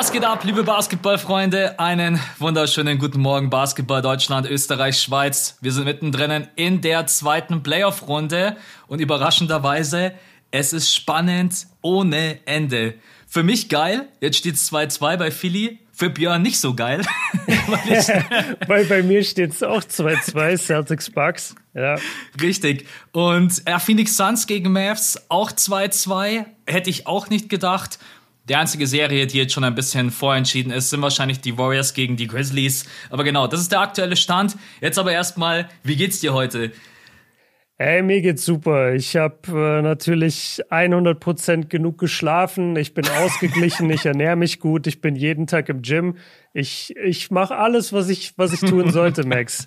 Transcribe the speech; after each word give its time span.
Was 0.00 0.12
geht 0.12 0.24
ab, 0.24 0.44
liebe 0.44 0.62
Basketballfreunde? 0.62 1.78
Einen 1.78 2.18
wunderschönen 2.38 2.98
guten 2.98 3.20
Morgen, 3.20 3.50
Basketball 3.50 4.00
Deutschland, 4.00 4.48
Österreich, 4.48 4.98
Schweiz. 4.98 5.58
Wir 5.60 5.72
sind 5.72 5.84
mittendrin 5.84 6.48
in 6.56 6.80
der 6.80 7.06
zweiten 7.06 7.62
Playoff-Runde 7.62 8.56
und 8.86 9.02
überraschenderweise, 9.02 10.12
es 10.50 10.72
ist 10.72 10.94
spannend 10.94 11.66
ohne 11.82 12.38
Ende. 12.46 12.94
Für 13.26 13.42
mich 13.42 13.68
geil, 13.68 14.08
jetzt 14.22 14.38
steht 14.38 14.54
es 14.54 14.72
2-2 14.72 15.18
bei 15.18 15.30
Philly. 15.30 15.80
Für 15.92 16.08
Björn 16.08 16.40
nicht 16.40 16.58
so 16.58 16.74
geil. 16.74 17.02
weil, 17.66 18.58
weil, 18.68 18.84
bei 18.86 19.02
mir 19.02 19.22
steht 19.22 19.50
es 19.50 19.62
auch 19.62 19.82
2-2, 19.82 20.56
Celtics 20.56 21.10
Bucks. 21.10 21.54
Ja. 21.74 21.96
Richtig. 22.40 22.86
Und 23.12 23.60
äh, 23.66 23.78
Phoenix 23.78 24.16
Suns 24.16 24.46
gegen 24.46 24.72
Mavs 24.72 25.22
auch 25.28 25.52
2-2. 25.52 26.46
Hätte 26.66 26.88
ich 26.88 27.06
auch 27.06 27.28
nicht 27.28 27.50
gedacht. 27.50 27.98
Die 28.48 28.56
einzige 28.56 28.86
Serie, 28.86 29.26
die 29.26 29.38
jetzt 29.38 29.52
schon 29.52 29.64
ein 29.64 29.74
bisschen 29.74 30.10
vorentschieden 30.10 30.72
ist, 30.72 30.90
sind 30.90 31.02
wahrscheinlich 31.02 31.40
die 31.40 31.56
Warriors 31.56 31.94
gegen 31.94 32.16
die 32.16 32.26
Grizzlies. 32.26 32.86
Aber 33.10 33.22
genau, 33.22 33.46
das 33.46 33.60
ist 33.60 33.72
der 33.72 33.80
aktuelle 33.80 34.16
Stand. 34.16 34.56
Jetzt 34.80 34.98
aber 34.98 35.12
erstmal, 35.12 35.68
wie 35.84 35.96
geht's 35.96 36.20
dir 36.20 36.32
heute? 36.34 36.72
Hey, 37.82 38.02
mir 38.02 38.20
geht's 38.20 38.44
super. 38.44 38.92
Ich 38.92 39.16
habe 39.16 39.38
äh, 39.48 39.80
natürlich 39.80 40.60
100% 40.68 41.68
genug 41.68 41.96
geschlafen. 41.96 42.76
Ich 42.76 42.92
bin 42.92 43.08
ausgeglichen, 43.08 43.88
ich 43.88 44.04
ernähre 44.04 44.36
mich 44.36 44.60
gut, 44.60 44.86
ich 44.86 45.00
bin 45.00 45.16
jeden 45.16 45.46
Tag 45.46 45.70
im 45.70 45.80
Gym. 45.80 46.16
Ich, 46.52 46.94
ich 46.96 47.30
mache 47.30 47.56
alles, 47.56 47.94
was 47.94 48.10
ich, 48.10 48.34
was 48.36 48.52
ich 48.52 48.60
tun 48.60 48.90
sollte, 48.90 49.24
Max. 49.26 49.66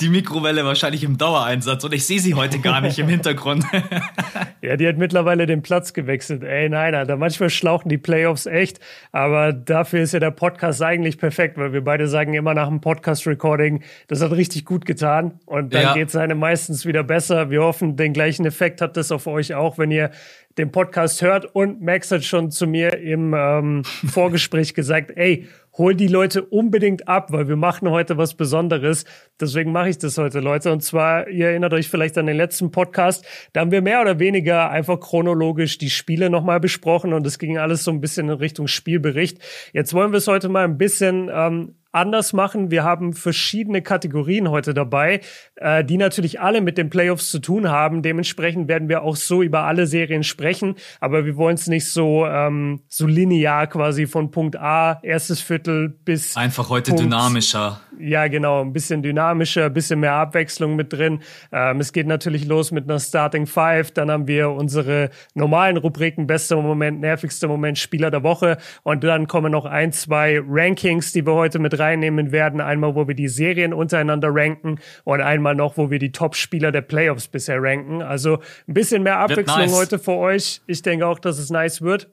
Die 0.00 0.08
Mikrowelle 0.08 0.64
wahrscheinlich 0.64 1.04
im 1.04 1.18
Dauereinsatz 1.18 1.84
und 1.84 1.92
ich 1.94 2.06
sehe 2.06 2.20
sie 2.20 2.34
heute 2.34 2.58
gar 2.58 2.80
nicht 2.80 2.98
im 2.98 3.08
Hintergrund. 3.08 3.64
ja, 4.62 4.76
die 4.76 4.86
hat 4.86 4.96
mittlerweile 4.96 5.46
den 5.46 5.62
Platz 5.62 5.92
gewechselt. 5.92 6.42
Ey, 6.42 6.68
nein, 6.68 6.94
Alter, 6.94 7.16
manchmal 7.16 7.50
schlauchen 7.50 7.88
die 7.88 7.98
Playoffs 7.98 8.46
echt, 8.46 8.80
aber 9.12 9.52
dafür 9.52 10.02
ist 10.02 10.12
ja 10.12 10.20
der 10.20 10.30
Podcast 10.30 10.82
eigentlich 10.82 11.18
perfekt, 11.18 11.58
weil 11.58 11.72
wir 11.72 11.82
beide 11.82 12.08
sagen 12.08 12.34
immer 12.34 12.54
nach 12.54 12.68
dem 12.68 12.80
Podcast-Recording, 12.80 13.82
das 14.08 14.22
hat 14.22 14.32
richtig 14.32 14.64
gut 14.64 14.86
getan 14.86 15.40
und 15.46 15.74
dann 15.74 15.82
ja. 15.82 15.94
geht 15.94 16.08
es 16.08 16.16
einem 16.16 16.38
meistens 16.38 16.86
wieder 16.86 17.02
besser. 17.02 17.50
Wir 17.50 17.62
hoffen, 17.62 17.96
den 17.96 18.12
gleichen 18.12 18.46
Effekt 18.46 18.80
hat 18.80 18.96
das 18.96 19.12
auf 19.12 19.26
euch 19.26 19.54
auch, 19.54 19.78
wenn 19.78 19.90
ihr 19.90 20.10
den 20.58 20.70
Podcast 20.70 21.22
hört 21.22 21.54
und 21.54 21.82
Max 21.82 22.10
hat 22.10 22.24
schon 22.24 22.50
zu 22.50 22.66
mir 22.66 22.98
im 22.98 23.34
ähm, 23.36 23.82
Vorgespräch 24.06 24.74
gesagt, 24.74 25.12
ey, 25.16 25.48
hol 25.76 25.94
die 25.94 26.06
Leute 26.06 26.44
unbedingt 26.44 27.08
ab, 27.08 27.32
weil 27.32 27.48
wir 27.48 27.56
machen 27.56 27.90
heute 27.90 28.16
was 28.16 28.34
Besonderes. 28.34 29.04
Deswegen 29.40 29.72
mache 29.72 29.88
ich 29.88 29.98
das 29.98 30.16
heute, 30.18 30.38
Leute. 30.40 30.72
Und 30.72 30.82
zwar, 30.82 31.28
ihr 31.28 31.48
erinnert 31.48 31.72
euch 31.72 31.88
vielleicht 31.88 32.16
an 32.16 32.26
den 32.26 32.36
letzten 32.36 32.70
Podcast, 32.70 33.26
da 33.52 33.60
haben 33.60 33.72
wir 33.72 33.82
mehr 33.82 34.00
oder 34.00 34.18
weniger 34.18 34.70
einfach 34.70 35.00
chronologisch 35.00 35.78
die 35.78 35.90
Spiele 35.90 36.30
nochmal 36.30 36.60
besprochen 36.60 37.12
und 37.12 37.26
es 37.26 37.38
ging 37.38 37.58
alles 37.58 37.82
so 37.82 37.90
ein 37.90 38.00
bisschen 38.00 38.28
in 38.28 38.36
Richtung 38.36 38.68
Spielbericht. 38.68 39.38
Jetzt 39.72 39.94
wollen 39.94 40.12
wir 40.12 40.18
es 40.18 40.28
heute 40.28 40.48
mal 40.48 40.64
ein 40.64 40.78
bisschen 40.78 41.28
ähm, 41.32 41.74
anders 41.94 42.32
machen. 42.32 42.70
Wir 42.70 42.84
haben 42.84 43.12
verschiedene 43.12 43.82
Kategorien 43.82 44.50
heute 44.50 44.74
dabei, 44.74 45.20
äh, 45.56 45.84
die 45.84 45.96
natürlich 45.96 46.40
alle 46.40 46.60
mit 46.60 46.76
den 46.76 46.90
Playoffs 46.90 47.30
zu 47.30 47.38
tun 47.38 47.68
haben. 47.68 48.02
Dementsprechend 48.02 48.68
werden 48.68 48.88
wir 48.88 49.02
auch 49.02 49.16
so 49.16 49.42
über 49.42 49.64
alle 49.64 49.86
Serien 49.86 50.24
sprechen, 50.24 50.74
aber 51.00 51.24
wir 51.24 51.36
wollen 51.36 51.54
es 51.54 51.68
nicht 51.68 51.88
so, 51.88 52.26
ähm, 52.26 52.82
so 52.88 53.06
linear 53.06 53.66
quasi 53.68 54.06
von 54.06 54.30
Punkt 54.30 54.56
A, 54.56 54.98
erstes 55.02 55.40
Viertel 55.40 55.88
bis. 55.88 56.36
Einfach 56.36 56.68
heute 56.68 56.90
Punkt, 56.90 57.04
dynamischer. 57.04 57.80
Ja, 57.98 58.26
genau, 58.26 58.60
ein 58.60 58.72
bisschen 58.72 59.02
dynamischer, 59.02 59.66
ein 59.66 59.72
bisschen 59.72 60.00
mehr 60.00 60.14
Abwechslung 60.14 60.74
mit 60.74 60.92
drin. 60.92 61.20
Ähm, 61.52 61.80
es 61.80 61.92
geht 61.92 62.06
natürlich 62.06 62.44
los 62.44 62.72
mit 62.72 62.90
einer 62.90 62.98
Starting 62.98 63.46
Five, 63.46 63.92
dann 63.92 64.10
haben 64.10 64.26
wir 64.26 64.50
unsere 64.50 65.10
normalen 65.34 65.76
Rubriken, 65.76 66.26
bester 66.26 66.60
Moment, 66.60 67.00
nervigster 67.00 67.46
Moment, 67.46 67.78
Spieler 67.78 68.10
der 68.10 68.22
Woche 68.22 68.58
und 68.82 69.04
dann 69.04 69.28
kommen 69.28 69.52
noch 69.52 69.64
ein, 69.64 69.92
zwei 69.92 70.40
Rankings, 70.44 71.12
die 71.12 71.24
wir 71.24 71.34
heute 71.34 71.58
mit 71.60 71.78
reinnehmen 71.84 72.32
werden. 72.32 72.60
Einmal, 72.60 72.94
wo 72.94 73.06
wir 73.06 73.14
die 73.14 73.28
Serien 73.28 73.72
untereinander 73.72 74.28
ranken 74.32 74.78
und 75.04 75.20
einmal 75.20 75.54
noch, 75.54 75.76
wo 75.76 75.90
wir 75.90 75.98
die 75.98 76.12
Top-Spieler 76.12 76.72
der 76.72 76.82
Playoffs 76.82 77.28
bisher 77.28 77.62
ranken. 77.62 78.02
Also 78.02 78.38
ein 78.66 78.74
bisschen 78.74 79.02
mehr 79.02 79.18
Abwechslung 79.18 79.66
nice. 79.66 79.74
heute 79.74 79.98
für 79.98 80.14
euch. 80.14 80.60
Ich 80.66 80.82
denke 80.82 81.06
auch, 81.06 81.18
dass 81.18 81.38
es 81.38 81.50
nice 81.50 81.82
wird. 81.82 82.08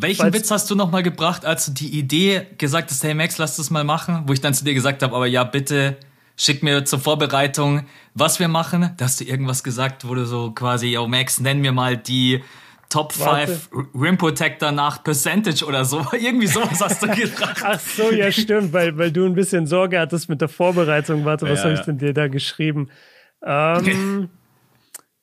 Welchen 0.00 0.24
Weil's 0.24 0.34
Witz 0.34 0.50
hast 0.50 0.70
du 0.70 0.74
noch 0.74 0.90
mal 0.90 1.02
gebracht, 1.02 1.44
als 1.44 1.66
du 1.66 1.72
die 1.72 1.98
Idee 1.98 2.46
gesagt 2.58 2.90
hast, 2.90 3.02
hey 3.04 3.14
Max, 3.14 3.38
lass 3.38 3.56
das 3.56 3.70
mal 3.70 3.84
machen? 3.84 4.24
Wo 4.26 4.32
ich 4.32 4.40
dann 4.40 4.54
zu 4.54 4.64
dir 4.64 4.74
gesagt 4.74 5.02
habe, 5.02 5.14
aber 5.14 5.26
ja, 5.26 5.44
bitte 5.44 5.96
schick 6.36 6.62
mir 6.62 6.84
zur 6.84 7.00
Vorbereitung, 7.00 7.86
was 8.14 8.40
wir 8.40 8.48
machen. 8.48 8.94
Da 8.96 9.04
hast 9.04 9.20
du 9.20 9.24
irgendwas 9.24 9.62
gesagt, 9.62 10.08
wo 10.08 10.14
du 10.14 10.24
so 10.24 10.52
quasi, 10.52 10.96
oh 10.96 11.06
Max, 11.06 11.40
nenn 11.40 11.60
mir 11.60 11.72
mal 11.72 11.96
die 11.96 12.42
Top 12.90 13.12
5 13.12 13.70
Rim 13.94 14.18
Protector 14.18 14.72
nach 14.72 15.02
Percentage 15.02 15.64
oder 15.64 15.84
so. 15.84 16.04
Irgendwie 16.12 16.48
sowas 16.48 16.80
hast 16.80 17.02
du 17.02 17.08
gesagt. 17.08 17.62
Ach 17.64 17.78
so, 17.78 18.10
ja, 18.10 18.30
stimmt, 18.32 18.72
weil, 18.72 18.98
weil 18.98 19.12
du 19.12 19.24
ein 19.24 19.34
bisschen 19.34 19.66
Sorge 19.66 19.98
hattest 19.98 20.28
mit 20.28 20.40
der 20.40 20.48
Vorbereitung. 20.48 21.24
Warte, 21.24 21.48
was 21.48 21.60
ja, 21.60 21.66
habe 21.66 21.74
ich 21.74 21.80
denn 21.80 21.98
dir 21.98 22.12
da 22.12 22.28
geschrieben? 22.28 22.90
Ähm, 23.42 24.28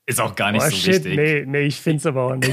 Ist 0.07 0.19
auch 0.19 0.35
gar 0.35 0.51
nicht 0.51 0.65
oh, 0.65 0.69
so 0.71 0.75
shit, 0.75 1.05
wichtig. 1.05 1.15
Nee, 1.17 1.43
nee, 1.45 1.67
ich 1.67 1.79
finde 1.79 1.97
es 1.97 2.05
aber 2.07 2.23
auch 2.23 2.35
nicht. 2.35 2.51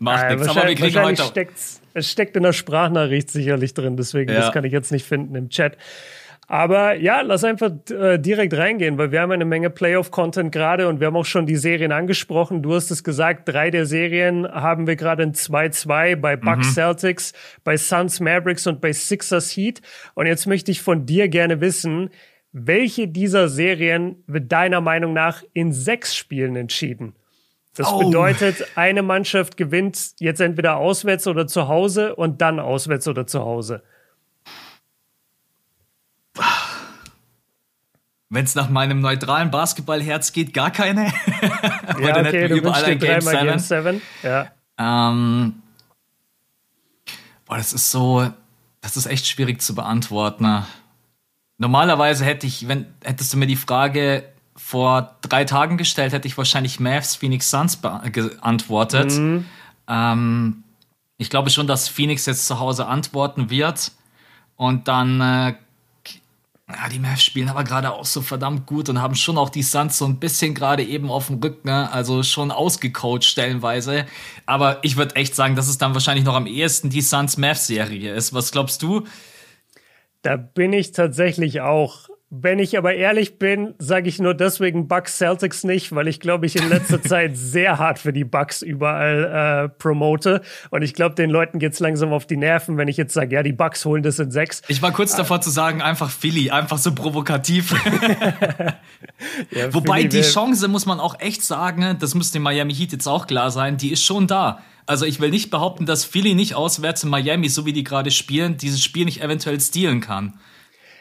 Macht 0.00 0.24
äh, 0.24 0.34
nichts, 0.34 0.48
aber 0.48 0.66
wir 0.66 0.74
kriegen 0.74 1.00
heute 1.00 1.46
Es 1.92 2.10
steckt 2.10 2.36
in 2.36 2.42
der 2.42 2.52
Sprachnachricht 2.52 3.30
sicherlich 3.30 3.74
drin, 3.74 3.96
deswegen, 3.96 4.32
ja. 4.32 4.40
das 4.40 4.52
kann 4.52 4.64
ich 4.64 4.72
jetzt 4.72 4.90
nicht 4.90 5.06
finden 5.06 5.36
im 5.36 5.50
Chat. 5.50 5.78
Aber 6.46 6.94
ja, 6.94 7.22
lass 7.22 7.42
einfach 7.42 7.70
äh, 7.90 8.18
direkt 8.18 8.54
reingehen, 8.56 8.98
weil 8.98 9.12
wir 9.12 9.20
haben 9.20 9.32
eine 9.32 9.44
Menge 9.44 9.70
Playoff-Content 9.70 10.52
gerade 10.52 10.88
und 10.88 11.00
wir 11.00 11.06
haben 11.06 11.16
auch 11.16 11.24
schon 11.24 11.46
die 11.46 11.56
Serien 11.56 11.92
angesprochen. 11.92 12.62
Du 12.62 12.74
hast 12.74 12.90
es 12.90 13.02
gesagt, 13.02 13.48
drei 13.48 13.70
der 13.70 13.86
Serien 13.86 14.46
haben 14.46 14.86
wir 14.86 14.96
gerade 14.96 15.22
in 15.22 15.32
2-2 15.32 16.16
bei 16.16 16.36
Bucks 16.36 16.68
mhm. 16.68 16.72
Celtics, 16.72 17.32
bei 17.64 17.76
Suns 17.76 18.20
Mavericks 18.20 18.66
und 18.66 18.80
bei 18.80 18.92
Sixers 18.92 19.56
Heat. 19.56 19.80
Und 20.14 20.26
jetzt 20.26 20.46
möchte 20.46 20.70
ich 20.70 20.82
von 20.82 21.06
dir 21.06 21.28
gerne 21.28 21.60
wissen, 21.60 22.10
welche 22.52 23.08
dieser 23.08 23.48
Serien 23.48 24.22
wird 24.26 24.52
deiner 24.52 24.80
Meinung 24.80 25.12
nach 25.12 25.42
in 25.54 25.72
sechs 25.72 26.14
Spielen 26.14 26.56
entschieden? 26.56 27.14
Das 27.76 27.92
oh. 27.92 27.98
bedeutet, 27.98 28.64
eine 28.76 29.02
Mannschaft 29.02 29.56
gewinnt 29.56 30.12
jetzt 30.20 30.40
entweder 30.40 30.76
auswärts 30.76 31.26
oder 31.26 31.46
zu 31.46 31.66
Hause 31.66 32.14
und 32.14 32.40
dann 32.40 32.60
auswärts 32.60 33.08
oder 33.08 33.26
zu 33.26 33.40
Hause. 33.40 33.82
Wenn 38.34 38.44
es 38.44 38.56
nach 38.56 38.68
meinem 38.68 39.00
neutralen 39.00 39.52
Basketballherz 39.52 40.32
geht, 40.32 40.52
gar 40.52 40.72
keine. 40.72 41.06
ja, 42.00 42.18
okay, 42.18 42.48
du 42.48 42.56
überall 42.56 42.84
ein 42.84 42.98
Game 42.98 43.20
7. 43.20 43.46
Game 43.46 43.58
7. 43.58 44.02
Ja. 44.24 44.50
Ähm, 44.76 45.62
boah, 47.46 47.56
das 47.56 47.72
ist 47.72 47.92
so, 47.92 48.28
das 48.80 48.96
ist 48.96 49.06
echt 49.06 49.28
schwierig 49.28 49.62
zu 49.62 49.76
beantworten. 49.76 50.64
Normalerweise 51.58 52.24
hätte 52.24 52.48
ich, 52.48 52.66
wenn 52.66 52.86
hättest 53.04 53.32
du 53.32 53.36
mir 53.36 53.46
die 53.46 53.54
Frage 53.54 54.24
vor 54.56 55.16
drei 55.22 55.44
Tagen 55.44 55.78
gestellt, 55.78 56.12
hätte 56.12 56.26
ich 56.26 56.36
wahrscheinlich 56.36 56.80
Mavs 56.80 57.14
Phoenix 57.14 57.50
Suns 57.50 57.76
beantwortet. 57.76 59.12
Mhm. 59.12 59.44
Ähm, 59.86 60.64
ich 61.18 61.30
glaube 61.30 61.50
schon, 61.50 61.68
dass 61.68 61.88
Phoenix 61.88 62.26
jetzt 62.26 62.48
zu 62.48 62.58
Hause 62.58 62.86
antworten 62.86 63.48
wird. 63.48 63.92
Und 64.56 64.88
dann 64.88 65.20
äh, 65.20 65.54
ja, 66.68 66.88
die 66.88 66.98
Mavs 66.98 67.22
spielen 67.22 67.48
aber 67.50 67.62
gerade 67.62 67.92
auch 67.92 68.06
so 68.06 68.22
verdammt 68.22 68.66
gut 68.66 68.88
und 68.88 69.02
haben 69.02 69.14
schon 69.14 69.36
auch 69.36 69.50
die 69.50 69.62
Suns 69.62 69.98
so 69.98 70.06
ein 70.06 70.18
bisschen 70.18 70.54
gerade 70.54 70.82
eben 70.82 71.10
auf 71.10 71.26
dem 71.26 71.38
Rücken, 71.40 71.68
ne? 71.68 71.92
also 71.92 72.22
schon 72.22 72.50
ausgecoacht 72.50 73.24
stellenweise. 73.24 74.06
Aber 74.46 74.78
ich 74.82 74.96
würde 74.96 75.16
echt 75.16 75.34
sagen, 75.34 75.56
dass 75.56 75.68
es 75.68 75.76
dann 75.76 75.92
wahrscheinlich 75.92 76.24
noch 76.24 76.34
am 76.34 76.46
ehesten 76.46 76.88
die 76.88 77.02
Suns-Mavs-Serie 77.02 78.14
ist. 78.14 78.32
Was 78.32 78.50
glaubst 78.50 78.82
du? 78.82 79.04
Da 80.22 80.36
bin 80.36 80.72
ich 80.72 80.92
tatsächlich 80.92 81.60
auch 81.60 82.08
wenn 82.42 82.58
ich 82.58 82.76
aber 82.76 82.94
ehrlich 82.94 83.38
bin, 83.38 83.74
sage 83.78 84.08
ich 84.08 84.18
nur 84.18 84.34
deswegen 84.34 84.88
Bucks 84.88 85.18
Celtics 85.18 85.62
nicht, 85.62 85.94
weil 85.94 86.08
ich 86.08 86.18
glaube, 86.18 86.46
ich 86.46 86.56
in 86.56 86.68
letzter 86.68 87.00
Zeit 87.02 87.36
sehr 87.36 87.78
hart 87.78 87.98
für 87.98 88.12
die 88.12 88.24
Bucks 88.24 88.62
überall 88.62 89.66
äh, 89.66 89.68
promote. 89.68 90.42
Und 90.70 90.82
ich 90.82 90.94
glaube, 90.94 91.14
den 91.14 91.30
Leuten 91.30 91.58
geht's 91.58 91.78
langsam 91.78 92.12
auf 92.12 92.26
die 92.26 92.36
Nerven, 92.36 92.76
wenn 92.76 92.88
ich 92.88 92.96
jetzt 92.96 93.14
sage, 93.14 93.36
ja, 93.36 93.42
die 93.42 93.52
Bucks 93.52 93.84
holen 93.84 94.02
das 94.02 94.18
in 94.18 94.30
sechs. 94.30 94.62
Ich 94.68 94.82
war 94.82 94.90
kurz 94.92 95.14
davor 95.14 95.40
zu 95.40 95.50
sagen, 95.50 95.80
einfach 95.80 96.10
Philly, 96.10 96.50
einfach 96.50 96.78
so 96.78 96.92
provokativ. 96.92 97.72
ja, 99.50 99.72
Wobei 99.72 99.98
Philly 99.98 100.08
die 100.08 100.22
Chance, 100.22 100.66
muss 100.68 100.86
man 100.86 100.98
auch 100.98 101.20
echt 101.20 101.42
sagen, 101.42 101.96
das 102.00 102.14
müsste 102.14 102.40
Miami 102.40 102.74
Heat 102.74 102.92
jetzt 102.92 103.06
auch 103.06 103.26
klar 103.26 103.50
sein, 103.50 103.76
die 103.76 103.92
ist 103.92 104.04
schon 104.04 104.26
da. 104.26 104.60
Also 104.86 105.06
ich 105.06 105.20
will 105.20 105.30
nicht 105.30 105.50
behaupten, 105.50 105.86
dass 105.86 106.04
Philly 106.04 106.34
nicht 106.34 106.54
auswärts 106.54 107.04
in 107.04 107.10
Miami, 107.10 107.48
so 107.48 107.64
wie 107.64 107.72
die 107.72 107.84
gerade 107.84 108.10
spielen, 108.10 108.56
dieses 108.56 108.82
Spiel 108.82 109.04
nicht 109.04 109.22
eventuell 109.22 109.60
stehlen 109.60 110.00
kann. 110.00 110.34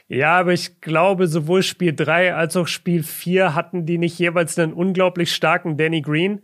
Ja, 0.08 0.40
aber 0.40 0.54
ich 0.54 0.82
glaube, 0.82 1.28
sowohl 1.28 1.64
Spiel 1.64 1.94
3 1.96 2.36
als 2.36 2.56
auch 2.56 2.68
Spiel 2.68 3.04
4 3.04 3.56
hatten 3.56 3.86
die 3.86 3.98
nicht 3.98 4.20
jeweils 4.20 4.58
einen 4.60 4.74
unglaublich 4.74 5.34
starken 5.34 5.78
Danny 5.78 6.02
Green. 6.02 6.42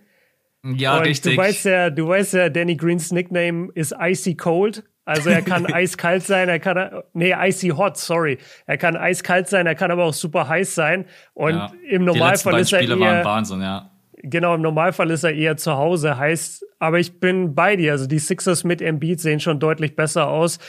Ja, 0.63 0.97
Und 0.97 1.05
richtig. 1.05 1.35
Du 1.35 1.41
weißt 1.41 1.65
ja, 1.65 1.89
du 1.89 2.07
weißt 2.07 2.33
ja, 2.33 2.49
Danny 2.49 2.75
Greens 2.75 3.11
Nickname 3.11 3.69
ist 3.75 3.95
Icy 3.99 4.35
Cold. 4.35 4.83
Also 5.09 5.31
er 5.31 5.41
kann 5.41 5.65
eiskalt 5.73 6.23
sein, 6.23 6.49
er 6.49 6.59
kann, 6.59 7.01
nee, 7.13 7.33
icy 7.35 7.69
hot, 7.69 7.97
sorry. 7.97 8.37
Er 8.67 8.77
kann 8.77 8.95
eiskalt 8.95 9.47
sein, 9.47 9.65
er 9.65 9.73
kann 9.73 9.89
aber 9.89 10.05
auch 10.05 10.13
super 10.13 10.47
heiß 10.47 10.75
sein. 10.75 11.05
Und 11.33 11.55
ja, 11.55 11.71
im 11.89 12.05
Normalfall 12.05 12.59
ist 12.59 12.73
er 12.73 12.81
eher, 12.81 13.25
Wahnsinn, 13.25 13.61
ja. 13.61 13.89
Genau, 14.21 14.53
im 14.53 14.61
Normalfall 14.61 15.09
ist 15.09 15.23
er 15.23 15.33
eher 15.33 15.57
zu 15.57 15.77
Hause, 15.77 16.17
heißt, 16.17 16.65
aber 16.77 16.99
ich 16.99 17.19
bin 17.19 17.55
bei 17.55 17.75
dir. 17.75 17.93
Also 17.93 18.05
die 18.05 18.19
Sixers 18.19 18.63
mit 18.63 18.81
Embiid 18.81 19.19
sehen 19.19 19.39
schon 19.39 19.59
deutlich 19.59 19.95
besser 19.95 20.27
aus. 20.27 20.59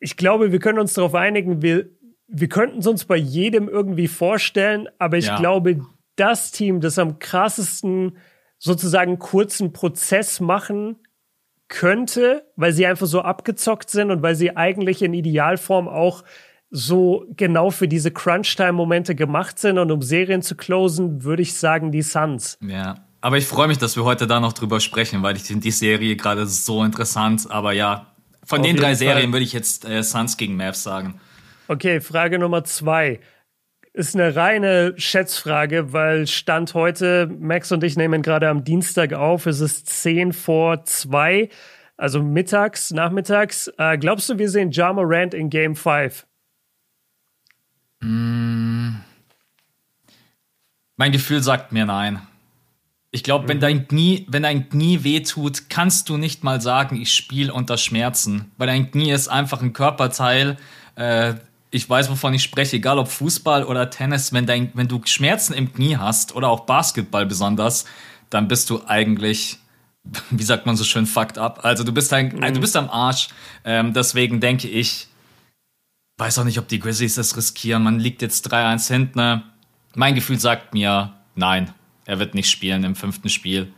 Ich 0.00 0.16
glaube, 0.16 0.50
wir 0.50 0.58
können 0.58 0.80
uns 0.80 0.94
darauf 0.94 1.14
einigen, 1.14 1.62
wir, 1.62 1.86
wir 2.28 2.48
könnten 2.48 2.78
es 2.78 2.86
uns 2.86 3.04
bei 3.04 3.16
jedem 3.16 3.68
irgendwie 3.68 4.08
vorstellen, 4.08 4.88
aber 4.98 5.18
ich 5.18 5.26
ja. 5.26 5.38
glaube, 5.38 5.80
das 6.16 6.50
Team, 6.52 6.80
das 6.80 6.98
am 6.98 7.18
krassesten 7.18 8.16
sozusagen 8.58 9.18
kurzen 9.18 9.72
Prozess 9.72 10.40
machen 10.40 10.96
könnte, 11.68 12.44
weil 12.56 12.72
sie 12.72 12.86
einfach 12.86 13.06
so 13.06 13.20
abgezockt 13.20 13.90
sind 13.90 14.10
und 14.10 14.22
weil 14.22 14.34
sie 14.34 14.56
eigentlich 14.56 15.02
in 15.02 15.12
Idealform 15.12 15.88
auch 15.88 16.24
so 16.70 17.26
genau 17.36 17.70
für 17.70 17.88
diese 17.88 18.10
Crunch-Time-Momente 18.10 19.14
gemacht 19.14 19.58
sind 19.58 19.78
und 19.78 19.90
um 19.90 20.02
Serien 20.02 20.42
zu 20.42 20.56
closen, 20.56 21.22
würde 21.22 21.42
ich 21.42 21.54
sagen, 21.54 21.92
die 21.92 22.02
Suns. 22.02 22.58
Ja, 22.60 23.06
aber 23.20 23.38
ich 23.38 23.46
freue 23.46 23.68
mich, 23.68 23.78
dass 23.78 23.96
wir 23.96 24.04
heute 24.04 24.26
da 24.26 24.40
noch 24.40 24.52
drüber 24.52 24.80
sprechen, 24.80 25.22
weil 25.22 25.36
ich 25.36 25.44
finde 25.44 25.62
die 25.62 25.70
Serie 25.70 26.16
gerade 26.16 26.46
so 26.46 26.84
interessant. 26.84 27.46
Aber 27.48 27.72
ja, 27.72 28.12
von 28.44 28.60
Auf 28.60 28.66
den 28.66 28.76
drei 28.76 28.94
Serien 28.94 29.32
würde 29.32 29.44
ich 29.44 29.52
jetzt 29.52 29.84
äh, 29.84 30.02
Suns 30.02 30.36
gegen 30.36 30.56
Mavs 30.56 30.82
sagen. 30.82 31.20
Okay, 31.66 32.00
Frage 32.00 32.38
Nummer 32.38 32.64
zwei. 32.64 33.20
Ist 33.94 34.14
eine 34.14 34.36
reine 34.36 34.92
Schätzfrage, 34.96 35.92
weil 35.92 36.26
Stand 36.26 36.74
heute, 36.74 37.26
Max 37.38 37.72
und 37.72 37.82
ich 37.84 37.96
nehmen 37.96 38.22
gerade 38.22 38.48
am 38.48 38.64
Dienstag 38.64 39.14
auf, 39.14 39.46
es 39.46 39.60
ist 39.60 39.88
10 39.88 40.32
vor 40.32 40.84
2, 40.84 41.48
also 41.96 42.22
mittags, 42.22 42.90
nachmittags. 42.90 43.72
Äh, 43.78 43.96
glaubst 43.96 44.28
du, 44.28 44.38
wir 44.38 44.50
sehen 44.50 44.72
Jama 44.72 45.02
Rand 45.04 45.32
in 45.32 45.48
Game 45.48 45.76
5? 45.76 46.26
Mm. 48.00 48.96
Mein 50.96 51.12
Gefühl 51.12 51.42
sagt 51.42 51.72
mir 51.72 51.86
nein. 51.86 52.20
Ich 53.10 53.22
glaube, 53.22 53.44
mhm. 53.44 53.48
wenn 53.48 53.60
dein 53.60 53.88
Knie, 53.88 54.26
wenn 54.28 54.42
dein 54.42 54.68
Knie 54.68 55.04
wehtut, 55.04 55.70
kannst 55.70 56.08
du 56.08 56.16
nicht 56.16 56.44
mal 56.44 56.60
sagen, 56.60 57.00
ich 57.00 57.14
spiele 57.14 57.54
unter 57.54 57.78
Schmerzen, 57.78 58.50
weil 58.58 58.66
dein 58.66 58.90
Knie 58.90 59.12
ist 59.12 59.28
einfach 59.28 59.62
ein 59.62 59.72
Körperteil. 59.72 60.56
Äh, 60.96 61.34
ich 61.74 61.90
weiß, 61.90 62.08
wovon 62.08 62.32
ich 62.34 62.44
spreche, 62.44 62.76
egal 62.76 63.00
ob 63.00 63.08
Fußball 63.08 63.64
oder 63.64 63.90
Tennis. 63.90 64.32
Wenn 64.32 64.46
dein, 64.46 64.70
wenn 64.74 64.86
du 64.86 65.00
Schmerzen 65.04 65.54
im 65.54 65.72
Knie 65.72 65.96
hast 65.96 66.36
oder 66.36 66.48
auch 66.48 66.60
Basketball 66.60 67.26
besonders, 67.26 67.84
dann 68.30 68.46
bist 68.46 68.70
du 68.70 68.82
eigentlich, 68.86 69.58
wie 70.30 70.44
sagt 70.44 70.66
man 70.66 70.76
so 70.76 70.84
schön, 70.84 71.04
fucked 71.04 71.36
up. 71.36 71.64
Also 71.64 71.82
du 71.82 71.90
bist 71.90 72.12
ein, 72.12 72.28
mhm. 72.28 72.54
du 72.54 72.60
bist 72.60 72.76
am 72.76 72.88
Arsch. 72.88 73.28
Ähm, 73.64 73.92
deswegen 73.92 74.38
denke 74.38 74.68
ich, 74.68 75.08
weiß 76.16 76.38
auch 76.38 76.44
nicht, 76.44 76.58
ob 76.58 76.68
die 76.68 76.78
Grizzlies 76.78 77.16
das 77.16 77.36
riskieren. 77.36 77.82
Man 77.82 77.98
liegt 77.98 78.22
jetzt 78.22 78.52
3-1 78.52 78.86
hinten. 78.86 79.42
Mein 79.96 80.14
Gefühl 80.14 80.38
sagt 80.38 80.74
mir, 80.74 81.12
nein, 81.34 81.74
er 82.04 82.20
wird 82.20 82.36
nicht 82.36 82.50
spielen 82.50 82.84
im 82.84 82.94
fünften 82.94 83.28
Spiel. 83.28 83.72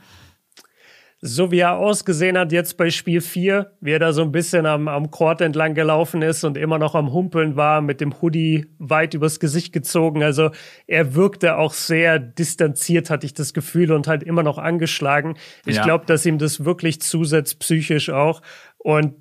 So 1.27 1.51
wie 1.51 1.59
er 1.59 1.77
ausgesehen 1.77 2.39
hat 2.39 2.53
jetzt 2.53 2.77
bei 2.77 2.89
Spiel 2.91 3.21
4, 3.21 3.73
wie 3.81 3.91
er 3.91 3.99
da 3.99 4.13
so 4.13 4.23
ein 4.23 4.31
bisschen 4.31 4.65
am, 4.65 4.87
am 4.87 5.11
Court 5.11 5.41
entlang 5.41 5.75
gelaufen 5.75 6.23
ist 6.23 6.45
und 6.45 6.57
immer 6.57 6.79
noch 6.79 6.95
am 6.95 7.13
Humpeln 7.13 7.57
war, 7.57 7.81
mit 7.81 8.01
dem 8.01 8.23
Hoodie 8.23 8.67
weit 8.79 9.13
übers 9.15 9.41
Gesicht 9.41 9.73
gezogen. 9.73 10.23
Also 10.23 10.53
er 10.87 11.17
wirkte 11.17 11.57
auch 11.57 11.73
sehr 11.73 12.21
distanziert, 12.21 13.11
hatte 13.11 13.27
ich 13.27 13.35
das 13.35 13.55
Gefühl, 13.55 13.91
und 13.91 14.07
halt 14.07 14.23
immer 14.23 14.45
noch 14.45 14.59
angeschlagen. 14.59 15.37
Ich 15.65 15.77
ja. 15.77 15.83
glaube, 15.83 16.07
dass 16.07 16.25
ihm 16.27 16.39
das 16.39 16.65
wirklich 16.65 17.01
zusetzt, 17.01 17.59
psychisch 17.59 18.09
auch. 18.11 18.41
Und 18.79 19.15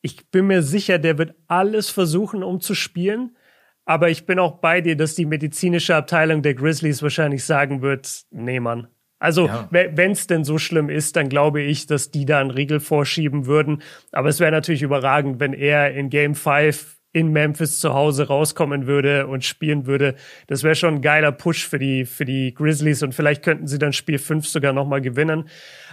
ich 0.00 0.30
bin 0.30 0.46
mir 0.46 0.62
sicher, 0.62 0.98
der 0.98 1.18
wird 1.18 1.34
alles 1.46 1.90
versuchen, 1.90 2.42
um 2.42 2.60
zu 2.60 2.74
spielen. 2.74 3.36
Aber 3.84 4.08
ich 4.08 4.24
bin 4.24 4.38
auch 4.38 4.60
bei 4.60 4.80
dir, 4.80 4.96
dass 4.96 5.14
die 5.14 5.26
medizinische 5.26 5.94
Abteilung 5.94 6.40
der 6.40 6.54
Grizzlies 6.54 7.02
wahrscheinlich 7.02 7.44
sagen 7.44 7.82
wird, 7.82 8.22
nee, 8.30 8.60
Mann. 8.60 8.88
Also, 9.20 9.46
ja. 9.46 9.68
wenn 9.70 10.12
es 10.12 10.26
denn 10.26 10.44
so 10.44 10.58
schlimm 10.58 10.88
ist, 10.88 11.14
dann 11.14 11.28
glaube 11.28 11.60
ich, 11.60 11.86
dass 11.86 12.10
die 12.10 12.24
da 12.24 12.40
einen 12.40 12.50
Riegel 12.50 12.80
vorschieben 12.80 13.46
würden. 13.46 13.82
Aber 14.12 14.30
es 14.30 14.40
wäre 14.40 14.50
natürlich 14.50 14.82
überragend, 14.82 15.38
wenn 15.38 15.52
er 15.52 15.92
in 15.92 16.08
Game 16.08 16.34
5 16.34 16.96
in 17.12 17.32
Memphis 17.32 17.80
zu 17.80 17.92
Hause 17.92 18.28
rauskommen 18.28 18.86
würde 18.86 19.26
und 19.26 19.44
spielen 19.44 19.86
würde. 19.86 20.14
Das 20.46 20.62
wäre 20.62 20.74
schon 20.74 20.96
ein 20.96 21.02
geiler 21.02 21.32
Push 21.32 21.66
für 21.68 21.78
die, 21.78 22.06
für 22.06 22.24
die 22.24 22.54
Grizzlies 22.54 23.02
und 23.02 23.14
vielleicht 23.14 23.42
könnten 23.42 23.66
sie 23.66 23.78
dann 23.78 23.92
Spiel 23.92 24.18
5 24.18 24.46
sogar 24.46 24.72
nochmal 24.72 25.00
gewinnen. 25.00 25.48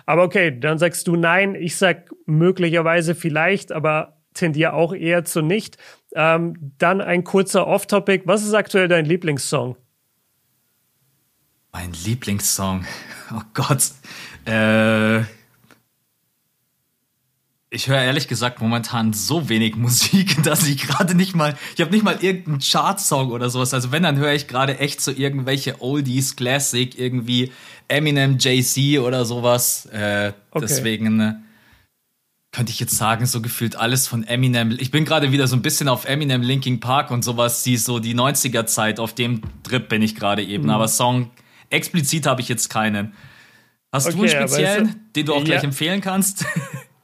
Aber 0.06 0.24
okay, 0.24 0.58
dann 0.58 0.78
sagst 0.78 1.08
du 1.08 1.16
nein. 1.16 1.56
Ich 1.56 1.76
sag 1.76 2.12
möglicherweise 2.28 3.14
vielleicht, 3.14 3.72
aber 3.72 4.22
tendiere 4.36 4.74
auch 4.74 4.94
eher 4.94 5.26
zu 5.26 5.42
nicht. 5.42 5.78
Ähm, 6.16 6.74
dann 6.78 7.02
ein 7.02 7.24
kurzer 7.24 7.68
Off-Topic. 7.68 8.24
Was 8.26 8.46
ist 8.46 8.54
aktuell 8.54 8.88
dein 8.88 9.06
Lieblingssong? 9.06 9.76
Mein 11.78 11.94
Lieblingssong. 11.94 12.86
Oh 13.30 13.42
Gott. 13.54 13.82
Äh, 14.46 15.20
ich 17.70 17.90
höre 17.90 18.02
ehrlich 18.02 18.30
gesagt 18.30 18.62
momentan 18.62 19.12
so 19.12 19.50
wenig 19.50 19.76
Musik, 19.76 20.42
dass 20.44 20.66
ich 20.66 20.78
gerade 20.78 21.14
nicht 21.14 21.36
mal, 21.36 21.58
ich 21.76 21.82
habe 21.82 21.92
nicht 21.92 22.06
mal 22.06 22.18
irgendeinen 22.22 22.60
Chart-Song 22.60 23.32
oder 23.32 23.50
sowas. 23.50 23.74
Also 23.74 23.92
wenn, 23.92 24.04
dann 24.04 24.16
höre 24.16 24.32
ich 24.32 24.48
gerade 24.48 24.80
echt 24.80 25.02
so 25.02 25.12
irgendwelche 25.12 25.82
Oldies, 25.82 26.38
Classic, 26.38 26.98
irgendwie 26.98 27.52
Eminem, 27.90 28.38
Jay-Z 28.40 29.00
oder 29.02 29.26
sowas. 29.26 29.88
Äh, 29.88 30.32
okay. 30.52 30.66
Deswegen 30.66 31.20
äh, 31.20 31.34
könnte 32.54 32.72
ich 32.72 32.80
jetzt 32.80 32.96
sagen, 32.96 33.26
so 33.26 33.42
gefühlt 33.42 33.76
alles 33.76 34.08
von 34.08 34.24
Eminem. 34.24 34.78
Ich 34.80 34.90
bin 34.90 35.04
gerade 35.04 35.34
wieder 35.34 35.48
so 35.48 35.58
ein 35.58 35.62
bisschen 35.62 35.90
auf 35.90 36.06
Eminem, 36.06 36.44
Linking 36.44 36.80
Park 36.80 37.12
und 37.12 37.26
sowas, 37.26 37.62
die 37.64 37.76
so 37.76 38.00
die 38.00 38.16
90er 38.16 38.66
Zeit, 38.68 39.02
auf 39.02 39.14
dem 39.14 39.42
Trip 39.64 39.90
bin 39.90 40.02
ich 40.02 40.16
gerade 40.16 40.44
eben. 40.44 40.64
Mhm. 40.64 40.70
Aber 40.70 40.88
Song 40.88 41.30
explizit 41.70 42.26
habe 42.26 42.42
ich 42.42 42.50
jetzt 42.50 42.70
keinen. 42.70 43.14
Hast 43.92 44.08
okay, 44.08 44.16
du 44.16 44.22
einen 44.24 44.30
speziellen, 44.30 45.10
den 45.16 45.26
du 45.26 45.34
auch 45.34 45.44
gleich 45.44 45.62
ja. 45.62 45.68
empfehlen 45.68 46.02
kannst? 46.02 46.46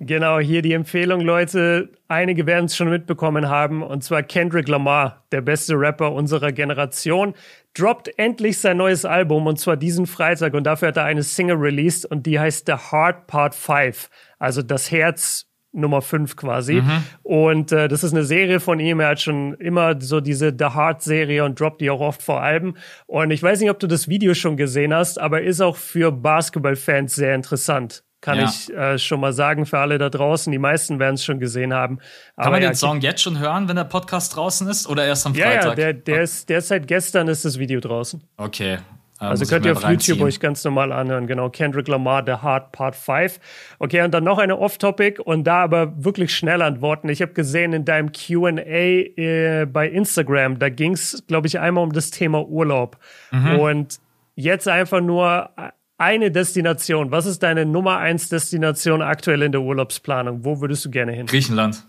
Genau, 0.06 0.39
hier 0.39 0.62
die 0.62 0.74
Empfehlung, 0.74 1.21
Leute. 1.21 1.89
Einige 2.10 2.45
werden 2.45 2.65
es 2.65 2.75
schon 2.75 2.89
mitbekommen 2.89 3.48
haben. 3.48 3.81
Und 3.81 4.04
zwar 4.04 4.21
Kendrick 4.21 4.68
Lamar, 4.68 5.24
der 5.31 5.39
beste 5.39 5.75
Rapper 5.75 6.12
unserer 6.12 6.51
Generation, 6.51 7.33
droppt 7.74 8.12
endlich 8.18 8.57
sein 8.57 8.77
neues 8.77 9.06
Album. 9.06 9.48
Und 9.48 9.62
zwar 9.62 9.77
diesen 9.77 10.06
Freitag. 10.06 10.56
Und 10.56 10.66
dafür 10.66 10.89
hat 10.89 10.98
er 10.98 11.06
eine 11.06 11.24
Single 11.24 11.56
released. 11.56 12.06
Und 12.06 12.25
die 12.25 12.38
heißt 12.38 12.66
The 12.66 12.92
Heart 12.92 13.27
Part 13.27 13.56
5. 13.56 14.09
Also 14.39 14.62
das 14.62 14.92
Herz 14.92 15.45
Nummer 15.74 16.02
5 16.02 16.36
quasi. 16.36 16.76
Mhm. 16.76 17.04
Und 17.24 17.71
äh, 17.71 17.88
das 17.88 18.04
ist 18.04 18.14
eine 18.14 18.24
Serie 18.24 18.59
von 18.59 18.80
ihm. 18.80 19.00
Er 19.00 19.09
hat 19.09 19.21
schon 19.21 19.56
immer 19.56 20.00
so 20.00 20.21
diese 20.21 20.56
The 20.57 20.68
Heart-Serie 20.76 21.44
und 21.44 21.59
droppt 21.59 21.81
die 21.81 21.90
auch 21.90 22.00
oft 22.00 22.21
vor 22.21 22.42
Alben. 22.42 22.76
Und 23.07 23.31
ich 23.31 23.42
weiß 23.42 23.59
nicht, 23.59 23.69
ob 23.69 23.80
du 23.80 23.88
das 23.88 24.07
Video 24.07 24.33
schon 24.33 24.56
gesehen 24.56 24.94
hast, 24.94 25.19
aber 25.19 25.42
ist 25.42 25.62
auch 25.62 25.76
für 25.76 26.12
Basketball-Fans 26.12 27.16
sehr 27.16 27.36
interessant 27.36 28.04
kann 28.24 28.38
ja. 28.38 28.45
ich 28.45 28.74
äh, 28.74 28.97
schon 28.97 29.19
mal 29.19 29.33
sagen 29.33 29.66
für 29.66 29.80
alle 29.80 29.97
da 29.97 30.09
draußen. 30.09 30.50
Die 30.50 30.57
meisten 30.57 30.97
werden 30.97 31.16
es 31.16 31.26
schon 31.26 31.42
gesehen 31.42 31.74
haben. 31.74 32.00
Kann 32.38 32.54
man 32.54 32.62
ja, 32.62 32.69
den 32.69 32.76
Song 32.76 33.02
jetzt 33.02 33.21
schon 33.21 33.38
hören, 33.38 33.68
wenn 33.68 33.76
der 33.76 33.83
Podcast 33.83 34.38
draußen 34.38 34.66
ist 34.69 34.88
oder 34.88 35.06
erst 35.06 35.26
am 35.26 35.36
Freitag? 35.36 35.64
Ja, 35.64 35.69
ja 35.69 35.76
der, 35.76 35.94
der, 35.94 36.21
ist, 36.21 36.47
der 36.47 36.59
ist 36.59 36.69
seit 36.69 36.88
gestern 36.88 37.28
ist 37.28 37.44
das 37.44 37.59
Video 37.59 37.81
draußen. 37.81 38.24
Okay. 38.38 38.78
Äh, 39.23 39.27
also 39.27 39.45
könnt 39.45 39.65
ihr 39.65 39.71
auf 39.71 39.83
YouTube 39.83 40.21
euch 40.21 40.39
ganz 40.39 40.63
normal 40.63 40.92
anhören. 40.92 41.27
Genau, 41.27 41.49
Kendrick 41.49 41.87
Lamar, 41.87 42.23
The 42.25 42.44
Heart 42.44 42.71
Part 42.71 42.95
5. 42.95 43.39
Okay, 43.80 44.01
und 44.01 44.13
dann 44.13 44.23
noch 44.23 44.37
eine 44.37 44.57
Off-Topic 44.57 45.21
und 45.21 45.45
da 45.45 45.63
aber 45.63 46.03
wirklich 46.03 46.35
schnell 46.35 46.61
antworten. 46.61 47.09
Ich 47.09 47.21
habe 47.21 47.33
gesehen 47.33 47.73
in 47.73 47.85
deinem 47.85 48.11
Q&A 48.11 48.59
äh, 48.59 49.65
bei 49.65 49.87
Instagram, 49.87 50.59
da 50.59 50.69
ging 50.69 50.94
es, 50.94 51.23
glaube 51.27 51.47
ich, 51.47 51.59
einmal 51.59 51.83
um 51.83 51.94
das 51.94 52.11
Thema 52.11 52.45
Urlaub. 52.45 52.97
Mhm. 53.31 53.59
Und 53.59 53.99
jetzt 54.35 54.68
einfach 54.68 55.01
nur 55.01 55.49
eine 55.97 56.31
Destination. 56.31 57.11
Was 57.11 57.25
ist 57.25 57.44
deine 57.44 57.65
Nummer 57.65 57.97
eins 57.97 58.30
Destination 58.30 59.01
aktuell 59.01 59.42
in 59.44 59.51
der 59.51 59.61
Urlaubsplanung? 59.61 60.44
Wo 60.44 60.59
würdest 60.59 60.83
du 60.85 60.89
gerne 60.89 61.13
hin? 61.13 61.27
Griechenland. 61.27 61.85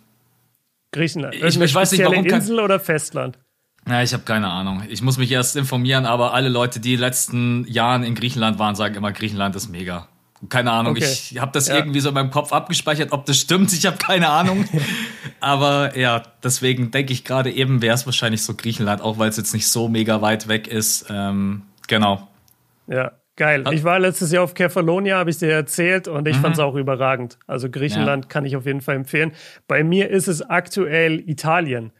Griechenland. 0.92 1.34
Ich, 1.34 1.60
ich 1.60 1.74
weiß 1.74 1.92
nicht, 1.92 2.04
warum 2.04 2.24
Insel 2.24 2.60
oder 2.60 2.78
Festland? 2.78 3.38
Ja, 3.88 4.02
ich 4.02 4.12
habe 4.14 4.22
keine 4.22 4.48
Ahnung. 4.48 4.82
Ich 4.88 5.02
muss 5.02 5.18
mich 5.18 5.30
erst 5.30 5.56
informieren, 5.56 6.06
aber 6.06 6.32
alle 6.32 6.48
Leute, 6.48 6.80
die 6.80 6.94
in 6.94 6.98
den 6.98 7.02
letzten 7.02 7.66
Jahren 7.66 8.02
in 8.02 8.14
Griechenland 8.14 8.58
waren, 8.58 8.74
sagen 8.74 8.94
immer, 8.94 9.12
Griechenland 9.12 9.54
ist 9.56 9.68
mega. 9.68 10.08
Keine 10.48 10.72
Ahnung, 10.72 10.92
okay. 10.92 11.04
ich 11.04 11.38
habe 11.38 11.52
das 11.52 11.68
ja. 11.68 11.76
irgendwie 11.76 12.00
so 12.00 12.08
in 12.08 12.14
meinem 12.14 12.30
Kopf 12.30 12.52
abgespeichert, 12.52 13.12
ob 13.12 13.24
das 13.24 13.38
stimmt, 13.38 13.72
ich 13.72 13.86
habe 13.86 13.96
keine 13.96 14.28
Ahnung. 14.28 14.66
aber 15.40 15.96
ja, 15.96 16.22
deswegen 16.42 16.90
denke 16.90 17.12
ich 17.12 17.24
gerade 17.24 17.50
eben 17.50 17.80
wäre 17.80 17.94
es 17.94 18.04
wahrscheinlich 18.04 18.42
so 18.42 18.54
Griechenland, 18.54 19.00
auch 19.00 19.18
weil 19.18 19.30
es 19.30 19.36
jetzt 19.36 19.54
nicht 19.54 19.68
so 19.68 19.88
mega 19.88 20.20
weit 20.20 20.48
weg 20.48 20.66
ist. 20.66 21.06
Ähm, 21.08 21.62
genau. 21.86 22.28
Ja, 22.86 23.12
Geil. 23.36 23.64
Ich 23.72 23.82
war 23.82 23.98
letztes 23.98 24.30
Jahr 24.30 24.44
auf 24.44 24.54
Kefalonia, 24.54 25.18
habe 25.18 25.28
ich 25.30 25.38
dir 25.38 25.50
erzählt, 25.50 26.06
und 26.06 26.28
ich 26.28 26.36
mhm. 26.36 26.42
fand 26.42 26.54
es 26.54 26.60
auch 26.60 26.76
überragend. 26.76 27.36
Also 27.48 27.68
Griechenland 27.68 28.26
ja. 28.26 28.28
kann 28.28 28.44
ich 28.44 28.54
auf 28.54 28.64
jeden 28.64 28.80
Fall 28.80 28.94
empfehlen. 28.94 29.32
Bei 29.66 29.82
mir 29.82 30.08
ist 30.08 30.28
es 30.28 30.40
aktuell 30.40 31.18
Italien. 31.28 31.90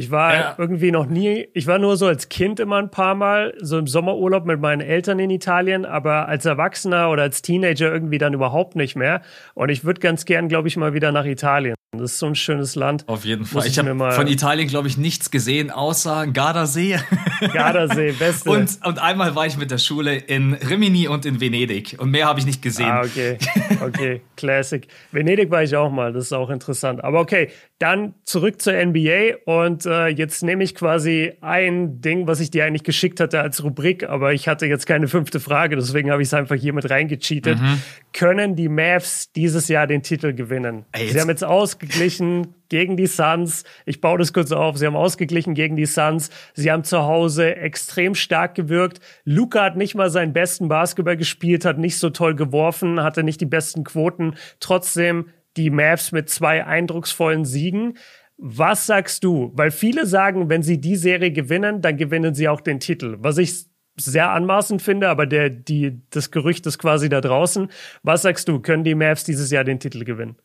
Ich 0.00 0.10
war 0.10 0.34
ja. 0.34 0.54
irgendwie 0.56 0.92
noch 0.92 1.04
nie, 1.04 1.48
ich 1.52 1.66
war 1.66 1.78
nur 1.78 1.98
so 1.98 2.06
als 2.06 2.30
Kind 2.30 2.58
immer 2.58 2.76
ein 2.76 2.90
paar 2.90 3.14
Mal, 3.14 3.52
so 3.60 3.76
im 3.76 3.86
Sommerurlaub 3.86 4.46
mit 4.46 4.58
meinen 4.58 4.80
Eltern 4.80 5.18
in 5.18 5.28
Italien, 5.28 5.84
aber 5.84 6.26
als 6.26 6.46
Erwachsener 6.46 7.10
oder 7.10 7.24
als 7.24 7.42
Teenager 7.42 7.92
irgendwie 7.92 8.16
dann 8.16 8.32
überhaupt 8.32 8.76
nicht 8.76 8.96
mehr. 8.96 9.20
Und 9.52 9.68
ich 9.68 9.84
würde 9.84 10.00
ganz 10.00 10.24
gern, 10.24 10.48
glaube 10.48 10.68
ich, 10.68 10.78
mal 10.78 10.94
wieder 10.94 11.12
nach 11.12 11.26
Italien. 11.26 11.74
Das 11.92 12.12
ist 12.12 12.18
so 12.20 12.26
ein 12.26 12.36
schönes 12.36 12.76
Land. 12.76 13.02
Auf 13.08 13.24
jeden 13.24 13.44
Fall. 13.44 13.66
ich, 13.66 13.72
ich 13.72 13.78
habe 13.80 14.12
von 14.12 14.28
Italien, 14.28 14.68
glaube 14.68 14.86
ich, 14.86 14.96
nichts 14.96 15.32
gesehen, 15.32 15.72
außer 15.72 16.28
Gardasee. 16.28 17.00
Gardasee, 17.52 18.12
beste. 18.12 18.48
Und, 18.48 18.78
und 18.84 19.00
einmal 19.00 19.34
war 19.34 19.46
ich 19.46 19.56
mit 19.56 19.72
der 19.72 19.78
Schule 19.78 20.14
in 20.14 20.54
Rimini 20.54 21.08
und 21.08 21.26
in 21.26 21.40
Venedig. 21.40 21.96
Und 21.98 22.12
mehr 22.12 22.26
habe 22.26 22.38
ich 22.38 22.46
nicht 22.46 22.62
gesehen. 22.62 22.88
Ah, 22.88 23.02
okay. 23.02 23.38
Okay, 23.80 24.20
Classic. 24.36 24.86
Venedig 25.10 25.50
war 25.50 25.64
ich 25.64 25.74
auch 25.74 25.90
mal, 25.90 26.12
das 26.12 26.26
ist 26.26 26.32
auch 26.32 26.50
interessant. 26.50 27.02
Aber 27.02 27.18
okay, 27.18 27.50
dann 27.80 28.14
zurück 28.24 28.62
zur 28.62 28.74
NBA. 28.74 29.38
Und 29.46 29.84
äh, 29.84 30.06
jetzt 30.08 30.44
nehme 30.44 30.62
ich 30.62 30.76
quasi 30.76 31.32
ein 31.40 32.00
Ding, 32.00 32.28
was 32.28 32.38
ich 32.38 32.52
dir 32.52 32.66
eigentlich 32.66 32.84
geschickt 32.84 33.18
hatte 33.18 33.40
als 33.40 33.64
Rubrik, 33.64 34.08
aber 34.08 34.32
ich 34.32 34.46
hatte 34.46 34.66
jetzt 34.66 34.86
keine 34.86 35.08
fünfte 35.08 35.40
Frage, 35.40 35.74
deswegen 35.74 36.12
habe 36.12 36.22
ich 36.22 36.28
es 36.28 36.34
einfach 36.34 36.54
hier 36.54 36.72
mit 36.72 36.88
reingecheatet. 36.88 37.60
Mhm. 37.60 37.82
Können 38.12 38.56
die 38.56 38.68
Mavs 38.68 39.32
dieses 39.32 39.68
Jahr 39.68 39.86
den 39.86 40.02
Titel 40.02 40.32
gewinnen? 40.32 40.84
Ey, 40.92 41.08
Sie 41.08 41.20
haben 41.20 41.28
jetzt 41.28 41.44
ausgeglichen 41.44 42.54
gegen 42.68 42.96
die 42.96 43.06
Suns. 43.06 43.64
Ich 43.86 44.00
baue 44.00 44.18
das 44.18 44.32
kurz 44.32 44.52
auf. 44.52 44.76
Sie 44.76 44.86
haben 44.86 44.96
ausgeglichen 44.96 45.54
gegen 45.54 45.76
die 45.76 45.86
Suns. 45.86 46.30
Sie 46.54 46.70
haben 46.70 46.84
zu 46.84 47.02
Hause 47.02 47.56
extrem 47.56 48.14
stark 48.14 48.54
gewirkt. 48.54 49.00
Luca 49.24 49.62
hat 49.62 49.76
nicht 49.76 49.94
mal 49.94 50.10
seinen 50.10 50.32
besten 50.32 50.68
Basketball 50.68 51.16
gespielt, 51.16 51.64
hat 51.64 51.78
nicht 51.78 51.98
so 51.98 52.10
toll 52.10 52.34
geworfen, 52.34 53.02
hatte 53.02 53.22
nicht 53.22 53.40
die 53.40 53.46
besten 53.46 53.84
Quoten. 53.84 54.34
Trotzdem 54.58 55.28
die 55.56 55.70
Mavs 55.70 56.12
mit 56.12 56.28
zwei 56.28 56.64
eindrucksvollen 56.64 57.44
Siegen. 57.44 57.96
Was 58.36 58.86
sagst 58.86 59.22
du? 59.22 59.52
Weil 59.54 59.70
viele 59.70 60.06
sagen, 60.06 60.48
wenn 60.48 60.62
sie 60.62 60.80
die 60.80 60.96
Serie 60.96 61.30
gewinnen, 61.30 61.82
dann 61.82 61.96
gewinnen 61.96 62.34
sie 62.34 62.48
auch 62.48 62.60
den 62.60 62.80
Titel. 62.80 63.16
Was 63.20 63.38
ich 63.38 63.69
sehr 64.04 64.30
anmaßend 64.30 64.82
finde, 64.82 65.08
aber 65.08 65.26
der, 65.26 65.50
die, 65.50 66.00
das 66.10 66.30
Gerücht 66.30 66.66
ist 66.66 66.78
quasi 66.78 67.08
da 67.08 67.20
draußen. 67.20 67.68
Was 68.02 68.22
sagst 68.22 68.48
du? 68.48 68.60
Können 68.60 68.84
die 68.84 68.94
Mavs 68.94 69.24
dieses 69.24 69.50
Jahr 69.50 69.64
den 69.64 69.80
Titel 69.80 70.04
gewinnen? 70.04 70.36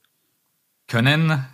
Können, 0.88 1.46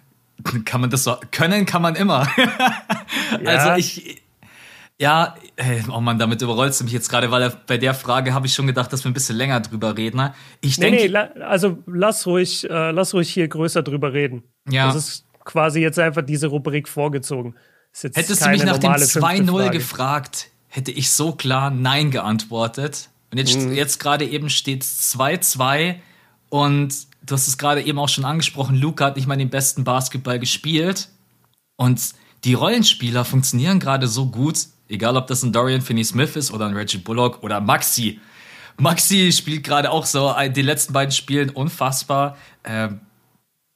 kann 0.66 0.82
man 0.82 0.90
das 0.90 1.04
so, 1.04 1.16
können 1.32 1.66
kann 1.66 1.82
man 1.82 1.96
immer. 1.96 2.28
ja. 3.44 3.50
Also 3.50 3.74
ich, 3.76 4.22
ja, 5.02 5.36
oh 5.92 6.00
Mann, 6.00 6.20
damit 6.20 6.42
überrollst 6.44 6.80
du 6.80 6.84
mich 6.84 6.94
jetzt 6.94 7.10
gerade, 7.10 7.32
weil 7.32 7.52
bei 7.66 7.80
der 7.80 7.96
Frage 7.96 8.36
habe 8.36 8.46
ich 8.46 8.54
schon 8.54 8.68
gedacht, 8.68 8.94
dass 8.94 9.04
wir 9.04 9.10
ein 9.10 9.16
bisschen 9.16 9.36
länger 9.36 9.60
drüber 9.60 9.98
reden. 9.98 10.18
Ne? 10.18 10.34
Ich 10.62 10.78
nee, 10.78 10.92
denke, 10.92 11.32
nee, 11.38 11.44
also 11.44 11.80
lass 11.88 12.28
ruhig, 12.28 12.70
äh, 12.70 12.92
lass 12.92 13.14
ruhig 13.16 13.30
hier 13.30 13.48
größer 13.48 13.82
drüber 13.82 14.14
reden. 14.14 14.44
Ja. 14.70 14.86
Das 14.86 14.96
ist 14.96 15.26
quasi 15.44 15.82
jetzt 15.82 15.98
einfach 15.98 16.22
diese 16.22 16.48
Rubrik 16.48 16.88
vorgezogen. 16.88 17.56
Hättest 17.94 18.46
du 18.46 18.50
mich 18.50 18.64
nach 18.64 18.78
dem 18.78 18.92
2-0 18.92 19.70
gefragt, 19.72 20.50
hätte 20.72 20.92
ich 20.92 21.12
so 21.12 21.34
klar 21.34 21.70
Nein 21.70 22.12
geantwortet. 22.12 23.10
Und 23.30 23.38
jetzt, 23.38 23.60
mhm. 23.60 23.74
jetzt 23.74 24.00
gerade 24.00 24.26
eben 24.26 24.50
steht 24.50 24.84
2-2 24.84 25.96
und 26.50 26.96
du 27.24 27.34
hast 27.34 27.48
es 27.48 27.58
gerade 27.58 27.82
eben 27.84 28.00
auch 28.00 28.10
schon 28.10 28.26
angesprochen, 28.26 28.78
Luca 28.78 29.06
hat 29.06 29.18
nicht 29.18 29.28
mal 29.28 29.38
den 29.38 29.50
besten 29.50 29.84
Basketball 29.84 30.40
gespielt. 30.40 31.10
Und 31.76 32.02
die 32.46 32.54
Rollenspieler 32.54 33.26
funktionieren 33.26 33.80
gerade 33.80 34.08
so 34.08 34.28
gut, 34.28 34.68
egal 34.90 35.18
ob 35.18 35.28
das 35.28 35.44
ein 35.44 35.54
Dorian 35.54 35.82
Finney-Smith 35.82 36.36
ist 36.36 36.52
oder 36.52 36.66
ein 36.66 36.74
Reggie 36.74 36.98
Bullock 36.98 37.44
oder 37.44 37.60
Maxi. 37.60 38.20
Maxi 38.78 39.32
spielt 39.32 39.64
gerade 39.64 39.92
auch 39.92 40.06
so 40.06 40.34
die 40.56 40.62
letzten 40.62 40.94
beiden 40.94 41.12
Spielen 41.12 41.50
unfassbar. 41.50 42.38
Ähm, 42.64 43.02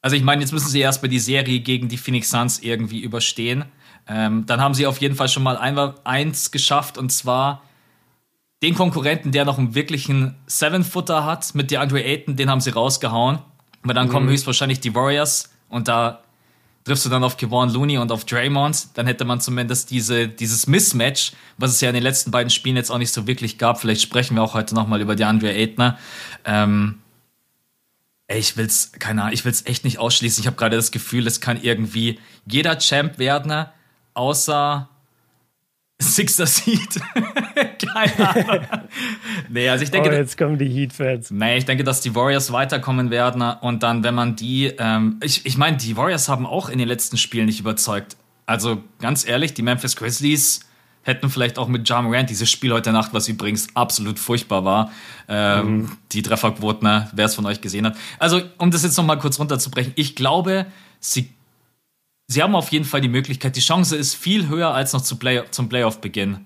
also 0.01 0.15
ich 0.15 0.23
meine, 0.23 0.41
jetzt 0.41 0.51
müssen 0.51 0.69
sie 0.69 0.79
erstmal 0.79 1.09
die 1.09 1.19
Serie 1.19 1.59
gegen 1.59 1.89
die 1.89 1.97
Phoenix 1.97 2.29
Suns 2.29 2.59
irgendwie 2.59 3.01
überstehen. 3.01 3.65
Ähm, 4.07 4.45
dann 4.45 4.61
haben 4.61 4.73
sie 4.73 4.87
auf 4.87 4.99
jeden 5.01 5.15
Fall 5.15 5.29
schon 5.29 5.43
mal 5.43 5.57
einmal 5.57 5.95
eins 6.03 6.51
geschafft 6.51 6.97
und 6.97 7.11
zwar 7.11 7.63
den 8.61 8.75
Konkurrenten, 8.75 9.31
der 9.31 9.45
noch 9.45 9.57
einen 9.57 9.75
wirklichen 9.75 10.35
Seven-Footer 10.47 11.25
hat, 11.25 11.53
mit 11.55 11.71
DeAndre 11.71 12.03
Ayton, 12.03 12.35
den 12.35 12.49
haben 12.49 12.61
sie 12.61 12.71
rausgehauen. 12.71 13.39
Aber 13.83 13.93
dann 13.93 14.07
mhm. 14.07 14.11
kommen 14.11 14.29
höchstwahrscheinlich 14.29 14.79
die 14.79 14.95
Warriors 14.95 15.51
und 15.69 15.87
da 15.87 16.21
triffst 16.85 17.05
du 17.05 17.09
dann 17.09 17.23
auf 17.23 17.35
Kevon 17.37 17.71
Looney 17.71 17.97
und 17.97 18.11
auf 18.11 18.25
Draymond, 18.25 18.89
dann 18.93 19.07
hätte 19.07 19.25
man 19.25 19.41
zumindest 19.41 19.89
diese, 19.89 20.27
dieses 20.27 20.67
Mismatch, 20.67 21.33
was 21.57 21.71
es 21.71 21.81
ja 21.81 21.89
in 21.89 21.95
den 21.95 22.03
letzten 22.03 22.31
beiden 22.31 22.51
Spielen 22.51 22.75
jetzt 22.75 22.91
auch 22.91 22.99
nicht 22.99 23.11
so 23.11 23.27
wirklich 23.27 23.57
gab. 23.57 23.81
Vielleicht 23.81 24.01
sprechen 24.01 24.35
wir 24.35 24.43
auch 24.43 24.53
heute 24.53 24.75
nochmal 24.75 25.01
über 25.01 25.15
DeAndre 25.15 25.51
Ayton. 25.51 25.95
Ähm, 26.45 26.99
ey, 28.27 28.39
ich 28.39 28.55
will's, 28.55 28.91
keine 28.99 29.23
Ahnung, 29.23 29.33
ich 29.33 29.45
will's 29.45 29.65
echt 29.65 29.83
nicht 29.83 29.97
ausschließen. 29.97 30.41
Ich 30.41 30.47
habe 30.47 30.57
gerade 30.57 30.75
das 30.75 30.91
Gefühl, 30.91 31.25
es 31.25 31.41
kann 31.41 31.61
irgendwie 31.61 32.19
jeder 32.45 32.77
Champ 32.77 33.17
werden, 33.17 33.65
außer 34.15 34.89
Sixter 35.97 36.45
Seed. 36.45 36.99
Keine 37.93 38.29
Ahnung. 38.29 38.67
nee, 39.49 39.69
also 39.69 39.83
ich 39.83 39.91
denke. 39.91 40.09
Oh, 40.09 40.13
jetzt 40.13 40.37
kommen 40.37 40.57
die 40.57 40.67
Heat-Fans. 40.67 41.31
Nee, 41.31 41.57
ich 41.57 41.65
denke, 41.65 41.83
dass 41.83 42.01
die 42.01 42.13
Warriors 42.15 42.51
weiterkommen 42.51 43.11
werden. 43.11 43.41
Und 43.61 43.81
dann, 43.83 44.03
wenn 44.03 44.15
man 44.15 44.35
die. 44.35 44.73
Ähm, 44.77 45.19
ich 45.23 45.45
ich 45.45 45.57
meine, 45.57 45.77
die 45.77 45.95
Warriors 45.95 46.27
haben 46.27 46.45
auch 46.45 46.67
in 46.67 46.79
den 46.79 46.87
letzten 46.87 47.17
Spielen 47.17 47.45
nicht 47.45 47.59
überzeugt. 47.59 48.17
Also 48.45 48.83
ganz 48.99 49.27
ehrlich, 49.27 49.53
die 49.53 49.61
Memphis 49.61 49.95
Grizzlies 49.95 50.61
hätten 51.01 51.29
vielleicht 51.29 51.57
auch 51.59 51.67
mit 51.67 51.87
John 51.87 52.05
Morant 52.05 52.29
dieses 52.29 52.49
Spiel 52.49 52.73
heute 52.73 52.91
Nacht, 52.91 53.13
was 53.13 53.27
übrigens 53.27 53.67
absolut 53.75 54.17
furchtbar 54.19 54.65
war, 54.65 54.91
ähm, 55.27 55.77
mhm. 55.77 55.91
die 56.11 56.23
Trefferquoten, 56.23 56.87
ne, 56.87 57.09
wer 57.13 57.25
es 57.25 57.35
von 57.35 57.45
euch 57.45 57.61
gesehen 57.61 57.85
hat. 57.85 57.95
Also, 58.17 58.41
um 58.57 58.71
das 58.71 58.83
jetzt 58.83 58.97
nochmal 58.97 59.19
kurz 59.19 59.39
runterzubrechen, 59.39 59.93
ich 59.95 60.15
glaube, 60.15 60.65
sie 60.99 61.34
sie 62.27 62.41
haben 62.41 62.55
auf 62.55 62.69
jeden 62.71 62.85
Fall 62.85 63.01
die 63.01 63.09
Möglichkeit. 63.09 63.55
Die 63.55 63.61
Chance 63.61 63.95
ist 63.95 64.15
viel 64.15 64.47
höher 64.47 64.73
als 64.73 64.93
noch 64.93 65.01
zu 65.01 65.17
Play 65.17 65.43
zum 65.51 65.69
Playoff-Beginn. 65.69 66.45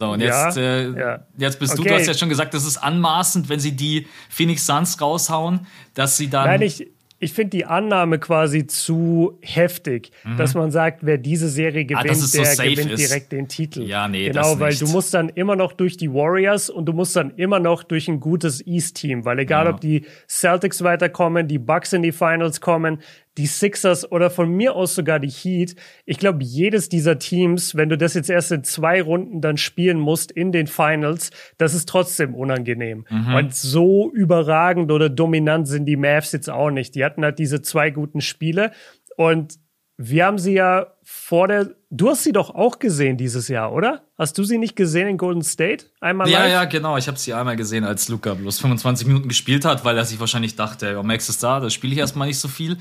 So, 0.00 0.10
und 0.10 0.20
jetzt, 0.20 0.56
ja, 0.56 0.62
äh, 0.62 0.98
ja. 0.98 1.26
jetzt 1.38 1.60
bist 1.60 1.74
okay. 1.74 1.82
du, 1.84 1.88
du 1.90 1.94
hast 1.94 2.08
ja 2.08 2.14
schon 2.14 2.28
gesagt, 2.28 2.54
das 2.54 2.64
ist 2.64 2.76
anmaßend, 2.76 3.48
wenn 3.48 3.60
sie 3.60 3.72
die 3.76 4.08
Phoenix 4.28 4.66
Suns 4.66 5.00
raushauen, 5.00 5.66
dass 5.94 6.16
sie 6.16 6.28
dann. 6.28 6.46
Nein, 6.46 6.62
ich, 6.62 6.88
ich 7.22 7.34
finde 7.34 7.50
die 7.50 7.64
Annahme 7.66 8.18
quasi 8.18 8.66
zu 8.66 9.38
heftig, 9.42 10.10
mhm. 10.24 10.38
dass 10.38 10.54
man 10.54 10.72
sagt, 10.72 11.06
wer 11.06 11.18
diese 11.18 11.48
Serie 11.48 11.82
ah, 11.82 12.02
gewinnt, 12.02 12.20
ah, 12.20 12.36
der 12.36 12.46
so 12.46 12.62
gewinnt 12.64 12.90
ist. 12.90 13.08
direkt 13.08 13.30
den 13.30 13.46
Titel. 13.46 13.84
Ja, 13.84 14.08
nee, 14.08 14.26
genau, 14.26 14.58
weil 14.58 14.74
du 14.74 14.88
musst 14.88 15.14
dann 15.14 15.28
immer 15.28 15.54
noch 15.54 15.72
durch 15.72 15.96
die 15.96 16.12
Warriors 16.12 16.68
und 16.68 16.86
du 16.86 16.92
musst 16.92 17.14
dann 17.14 17.30
immer 17.36 17.60
noch 17.60 17.84
durch 17.84 18.08
ein 18.08 18.18
gutes 18.18 18.66
East-Team, 18.66 19.24
weil 19.24 19.38
egal, 19.38 19.66
ja. 19.66 19.70
ob 19.70 19.80
die 19.80 20.04
Celtics 20.28 20.82
weiterkommen, 20.82 21.46
die 21.46 21.60
Bucks 21.60 21.92
in 21.92 22.02
die 22.02 22.10
Finals 22.10 22.60
kommen, 22.60 22.98
die 23.38 23.46
Sixers 23.46 24.10
oder 24.10 24.30
von 24.30 24.50
mir 24.50 24.74
aus 24.74 24.94
sogar 24.94 25.18
die 25.18 25.30
Heat. 25.30 25.74
Ich 26.04 26.18
glaube, 26.18 26.42
jedes 26.42 26.88
dieser 26.88 27.18
Teams, 27.18 27.74
wenn 27.74 27.88
du 27.88 27.96
das 27.96 28.14
jetzt 28.14 28.28
erst 28.28 28.52
in 28.52 28.64
zwei 28.64 29.00
Runden 29.00 29.40
dann 29.40 29.56
spielen 29.56 29.98
musst 29.98 30.30
in 30.30 30.52
den 30.52 30.66
Finals, 30.66 31.30
das 31.56 31.74
ist 31.74 31.88
trotzdem 31.88 32.34
unangenehm. 32.34 33.04
Mhm. 33.08 33.34
Und 33.34 33.54
so 33.54 34.10
überragend 34.12 34.90
oder 34.90 35.08
dominant 35.08 35.66
sind 35.66 35.86
die 35.86 35.96
Mavs 35.96 36.32
jetzt 36.32 36.50
auch 36.50 36.70
nicht. 36.70 36.94
Die 36.94 37.04
hatten 37.04 37.24
halt 37.24 37.38
diese 37.38 37.62
zwei 37.62 37.90
guten 37.90 38.20
Spiele 38.20 38.72
und 39.16 39.61
wir 39.98 40.24
haben 40.26 40.38
sie 40.38 40.54
ja 40.54 40.86
vor 41.04 41.48
der. 41.48 41.70
Du 41.90 42.08
hast 42.08 42.24
sie 42.24 42.32
doch 42.32 42.54
auch 42.54 42.78
gesehen 42.78 43.18
dieses 43.18 43.48
Jahr, 43.48 43.72
oder? 43.72 44.02
Hast 44.16 44.38
du 44.38 44.44
sie 44.44 44.56
nicht 44.56 44.76
gesehen 44.76 45.06
in 45.08 45.18
Golden 45.18 45.42
State? 45.42 45.86
Einmal 46.00 46.28
Ja, 46.28 46.40
live? 46.44 46.52
ja, 46.52 46.64
genau. 46.64 46.96
Ich 46.96 47.06
habe 47.06 47.18
sie 47.18 47.34
einmal 47.34 47.56
gesehen, 47.56 47.84
als 47.84 48.08
Luca 48.08 48.32
bloß 48.34 48.60
25 48.60 49.06
Minuten 49.06 49.28
gespielt 49.28 49.64
hat, 49.64 49.84
weil 49.84 49.96
er 49.98 50.04
sich 50.04 50.18
wahrscheinlich 50.18 50.56
dachte, 50.56 50.96
oh, 50.98 51.02
Max 51.02 51.28
ist 51.28 51.42
da, 51.42 51.60
da 51.60 51.68
spiele 51.68 51.92
ich 51.92 51.98
erstmal 51.98 52.28
nicht 52.28 52.38
so 52.38 52.48
viel. 52.48 52.78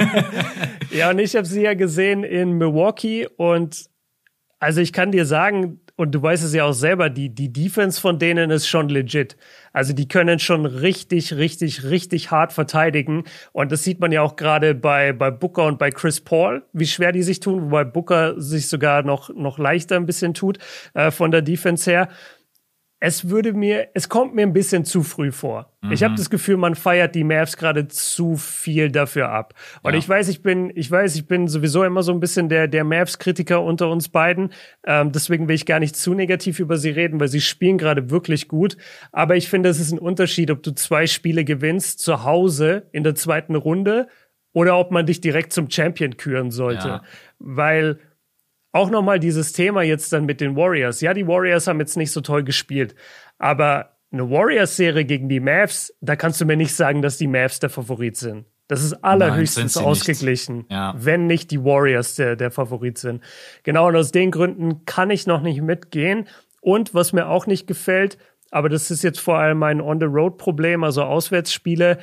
ja, 0.90 1.10
und 1.10 1.18
ich 1.18 1.34
habe 1.36 1.46
sie 1.46 1.62
ja 1.62 1.74
gesehen 1.74 2.24
in 2.24 2.52
Milwaukee 2.52 3.26
und 3.36 3.86
also 4.58 4.80
ich 4.80 4.92
kann 4.92 5.10
dir 5.10 5.24
sagen, 5.26 5.80
und 6.00 6.12
du 6.12 6.22
weißt 6.22 6.42
es 6.42 6.54
ja 6.54 6.64
auch 6.64 6.72
selber, 6.72 7.10
die, 7.10 7.28
die 7.28 7.52
Defense 7.52 8.00
von 8.00 8.18
denen 8.18 8.50
ist 8.50 8.66
schon 8.66 8.88
legit. 8.88 9.36
Also 9.74 9.92
die 9.92 10.08
können 10.08 10.38
schon 10.38 10.64
richtig, 10.64 11.34
richtig, 11.34 11.84
richtig 11.84 12.30
hart 12.30 12.54
verteidigen. 12.54 13.24
Und 13.52 13.70
das 13.70 13.84
sieht 13.84 14.00
man 14.00 14.10
ja 14.10 14.22
auch 14.22 14.36
gerade 14.36 14.74
bei, 14.74 15.12
bei 15.12 15.30
Booker 15.30 15.66
und 15.66 15.78
bei 15.78 15.90
Chris 15.90 16.22
Paul, 16.22 16.62
wie 16.72 16.86
schwer 16.86 17.12
die 17.12 17.22
sich 17.22 17.40
tun, 17.40 17.64
wobei 17.64 17.84
Booker 17.84 18.40
sich 18.40 18.68
sogar 18.68 19.02
noch, 19.02 19.28
noch 19.28 19.58
leichter 19.58 19.96
ein 19.96 20.06
bisschen 20.06 20.32
tut 20.32 20.58
äh, 20.94 21.10
von 21.10 21.32
der 21.32 21.42
Defense 21.42 21.90
her 21.90 22.08
es 23.02 23.30
würde 23.30 23.54
mir, 23.54 23.88
es 23.94 24.10
kommt 24.10 24.34
mir 24.34 24.42
ein 24.42 24.52
bisschen 24.52 24.84
zu 24.84 25.02
früh 25.02 25.32
vor. 25.32 25.72
Mhm. 25.80 25.92
Ich 25.92 26.02
habe 26.02 26.14
das 26.14 26.28
Gefühl, 26.28 26.58
man 26.58 26.74
feiert 26.74 27.14
die 27.14 27.24
Mavs 27.24 27.56
gerade 27.56 27.88
zu 27.88 28.36
viel 28.36 28.90
dafür 28.90 29.30
ab. 29.30 29.54
Und 29.82 29.94
ja. 29.94 29.98
ich 29.98 30.06
weiß, 30.06 30.28
ich 30.28 30.42
bin, 30.42 30.70
ich 30.74 30.90
weiß, 30.90 31.16
ich 31.16 31.26
bin 31.26 31.48
sowieso 31.48 31.82
immer 31.82 32.02
so 32.02 32.12
ein 32.12 32.20
bisschen 32.20 32.50
der 32.50 32.68
der 32.68 32.84
Mavs-Kritiker 32.84 33.62
unter 33.62 33.88
uns 33.88 34.10
beiden. 34.10 34.52
Ähm, 34.86 35.12
deswegen 35.12 35.48
will 35.48 35.54
ich 35.54 35.64
gar 35.64 35.80
nicht 35.80 35.96
zu 35.96 36.12
negativ 36.12 36.60
über 36.60 36.76
sie 36.76 36.90
reden, 36.90 37.18
weil 37.20 37.28
sie 37.28 37.40
spielen 37.40 37.78
gerade 37.78 38.10
wirklich 38.10 38.48
gut. 38.48 38.76
Aber 39.12 39.34
ich 39.34 39.48
finde, 39.48 39.70
es 39.70 39.80
ist 39.80 39.92
ein 39.92 39.98
Unterschied, 39.98 40.50
ob 40.50 40.62
du 40.62 40.72
zwei 40.72 41.06
Spiele 41.06 41.44
gewinnst 41.44 42.00
zu 42.00 42.24
Hause 42.24 42.88
in 42.92 43.02
der 43.02 43.14
zweiten 43.14 43.54
Runde 43.54 44.08
oder 44.52 44.78
ob 44.78 44.90
man 44.90 45.06
dich 45.06 45.22
direkt 45.22 45.54
zum 45.54 45.70
Champion 45.70 46.18
küren 46.18 46.50
sollte, 46.50 46.88
ja. 46.88 47.02
weil 47.38 47.98
auch 48.72 48.90
nochmal 48.90 49.18
dieses 49.18 49.52
Thema 49.52 49.82
jetzt 49.82 50.12
dann 50.12 50.26
mit 50.26 50.40
den 50.40 50.56
Warriors. 50.56 51.00
Ja, 51.00 51.14
die 51.14 51.26
Warriors 51.26 51.66
haben 51.66 51.80
jetzt 51.80 51.96
nicht 51.96 52.12
so 52.12 52.20
toll 52.20 52.44
gespielt, 52.44 52.94
aber 53.38 53.96
eine 54.12 54.28
Warriors-Serie 54.28 55.04
gegen 55.04 55.28
die 55.28 55.40
Mavs, 55.40 55.94
da 56.00 56.16
kannst 56.16 56.40
du 56.40 56.44
mir 56.44 56.56
nicht 56.56 56.74
sagen, 56.74 57.02
dass 57.02 57.16
die 57.16 57.28
Mavs 57.28 57.60
der 57.60 57.70
Favorit 57.70 58.16
sind. 58.16 58.44
Das 58.66 58.84
ist 58.84 59.04
allerhöchstens 59.04 59.74
Nein, 59.74 59.84
ausgeglichen, 59.84 60.64
ja. 60.68 60.94
wenn 60.96 61.26
nicht 61.26 61.50
die 61.50 61.64
Warriors 61.64 62.14
der, 62.14 62.36
der 62.36 62.52
Favorit 62.52 62.98
sind. 62.98 63.22
Genau, 63.64 63.88
und 63.88 63.96
aus 63.96 64.12
den 64.12 64.30
Gründen 64.30 64.84
kann 64.84 65.10
ich 65.10 65.26
noch 65.26 65.42
nicht 65.42 65.60
mitgehen. 65.60 66.28
Und 66.60 66.94
was 66.94 67.12
mir 67.12 67.26
auch 67.28 67.46
nicht 67.46 67.66
gefällt, 67.66 68.16
aber 68.52 68.68
das 68.68 68.90
ist 68.92 69.02
jetzt 69.02 69.18
vor 69.18 69.38
allem 69.38 69.62
ein 69.64 69.80
On-the-Road-Problem, 69.80 70.84
also 70.84 71.02
Auswärtsspiele, 71.02 71.98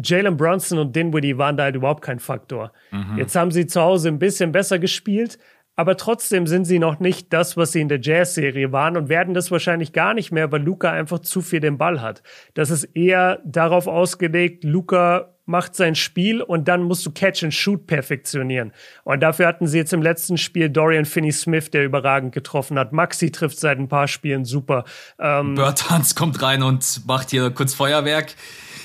Jalen 0.00 0.36
Brunson 0.36 0.78
und 0.78 0.94
Dinwiddie 0.94 1.38
waren 1.38 1.56
da 1.56 1.64
halt 1.64 1.76
überhaupt 1.76 2.02
kein 2.02 2.20
Faktor. 2.20 2.72
Mhm. 2.90 3.18
Jetzt 3.18 3.34
haben 3.34 3.50
sie 3.50 3.66
zu 3.66 3.80
Hause 3.80 4.08
ein 4.08 4.18
bisschen 4.18 4.52
besser 4.52 4.78
gespielt, 4.78 5.38
aber 5.76 5.96
trotzdem 5.96 6.46
sind 6.46 6.64
sie 6.64 6.78
noch 6.78 6.98
nicht 6.98 7.32
das, 7.32 7.56
was 7.56 7.72
sie 7.72 7.82
in 7.82 7.88
der 7.88 8.00
Jazz-Serie 8.00 8.72
waren 8.72 8.96
und 8.96 9.08
werden 9.08 9.34
das 9.34 9.50
wahrscheinlich 9.50 9.92
gar 9.92 10.14
nicht 10.14 10.32
mehr, 10.32 10.50
weil 10.50 10.62
Luca 10.62 10.90
einfach 10.90 11.20
zu 11.20 11.42
viel 11.42 11.60
den 11.60 11.78
Ball 11.78 12.00
hat. 12.00 12.22
Das 12.54 12.70
ist 12.70 12.84
eher 12.84 13.40
darauf 13.44 13.86
ausgelegt, 13.86 14.64
Luca 14.64 15.34
macht 15.44 15.76
sein 15.76 15.94
Spiel 15.94 16.42
und 16.42 16.66
dann 16.66 16.82
musst 16.82 17.06
du 17.06 17.12
Catch 17.12 17.44
and 17.44 17.54
Shoot 17.54 17.86
perfektionieren. 17.86 18.72
Und 19.04 19.20
dafür 19.20 19.46
hatten 19.46 19.66
sie 19.68 19.78
jetzt 19.78 19.92
im 19.92 20.02
letzten 20.02 20.38
Spiel 20.38 20.68
Dorian 20.68 21.04
Finney-Smith, 21.04 21.70
der 21.70 21.84
überragend 21.84 22.34
getroffen 22.34 22.78
hat. 22.78 22.92
Maxi 22.92 23.30
trifft 23.30 23.60
seit 23.60 23.78
ein 23.78 23.88
paar 23.88 24.08
Spielen 24.08 24.44
super. 24.44 24.84
Ähm, 25.20 25.54
Bertans 25.54 26.16
kommt 26.16 26.42
rein 26.42 26.62
und 26.62 27.06
macht 27.06 27.30
hier 27.30 27.50
kurz 27.50 27.74
Feuerwerk. 27.74 28.34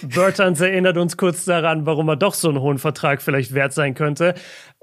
Bertans 0.03 0.62
erinnert 0.62 0.98
uns 0.98 1.17
kurz 1.17 1.45
daran, 1.45 1.86
warum 1.86 2.10
er 2.10 2.15
doch 2.15 2.33
so 2.33 2.50
einen 2.50 2.60
hohen 2.60 2.77
Vertrag 2.77 3.21
vielleicht 3.21 3.53
wert 3.53 3.74
sein 3.74 3.95
könnte. 3.95 4.36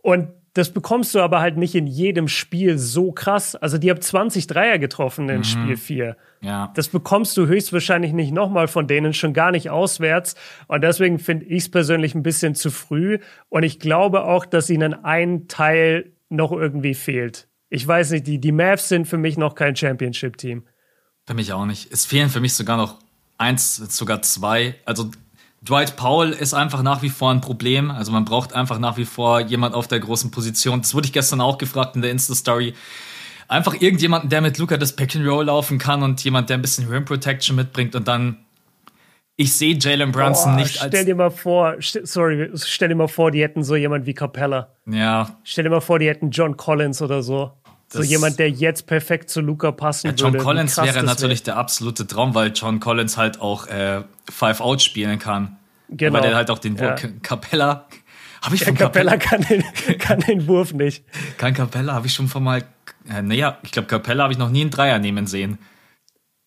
Und 0.02 0.28
das 0.58 0.70
bekommst 0.70 1.14
du 1.14 1.20
aber 1.20 1.40
halt 1.40 1.56
nicht 1.56 1.76
in 1.76 1.86
jedem 1.86 2.26
Spiel 2.26 2.78
so 2.78 3.12
krass. 3.12 3.54
Also 3.54 3.78
die 3.78 3.90
haben 3.90 4.00
20 4.00 4.48
Dreier 4.48 4.78
getroffen 4.78 5.28
in 5.28 5.38
mhm. 5.38 5.44
Spiel 5.44 5.76
4. 5.76 6.16
Ja. 6.40 6.72
Das 6.74 6.88
bekommst 6.88 7.36
du 7.36 7.46
höchstwahrscheinlich 7.46 8.12
nicht 8.12 8.32
nochmal 8.32 8.66
von 8.66 8.88
denen, 8.88 9.12
schon 9.12 9.32
gar 9.32 9.52
nicht 9.52 9.70
auswärts. 9.70 10.34
Und 10.66 10.82
deswegen 10.82 11.20
finde 11.20 11.46
ich 11.46 11.64
es 11.64 11.70
persönlich 11.70 12.16
ein 12.16 12.24
bisschen 12.24 12.56
zu 12.56 12.70
früh. 12.70 13.18
Und 13.48 13.62
ich 13.62 13.78
glaube 13.78 14.24
auch, 14.24 14.44
dass 14.44 14.68
ihnen 14.68 14.94
ein 15.04 15.46
Teil 15.46 16.12
noch 16.28 16.50
irgendwie 16.50 16.94
fehlt. 16.94 17.48
Ich 17.70 17.86
weiß 17.86 18.10
nicht, 18.10 18.26
die, 18.26 18.40
die 18.40 18.52
Mavs 18.52 18.88
sind 18.88 19.06
für 19.06 19.18
mich 19.18 19.36
noch 19.36 19.54
kein 19.54 19.76
Championship-Team. 19.76 20.64
Für 21.24 21.34
mich 21.34 21.52
auch 21.52 21.66
nicht. 21.66 21.92
Es 21.92 22.04
fehlen 22.04 22.30
für 22.30 22.40
mich 22.40 22.54
sogar 22.54 22.76
noch 22.76 22.98
eins, 23.36 23.76
sogar 23.76 24.22
zwei. 24.22 24.74
Also 24.84 25.10
Dwight 25.62 25.96
Powell 25.96 26.30
ist 26.30 26.54
einfach 26.54 26.82
nach 26.82 27.02
wie 27.02 27.08
vor 27.08 27.30
ein 27.30 27.40
Problem. 27.40 27.90
Also 27.90 28.12
man 28.12 28.24
braucht 28.24 28.52
einfach 28.52 28.78
nach 28.78 28.96
wie 28.96 29.04
vor 29.04 29.40
jemand 29.40 29.74
auf 29.74 29.88
der 29.88 30.00
großen 30.00 30.30
Position. 30.30 30.80
Das 30.80 30.94
wurde 30.94 31.06
ich 31.06 31.12
gestern 31.12 31.40
auch 31.40 31.58
gefragt 31.58 31.96
in 31.96 32.02
der 32.02 32.10
Insta-Story. 32.10 32.74
Einfach 33.48 33.74
irgendjemanden, 33.80 34.30
der 34.30 34.40
mit 34.40 34.58
Luca 34.58 34.76
das 34.76 34.94
Pack 34.94 35.16
and 35.16 35.26
Roll 35.26 35.46
laufen 35.46 35.78
kann 35.78 36.02
und 36.02 36.22
jemand, 36.22 36.50
der 36.50 36.58
ein 36.58 36.62
bisschen 36.62 36.88
Rim 36.88 37.04
Protection 37.04 37.56
mitbringt 37.56 37.96
und 37.96 38.06
dann 38.06 38.38
ich 39.40 39.56
sehe 39.56 39.76
Jalen 39.78 40.10
Brunson 40.10 40.56
Boah, 40.56 40.60
nicht 40.60 40.82
als. 40.82 40.88
Stell 40.88 41.04
dir 41.04 41.14
mal 41.14 41.30
vor, 41.30 41.76
sorry, 41.80 42.50
stell 42.56 42.88
dir 42.88 42.96
mal 42.96 43.06
vor, 43.06 43.30
die 43.30 43.40
hätten 43.40 43.62
so 43.62 43.76
jemand 43.76 44.04
wie 44.04 44.12
Capella. 44.12 44.74
Ja. 44.84 45.38
Stell 45.44 45.62
dir 45.62 45.70
mal 45.70 45.80
vor, 45.80 46.00
die 46.00 46.08
hätten 46.08 46.30
John 46.30 46.56
Collins 46.56 47.00
oder 47.02 47.22
so. 47.22 47.52
So 47.90 48.02
jemand, 48.02 48.38
der 48.38 48.50
jetzt 48.50 48.86
perfekt 48.86 49.30
zu 49.30 49.40
Luca 49.40 49.72
passen 49.72 50.08
ja, 50.08 50.12
John 50.12 50.32
würde. 50.32 50.38
John 50.38 50.46
Collins 50.46 50.76
wäre 50.76 51.02
natürlich 51.02 51.40
wär. 51.40 51.54
der 51.54 51.56
absolute 51.56 52.06
Traum, 52.06 52.34
weil 52.34 52.52
John 52.54 52.80
Collins 52.80 53.16
halt 53.16 53.40
auch 53.40 53.66
äh, 53.66 54.02
Five 54.28 54.60
Out 54.60 54.82
spielen 54.82 55.18
kann. 55.18 55.56
Genau. 55.88 56.12
Weil 56.14 56.22
der 56.22 56.36
halt 56.36 56.50
auch 56.50 56.58
den 56.58 56.78
Wurf. 56.78 57.02
Ja. 57.02 57.08
Capella. 57.22 57.86
Habe 58.42 58.54
ich 58.54 58.60
ja, 58.60 58.68
von 58.68 58.76
Capella, 58.76 59.16
Capella 59.16 59.38
kann, 59.46 59.62
den, 59.86 59.98
kann 59.98 60.20
den 60.20 60.46
Wurf 60.46 60.72
nicht. 60.72 61.04
Kann 61.38 61.54
Capella, 61.54 61.94
habe 61.94 62.06
ich 62.06 62.14
schon 62.14 62.28
von 62.28 62.44
mal. 62.44 62.62
Äh, 63.10 63.20
naja, 63.20 63.58
ich 63.64 63.72
glaube, 63.72 63.88
Capella 63.88 64.22
habe 64.22 64.32
ich 64.32 64.38
noch 64.38 64.50
nie 64.50 64.60
einen 64.60 64.70
Dreier 64.70 65.00
nehmen 65.00 65.26
sehen. 65.26 65.58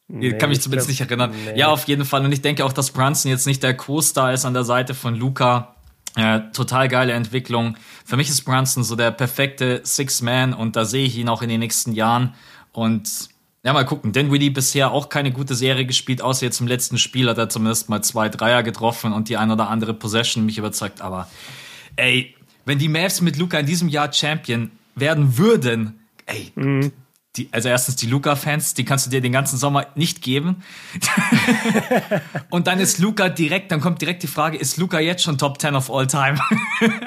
Nee, 0.08 0.38
kann 0.38 0.50
mich 0.50 0.62
zumindest 0.62 0.88
glaub, 0.88 1.00
nicht 1.00 1.02
erinnern. 1.02 1.34
Nee. 1.46 1.60
Ja, 1.60 1.68
auf 1.68 1.86
jeden 1.86 2.06
Fall. 2.06 2.24
Und 2.24 2.32
ich 2.32 2.42
denke 2.42 2.64
auch, 2.64 2.72
dass 2.72 2.92
Brunson 2.92 3.30
jetzt 3.30 3.46
nicht 3.46 3.62
der 3.62 3.76
Co-Star 3.76 4.32
ist 4.32 4.46
an 4.46 4.54
der 4.54 4.64
Seite 4.64 4.94
von 4.94 5.16
Luca. 5.16 5.76
Äh, 6.16 6.42
total 6.54 6.88
geile 6.88 7.14
Entwicklung. 7.14 7.78
Für 8.06 8.18
mich 8.18 8.30
ist 8.30 8.42
Brunson 8.44 8.84
so 8.84 8.96
der 8.96 9.12
perfekte 9.12 9.82
Six-Man 9.84 10.54
und 10.54 10.76
da 10.76 10.86
sehe 10.86 11.06
ich 11.06 11.18
ihn 11.18 11.30
auch 11.30 11.42
in 11.42 11.50
den 11.50 11.60
nächsten 11.60 11.94
Jahren. 11.94 12.34
Und 12.74 13.30
ja, 13.64 13.74
mal 13.74 13.86
gucken. 13.86 14.12
Dinwiddie 14.12 14.50
bisher 14.50 14.92
auch 14.92 15.10
keine 15.10 15.32
gute 15.32 15.56
Serie 15.56 15.86
gespielt, 15.86 16.22
außer 16.22 16.46
jetzt 16.46 16.60
im 16.60 16.68
letzten 16.68 16.98
Spiel 16.98 17.30
hat 17.30 17.38
er 17.38 17.48
zumindest 17.48 17.90
mal 17.90 18.04
zwei 18.04 18.28
Dreier 18.28 18.64
getroffen 18.64 19.14
und 19.14 19.30
die 19.30 19.38
ein 19.38 19.52
oder 19.52 19.70
andere 19.70 19.94
Possession 19.94 20.46
mich 20.46 20.58
überzeugt. 20.58 21.02
Aber 21.02 21.28
ey, 21.96 22.36
wenn 22.66 22.80
die 22.80 22.90
Mavs 22.90 23.22
mit 23.22 23.38
Luca 23.38 23.60
in 23.60 23.66
diesem 23.66 23.88
Jahr 23.88 24.12
Champion 24.12 24.72
werden 24.96 25.38
würden, 25.38 26.00
ey, 26.26 26.52
mhm. 26.56 26.92
Die, 27.38 27.48
also 27.52 27.70
erstens 27.70 27.96
die 27.96 28.08
Luca-Fans, 28.08 28.74
die 28.74 28.84
kannst 28.84 29.06
du 29.06 29.10
dir 29.10 29.22
den 29.22 29.32
ganzen 29.32 29.58
Sommer 29.58 29.88
nicht 29.96 30.22
geben. 30.22 30.64
und 32.50 32.68
dann 32.68 32.80
ist 32.80 33.00
Luca 33.00 33.30
direkt, 33.30 33.72
dann 33.72 33.80
kommt 33.80 34.02
direkt 34.02 34.24
die 34.24 34.28
Frage, 34.28 34.58
ist 34.58 34.78
Luca 34.78 35.00
jetzt 35.00 35.24
schon 35.24 35.38
Top 35.38 35.62
10 35.62 35.76
of 35.76 35.90
all 35.90 36.08
time? 36.08 36.38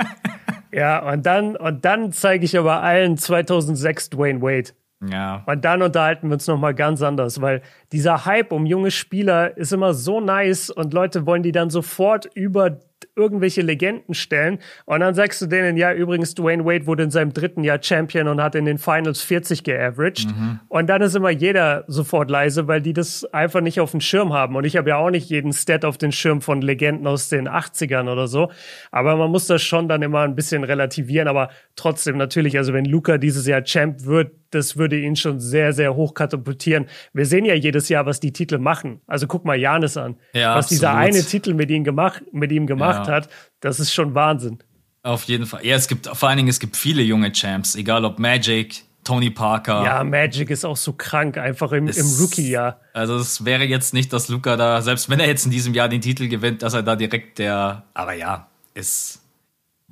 ja, 0.73 0.99
und 1.11 1.27
dann, 1.27 1.57
und 1.57 1.85
dann 1.85 2.11
zeige 2.13 2.47
ich 2.47 2.57
aber 2.59 2.83
allen 2.83 3.19
2006 3.19 4.11
Dwayne 4.11 4.41
Wade. 4.41 4.71
Ja. 5.11 5.43
Und 5.47 5.65
dann 5.65 5.83
unterhalten 5.83 6.29
wir 6.29 6.35
uns 6.35 6.47
nochmal 6.47 6.75
ganz 6.75 7.03
anders, 7.03 7.43
weil 7.43 7.61
dieser 7.93 8.25
Hype 8.25 8.53
um 8.53 8.65
junge 8.65 8.91
Spieler 8.91 9.57
ist 9.57 9.73
immer 9.73 9.93
so 9.93 10.21
nice 10.21 10.71
und 10.71 10.95
Leute 10.95 11.27
wollen 11.27 11.43
die 11.43 11.53
dann 11.53 11.69
sofort 11.69 12.31
über 12.35 12.81
irgendwelche 13.17 13.63
Legenden 13.63 14.15
stellen. 14.15 14.59
Und 14.87 15.01
dann 15.01 15.15
sagst 15.15 15.41
du 15.41 15.47
denen, 15.47 15.77
ja, 15.77 15.93
übrigens, 15.93 16.35
Dwayne 16.35 16.65
Wade 16.65 16.87
wurde 16.87 17.05
in 17.05 17.11
seinem 17.11 17.33
dritten 17.33 17.63
Jahr 17.63 17.83
Champion 17.83 18.29
und 18.29 18.43
hat 18.43 18.55
in 18.55 18.65
den 18.65 18.79
Finals 18.79 19.23
40 19.23 19.63
geaveraged. 19.63 20.27
Mhm. 20.27 20.61
Und 20.69 20.89
dann 20.89 21.03
ist 21.03 21.15
immer 21.15 21.31
jeder 21.31 21.85
sofort 21.87 22.31
leise, 22.31 22.67
weil 22.67 22.81
die 22.81 22.93
das 22.93 23.25
einfach 23.33 23.61
nicht 23.61 23.81
auf 23.81 23.93
dem 23.93 24.01
Schirm 24.01 24.33
haben. 24.33 24.57
Und 24.57 24.65
ich 24.65 24.77
habe 24.77 24.91
ja 24.91 24.97
auch 24.97 25.11
nicht 25.11 25.31
jeden 25.31 25.53
Stat 25.53 25.85
auf 25.85 25.99
den 25.99 26.13
Schirm 26.13 26.41
von 26.41 26.61
Legenden 26.61 27.07
aus 27.07 27.29
den 27.29 27.49
80ern 27.49 28.11
oder 28.11 28.27
so. 28.27 28.51
Aber 28.91 29.17
man 29.17 29.31
muss 29.31 29.47
das 29.47 29.63
schon 29.63 29.89
dann 29.89 30.03
immer 30.03 30.21
ein 30.23 30.35
bisschen 30.35 30.65
relativieren. 30.65 31.29
Aber 31.29 31.51
trotzdem 31.77 32.17
natürlich, 32.17 32.57
also 32.59 32.73
wenn 32.73 32.85
Luca 32.85 33.19
dieses 33.19 33.47
Jahr 33.47 33.63
Champ 33.63 34.05
wird, 34.05 34.33
das 34.55 34.77
würde 34.77 34.99
ihn 34.99 35.17
schon 35.17 35.41
sehr, 35.41 35.73
sehr 35.73 35.95
hoch 35.95 36.15
katapultieren. 36.15 36.87
Wir 37.13 37.27
sehen 37.27 37.45
ja 37.45 37.55
jedes 37.55 37.89
Jahr, 37.89 38.07
was 38.07 38.21
die 38.21 38.33
Titel 38.33 38.59
machen. 38.59 39.01
Also 39.07 39.27
guck 39.27 39.45
mal 39.45 39.59
Janis 39.59 39.97
an. 39.97 40.17
Ja, 40.33 40.57
was 40.57 40.67
absolut. 40.67 40.71
dieser 40.71 40.95
eine 40.95 41.23
Titel 41.25 41.55
mit 41.55 41.71
ihm 41.71 41.85
gemacht, 41.85 42.23
mit 42.33 42.53
ihm 42.53 42.67
gemacht 42.67 43.09
ja. 43.09 43.15
hat, 43.15 43.29
das 43.61 43.81
ist 43.81 43.93
schon 43.93 44.15
Wahnsinn. 44.15 44.59
Auf 45.03 45.25
jeden 45.25 45.47
Fall. 45.47 45.65
Ja, 45.67 45.77
es 45.77 45.89
gibt 45.89 46.07
vor 46.07 46.29
allen 46.29 46.39
Dingen, 46.39 46.49
es 46.49 46.61
gibt 46.61 46.77
viele 46.77 47.03
junge 47.03 47.31
Champs, 47.33 47.75
egal 47.75 48.05
ob 48.05 48.19
Magic, 48.19 48.85
Tony 49.05 49.31
Parker. 49.31 49.85
Ja, 49.85 50.03
Magic 50.03 50.51
ist 50.51 50.65
auch 50.65 50.79
so 50.79 50.95
krank, 50.95 51.37
einfach 51.37 51.73
im, 51.73 51.89
im 51.89 52.07
Rookie-Jahr. 52.21 52.81
Also 52.95 53.17
es 53.17 53.45
wäre 53.45 53.65
jetzt 53.65 53.93
nicht, 53.93 54.13
dass 54.13 54.29
Luca 54.29 54.57
da, 54.57 54.81
selbst 54.81 55.11
wenn 55.11 55.21
er 55.21 55.27
jetzt 55.27 55.45
in 55.45 55.51
diesem 55.51 55.75
Jahr 55.75 55.89
den 55.89 56.01
Titel 56.01 56.29
gewinnt, 56.29 56.63
dass 56.63 56.73
er 56.73 56.83
da 56.83 56.97
direkt 56.97 57.39
der, 57.39 57.85
aber 57.93 58.15
ja, 58.15 58.49
ist 58.73 59.24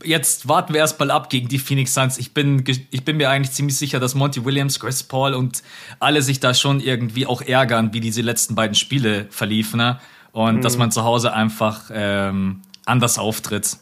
jetzt 0.05 0.49
warten 0.49 0.73
wir 0.73 0.81
erstmal 0.81 1.11
ab 1.11 1.31
gegen 1.31 1.49
die 1.49 1.59
Phoenix 1.59 1.95
Suns. 1.95 2.19
Ich 2.19 2.35
bin, 2.35 2.65
ich 2.91 3.05
bin 3.05 3.17
mir 3.17 3.31
eigentlich 3.31 3.53
ziemlich 3.53 3.77
sicher, 3.77 4.01
dass 4.01 4.15
Monty 4.15 4.45
Williams, 4.45 4.79
Chris 4.81 5.03
Paul 5.03 5.35
und 5.35 5.63
alle 6.01 6.23
sich 6.23 6.41
da 6.41 6.55
schon 6.55 6.81
irgendwie 6.81 7.27
auch 7.27 7.43
ärgern, 7.43 7.93
wie 7.93 8.01
diese 8.01 8.23
letzten 8.23 8.55
beiden 8.55 8.75
Spiele 8.75 9.27
verliefen. 9.31 9.79
Ne? 9.79 9.99
Und 10.33 10.57
mhm. 10.57 10.61
dass 10.63 10.79
man 10.79 10.91
zu 10.91 11.05
Hause 11.05 11.33
einfach 11.33 11.91
ähm, 11.93 12.63
anders 12.87 13.19
auftritt. 13.19 13.77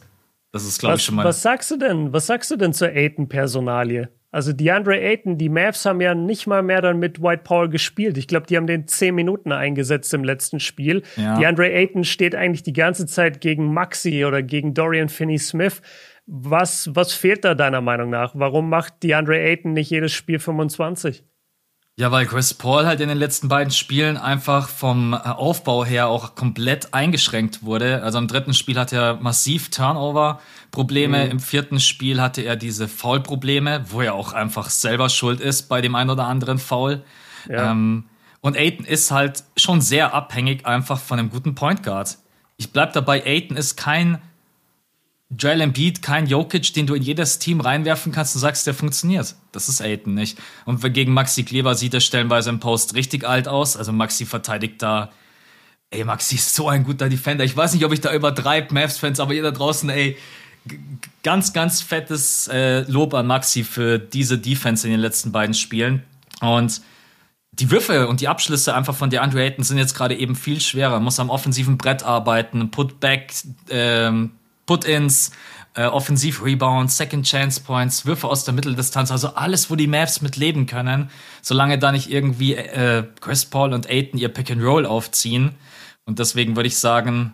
Das 0.51 0.65
ist, 0.65 0.79
glaube 0.79 0.97
ich, 0.97 1.03
schon 1.03 1.15
mal. 1.15 1.25
Was 1.25 1.41
sagst 1.41 1.71
du 1.71 1.77
denn? 1.77 2.11
Was 2.11 2.27
sagst 2.27 2.51
du 2.51 2.57
denn 2.57 2.73
zur 2.73 2.89
Aiton-Personalie? 2.89 4.09
Also 4.33 4.53
DeAndre 4.53 4.97
Ayton, 4.97 5.37
die 5.37 5.49
Mavs 5.49 5.85
haben 5.85 5.99
ja 5.99 6.15
nicht 6.15 6.47
mal 6.47 6.63
mehr 6.63 6.81
dann 6.81 6.99
mit 6.99 7.21
White 7.21 7.41
Paul 7.43 7.67
gespielt. 7.69 8.17
Ich 8.17 8.27
glaube, 8.27 8.47
die 8.47 8.55
haben 8.55 8.65
den 8.65 8.87
zehn 8.87 9.13
Minuten 9.13 9.51
eingesetzt 9.51 10.13
im 10.13 10.23
letzten 10.23 10.61
Spiel. 10.61 11.03
Ja. 11.17 11.37
DeAndre 11.37 11.69
Ayton 11.69 12.05
steht 12.05 12.33
eigentlich 12.33 12.63
die 12.63 12.71
ganze 12.71 13.05
Zeit 13.05 13.41
gegen 13.41 13.73
Maxi 13.73 14.23
oder 14.23 14.41
gegen 14.41 14.73
Dorian 14.73 15.09
Finney-Smith. 15.09 15.81
Was, 16.33 16.89
was 16.95 17.11
fehlt 17.11 17.43
da 17.43 17.55
deiner 17.55 17.81
Meinung 17.81 18.09
nach? 18.09 18.31
Warum 18.35 18.69
macht 18.69 19.03
DeAndre 19.03 19.37
Ayton 19.37 19.73
nicht 19.73 19.89
jedes 19.89 20.13
Spiel 20.13 20.39
25? 20.39 21.25
Ja, 21.97 22.09
weil 22.09 22.25
Chris 22.25 22.53
Paul 22.53 22.85
halt 22.85 23.01
in 23.01 23.09
den 23.09 23.17
letzten 23.17 23.49
beiden 23.49 23.69
Spielen 23.69 24.15
einfach 24.15 24.69
vom 24.69 25.11
äh, 25.11 25.17
Aufbau 25.17 25.83
her 25.83 26.07
auch 26.07 26.35
komplett 26.35 26.93
eingeschränkt 26.93 27.63
wurde. 27.63 28.01
Also 28.01 28.17
im 28.17 28.29
dritten 28.29 28.53
Spiel 28.53 28.79
hatte 28.79 28.95
er 28.95 29.15
massiv 29.15 29.71
Turnover-Probleme, 29.71 31.25
mhm. 31.25 31.31
im 31.31 31.39
vierten 31.41 31.81
Spiel 31.81 32.21
hatte 32.21 32.43
er 32.43 32.55
diese 32.55 32.87
Foul-Probleme, 32.87 33.83
wo 33.89 33.99
er 33.99 34.13
auch 34.13 34.31
einfach 34.31 34.69
selber 34.69 35.09
schuld 35.09 35.41
ist 35.41 35.63
bei 35.63 35.81
dem 35.81 35.95
einen 35.95 36.11
oder 36.11 36.27
anderen 36.27 36.59
Foul. 36.59 37.03
Ja. 37.49 37.71
Ähm, 37.71 38.05
und 38.39 38.55
Aiton 38.55 38.85
ist 38.85 39.11
halt 39.11 39.43
schon 39.57 39.81
sehr 39.81 40.13
abhängig 40.13 40.65
einfach 40.65 40.97
von 40.97 41.19
einem 41.19 41.29
guten 41.29 41.55
Point 41.55 41.83
Guard. 41.83 42.19
Ich 42.55 42.71
bleib 42.71 42.93
dabei, 42.93 43.25
Aiton 43.25 43.57
ist 43.57 43.75
kein 43.75 44.21
Joel 45.37 45.61
Embiid, 45.61 46.01
kein 46.01 46.27
Jokic, 46.27 46.73
den 46.73 46.87
du 46.87 46.93
in 46.93 47.03
jedes 47.03 47.39
Team 47.39 47.61
reinwerfen 47.61 48.11
kannst 48.11 48.35
und 48.35 48.41
sagst, 48.41 48.67
der 48.67 48.73
funktioniert. 48.73 49.35
Das 49.53 49.69
ist 49.69 49.81
Aiden 49.81 50.13
nicht. 50.13 50.37
Und 50.65 50.81
gegen 50.93 51.13
Maxi 51.13 51.43
Kleber 51.43 51.75
sieht 51.75 51.93
er 51.93 52.01
stellenweise 52.01 52.49
im 52.49 52.59
Post 52.59 52.95
richtig 52.95 53.25
alt 53.25 53.47
aus. 53.47 53.77
Also 53.77 53.93
Maxi 53.93 54.25
verteidigt 54.25 54.81
da. 54.81 55.11
Ey, 55.89 56.03
Maxi 56.03 56.35
ist 56.35 56.53
so 56.53 56.67
ein 56.67 56.83
guter 56.83 57.07
Defender. 57.07 57.45
Ich 57.45 57.55
weiß 57.55 57.73
nicht, 57.73 57.85
ob 57.85 57.93
ich 57.93 58.01
da 58.01 58.13
übertreibe, 58.13 58.73
Mavs-Fans, 58.73 59.19
aber 59.19 59.33
ihr 59.33 59.43
da 59.43 59.51
draußen, 59.51 59.89
ey, 59.89 60.17
ganz, 61.23 61.53
ganz 61.53 61.81
fettes 61.81 62.47
äh, 62.47 62.81
Lob 62.91 63.13
an 63.13 63.27
Maxi 63.27 63.63
für 63.63 63.99
diese 63.99 64.37
Defense 64.37 64.85
in 64.85 64.91
den 64.91 64.99
letzten 64.99 65.31
beiden 65.31 65.53
Spielen. 65.53 66.03
Und 66.41 66.81
die 67.53 67.71
Würfe 67.71 68.07
und 68.07 68.21
die 68.21 68.27
Abschlüsse 68.27 68.73
einfach 68.73 68.95
von 68.95 69.09
DeAndre 69.09 69.43
Ayton 69.43 69.63
sind 69.63 69.77
jetzt 69.77 69.95
gerade 69.95 70.15
eben 70.15 70.35
viel 70.35 70.59
schwerer. 70.61 70.99
Muss 70.99 71.19
am 71.19 71.29
offensiven 71.29 71.77
Brett 71.77 72.03
arbeiten, 72.03 72.71
Putback, 72.71 73.33
ähm, 73.69 74.31
Put-ins, 74.71 75.31
äh, 75.75 75.85
Offensiv-Rebounds, 75.85 76.97
Second-Chance-Points, 76.97 78.05
Würfe 78.05 78.27
aus 78.27 78.45
der 78.45 78.53
Mitteldistanz, 78.53 79.11
also 79.11 79.35
alles, 79.35 79.69
wo 79.69 79.75
die 79.75 79.87
Mavs 79.87 80.21
mit 80.21 80.37
leben 80.37 80.65
können, 80.65 81.09
solange 81.41 81.77
da 81.79 81.91
nicht 81.91 82.09
irgendwie 82.09 82.55
äh, 82.55 83.03
Chris 83.19 83.45
Paul 83.45 83.73
und 83.73 83.89
Aiton 83.89 84.19
ihr 84.19 84.29
Pick-and-Roll 84.29 84.85
aufziehen. 84.85 85.55
Und 86.05 86.19
deswegen 86.19 86.55
würde 86.55 86.67
ich 86.67 86.77
sagen, 86.77 87.33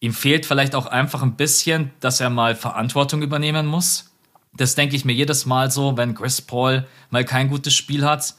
Ihm 0.00 0.12
fehlt 0.12 0.44
vielleicht 0.44 0.74
auch 0.74 0.86
einfach 0.86 1.22
ein 1.22 1.36
bisschen, 1.36 1.90
dass 2.00 2.20
er 2.20 2.28
mal 2.28 2.54
Verantwortung 2.54 3.22
übernehmen 3.22 3.66
muss. 3.66 4.12
Das 4.54 4.74
denke 4.74 4.94
ich 4.96 5.04
mir 5.04 5.14
jedes 5.14 5.46
Mal 5.46 5.70
so, 5.70 5.96
wenn 5.96 6.14
Chris 6.14 6.42
Paul 6.42 6.86
mal 7.10 7.24
kein 7.24 7.48
gutes 7.48 7.74
Spiel 7.74 8.04
hat. 8.04 8.34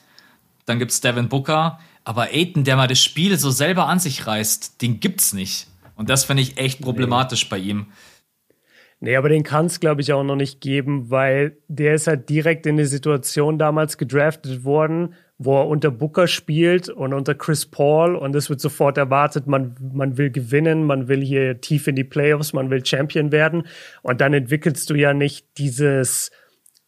Dann 0.65 0.80
gibt 0.80 0.91
es 0.91 1.02
Devin 1.02 1.30
Booker. 1.30 1.80
Aber 2.04 2.30
Aiton, 2.32 2.63
der 2.63 2.76
mal 2.76 2.88
das 2.88 3.04
Spiel 3.04 3.38
so 3.38 3.50
selber 3.50 3.88
an 3.88 4.00
sich 4.00 4.28
reißt, 4.28 4.82
den 4.82 5.00
gibt's 5.00 5.34
nicht. 5.34 5.67
Und 5.95 6.10
das 6.10 6.26
finde 6.26 6.43
ich 6.43 6.58
echt 6.58 6.80
problematisch 6.80 7.45
nee. 7.45 7.50
bei 7.50 7.58
ihm. 7.58 7.88
Nee, 8.99 9.15
aber 9.15 9.29
den 9.29 9.43
kann 9.43 9.67
es, 9.67 9.79
glaube 9.79 10.01
ich, 10.01 10.12
auch 10.12 10.23
noch 10.23 10.36
nicht 10.36 10.60
geben, 10.60 11.12
weil 11.12 11.57
der 11.67 11.93
ist 11.93 12.07
halt 12.07 12.29
direkt 12.29 12.65
in 12.65 12.77
die 12.77 12.86
Situation 12.86 13.60
damals 13.60 13.97
gedraftet 13.99 14.63
worden, 14.63 15.13
wo 15.38 15.60
er 15.60 15.67
unter 15.67 15.91
Booker 15.91 16.25
spielt 16.25 16.89
und 16.89 17.13
unter 17.13 17.36
Chris 17.36 17.67
Paul 17.67 18.15
und 18.15 18.36
es 18.36 18.49
wird 18.49 18.60
sofort 18.60 18.97
erwartet, 18.97 19.45
man, 19.45 19.75
man 19.93 20.17
will 20.17 20.31
gewinnen, 20.31 20.83
man 20.83 21.07
will 21.07 21.21
hier 21.21 21.62
tief 21.62 21.88
in 21.88 21.95
die 21.95 22.03
Playoffs, 22.03 22.53
man 22.53 22.71
will 22.71 22.83
Champion 22.83 23.31
werden 23.31 23.67
und 24.01 24.19
dann 24.19 24.33
entwickelst 24.33 24.89
du 24.89 24.95
ja 24.95 25.13
nicht 25.13 25.45
dieses, 25.60 26.31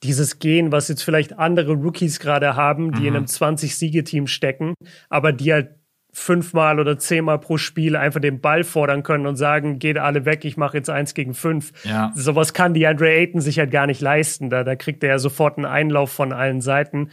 dieses 0.01 0.39
Gehen, 0.39 0.71
was 0.71 0.87
jetzt 0.87 1.03
vielleicht 1.03 1.37
andere 1.37 1.73
Rookies 1.73 2.19
gerade 2.19 2.55
haben, 2.55 2.91
die 2.93 3.01
mhm. 3.01 3.07
in 3.07 3.15
einem 3.17 3.25
20-Siege-Team 3.25 4.25
stecken, 4.25 4.73
aber 5.09 5.31
die 5.31 5.53
halt 5.53 5.78
fünfmal 6.11 6.79
oder 6.79 6.97
zehnmal 6.97 7.39
pro 7.39 7.57
Spiel 7.57 7.95
einfach 7.95 8.19
den 8.19 8.41
Ball 8.41 8.63
fordern 8.63 9.03
können 9.03 9.27
und 9.27 9.35
sagen, 9.35 9.77
geht 9.77 9.97
alle 9.97 10.25
weg, 10.25 10.43
ich 10.43 10.57
mache 10.57 10.77
jetzt 10.77 10.89
eins 10.89 11.13
gegen 11.13 11.33
fünf. 11.33 11.71
Ja. 11.83 12.11
Sowas 12.15 12.53
kann 12.53 12.73
die 12.73 12.87
Andre 12.87 13.09
Ayton 13.09 13.41
sich 13.41 13.59
halt 13.59 13.71
gar 13.71 13.85
nicht 13.85 14.01
leisten. 14.01 14.49
Da, 14.49 14.63
da 14.63 14.75
kriegt 14.75 15.03
er 15.03 15.09
ja 15.09 15.19
sofort 15.19 15.57
einen 15.57 15.65
Einlauf 15.65 16.11
von 16.11 16.33
allen 16.33 16.61
Seiten. 16.61 17.09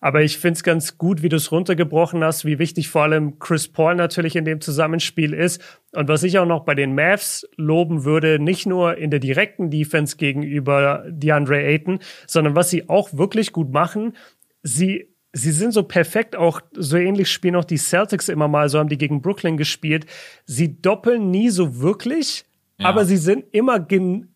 Aber 0.00 0.22
ich 0.22 0.38
finde 0.38 0.54
es 0.54 0.62
ganz 0.62 0.96
gut, 0.96 1.22
wie 1.22 1.28
du 1.28 1.36
es 1.36 1.52
runtergebrochen 1.52 2.24
hast, 2.24 2.44
wie 2.44 2.58
wichtig 2.58 2.88
vor 2.88 3.02
allem 3.02 3.38
Chris 3.38 3.68
Paul 3.68 3.94
natürlich 3.96 4.34
in 4.34 4.44
dem 4.44 4.60
Zusammenspiel 4.60 5.34
ist. 5.34 5.62
Und 5.92 6.08
was 6.08 6.22
ich 6.22 6.38
auch 6.38 6.46
noch 6.46 6.64
bei 6.64 6.74
den 6.74 6.94
Mavs 6.94 7.46
loben 7.56 8.04
würde, 8.04 8.38
nicht 8.38 8.66
nur 8.66 8.96
in 8.96 9.10
der 9.10 9.20
direkten 9.20 9.70
Defense 9.70 10.16
gegenüber 10.16 11.04
DeAndre 11.08 11.62
Ayton, 11.62 11.98
sondern 12.26 12.56
was 12.56 12.70
sie 12.70 12.88
auch 12.88 13.12
wirklich 13.12 13.52
gut 13.52 13.72
machen, 13.72 14.16
sie 14.62 15.08
sie 15.38 15.52
sind 15.52 15.72
so 15.72 15.82
perfekt, 15.82 16.36
auch 16.36 16.60
so 16.72 16.96
ähnlich 16.96 17.30
spielen 17.30 17.56
auch 17.56 17.64
die 17.64 17.78
Celtics 17.78 18.28
immer 18.28 18.48
mal, 18.48 18.68
so 18.68 18.78
haben 18.78 18.88
die 18.88 18.98
gegen 18.98 19.22
Brooklyn 19.22 19.56
gespielt. 19.56 20.06
Sie 20.44 20.80
doppeln 20.80 21.30
nie 21.30 21.50
so 21.50 21.80
wirklich, 21.80 22.44
ja. 22.78 22.86
aber 22.86 23.04
sie 23.04 23.16
sind 23.16 23.44
immer, 23.52 23.86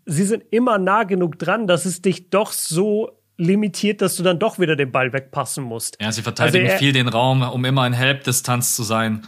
sie 0.06 0.24
sind 0.24 0.44
immer 0.50 0.78
nah 0.78 1.04
genug 1.04 1.38
dran, 1.38 1.66
dass 1.66 1.84
es 1.84 2.02
dich 2.02 2.30
doch 2.30 2.52
so 2.52 3.18
limitiert, 3.36 4.00
dass 4.02 4.16
du 4.16 4.22
dann 4.22 4.38
doch 4.38 4.58
wieder 4.58 4.76
den 4.76 4.92
Ball 4.92 5.12
wegpassen 5.12 5.64
musst. 5.64 5.96
Ja, 6.00 6.12
sie 6.12 6.22
verteidigen 6.22 6.64
also 6.64 6.74
er, 6.74 6.78
viel 6.78 6.92
den 6.92 7.08
Raum, 7.08 7.42
um 7.42 7.64
immer 7.64 7.86
in 7.86 7.92
Help-Distanz 7.92 8.76
zu 8.76 8.82
sein. 8.82 9.22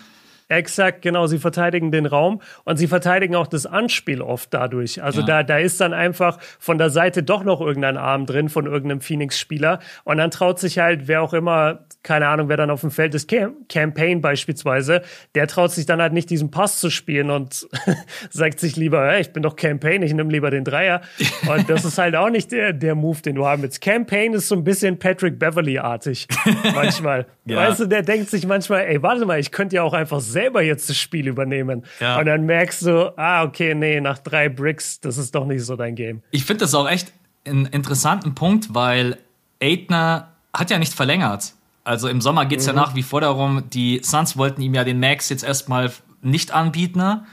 Exakt, 0.48 1.02
genau. 1.02 1.26
Sie 1.26 1.38
verteidigen 1.38 1.90
den 1.90 2.06
Raum 2.06 2.42
und 2.64 2.76
sie 2.76 2.86
verteidigen 2.86 3.34
auch 3.34 3.46
das 3.46 3.64
Anspiel 3.64 4.20
oft 4.20 4.52
dadurch. 4.52 5.02
Also 5.02 5.20
ja. 5.20 5.26
da, 5.26 5.42
da 5.42 5.58
ist 5.58 5.80
dann 5.80 5.94
einfach 5.94 6.38
von 6.58 6.76
der 6.76 6.90
Seite 6.90 7.22
doch 7.22 7.44
noch 7.44 7.60
irgendein 7.60 7.96
Arm 7.96 8.26
drin 8.26 8.48
von 8.48 8.66
irgendeinem 8.66 9.00
Phoenix-Spieler 9.00 9.80
und 10.04 10.18
dann 10.18 10.30
traut 10.30 10.58
sich 10.58 10.78
halt, 10.78 11.08
wer 11.08 11.22
auch 11.22 11.32
immer, 11.32 11.86
keine 12.04 12.28
Ahnung, 12.28 12.48
wer 12.48 12.56
dann 12.56 12.70
auf 12.70 12.82
dem 12.82 12.90
Feld 12.90 13.14
ist, 13.14 13.28
Cam 13.28 13.54
Campaign 13.68 14.20
beispielsweise, 14.20 15.02
der 15.34 15.48
traut 15.48 15.72
sich 15.72 15.86
dann 15.86 16.00
halt 16.00 16.12
nicht 16.12 16.30
diesen 16.30 16.50
Pass 16.50 16.78
zu 16.78 16.90
spielen 16.90 17.30
und 17.30 17.66
sagt 18.30 18.60
sich 18.60 18.76
lieber, 18.76 19.04
hey, 19.08 19.22
ich 19.22 19.32
bin 19.32 19.42
doch 19.42 19.56
Campaign, 19.56 20.02
ich 20.02 20.12
nehme 20.12 20.30
lieber 20.30 20.50
den 20.50 20.64
Dreier. 20.64 21.00
Und 21.48 21.68
das 21.68 21.84
ist 21.84 21.98
halt 21.98 22.14
auch 22.14 22.30
nicht 22.30 22.52
der, 22.52 22.72
der 22.72 22.94
Move, 22.94 23.20
den 23.22 23.36
du 23.36 23.46
haben 23.46 23.62
willst. 23.62 23.80
Campaign 23.80 24.34
ist 24.34 24.48
so 24.48 24.54
ein 24.54 24.64
bisschen 24.64 24.98
Patrick 24.98 25.38
Beverly-artig 25.38 26.28
manchmal. 26.74 27.26
ja. 27.46 27.56
Weißt 27.56 27.80
du, 27.80 27.86
der 27.86 28.02
denkt 28.02 28.28
sich 28.30 28.46
manchmal, 28.46 28.82
ey, 28.82 29.02
warte 29.02 29.24
mal, 29.24 29.40
ich 29.40 29.50
könnte 29.50 29.76
ja 29.76 29.82
auch 29.82 29.94
einfach 29.94 30.20
selber 30.20 30.62
jetzt 30.62 30.88
das 30.90 30.98
Spiel 30.98 31.26
übernehmen. 31.26 31.84
Ja. 32.00 32.18
Und 32.18 32.26
dann 32.26 32.44
merkst 32.44 32.84
du, 32.84 33.18
ah, 33.18 33.44
okay, 33.44 33.74
nee, 33.74 34.00
nach 34.00 34.18
drei 34.18 34.48
Bricks, 34.50 35.00
das 35.00 35.16
ist 35.16 35.34
doch 35.34 35.46
nicht 35.46 35.64
so 35.64 35.74
dein 35.76 35.94
Game. 35.94 36.22
Ich 36.30 36.44
finde 36.44 36.64
das 36.64 36.74
auch 36.74 36.88
echt 36.88 37.12
einen 37.46 37.66
interessanten 37.66 38.34
Punkt, 38.34 38.74
weil 38.74 39.16
Aitner 39.62 40.32
hat 40.52 40.70
ja 40.70 40.78
nicht 40.78 40.92
verlängert. 40.92 41.54
Also 41.84 42.08
im 42.08 42.22
Sommer 42.22 42.46
geht 42.46 42.60
es 42.60 42.66
mhm. 42.66 42.74
ja 42.74 42.80
nach 42.80 42.94
wie 42.94 43.02
vor 43.02 43.20
darum, 43.20 43.64
die 43.70 44.00
Suns 44.02 44.36
wollten 44.36 44.62
ihm 44.62 44.74
ja 44.74 44.84
den 44.84 44.98
Max 44.98 45.28
jetzt 45.28 45.44
erstmal 45.44 45.92
nicht 46.22 46.52
anbieten. 46.52 47.26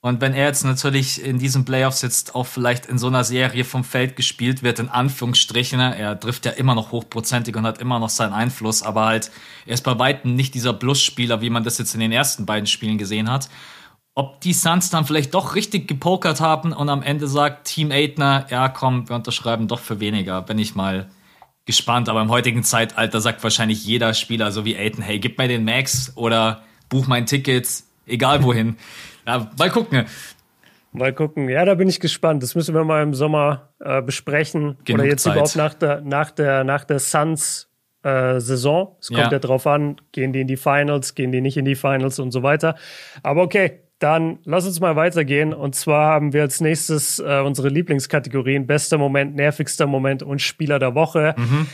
Und 0.00 0.20
wenn 0.20 0.32
er 0.32 0.46
jetzt 0.46 0.64
natürlich 0.64 1.24
in 1.24 1.40
diesen 1.40 1.64
Playoffs 1.64 2.02
jetzt 2.02 2.36
auch 2.36 2.46
vielleicht 2.46 2.86
in 2.86 2.98
so 2.98 3.08
einer 3.08 3.24
Serie 3.24 3.64
vom 3.64 3.82
Feld 3.82 4.14
gespielt 4.14 4.62
wird, 4.62 4.78
in 4.78 4.88
Anführungsstrichen, 4.88 5.80
er 5.80 6.18
trifft 6.20 6.46
ja 6.46 6.52
immer 6.52 6.76
noch 6.76 6.92
hochprozentig 6.92 7.56
und 7.56 7.66
hat 7.66 7.78
immer 7.78 7.98
noch 7.98 8.08
seinen 8.08 8.32
Einfluss, 8.32 8.84
aber 8.84 9.06
halt, 9.06 9.32
er 9.66 9.74
ist 9.74 9.82
bei 9.82 9.98
Weitem 9.98 10.36
nicht 10.36 10.54
dieser 10.54 10.72
Plus-Spieler, 10.72 11.40
wie 11.40 11.50
man 11.50 11.64
das 11.64 11.78
jetzt 11.78 11.94
in 11.94 12.00
den 12.00 12.12
ersten 12.12 12.46
beiden 12.46 12.68
Spielen 12.68 12.96
gesehen 12.96 13.28
hat. 13.28 13.48
Ob 14.14 14.40
die 14.40 14.52
Suns 14.52 14.90
dann 14.90 15.04
vielleicht 15.04 15.34
doch 15.34 15.56
richtig 15.56 15.88
gepokert 15.88 16.40
haben 16.40 16.72
und 16.72 16.88
am 16.88 17.02
Ende 17.02 17.26
sagt 17.26 17.66
Team 17.66 17.90
Aitner, 17.90 18.46
ja 18.50 18.68
komm, 18.68 19.08
wir 19.08 19.16
unterschreiben 19.16 19.66
doch 19.66 19.80
für 19.80 19.98
weniger, 19.98 20.42
bin 20.42 20.60
ich 20.60 20.76
mal 20.76 21.08
gespannt. 21.68 22.08
Aber 22.08 22.20
im 22.20 22.30
heutigen 22.30 22.64
Zeitalter 22.64 23.20
sagt 23.20 23.44
wahrscheinlich 23.44 23.84
jeder 23.84 24.14
Spieler, 24.14 24.50
so 24.50 24.64
wie 24.64 24.76
Aiton, 24.76 25.04
hey, 25.04 25.20
gib 25.20 25.38
mir 25.38 25.46
den 25.46 25.64
Max 25.64 26.12
oder 26.16 26.62
buch 26.88 27.06
mein 27.06 27.26
Ticket, 27.26 27.68
egal 28.06 28.42
wohin. 28.42 28.76
Ja, 29.26 29.50
mal 29.58 29.68
gucken. 29.68 30.06
Mal 30.92 31.12
gucken. 31.12 31.50
Ja, 31.50 31.66
da 31.66 31.74
bin 31.74 31.86
ich 31.86 32.00
gespannt. 32.00 32.42
Das 32.42 32.54
müssen 32.54 32.74
wir 32.74 32.82
mal 32.82 33.02
im 33.02 33.12
Sommer 33.12 33.74
äh, 33.78 34.00
besprechen. 34.00 34.78
Genug 34.86 35.00
Oder 35.00 35.10
jetzt 35.10 35.24
Zeit. 35.24 35.34
überhaupt 35.34 35.54
nach 35.54 35.74
der, 35.74 36.00
nach 36.00 36.30
der, 36.30 36.64
nach 36.64 36.84
der 36.84 36.98
Suns 36.98 37.68
äh, 38.02 38.40
Saison. 38.40 38.96
Es 39.02 39.08
kommt 39.08 39.20
ja. 39.20 39.32
ja 39.32 39.38
drauf 39.38 39.66
an, 39.66 40.00
gehen 40.12 40.32
die 40.32 40.40
in 40.40 40.46
die 40.46 40.56
Finals, 40.56 41.14
gehen 41.14 41.30
die 41.30 41.42
nicht 41.42 41.58
in 41.58 41.66
die 41.66 41.74
Finals 41.74 42.18
und 42.18 42.30
so 42.30 42.42
weiter. 42.42 42.74
Aber 43.22 43.42
okay, 43.42 43.82
dann 43.98 44.38
lass 44.44 44.66
uns 44.66 44.80
mal 44.80 44.96
weitergehen. 44.96 45.52
Und 45.52 45.74
zwar 45.74 46.12
haben 46.12 46.32
wir 46.32 46.42
als 46.42 46.60
nächstes 46.60 47.18
äh, 47.18 47.40
unsere 47.44 47.68
Lieblingskategorien: 47.68 48.66
bester 48.66 48.98
Moment, 48.98 49.34
nervigster 49.34 49.86
Moment 49.86 50.22
und 50.22 50.40
Spieler 50.40 50.78
der 50.78 50.94
Woche. 50.94 51.34
Mhm 51.36 51.66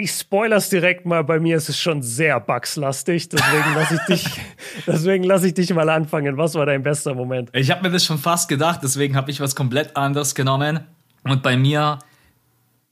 ich 0.00 0.12
spoiler's 0.12 0.68
direkt 0.70 1.04
mal, 1.04 1.22
bei 1.24 1.38
mir 1.38 1.56
ist 1.56 1.68
es 1.68 1.78
schon 1.78 2.02
sehr 2.02 2.40
bugslastig, 2.40 3.28
deswegen 3.28 3.74
lasse 3.74 3.94
ich 3.94 4.00
dich, 4.02 4.40
deswegen 4.86 5.24
lasse 5.24 5.48
ich 5.48 5.54
dich 5.54 5.72
mal 5.74 5.88
anfangen. 5.88 6.36
Was 6.36 6.54
war 6.54 6.66
dein 6.66 6.82
bester 6.82 7.14
Moment? 7.14 7.50
Ich 7.52 7.70
habe 7.70 7.82
mir 7.82 7.90
das 7.90 8.04
schon 8.04 8.18
fast 8.18 8.48
gedacht, 8.48 8.80
deswegen 8.82 9.16
habe 9.16 9.30
ich 9.30 9.40
was 9.40 9.54
komplett 9.54 9.96
anderes 9.96 10.34
genommen. 10.34 10.80
Und 11.24 11.42
bei 11.42 11.56
mir 11.56 11.98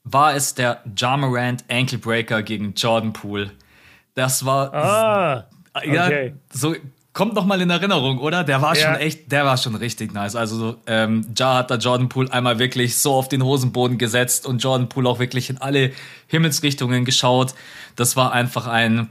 war 0.04 0.34
es 0.34 0.54
der 0.54 0.82
Jamarant 0.96 1.64
Ankle 1.68 1.98
Breaker 1.98 2.42
gegen 2.42 2.74
Jordan 2.74 3.12
Poole. 3.12 3.52
Das 4.14 4.44
war 4.44 4.74
ah, 4.74 5.48
okay. 5.74 5.94
ja, 5.94 6.32
so 6.52 6.74
kommt 7.18 7.34
noch 7.34 7.46
mal 7.46 7.60
in 7.60 7.68
Erinnerung, 7.68 8.20
oder? 8.20 8.44
Der 8.44 8.62
war 8.62 8.76
ja. 8.76 8.84
schon 8.84 8.94
echt, 8.94 9.32
der 9.32 9.44
war 9.44 9.56
schon 9.56 9.74
richtig 9.74 10.14
nice. 10.14 10.36
Also 10.36 10.76
ähm, 10.86 11.26
Ja 11.36 11.56
hat 11.56 11.68
da 11.68 11.74
Jordan 11.74 12.08
Poole 12.08 12.32
einmal 12.32 12.60
wirklich 12.60 12.96
so 12.96 13.12
auf 13.12 13.28
den 13.28 13.42
Hosenboden 13.42 13.98
gesetzt 13.98 14.46
und 14.46 14.62
Jordan 14.62 14.88
Poole 14.88 15.08
auch 15.08 15.18
wirklich 15.18 15.50
in 15.50 15.58
alle 15.58 15.90
Himmelsrichtungen 16.28 17.04
geschaut. 17.04 17.54
Das 17.96 18.14
war 18.14 18.30
einfach 18.30 18.68
ein, 18.68 19.08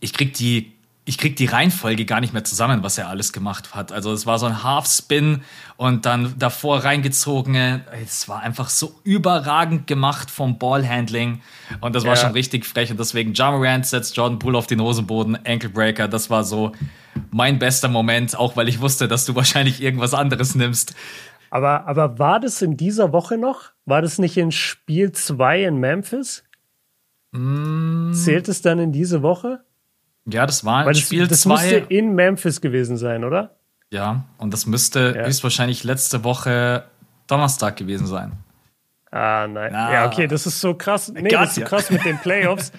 ich 0.00 0.12
krieg 0.12 0.34
die 0.34 0.72
ich 1.08 1.18
krieg 1.18 1.36
die 1.36 1.46
Reihenfolge 1.46 2.04
gar 2.04 2.20
nicht 2.20 2.32
mehr 2.32 2.42
zusammen, 2.42 2.82
was 2.82 2.98
er 2.98 3.08
alles 3.08 3.32
gemacht 3.32 3.76
hat. 3.76 3.92
Also 3.92 4.12
es 4.12 4.26
war 4.26 4.40
so 4.40 4.46
ein 4.46 4.64
Half-Spin 4.64 5.42
und 5.76 6.04
dann 6.04 6.34
davor 6.36 6.82
reingezogene. 6.82 7.84
Es 8.02 8.28
war 8.28 8.40
einfach 8.40 8.68
so 8.68 8.92
überragend 9.04 9.86
gemacht 9.86 10.32
vom 10.32 10.58
Ballhandling 10.58 11.42
und 11.80 11.94
das 11.94 12.02
ja. 12.02 12.10
war 12.10 12.16
schon 12.16 12.32
richtig 12.32 12.66
frech 12.66 12.90
und 12.90 12.98
deswegen 12.98 13.34
Jamarant 13.34 13.86
setzt 13.86 14.16
Jordan 14.16 14.40
Poole 14.40 14.58
auf 14.58 14.66
den 14.66 14.80
Hosenboden, 14.80 15.38
Ankle 15.46 15.68
Breaker. 15.68 16.08
Das 16.08 16.28
war 16.28 16.42
so 16.42 16.72
mein 17.30 17.60
bester 17.60 17.88
Moment, 17.88 18.36
auch 18.36 18.56
weil 18.56 18.68
ich 18.68 18.80
wusste, 18.80 19.06
dass 19.06 19.24
du 19.26 19.36
wahrscheinlich 19.36 19.80
irgendwas 19.80 20.12
anderes 20.12 20.56
nimmst. 20.56 20.96
Aber, 21.50 21.86
aber 21.86 22.18
war 22.18 22.40
das 22.40 22.62
in 22.62 22.76
dieser 22.76 23.12
Woche 23.12 23.38
noch? 23.38 23.70
War 23.84 24.02
das 24.02 24.18
nicht 24.18 24.36
in 24.36 24.50
Spiel 24.50 25.12
2 25.12 25.66
in 25.66 25.76
Memphis? 25.76 26.42
Mm. 27.30 28.12
Zählt 28.12 28.48
es 28.48 28.60
dann 28.60 28.80
in 28.80 28.90
diese 28.90 29.22
Woche? 29.22 29.65
Ja, 30.26 30.46
das 30.46 30.64
war 30.64 30.84
Weil 30.84 30.94
das, 30.94 31.02
Spiel 31.02 31.24
2. 31.24 31.28
Das 31.28 31.40
zwei. 31.42 31.50
müsste 31.52 31.76
in 31.94 32.14
Memphis 32.14 32.60
gewesen 32.60 32.96
sein, 32.96 33.24
oder? 33.24 33.56
Ja, 33.90 34.24
und 34.38 34.52
das 34.52 34.66
müsste 34.66 35.14
ja. 35.16 35.26
höchstwahrscheinlich 35.26 35.84
letzte 35.84 36.24
Woche 36.24 36.84
Donnerstag 37.28 37.76
gewesen 37.76 38.06
sein. 38.06 38.32
Ah, 39.10 39.46
nein. 39.46 39.72
Ja, 39.72 39.92
ja 39.92 40.06
okay, 40.06 40.26
das 40.26 40.46
ist 40.46 40.60
so 40.60 40.74
krass. 40.74 41.12
Nee, 41.12 41.28
das 41.28 41.50
ist 41.50 41.54
so 41.56 41.60
krass 41.62 41.90
mit 41.90 42.04
den 42.04 42.18
Playoffs, 42.22 42.72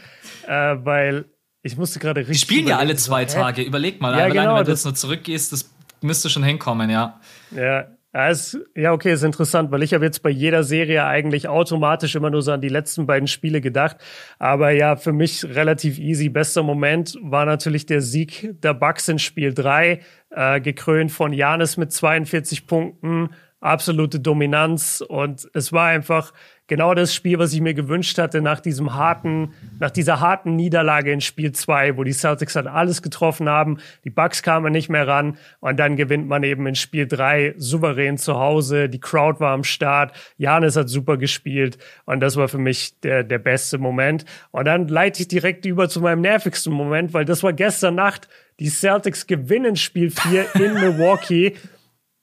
äh, 0.45 0.51
weil 0.51 1.25
ich 1.61 1.77
musste 1.77 1.99
gerade 1.99 2.21
richtig. 2.21 2.39
Die 2.39 2.45
spielen 2.45 2.67
ja 2.67 2.77
alle 2.77 2.95
zwei 2.95 3.25
Tage. 3.25 3.61
Überleg 3.61 4.01
mal, 4.01 4.17
ja, 4.17 4.27
genau, 4.27 4.57
wenn 4.57 4.65
du 4.65 4.71
jetzt 4.71 4.85
nur 4.85 4.93
zurückgehst, 4.93 5.53
das 5.53 5.69
müsste 6.01 6.29
schon 6.29 6.43
hinkommen, 6.43 6.89
ja. 6.89 7.19
Ja, 7.51 7.87
ja, 8.17 8.29
ist, 8.29 8.57
ja, 8.73 8.93
okay, 8.93 9.13
ist 9.13 9.21
interessant, 9.21 9.69
weil 9.69 9.83
ich 9.83 9.93
habe 9.93 10.03
jetzt 10.03 10.23
bei 10.23 10.31
jeder 10.31 10.63
Serie 10.63 11.05
eigentlich 11.05 11.47
automatisch 11.47 12.15
immer 12.15 12.31
nur 12.31 12.41
so 12.41 12.51
an 12.51 12.61
die 12.61 12.67
letzten 12.67 13.05
beiden 13.05 13.27
Spiele 13.27 13.61
gedacht. 13.61 13.97
Aber 14.39 14.71
ja, 14.71 14.95
für 14.95 15.13
mich 15.13 15.45
relativ 15.45 15.99
easy. 15.99 16.27
Bester 16.27 16.63
Moment 16.63 17.15
war 17.21 17.45
natürlich 17.45 17.85
der 17.85 18.01
Sieg 18.01 18.59
der 18.63 18.73
Bucks 18.73 19.07
in 19.07 19.19
Spiel 19.19 19.53
3, 19.53 19.99
äh, 20.31 20.61
gekrönt 20.61 21.11
von 21.11 21.31
Janis 21.31 21.77
mit 21.77 21.91
42 21.91 22.65
Punkten, 22.65 23.29
absolute 23.59 24.19
Dominanz. 24.19 25.03
Und 25.07 25.49
es 25.53 25.73
war 25.73 25.87
einfach 25.87 26.33
genau 26.67 26.93
das 26.93 27.15
Spiel, 27.15 27.39
was 27.39 27.53
ich 27.53 27.61
mir 27.61 27.73
gewünscht 27.73 28.17
hatte 28.17 28.41
nach 28.41 28.59
diesem 28.59 28.93
harten, 28.93 29.53
nach 29.79 29.89
dieser 29.89 30.19
harten 30.19 30.55
Niederlage 30.55 31.11
in 31.11 31.21
Spiel 31.21 31.53
2, 31.53 31.97
wo 31.97 32.03
die 32.03 32.11
Celtics 32.11 32.53
dann 32.53 32.67
alles 32.67 33.01
getroffen 33.01 33.49
haben, 33.49 33.77
die 34.03 34.09
Bucks 34.09 34.43
kamen 34.43 34.71
nicht 34.71 34.89
mehr 34.89 35.07
ran 35.07 35.37
und 35.59 35.79
dann 35.79 35.95
gewinnt 35.95 36.27
man 36.27 36.43
eben 36.43 36.67
in 36.67 36.75
Spiel 36.75 37.07
3 37.07 37.55
souverän 37.57 38.17
zu 38.17 38.35
Hause, 38.35 38.89
die 38.89 38.99
Crowd 38.99 39.39
war 39.39 39.53
am 39.53 39.63
Start, 39.63 40.13
Janis 40.37 40.75
hat 40.75 40.89
super 40.89 41.17
gespielt 41.17 41.77
und 42.05 42.19
das 42.19 42.35
war 42.35 42.49
für 42.49 42.57
mich 42.57 42.99
der, 42.99 43.23
der 43.23 43.39
beste 43.39 43.77
Moment. 43.77 44.25
Und 44.51 44.65
dann 44.65 44.87
leite 44.87 45.21
ich 45.21 45.27
direkt 45.29 45.65
über 45.65 45.89
zu 45.89 46.01
meinem 46.01 46.21
nervigsten 46.21 46.73
Moment, 46.73 47.13
weil 47.13 47.25
das 47.25 47.43
war 47.43 47.53
gestern 47.53 47.95
Nacht, 47.95 48.27
die 48.59 48.69
Celtics 48.69 49.27
gewinnen 49.27 49.75
Spiel 49.75 50.11
4 50.11 50.55
in 50.55 50.73
Milwaukee 50.81 51.55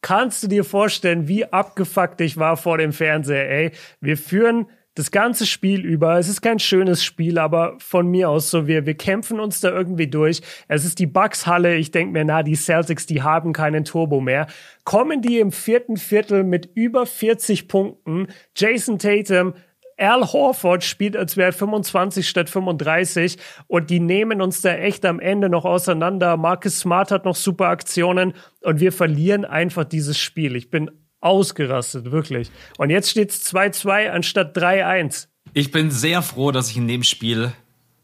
kannst 0.05 0.43
du 0.43 0.49
dir 0.49 0.65
vorstellen, 0.65 1.29
wie 1.29 1.47
abgefuckt 1.47 2.21
ich 2.21 2.37
war 2.37 2.59
vor 2.59 2.77
dem 2.77 2.93
Fernseher, 2.93 3.49
ey. 3.49 3.71
Wir 4.03 4.19
führen 4.19 4.67
das 4.95 5.11
ganze 5.11 5.47
Spiel 5.47 5.83
über. 5.83 6.19
Es 6.19 6.29
ist 6.29 6.43
kein 6.43 6.59
schönes 6.59 7.03
Spiel, 7.03 7.39
aber 7.39 7.77
von 7.79 8.09
mir 8.09 8.29
aus 8.29 8.51
so, 8.51 8.67
wir, 8.67 8.85
wir 8.85 8.95
kämpfen 8.95 9.41
uns 9.41 9.61
da 9.61 9.71
irgendwie 9.71 10.07
durch. 10.07 10.43
Es 10.69 10.85
ist 10.85 10.99
die 10.99 11.07
Bucks-Halle. 11.07 11.77
Ich 11.77 11.91
denke 11.91 12.13
mir, 12.13 12.25
na, 12.27 12.43
die 12.43 12.55
Celtics, 12.55 13.07
die 13.07 13.23
haben 13.23 13.55
keinen 13.55 13.87
Turbo 13.87 14.21
mehr. 14.21 14.47
Kommen 14.85 15.23
die 15.23 15.39
im 15.39 15.53
vierten 15.53 15.97
Viertel 15.97 16.45
mit 16.45 16.69
über 16.75 17.07
40 17.07 17.67
Punkten. 17.67 18.27
Jason 18.55 18.99
Tatum 18.99 19.55
Al 19.97 20.33
Horford 20.33 20.85
spielt, 20.85 21.17
als 21.17 21.37
wäre 21.37 21.53
25 21.53 22.29
statt 22.29 22.51
35 22.51 23.39
und 23.67 23.91
die 23.91 24.01
nehmen 24.01 24.41
uns 24.41 24.61
da 24.61 24.75
echt 24.75 25.05
am 25.05 25.21
Ende 25.21 25.49
noch 25.49 25.65
auseinander. 25.65 26.37
Marcus 26.37 26.81
Smart 26.81 27.11
hat 27.11 27.25
noch 27.25 27.37
super 27.37 27.67
Aktionen 27.67 28.35
und 28.63 28.81
wir 28.81 28.93
verlieren 28.93 29.45
einfach 29.45 29.85
dieses 29.85 30.19
Spiel. 30.19 30.57
Ich 30.57 30.71
bin 30.71 30.91
ausgerastet, 31.21 32.11
wirklich. 32.11 32.51
Und 32.79 32.91
jetzt 32.91 33.11
steht 33.11 33.31
es 33.31 33.45
2-2 33.53 34.11
anstatt 34.11 34.57
3-1. 34.57 35.29
Ich 35.53 35.71
bin 35.71 35.91
sehr 35.91 36.23
froh, 36.23 36.51
dass 36.51 36.71
ich 36.71 36.77
in 36.77 36.89
dem 36.89 37.03
Spiel 37.03 37.53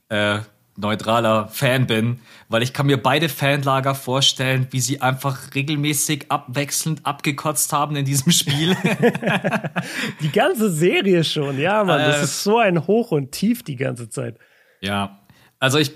äh, 0.09 0.40
neutraler 0.80 1.48
Fan 1.48 1.86
bin, 1.86 2.20
weil 2.48 2.62
ich 2.62 2.72
kann 2.72 2.86
mir 2.86 3.00
beide 3.00 3.28
Fanlager 3.28 3.94
vorstellen, 3.94 4.66
wie 4.70 4.80
sie 4.80 5.00
einfach 5.00 5.54
regelmäßig 5.54 6.26
abwechselnd 6.30 7.06
abgekotzt 7.06 7.72
haben 7.72 7.96
in 7.96 8.04
diesem 8.04 8.32
Spiel. 8.32 8.76
die 10.20 10.32
ganze 10.32 10.70
Serie 10.70 11.22
schon, 11.24 11.58
ja, 11.58 11.84
Mann, 11.84 12.00
das 12.00 12.20
äh, 12.20 12.24
ist 12.24 12.42
so 12.42 12.58
ein 12.58 12.86
Hoch 12.86 13.12
und 13.12 13.32
Tief 13.32 13.62
die 13.62 13.76
ganze 13.76 14.08
Zeit. 14.08 14.36
Ja, 14.80 15.20
also 15.58 15.78
ich 15.78 15.92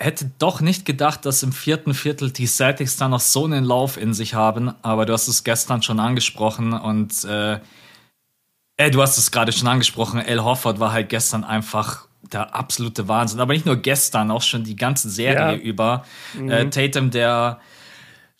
hätte 0.00 0.30
doch 0.38 0.60
nicht 0.60 0.86
gedacht, 0.86 1.26
dass 1.26 1.42
im 1.42 1.52
vierten 1.52 1.92
Viertel 1.92 2.30
die 2.30 2.46
Celtics 2.46 2.96
da 2.96 3.08
noch 3.08 3.20
so 3.20 3.44
einen 3.44 3.64
Lauf 3.64 3.98
in 3.98 4.14
sich 4.14 4.34
haben, 4.34 4.72
aber 4.82 5.04
du 5.04 5.12
hast 5.12 5.28
es 5.28 5.44
gestern 5.44 5.82
schon 5.82 6.00
angesprochen 6.00 6.72
und 6.72 7.24
äh, 7.24 7.58
äh 8.78 8.90
du 8.90 9.02
hast 9.02 9.18
es 9.18 9.30
gerade 9.30 9.52
schon 9.52 9.68
angesprochen, 9.68 10.20
El 10.20 10.42
Hofford 10.42 10.80
war 10.80 10.92
halt 10.92 11.10
gestern 11.10 11.44
einfach 11.44 12.08
der 12.22 12.54
absolute 12.54 13.08
Wahnsinn. 13.08 13.40
Aber 13.40 13.52
nicht 13.52 13.66
nur 13.66 13.76
gestern, 13.76 14.30
auch 14.30 14.42
schon 14.42 14.64
die 14.64 14.76
ganze 14.76 15.10
Serie 15.10 15.56
ja. 15.56 15.62
über. 15.62 16.04
Mhm. 16.34 16.50
Äh, 16.50 16.70
Tatum, 16.70 17.10
der 17.10 17.60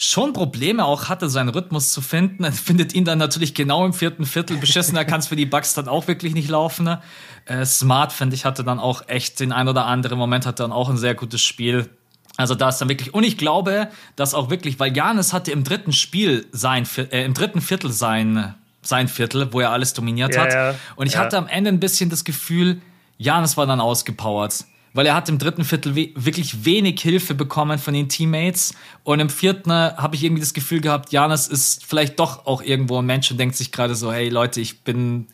schon 0.02 0.32
Probleme 0.32 0.84
auch 0.86 1.10
hatte, 1.10 1.28
seinen 1.28 1.50
Rhythmus 1.50 1.92
zu 1.92 2.00
finden, 2.00 2.50
findet 2.52 2.94
ihn 2.94 3.04
dann 3.04 3.18
natürlich 3.18 3.54
genau 3.54 3.84
im 3.84 3.92
vierten 3.92 4.24
Viertel 4.24 4.56
beschissen. 4.56 4.94
Da 4.94 5.04
kann 5.04 5.20
es 5.20 5.26
für 5.26 5.36
die 5.36 5.44
Bucks 5.44 5.74
dann 5.74 5.88
auch 5.88 6.08
wirklich 6.08 6.32
nicht 6.32 6.48
laufen. 6.48 6.84
Ne? 6.84 7.02
Äh, 7.44 7.66
Smart, 7.66 8.12
finde 8.12 8.34
ich, 8.34 8.46
hatte 8.46 8.64
dann 8.64 8.78
auch 8.78 9.08
echt 9.08 9.40
den 9.40 9.52
ein 9.52 9.68
oder 9.68 9.84
anderen 9.84 10.18
Moment, 10.18 10.46
hatte 10.46 10.62
dann 10.62 10.72
auch 10.72 10.88
ein 10.88 10.96
sehr 10.96 11.14
gutes 11.14 11.42
Spiel. 11.42 11.90
Also 12.38 12.54
da 12.54 12.70
ist 12.70 12.78
dann 12.78 12.88
wirklich, 12.88 13.12
und 13.12 13.24
ich 13.24 13.36
glaube, 13.36 13.88
dass 14.16 14.32
auch 14.32 14.48
wirklich, 14.48 14.80
weil 14.80 14.96
Janis 14.96 15.34
hatte 15.34 15.50
im 15.50 15.64
dritten 15.64 15.92
Spiel 15.92 16.46
sein, 16.50 16.88
äh, 16.96 17.24
im 17.26 17.34
dritten 17.34 17.60
Viertel 17.60 17.92
sein, 17.92 18.54
sein 18.80 19.06
Viertel, 19.06 19.52
wo 19.52 19.60
er 19.60 19.70
alles 19.70 19.92
dominiert 19.92 20.34
ja, 20.34 20.40
hat. 20.40 20.52
Ja. 20.54 20.74
Und 20.96 21.08
ich 21.08 21.14
ja. 21.14 21.20
hatte 21.20 21.36
am 21.36 21.46
Ende 21.46 21.68
ein 21.68 21.80
bisschen 21.80 22.08
das 22.08 22.24
Gefühl, 22.24 22.80
Janis 23.20 23.58
war 23.58 23.66
dann 23.66 23.82
ausgepowert, 23.82 24.64
weil 24.94 25.04
er 25.04 25.14
hat 25.14 25.28
im 25.28 25.38
dritten 25.38 25.64
Viertel 25.64 25.94
we 25.94 26.08
wirklich 26.14 26.64
wenig 26.64 27.02
Hilfe 27.02 27.34
bekommen 27.34 27.78
von 27.78 27.92
den 27.92 28.08
Teammates. 28.08 28.74
Und 29.04 29.20
im 29.20 29.28
vierten 29.28 29.70
habe 29.70 30.16
ich 30.16 30.24
irgendwie 30.24 30.40
das 30.40 30.54
Gefühl 30.54 30.80
gehabt, 30.80 31.12
Janis 31.12 31.46
ist 31.46 31.84
vielleicht 31.84 32.18
doch 32.18 32.46
auch 32.46 32.62
irgendwo 32.62 32.98
ein 32.98 33.04
Mensch 33.04 33.30
und 33.30 33.38
denkt 33.38 33.56
sich 33.56 33.72
gerade 33.72 33.94
so, 33.94 34.10
hey 34.10 34.30
Leute, 34.30 34.62
ich 34.62 34.84
bin 34.84 35.26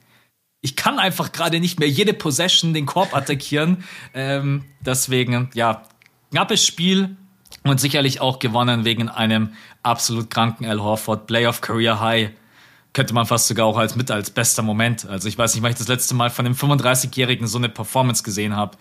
ich 0.62 0.75
kann 0.75 0.99
einfach 0.99 1.31
gerade 1.31 1.61
nicht 1.61 1.79
mehr 1.79 1.88
jede 1.88 2.12
Possession 2.12 2.75
den 2.75 2.87
Korb 2.87 3.14
attackieren. 3.14 3.85
ähm, 4.14 4.64
deswegen, 4.81 5.49
ja, 5.55 5.83
knappes 6.33 6.66
Spiel 6.66 7.16
und 7.62 7.79
sicherlich 7.79 8.20
auch 8.20 8.40
gewonnen 8.40 8.85
wegen 8.85 9.09
einem 9.09 9.53
absolut 9.85 10.29
kranken 10.29 10.66
Al 10.66 10.81
Horford 10.81 11.29
Playoff 11.29 11.61
Career 11.61 12.01
High 12.01 12.31
könnte 12.96 13.12
man 13.12 13.26
fast 13.26 13.46
sogar 13.46 13.66
auch 13.66 13.76
als 13.76 13.94
mit 13.94 14.11
als 14.11 14.30
bester 14.30 14.62
Moment. 14.62 15.06
Also 15.06 15.28
ich 15.28 15.37
weiß 15.37 15.54
nicht, 15.54 15.62
wann 15.62 15.70
ich 15.70 15.76
das 15.76 15.87
letzte 15.87 16.14
Mal 16.14 16.30
von 16.30 16.46
einem 16.46 16.54
35-Jährigen 16.54 17.46
so 17.46 17.59
eine 17.59 17.68
Performance 17.68 18.22
gesehen 18.22 18.56
habe. 18.56 18.78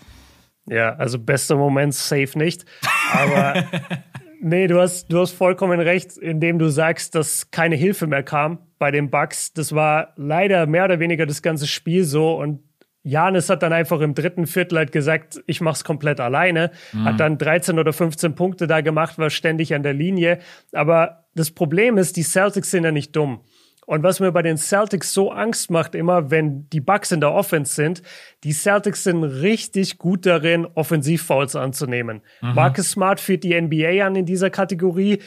Ja, 0.68 0.96
also 0.96 1.20
bester 1.20 1.58
Moment 1.58 1.94
safe 1.94 2.32
nicht. 2.38 2.64
Aber 3.12 3.66
nee, 4.42 4.68
du 4.68 4.80
hast, 4.80 5.12
du 5.12 5.20
hast 5.20 5.34
vollkommen 5.34 5.82
recht, 5.82 6.16
indem 6.16 6.60
du 6.60 6.70
sagst, 6.70 7.14
dass 7.14 7.52
keine 7.52 7.76
Hilfe 7.76 8.08
mehr 8.08 8.24
kam 8.24 8.60
bei 8.80 8.90
den 8.90 9.10
Bucks. 9.10 9.52
Das 9.52 9.76
war 9.76 10.14
leider 10.16 10.66
mehr 10.66 10.86
oder 10.86 11.02
weniger 11.02 11.26
das 11.26 11.42
ganze 11.42 11.68
Spiel 11.68 12.06
so 12.06 12.40
und 12.40 12.62
Janis 13.04 13.50
hat 13.50 13.64
dann 13.64 13.74
einfach 13.74 14.00
im 14.00 14.16
dritten 14.16 14.48
Viertel 14.48 14.78
halt 14.78 14.92
gesagt, 14.94 15.44
ich 15.46 15.60
mach's 15.60 15.84
komplett 15.84 16.22
alleine. 16.22 16.72
Mhm. 16.94 17.04
Hat 17.04 17.20
dann 17.20 17.38
13 17.38 17.78
oder 17.78 17.92
15 17.92 18.34
Punkte 18.34 18.66
da 18.66 18.80
gemacht, 18.80 19.20
war 19.20 19.30
ständig 19.30 19.76
an 19.76 19.84
der 19.84 19.94
Linie. 19.94 20.40
Aber 20.72 21.26
das 21.36 21.52
Problem 21.52 21.98
ist, 21.98 22.16
die 22.16 22.24
Celtics 22.24 22.72
sind 22.72 22.86
ja 22.86 22.92
nicht 22.92 23.16
dumm. 23.16 23.42
Und 23.86 24.04
was 24.04 24.20
mir 24.20 24.32
bei 24.32 24.42
den 24.42 24.58
Celtics 24.58 25.14
so 25.14 25.32
Angst 25.32 25.70
macht, 25.70 25.96
immer 25.96 26.32
wenn 26.32 26.70
die 26.70 26.82
Bucks 26.82 27.12
in 27.12 27.22
der 27.22 27.32
Offense 27.32 27.74
sind, 27.74 28.02
die 28.44 28.52
Celtics 28.52 29.04
sind 29.04 29.24
richtig 29.24 29.98
gut 29.98 30.26
darin, 30.26 30.66
Offensivfouls 30.66 31.56
anzunehmen. 31.56 32.22
Mhm. 32.42 32.54
Marcus 32.54 32.92
Smart 32.92 33.20
führt 33.20 33.44
die 33.44 33.60
NBA 33.60 34.06
an 34.06 34.16
in 34.16 34.26
dieser 34.26 34.50
Kategorie. 34.50 35.20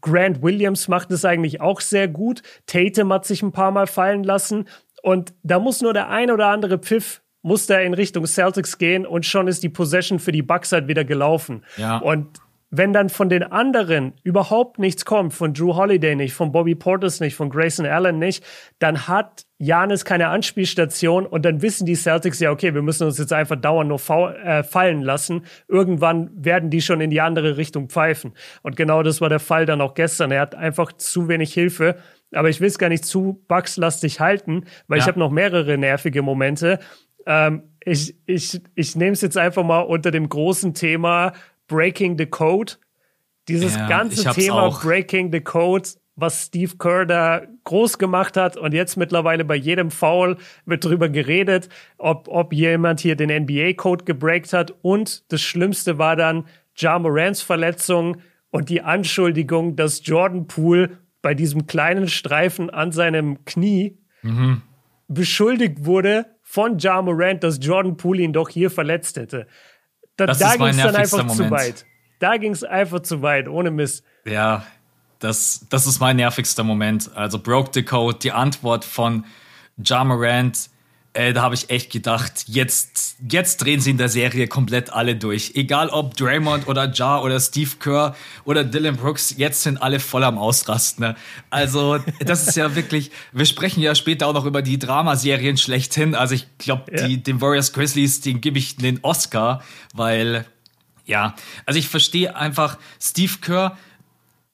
Grant 0.00 0.42
Williams 0.42 0.88
macht 0.88 1.10
es 1.10 1.24
eigentlich 1.24 1.60
auch 1.60 1.80
sehr 1.80 2.08
gut. 2.08 2.42
Tatum 2.66 3.12
hat 3.12 3.26
sich 3.26 3.42
ein 3.42 3.52
paar 3.52 3.72
Mal 3.72 3.86
fallen 3.86 4.22
lassen. 4.22 4.68
Und 5.02 5.34
da 5.42 5.58
muss 5.58 5.82
nur 5.82 5.92
der 5.92 6.08
ein 6.08 6.30
oder 6.30 6.46
andere 6.48 6.78
Pfiff 6.78 7.22
muss 7.42 7.66
da 7.66 7.78
in 7.78 7.94
Richtung 7.94 8.26
Celtics 8.26 8.78
gehen 8.78 9.06
und 9.06 9.24
schon 9.24 9.46
ist 9.48 9.62
die 9.62 9.68
Possession 9.68 10.18
für 10.18 10.32
die 10.32 10.42
Bucks 10.42 10.72
halt 10.72 10.88
wieder 10.88 11.04
gelaufen. 11.04 11.64
Ja. 11.76 11.98
Und 11.98 12.40
wenn 12.70 12.92
dann 12.92 13.08
von 13.08 13.28
den 13.28 13.42
anderen 13.42 14.12
überhaupt 14.22 14.78
nichts 14.78 15.04
kommt, 15.04 15.32
von 15.32 15.54
Drew 15.54 15.74
Holiday 15.74 16.14
nicht, 16.14 16.34
von 16.34 16.52
Bobby 16.52 16.74
Portis 16.74 17.20
nicht, 17.20 17.34
von 17.34 17.48
Grayson 17.48 17.86
Allen 17.86 18.18
nicht, 18.18 18.44
dann 18.78 19.08
hat 19.08 19.46
Janis 19.58 20.04
keine 20.04 20.28
Anspielstation 20.28 21.24
und 21.24 21.44
dann 21.44 21.62
wissen 21.62 21.86
die 21.86 21.94
Celtics 21.94 22.40
ja, 22.40 22.50
okay, 22.50 22.74
wir 22.74 22.82
müssen 22.82 23.06
uns 23.06 23.18
jetzt 23.18 23.32
einfach 23.32 23.56
dauernd 23.56 23.88
nur 23.88 24.36
äh, 24.44 24.62
fallen 24.62 25.00
lassen. 25.00 25.44
Irgendwann 25.66 26.30
werden 26.34 26.68
die 26.68 26.82
schon 26.82 27.00
in 27.00 27.10
die 27.10 27.22
andere 27.22 27.56
Richtung 27.56 27.88
pfeifen. 27.88 28.34
Und 28.62 28.76
genau 28.76 29.02
das 29.02 29.20
war 29.20 29.30
der 29.30 29.40
Fall 29.40 29.64
dann 29.64 29.80
auch 29.80 29.94
gestern. 29.94 30.30
Er 30.30 30.42
hat 30.42 30.54
einfach 30.54 30.92
zu 30.92 31.28
wenig 31.28 31.54
Hilfe. 31.54 31.96
Aber 32.32 32.50
ich 32.50 32.60
will 32.60 32.68
es 32.68 32.78
gar 32.78 32.90
nicht 32.90 33.06
zu 33.06 33.42
bugslastig 33.48 34.20
halten, 34.20 34.64
weil 34.86 34.98
ja. 34.98 35.04
ich 35.04 35.08
habe 35.08 35.18
noch 35.18 35.30
mehrere 35.30 35.78
nervige 35.78 36.20
Momente. 36.20 36.78
Ähm, 37.26 37.62
ich 37.82 38.16
ich, 38.26 38.60
ich 38.74 38.96
nehme 38.96 39.12
es 39.12 39.22
jetzt 39.22 39.38
einfach 39.38 39.64
mal 39.64 39.80
unter 39.80 40.10
dem 40.10 40.28
großen 40.28 40.74
Thema 40.74 41.32
Breaking 41.68 42.18
the 42.18 42.26
Code. 42.26 42.74
Dieses 43.46 43.76
ja, 43.76 43.88
ganze 43.88 44.30
Thema 44.30 44.62
auch. 44.62 44.82
Breaking 44.82 45.32
the 45.32 45.40
Code, 45.40 45.88
was 46.16 46.46
Steve 46.46 46.76
Kerr 46.78 47.06
da 47.06 47.42
groß 47.64 47.98
gemacht 47.98 48.36
hat 48.36 48.56
und 48.56 48.74
jetzt 48.74 48.96
mittlerweile 48.96 49.44
bei 49.44 49.54
jedem 49.54 49.90
Foul 49.90 50.36
wird 50.66 50.84
drüber 50.84 51.08
geredet, 51.08 51.68
ob, 51.96 52.28
ob 52.28 52.52
jemand 52.52 53.00
hier 53.00 53.14
den 53.14 53.30
NBA-Code 53.44 54.04
gebreakt 54.04 54.52
hat. 54.52 54.74
Und 54.82 55.30
das 55.32 55.40
Schlimmste 55.40 55.98
war 55.98 56.16
dann 56.16 56.46
Ja 56.76 56.98
Morants 56.98 57.42
Verletzung 57.42 58.18
und 58.50 58.68
die 58.68 58.82
Anschuldigung, 58.82 59.76
dass 59.76 60.04
Jordan 60.04 60.46
Poole 60.46 60.98
bei 61.22 61.34
diesem 61.34 61.66
kleinen 61.66 62.08
Streifen 62.08 62.70
an 62.70 62.92
seinem 62.92 63.44
Knie 63.44 63.98
mhm. 64.22 64.62
beschuldigt 65.08 65.84
wurde 65.84 66.26
von 66.42 66.78
Ja 66.78 67.00
Morant, 67.02 67.44
dass 67.44 67.58
Jordan 67.60 67.96
Poole 67.96 68.22
ihn 68.22 68.32
doch 68.32 68.48
hier 68.48 68.70
verletzt 68.70 69.16
hätte. 69.16 69.46
Da, 70.18 70.26
da 70.26 70.56
ging 70.56 70.66
es 70.66 70.76
dann 70.76 70.96
einfach 70.96 71.18
Moment. 71.18 71.36
zu 71.36 71.50
weit. 71.50 71.86
Da 72.18 72.36
ging 72.36 72.52
es 72.52 72.64
einfach 72.64 73.00
zu 73.00 73.22
weit, 73.22 73.48
ohne 73.48 73.70
Mist. 73.70 74.04
Ja, 74.26 74.66
das, 75.20 75.64
das 75.70 75.86
ist 75.86 76.00
mein 76.00 76.16
nervigster 76.16 76.64
Moment. 76.64 77.10
Also 77.14 77.38
Broke 77.38 77.70
the 77.72 77.84
Code, 77.84 78.18
die 78.18 78.32
Antwort 78.32 78.84
von 78.84 79.24
Ja 79.82 80.02
Morant, 80.02 80.70
äh, 81.14 81.32
da 81.32 81.42
habe 81.42 81.54
ich 81.54 81.70
echt 81.70 81.90
gedacht, 81.90 82.44
jetzt, 82.46 83.16
jetzt 83.28 83.58
drehen 83.58 83.80
sie 83.80 83.90
in 83.90 83.98
der 83.98 84.08
Serie 84.08 84.46
komplett 84.46 84.92
alle 84.92 85.16
durch. 85.16 85.52
Egal 85.54 85.88
ob 85.88 86.16
Draymond 86.16 86.68
oder 86.68 86.92
Ja 86.92 87.20
oder 87.20 87.40
Steve 87.40 87.70
Kerr 87.80 88.14
oder 88.44 88.62
Dylan 88.62 88.96
Brooks, 88.96 89.34
jetzt 89.36 89.62
sind 89.62 89.82
alle 89.82 90.00
voll 90.00 90.22
am 90.22 90.38
Ausrasten. 90.38 91.04
Ne? 91.04 91.16
Also, 91.50 91.98
das 92.20 92.46
ist 92.46 92.56
ja 92.56 92.74
wirklich, 92.76 93.10
wir 93.32 93.46
sprechen 93.46 93.80
ja 93.80 93.94
später 93.94 94.26
auch 94.26 94.34
noch 94.34 94.44
über 94.44 94.62
die 94.62 94.78
Dramaserien 94.78 95.56
schlechthin. 95.56 96.14
Also 96.14 96.34
ich 96.34 96.46
glaube, 96.58 96.84
ja. 96.94 97.08
den 97.08 97.40
Warriors 97.40 97.72
Grizzlies, 97.72 98.20
den 98.20 98.40
gebe 98.40 98.58
ich 98.58 98.76
den 98.76 99.00
Oscar, 99.02 99.62
weil, 99.94 100.44
ja, 101.06 101.34
also 101.66 101.78
ich 101.78 101.88
verstehe 101.88 102.36
einfach, 102.36 102.78
Steve 103.00 103.32
Kerr, 103.40 103.76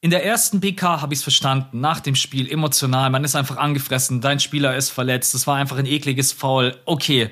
in 0.04 0.10
der 0.10 0.22
ersten 0.22 0.60
PK 0.60 1.00
habe 1.00 1.14
ich 1.14 1.20
es 1.20 1.22
verstanden, 1.22 1.80
nach 1.80 1.98
dem 1.98 2.14
Spiel 2.14 2.52
emotional, 2.52 3.08
man 3.08 3.24
ist 3.24 3.34
einfach 3.36 3.56
angefressen, 3.56 4.20
dein 4.20 4.38
Spieler 4.38 4.76
ist 4.76 4.90
verletzt, 4.90 5.34
es 5.34 5.46
war 5.46 5.56
einfach 5.56 5.78
ein 5.78 5.86
ekliges 5.86 6.30
Foul, 6.30 6.76
okay. 6.84 7.30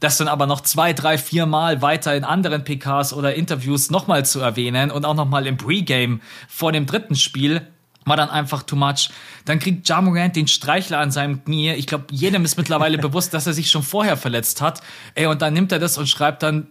Das 0.00 0.18
dann 0.18 0.28
aber 0.28 0.46
noch 0.46 0.60
zwei, 0.60 0.92
drei, 0.92 1.16
vier 1.16 1.46
Mal 1.46 1.80
weiter 1.80 2.14
in 2.14 2.24
anderen 2.24 2.62
PKs 2.62 3.14
oder 3.14 3.36
Interviews 3.36 3.90
nochmal 3.90 4.26
zu 4.26 4.40
erwähnen 4.40 4.90
und 4.90 5.06
auch 5.06 5.14
nochmal 5.14 5.46
im 5.46 5.56
Pre-Game 5.56 6.20
vor 6.46 6.72
dem 6.72 6.84
dritten 6.84 7.16
Spiel, 7.16 7.66
war 8.04 8.16
dann 8.16 8.30
einfach 8.30 8.62
too 8.62 8.76
much. 8.76 9.10
Dann 9.44 9.58
kriegt 9.58 9.88
Jamorant 9.88 10.34
den 10.34 10.48
Streichler 10.48 10.98
an 10.98 11.10
seinem 11.10 11.44
Knie. 11.44 11.72
Ich 11.72 11.86
glaube, 11.86 12.06
jedem 12.10 12.44
ist 12.44 12.56
mittlerweile 12.56 12.98
bewusst, 12.98 13.34
dass 13.34 13.46
er 13.46 13.52
sich 13.52 13.70
schon 13.70 13.82
vorher 13.82 14.16
verletzt 14.16 14.60
hat. 14.60 14.80
Ey, 15.14 15.26
und 15.26 15.42
dann 15.42 15.52
nimmt 15.52 15.72
er 15.72 15.78
das 15.78 15.98
und 15.98 16.08
schreibt 16.08 16.42
dann, 16.42 16.66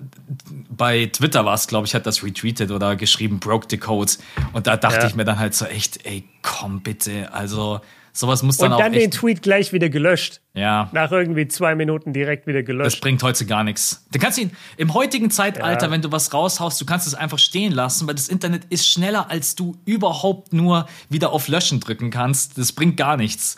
bei 0.70 1.06
Twitter 1.06 1.46
war 1.46 1.54
es, 1.54 1.68
glaube 1.68 1.86
ich, 1.86 1.94
hat 1.94 2.06
das 2.06 2.24
retweetet 2.24 2.72
oder 2.72 2.96
geschrieben, 2.96 3.40
broke 3.40 3.68
the 3.70 3.78
code. 3.78 4.12
Und 4.54 4.68
da 4.68 4.78
dachte 4.78 5.02
ja. 5.02 5.08
ich 5.08 5.16
mir 5.16 5.26
dann 5.26 5.40
halt 5.40 5.54
so 5.54 5.66
echt, 5.66 6.06
ey, 6.06 6.28
komm 6.42 6.82
bitte. 6.82 7.32
Also, 7.34 7.82
Sowas 8.14 8.44
muss 8.44 8.58
dann 8.58 8.68
Und 8.68 8.74
auch. 8.74 8.78
Und 8.80 8.86
dann 8.86 8.94
den 8.94 9.12
Tweet 9.12 9.42
gleich 9.42 9.74
wieder 9.74 9.90
gelöscht. 9.90 10.42
Ja. 10.54 10.90
Nach 10.94 11.12
irgendwie 11.12 11.48
zwei 11.48 11.76
Minuten 11.76 12.14
direkt 12.14 12.48
wieder 12.48 12.64
gelöscht. 12.64 12.94
Das 12.96 13.00
bringt 13.00 13.24
heute 13.24 13.46
gar 13.46 13.64
nichts. 13.64 14.06
Du 14.12 14.20
kannst 14.20 14.38
ihn 14.38 14.52
im 14.78 14.94
heutigen 14.94 15.32
Zeitalter, 15.32 15.88
ja. 15.88 15.92
wenn 15.92 16.02
du 16.02 16.12
was 16.12 16.34
raushaust, 16.34 16.80
du 16.82 16.86
kannst 16.86 17.08
es 17.08 17.16
einfach 17.16 17.40
stehen 17.40 17.72
lassen, 17.72 18.08
weil 18.08 18.16
das 18.16 18.28
Internet 18.28 18.66
ist 18.70 18.88
schneller, 18.88 19.30
als 19.30 19.56
du 19.56 19.78
überhaupt 19.86 20.54
nur 20.54 20.88
wieder 21.10 21.32
auf 21.32 21.48
Löschen 21.48 21.80
drücken 21.80 22.10
kannst. 22.10 22.58
Das 22.58 22.72
bringt 22.72 22.98
gar 22.98 23.18
nichts. 23.18 23.58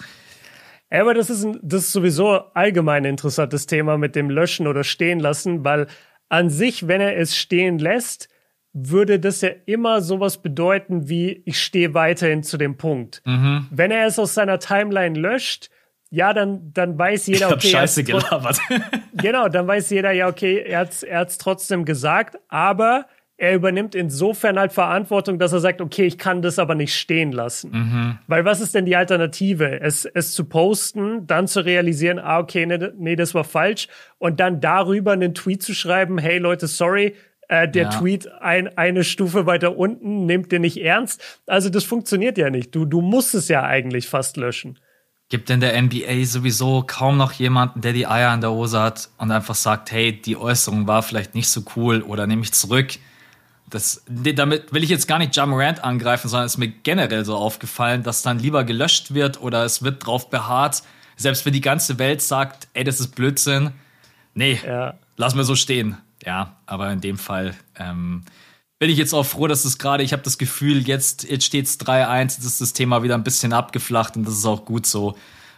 Ja, 0.92 1.02
aber 1.02 1.14
das 1.14 1.30
ist, 1.30 1.44
ein, 1.46 1.60
das 1.64 1.84
ist 1.84 1.94
sowieso 1.94 2.42
allgemein 2.54 3.04
ein 3.06 3.12
interessantes 3.12 3.66
Thema 3.66 3.98
mit 3.98 4.16
dem 4.16 4.30
Löschen 4.30 4.68
oder 4.68 4.84
stehen 4.84 5.20
lassen, 5.20 5.64
weil 5.64 5.88
an 6.28 6.50
sich, 6.50 6.88
wenn 6.88 7.02
er 7.02 7.18
es 7.18 7.36
stehen 7.36 7.80
lässt, 7.80 8.28
würde 8.74 9.20
das 9.20 9.42
ja 9.42 9.50
immer 9.66 10.02
sowas 10.02 10.42
bedeuten 10.42 11.10
wie, 11.10 11.42
ich 11.46 11.62
stehe 11.62 11.94
weiterhin 11.94 12.44
zu 12.44 12.58
dem 12.58 12.78
Punkt. 12.78 13.22
Mhm. 13.26 13.68
Wenn 13.70 13.92
er 13.92 14.06
es 14.08 14.18
aus 14.18 14.34
seiner 14.34 14.60
Timeline 14.60 15.20
löscht, 15.20 15.70
ja, 16.10 16.34
dann, 16.34 16.72
dann 16.74 16.98
weiß 16.98 17.28
jeder, 17.28 17.48
okay. 17.52 17.68
Ich 17.68 17.74
hab 17.74 17.82
Scheiße 17.82 18.04
gelabert. 18.04 18.60
genau, 19.14 19.50
dann 19.50 19.68
weiß 19.68 19.90
jeder, 19.90 20.12
ja, 20.12 20.28
okay, 20.28 20.60
er 20.60 20.80
hat's, 20.80 21.04
er 21.04 21.20
hat's 21.20 21.38
trotzdem 21.38 21.86
gesagt, 21.86 22.38
aber 22.48 23.08
er 23.42 23.56
übernimmt 23.56 23.96
insofern 23.96 24.60
halt 24.60 24.72
Verantwortung, 24.72 25.40
dass 25.40 25.52
er 25.52 25.60
sagt, 25.62 25.82
okay, 25.82 26.06
ich 26.06 26.20
kann 26.20 26.44
das 26.44 26.60
aber 26.60 26.76
nicht 26.76 26.94
stehen 26.94 27.32
lassen. 27.32 27.72
Mhm. 27.72 28.20
Weil 28.28 28.46
was 28.46 28.62
ist 28.62 28.76
denn 28.76 28.86
die 28.86 28.96
Alternative? 28.96 29.82
Es, 29.82 30.06
es 30.06 30.34
zu 30.34 30.46
posten, 30.46 31.26
dann 31.26 31.48
zu 31.48 31.66
realisieren, 31.66 32.20
ah, 32.20 32.38
okay, 32.38 32.68
nee, 32.68 32.78
nee, 32.98 33.16
das 33.16 33.34
war 33.34 33.44
falsch 33.44 33.88
und 34.20 34.40
dann 34.40 34.62
darüber 34.62 35.14
einen 35.14 35.34
Tweet 35.34 35.64
zu 35.64 35.74
schreiben, 35.74 36.20
hey 36.20 36.38
Leute, 36.38 36.68
sorry, 36.68 37.16
äh, 37.52 37.70
der 37.70 37.84
ja. 37.84 37.90
Tweet 37.90 38.32
ein, 38.42 38.78
eine 38.78 39.04
Stufe 39.04 39.46
weiter 39.46 39.78
unten, 39.78 40.26
nimmt 40.26 40.54
den 40.54 40.62
nicht 40.62 40.78
ernst. 40.78 41.22
Also 41.48 41.70
das 41.70 41.84
funktioniert 41.84 42.38
ja 42.38 42.50
nicht. 42.50 42.74
Du, 42.74 42.86
du 42.86 43.02
musst 43.02 43.36
es 43.36 43.50
ja 43.50 43.64
eigentlich 43.64 44.08
fast 44.08 44.38
löschen. 44.38 44.80
Gibt 45.28 45.50
in 45.50 45.60
der 45.60 45.80
NBA 45.80 46.24
sowieso 46.24 46.84
kaum 46.88 47.18
noch 47.18 47.34
jemanden, 47.34 47.82
der 47.82 47.92
die 47.92 48.08
Eier 48.08 48.30
an 48.30 48.40
der 48.40 48.52
Hose 48.52 48.80
hat 48.80 49.10
und 49.18 49.32
einfach 49.32 49.56
sagt, 49.56 49.92
hey, 49.92 50.14
die 50.14 50.38
Äußerung 50.38 50.88
war 50.88 51.04
vielleicht 51.04 51.36
nicht 51.36 51.50
so 51.50 51.64
cool 51.76 52.02
oder 52.02 52.26
nehme 52.26 52.42
ich 52.42 52.54
zurück. 52.54 52.94
Das, 53.70 54.04
damit 54.08 54.72
will 54.72 54.84
ich 54.84 54.90
jetzt 54.90 55.08
gar 55.08 55.20
nicht 55.20 55.36
Jamorant 55.36 55.84
angreifen, 55.84 56.30
sondern 56.30 56.46
es 56.46 56.54
ist 56.54 56.58
mir 56.58 56.70
generell 56.70 57.26
so 57.26 57.36
aufgefallen, 57.36 58.04
dass 58.04 58.22
dann 58.22 58.40
lieber 58.40 58.64
gelöscht 58.64 59.14
wird 59.14 59.42
oder 59.42 59.66
es 59.66 59.84
wird 59.84 60.06
drauf 60.06 60.30
beharrt. 60.30 60.84
Selbst 61.18 61.46
wenn 61.46 61.54
die 61.54 61.62
ganze 61.62 62.00
Welt 62.00 62.22
sagt, 62.22 62.70
ey, 62.74 62.86
das 62.86 63.02
ist 63.02 63.16
Blödsinn. 63.16 63.72
Nee, 64.34 64.60
ja. 64.66 64.94
lass 65.18 65.36
mir 65.36 65.44
so 65.44 65.56
stehen 65.56 65.98
ja, 66.26 66.58
aber 66.66 66.92
in 66.92 67.02
dem 67.02 67.18
Fall 67.18 67.56
ähm, 67.78 68.24
bin 68.80 68.90
ich 68.90 68.98
jetzt 68.98 69.14
auch 69.14 69.26
froh, 69.26 69.48
dass 69.48 69.66
es 69.66 69.78
gerade, 69.78 70.04
ich 70.04 70.14
habe 70.14 70.24
das 70.24 70.38
Gefühl, 70.38 70.88
jetzt, 70.88 71.30
jetzt 71.30 71.46
steht 71.46 71.66
es 71.66 71.80
3-1, 71.80 72.22
jetzt 72.22 72.46
ist 72.46 72.62
das 72.62 72.74
Thema 72.74 73.04
wieder 73.04 73.16
ein 73.16 73.24
bisschen 73.24 73.54
abgeflacht 73.54 74.18
und 74.18 74.26
das 74.26 74.34
ist 74.36 74.46
auch 74.46 74.66
gut 74.66 74.86
so. 74.86 75.16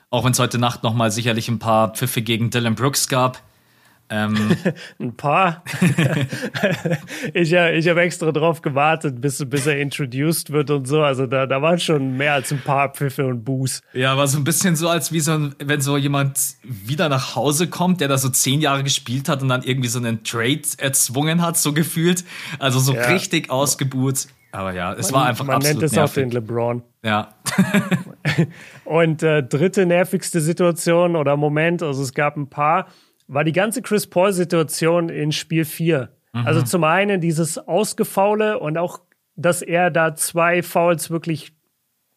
Auch 0.10 0.26
wenn 0.26 0.34
es 0.34 0.39
heute 0.39 0.60
Nacht 0.60 0.84
nochmal 0.84 1.10
sicherlich 1.10 1.47
ein 1.49 1.58
paar 1.58 1.93
Pfiffe 1.93 2.21
gegen 2.21 2.49
Dylan 2.49 2.76
Brooks 2.76 3.08
gab. 3.08 3.41
Ähm, 4.10 4.56
ein 5.00 5.16
paar. 5.16 5.63
ich 7.34 7.54
ich 7.54 7.88
habe 7.88 8.02
extra 8.02 8.32
drauf 8.32 8.62
gewartet, 8.62 9.22
bis, 9.22 9.44
bis 9.50 9.66
er 9.66 9.80
introduced 9.80 10.52
wird 10.52 10.70
und 10.70 10.88
so. 10.88 11.02
Also 11.02 11.26
da, 11.26 11.46
da 11.46 11.62
waren 11.62 11.80
schon 11.80 12.18
mehr 12.18 12.34
als 12.34 12.52
ein 12.52 12.62
paar 12.62 12.89
Pfiffe 12.89 13.26
und 13.26 13.44
Boos. 13.44 13.82
Ja, 13.94 14.18
war 14.18 14.28
so 14.28 14.38
ein 14.38 14.44
bisschen 14.44 14.76
so, 14.76 14.89
als 14.89 15.12
wie 15.12 15.20
so 15.20 15.32
ein, 15.34 15.56
wenn 15.60 15.82
so 15.82 15.98
jemand 15.98 16.39
wieder 16.63 17.10
nach 17.10 17.36
Hause 17.36 17.68
kommt, 17.68 18.02
der 18.02 18.08
da 18.08 18.18
so 18.18 18.30
zehn 18.30 18.62
Jahre 18.62 18.84
gespielt 18.84 19.30
hat 19.30 19.42
und 19.42 19.50
dann 19.50 19.63
irgendwie 19.63 19.89
so 19.89 20.00
einen 20.00 20.24
Trade 20.24 20.62
erzwungen 20.78 21.42
hat, 21.42 21.58
so 21.58 21.74
gefühlt. 21.74 22.24
Also 22.60 22.80
so 22.80 22.94
ja. 22.94 23.08
richtig 23.08 23.50
ausgebuht. 23.50 24.28
Aber 24.52 24.74
ja, 24.74 24.94
es 24.94 25.12
man, 25.12 25.22
war 25.22 25.28
einfach 25.30 25.46
man 25.46 25.56
absolut 25.56 25.82
nennt 25.82 25.92
es 25.92 25.94
nervig. 25.94 26.12
auch 26.12 26.13
den 26.13 26.32
LeBron. 26.32 26.84
Ja. 27.04 27.34
und 28.86 29.24
äh, 29.24 29.42
dritte 29.42 29.88
nervigste 29.88 30.42
Situation 30.42 31.16
oder 31.16 31.36
Moment, 31.38 31.82
also 31.82 32.04
es 32.04 32.13
gab 32.13 32.38
ein 32.38 32.48
paar 32.48 32.88
war 33.34 33.43
die 33.43 33.52
ganze 33.52 33.82
Chris 33.82 34.08
Paul-Situation 34.08 35.10
in 35.10 35.32
Spiel 35.32 35.65
4. 35.65 36.10
Mhm. 36.34 36.48
Also 36.48 36.62
zum 36.62 36.84
einen 36.84 37.22
dieses 37.22 37.58
Ausgefaule 37.58 38.60
und 38.60 38.78
auch, 38.78 39.02
dass 39.36 39.62
er 39.62 39.91
da 39.91 40.15
zwei 40.15 40.62
Fouls 40.62 41.10
wirklich, 41.10 41.54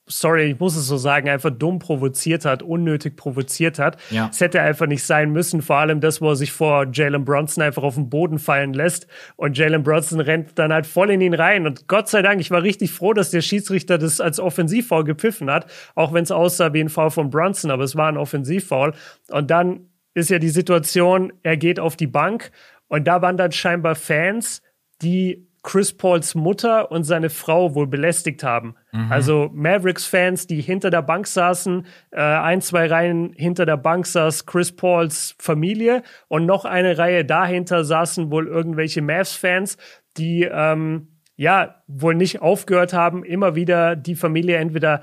sorry, 0.06 0.50
ich 0.50 0.60
muss 0.60 0.76
es 0.76 0.86
so 0.86 0.96
sagen, 0.96 1.28
einfach 1.28 1.50
dumm 1.50 1.78
provoziert 1.78 2.44
hat, 2.44 2.62
unnötig 2.62 3.16
provoziert 3.16 3.78
hat. 3.78 3.96
Ja. 4.10 4.28
Es 4.30 4.40
hätte 4.40 4.60
einfach 4.60 4.86
nicht 4.86 5.02
sein 5.02 5.32
müssen. 5.32 5.62
Vor 5.62 5.76
allem 5.76 6.00
das, 6.00 6.20
wo 6.20 6.30
er 6.30 6.36
sich 6.36 6.52
vor 6.52 6.86
Jalen 6.92 7.24
Bronson 7.24 7.64
einfach 7.64 7.82
auf 7.82 7.94
den 7.94 8.10
Boden 8.10 8.38
fallen 8.38 8.74
lässt 8.74 9.06
und 9.36 9.56
Jalen 9.56 9.82
Bronson 9.82 10.20
rennt 10.20 10.58
dann 10.58 10.72
halt 10.72 10.86
voll 10.86 11.10
in 11.10 11.20
ihn 11.20 11.34
rein. 11.34 11.66
Und 11.66 11.88
Gott 11.88 12.08
sei 12.08 12.22
Dank, 12.22 12.40
ich 12.40 12.50
war 12.50 12.62
richtig 12.62 12.92
froh, 12.92 13.14
dass 13.14 13.30
der 13.30 13.40
Schiedsrichter 13.40 13.98
das 13.98 14.20
als 14.20 14.38
Offensivfoul 14.38 15.04
gepfiffen 15.04 15.50
hat, 15.50 15.66
auch 15.94 16.12
wenn 16.12 16.24
es 16.24 16.30
aussah 16.30 16.72
wie 16.72 16.80
ein 16.80 16.90
Foul 16.90 17.10
von 17.10 17.30
Bronson, 17.30 17.70
aber 17.70 17.84
es 17.84 17.96
war 17.96 18.08
ein 18.08 18.18
Offensivfoul. 18.18 18.92
Und 19.30 19.50
dann 19.50 19.88
ist 20.16 20.30
ja 20.30 20.38
die 20.38 20.48
Situation, 20.48 21.32
er 21.42 21.58
geht 21.58 21.78
auf 21.78 21.94
die 21.94 22.06
Bank 22.06 22.50
und 22.88 23.06
da 23.06 23.20
waren 23.20 23.36
dann 23.36 23.52
scheinbar 23.52 23.94
Fans, 23.94 24.62
die 25.02 25.46
Chris 25.62 25.92
Pauls 25.92 26.34
Mutter 26.34 26.90
und 26.90 27.04
seine 27.04 27.28
Frau 27.28 27.74
wohl 27.74 27.86
belästigt 27.86 28.42
haben. 28.42 28.76
Mhm. 28.92 29.12
Also 29.12 29.50
Mavericks-Fans, 29.52 30.46
die 30.46 30.62
hinter 30.62 30.90
der 30.90 31.02
Bank 31.02 31.26
saßen, 31.26 31.86
äh, 32.12 32.20
ein, 32.20 32.62
zwei 32.62 32.86
Reihen 32.86 33.34
hinter 33.34 33.66
der 33.66 33.76
Bank 33.76 34.06
saß 34.06 34.46
Chris 34.46 34.74
Pauls 34.74 35.34
Familie 35.38 36.02
und 36.28 36.46
noch 36.46 36.64
eine 36.64 36.96
Reihe 36.96 37.24
dahinter 37.24 37.84
saßen 37.84 38.30
wohl 38.30 38.46
irgendwelche 38.46 39.02
Mavs-Fans, 39.02 39.76
die 40.16 40.48
ähm, 40.50 41.08
ja 41.34 41.82
wohl 41.88 42.14
nicht 42.14 42.40
aufgehört 42.40 42.94
haben, 42.94 43.22
immer 43.22 43.54
wieder 43.54 43.96
die 43.96 44.14
Familie 44.14 44.56
entweder 44.56 45.02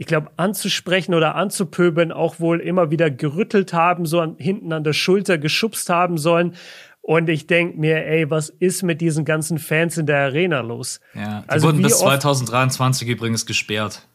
ich 0.00 0.06
glaube, 0.06 0.30
anzusprechen 0.38 1.12
oder 1.12 1.34
anzupöbeln 1.34 2.10
auch 2.10 2.40
wohl 2.40 2.58
immer 2.60 2.90
wieder 2.90 3.10
gerüttelt 3.10 3.74
haben, 3.74 4.06
so 4.06 4.20
an, 4.20 4.36
hinten 4.38 4.72
an 4.72 4.82
der 4.82 4.94
Schulter 4.94 5.36
geschubst 5.36 5.90
haben 5.90 6.16
sollen. 6.16 6.54
Und 7.02 7.28
ich 7.28 7.46
denke 7.46 7.78
mir, 7.78 8.06
ey, 8.06 8.30
was 8.30 8.48
ist 8.48 8.82
mit 8.82 9.02
diesen 9.02 9.26
ganzen 9.26 9.58
Fans 9.58 9.98
in 9.98 10.06
der 10.06 10.20
Arena 10.20 10.60
los? 10.60 11.00
Ja, 11.12 11.42
die 11.42 11.50
also 11.50 11.66
wurden 11.66 11.82
bis 11.82 11.98
2023 11.98 13.08
übrigens 13.08 13.44
gesperrt. 13.44 14.08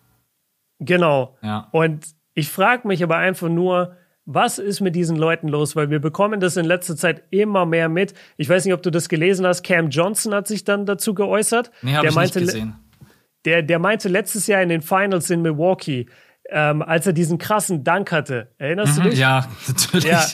Genau. 0.80 1.38
Ja. 1.43 1.67
Und 1.71 2.08
ich 2.34 2.50
frage 2.50 2.88
mich 2.88 3.04
aber 3.04 3.17
einfach 3.17 3.50
nur, 3.50 3.95
was 4.26 4.58
ist 4.58 4.82
mit 4.82 4.95
diesen 4.95 5.17
Leuten 5.17 5.50
los? 5.50 5.76
Weil 5.76 5.91
wir 5.91 6.00
bekommen 6.00 6.39
das 6.39 6.58
in 6.58 6.65
letzter 6.65 6.95
Zeit 6.95 7.26
immer 7.30 7.67
mehr 7.67 7.89
mit. 7.89 8.15
Ich 8.38 8.50
weiß 8.50 8.65
nicht, 8.65 8.74
ob 8.74 8.82
du 8.82 8.89
das 8.89 9.08
gelesen 9.08 9.45
hast. 9.45 9.62
Cam 9.62 9.89
Johnson 9.89 10.34
hat 10.34 10.48
sich 10.48 10.63
dann 10.63 10.88
dazu 10.88 11.13
geäußert. 11.13 11.69
Nee, 11.84 11.93
habe 11.93 12.08
ich 12.08 12.15
meinte, 12.15 12.39
nicht 12.39 12.54
gesehen 12.54 12.74
der, 13.45 13.62
der 13.62 13.79
meinte 13.79 14.10
letztes 14.10 14.47
Jahr 14.47 14.62
in 14.62 14.69
den 14.69 14.81
Finals 14.81 15.29
in 15.29 15.41
Milwaukee, 15.41 16.08
ähm, 16.49 16.81
als 16.81 17.08
er 17.08 17.13
diesen 17.13 17.38
krassen 17.38 17.84
Dank 17.84 18.12
hatte. 18.12 18.53
Erinnerst 18.58 18.97
mhm, 18.97 19.03
du 19.03 19.10
dich? 19.10 19.19
Ja, 19.19 19.47
natürlich. 19.67 20.05
Ja, 20.05 20.25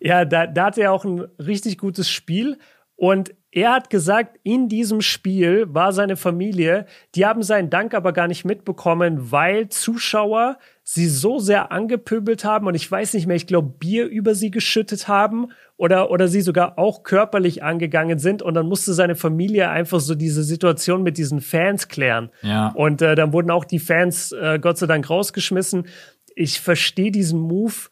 ja 0.00 0.24
da, 0.24 0.46
da 0.46 0.66
hatte 0.66 0.82
er 0.82 0.92
auch 0.92 1.04
ein 1.04 1.20
richtig 1.38 1.78
gutes 1.78 2.10
Spiel. 2.10 2.58
Und 2.96 3.34
er 3.52 3.72
hat 3.72 3.90
gesagt, 3.90 4.38
in 4.42 4.68
diesem 4.68 5.00
Spiel 5.00 5.66
war 5.68 5.92
seine 5.92 6.16
Familie, 6.16 6.86
die 7.14 7.26
haben 7.26 7.42
seinen 7.42 7.70
Dank 7.70 7.94
aber 7.94 8.12
gar 8.12 8.28
nicht 8.28 8.44
mitbekommen, 8.44 9.32
weil 9.32 9.68
Zuschauer 9.68 10.58
sie 10.92 11.06
so 11.06 11.38
sehr 11.38 11.70
angepöbelt 11.70 12.44
haben 12.44 12.66
und 12.66 12.74
ich 12.74 12.90
weiß 12.90 13.14
nicht 13.14 13.28
mehr, 13.28 13.36
ich 13.36 13.46
glaube 13.46 13.74
Bier 13.78 14.08
über 14.08 14.34
sie 14.34 14.50
geschüttet 14.50 15.06
haben 15.06 15.52
oder, 15.76 16.10
oder 16.10 16.26
sie 16.26 16.40
sogar 16.40 16.80
auch 16.80 17.04
körperlich 17.04 17.62
angegangen 17.62 18.18
sind 18.18 18.42
und 18.42 18.54
dann 18.54 18.66
musste 18.66 18.92
seine 18.92 19.14
Familie 19.14 19.70
einfach 19.70 20.00
so 20.00 20.16
diese 20.16 20.42
Situation 20.42 21.04
mit 21.04 21.16
diesen 21.16 21.40
Fans 21.40 21.86
klären. 21.86 22.30
Ja. 22.42 22.72
Und 22.74 23.02
äh, 23.02 23.14
dann 23.14 23.32
wurden 23.32 23.52
auch 23.52 23.64
die 23.64 23.78
Fans 23.78 24.32
äh, 24.32 24.58
Gott 24.60 24.78
sei 24.78 24.86
Dank 24.86 25.08
rausgeschmissen. 25.08 25.86
Ich 26.34 26.60
verstehe 26.60 27.12
diesen 27.12 27.38
Move 27.38 27.89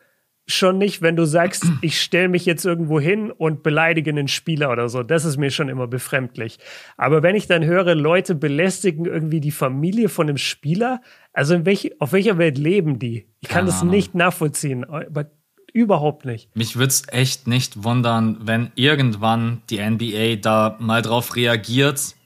schon 0.48 0.78
nicht, 0.78 1.02
wenn 1.02 1.14
du 1.14 1.24
sagst, 1.24 1.64
ich 1.82 2.00
stelle 2.00 2.28
mich 2.28 2.46
jetzt 2.46 2.64
irgendwo 2.64 2.98
hin 2.98 3.30
und 3.30 3.62
beleidige 3.62 4.10
einen 4.10 4.28
Spieler 4.28 4.70
oder 4.70 4.88
so. 4.88 5.02
Das 5.02 5.24
ist 5.24 5.36
mir 5.36 5.50
schon 5.50 5.68
immer 5.68 5.86
befremdlich. 5.86 6.58
Aber 6.96 7.22
wenn 7.22 7.36
ich 7.36 7.46
dann 7.46 7.64
höre, 7.64 7.94
Leute 7.94 8.34
belästigen 8.34 9.04
irgendwie 9.04 9.40
die 9.40 9.50
Familie 9.50 10.08
von 10.08 10.28
einem 10.28 10.38
Spieler, 10.38 11.00
also 11.32 11.54
in 11.54 11.66
welch, 11.66 12.00
auf 12.00 12.12
welcher 12.12 12.38
Welt 12.38 12.58
leben 12.58 12.98
die? 12.98 13.26
Ich 13.40 13.48
kann 13.48 13.60
Keine 13.60 13.66
das 13.66 13.82
Ahnung. 13.82 13.94
nicht 13.94 14.14
nachvollziehen. 14.14 14.84
Aber 14.84 15.30
Überhaupt 15.72 16.24
nicht. 16.24 16.54
Mich 16.56 16.76
würde 16.76 16.88
es 16.88 17.02
echt 17.08 17.46
nicht 17.46 17.84
wundern, 17.84 18.38
wenn 18.40 18.72
irgendwann 18.74 19.62
die 19.68 19.78
NBA 19.78 20.36
da 20.40 20.76
mal 20.80 21.02
drauf 21.02 21.36
reagiert. 21.36 22.16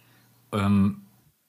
Ähm, 0.53 1.02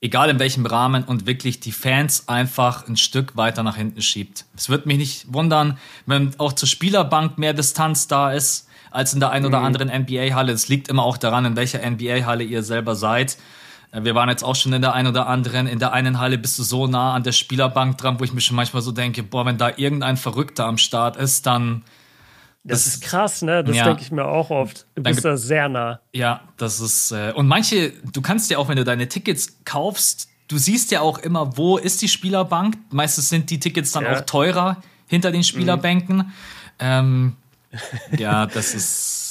egal 0.04 0.30
in 0.30 0.38
welchem 0.38 0.66
Rahmen, 0.66 1.06
und 1.06 1.26
wirklich 1.26 1.62
die 1.62 1.72
Fans 1.72 2.28
einfach 2.28 2.88
ein 2.88 2.98
Stück 2.98 3.38
weiter 3.38 3.64
nach 3.64 3.78
hinten 3.78 4.02
schiebt. 4.02 4.46
Es 4.56 4.70
wird 4.70 4.86
mich 4.86 4.98
nicht 4.98 5.34
wundern, 5.34 5.78
wenn 6.06 6.38
auch 6.40 6.52
zur 6.52 6.68
Spielerbank 6.68 7.38
mehr 7.38 7.54
Distanz 7.54 8.08
da 8.08 8.34
ist 8.34 8.68
als 8.92 9.14
in 9.14 9.22
der 9.22 9.32
ein 9.32 9.46
oder 9.46 9.60
mhm. 9.60 9.66
anderen 9.66 10.02
NBA-Halle. 10.02 10.52
Es 10.52 10.68
liegt 10.68 10.90
immer 10.90 11.04
auch 11.04 11.18
daran, 11.18 11.46
in 11.46 11.56
welcher 11.56 11.90
NBA-Halle 11.90 12.44
ihr 12.44 12.64
selber 12.64 12.96
seid. 12.96 13.38
Äh, 13.94 14.04
wir 14.04 14.14
waren 14.14 14.28
jetzt 14.28 14.44
auch 14.44 14.56
schon 14.56 14.74
in 14.74 14.82
der 14.82 14.94
einen 14.94 15.08
oder 15.08 15.28
anderen. 15.28 15.68
In 15.68 15.80
der 15.80 15.94
einen 15.94 16.20
Halle 16.20 16.38
bist 16.38 16.60
du 16.60 16.64
so 16.64 16.86
nah 16.86 17.14
an 17.14 17.24
der 17.24 17.32
Spielerbank 17.32 17.98
dran, 17.98 18.20
wo 18.20 18.26
ich 18.26 18.34
mir 18.34 18.42
schon 18.42 18.58
manchmal 18.58 18.82
so 18.82 18.92
denke, 18.92 19.24
boah, 19.24 19.46
wenn 19.46 19.58
da 19.58 19.72
irgendein 19.78 20.18
Verrückter 20.18 20.66
am 20.66 20.78
Start 20.78 21.16
ist, 21.16 21.46
dann. 21.46 21.84
Das, 22.64 22.86
das 22.86 22.94
ist 22.94 23.04
krass, 23.04 23.42
ne? 23.42 23.64
Das 23.64 23.76
ja, 23.76 23.86
denke 23.86 24.02
ich 24.04 24.12
mir 24.12 24.26
auch 24.26 24.50
oft. 24.50 24.86
Du 24.96 25.04
bist 25.04 25.26
da 25.26 25.36
sehr 25.36 25.68
nah. 25.68 26.00
Ja, 26.14 26.42
das 26.58 26.80
ist. 26.80 27.12
Äh, 27.12 27.34
und 27.36 27.48
manche, 27.48 27.92
du 27.92 28.22
kannst 28.22 28.50
ja 28.50 28.58
auch, 28.58 28.70
wenn 28.70 28.78
du 28.78 28.86
deine 28.86 29.10
Tickets 29.10 29.58
kaufst, 29.66 30.30
du 30.48 30.58
siehst 30.58 30.92
ja 30.92 31.02
auch 31.02 31.18
immer, 31.18 31.58
wo 31.58 31.78
ist 31.78 32.02
die 32.02 32.08
Spielerbank. 32.08 32.78
Meistens 32.90 33.30
sind 33.30 33.50
die 33.50 33.60
Tickets 33.60 33.92
dann 33.92 34.06
ja. 34.06 34.16
auch 34.16 34.22
teurer 34.22 34.82
hinter 35.08 35.32
den 35.32 35.44
Spielerbänken. 35.44 36.18
Mhm. 36.18 36.32
Ähm, 36.80 37.36
ja, 38.18 38.46
das 38.46 38.74
ist 38.74 39.23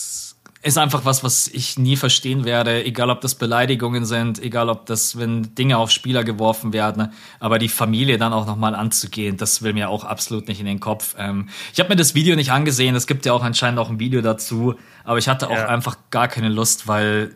ist 0.62 0.78
einfach 0.78 1.04
was, 1.04 1.24
was 1.24 1.48
ich 1.48 1.76
nie 1.76 1.96
verstehen 1.96 2.44
werde, 2.44 2.84
egal 2.84 3.10
ob 3.10 3.20
das 3.20 3.34
Beleidigungen 3.34 4.04
sind, 4.04 4.40
egal 4.40 4.68
ob 4.68 4.86
das, 4.86 5.18
wenn 5.18 5.54
Dinge 5.56 5.76
auf 5.76 5.90
Spieler 5.90 6.22
geworfen 6.22 6.72
werden, 6.72 7.12
aber 7.40 7.58
die 7.58 7.68
Familie 7.68 8.16
dann 8.16 8.32
auch 8.32 8.46
nochmal 8.46 8.76
anzugehen, 8.76 9.36
das 9.36 9.62
will 9.62 9.72
mir 9.72 9.90
auch 9.90 10.04
absolut 10.04 10.46
nicht 10.46 10.60
in 10.60 10.66
den 10.66 10.78
Kopf. 10.78 11.16
Ähm, 11.18 11.48
ich 11.72 11.80
habe 11.80 11.88
mir 11.88 11.96
das 11.96 12.14
Video 12.14 12.36
nicht 12.36 12.52
angesehen, 12.52 12.94
es 12.94 13.08
gibt 13.08 13.26
ja 13.26 13.32
auch 13.32 13.42
anscheinend 13.42 13.80
auch 13.80 13.90
ein 13.90 13.98
Video 13.98 14.22
dazu, 14.22 14.76
aber 15.04 15.18
ich 15.18 15.28
hatte 15.28 15.48
auch 15.48 15.56
ja. 15.56 15.66
einfach 15.66 15.96
gar 16.10 16.28
keine 16.28 16.48
Lust, 16.48 16.86
weil 16.86 17.34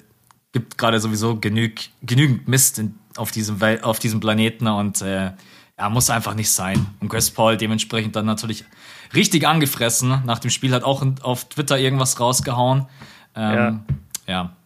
gibt 0.52 0.78
gerade 0.78 1.00
sowieso 1.00 1.36
genüg, 1.36 1.90
genügend 2.02 2.48
Mist 2.48 2.78
in, 2.78 2.94
auf, 3.16 3.30
diesem 3.30 3.60
Wel 3.60 3.80
auf 3.82 3.98
diesem 3.98 4.20
Planeten 4.20 4.66
und 4.68 5.02
äh, 5.02 5.32
ja, 5.78 5.90
muss 5.90 6.08
einfach 6.08 6.34
nicht 6.34 6.50
sein. 6.50 6.86
Und 7.00 7.08
Chris 7.08 7.30
Paul 7.30 7.56
dementsprechend 7.56 8.16
dann 8.16 8.24
natürlich 8.24 8.64
richtig 9.14 9.46
angefressen. 9.46 10.22
Nach 10.24 10.38
dem 10.38 10.50
Spiel 10.50 10.72
hat 10.72 10.82
auch 10.82 11.04
auf 11.22 11.48
Twitter 11.48 11.78
irgendwas 11.78 12.18
rausgehauen. 12.20 12.86
Ähm, 13.36 13.54
ja. 13.54 13.84
ja. 14.26 14.56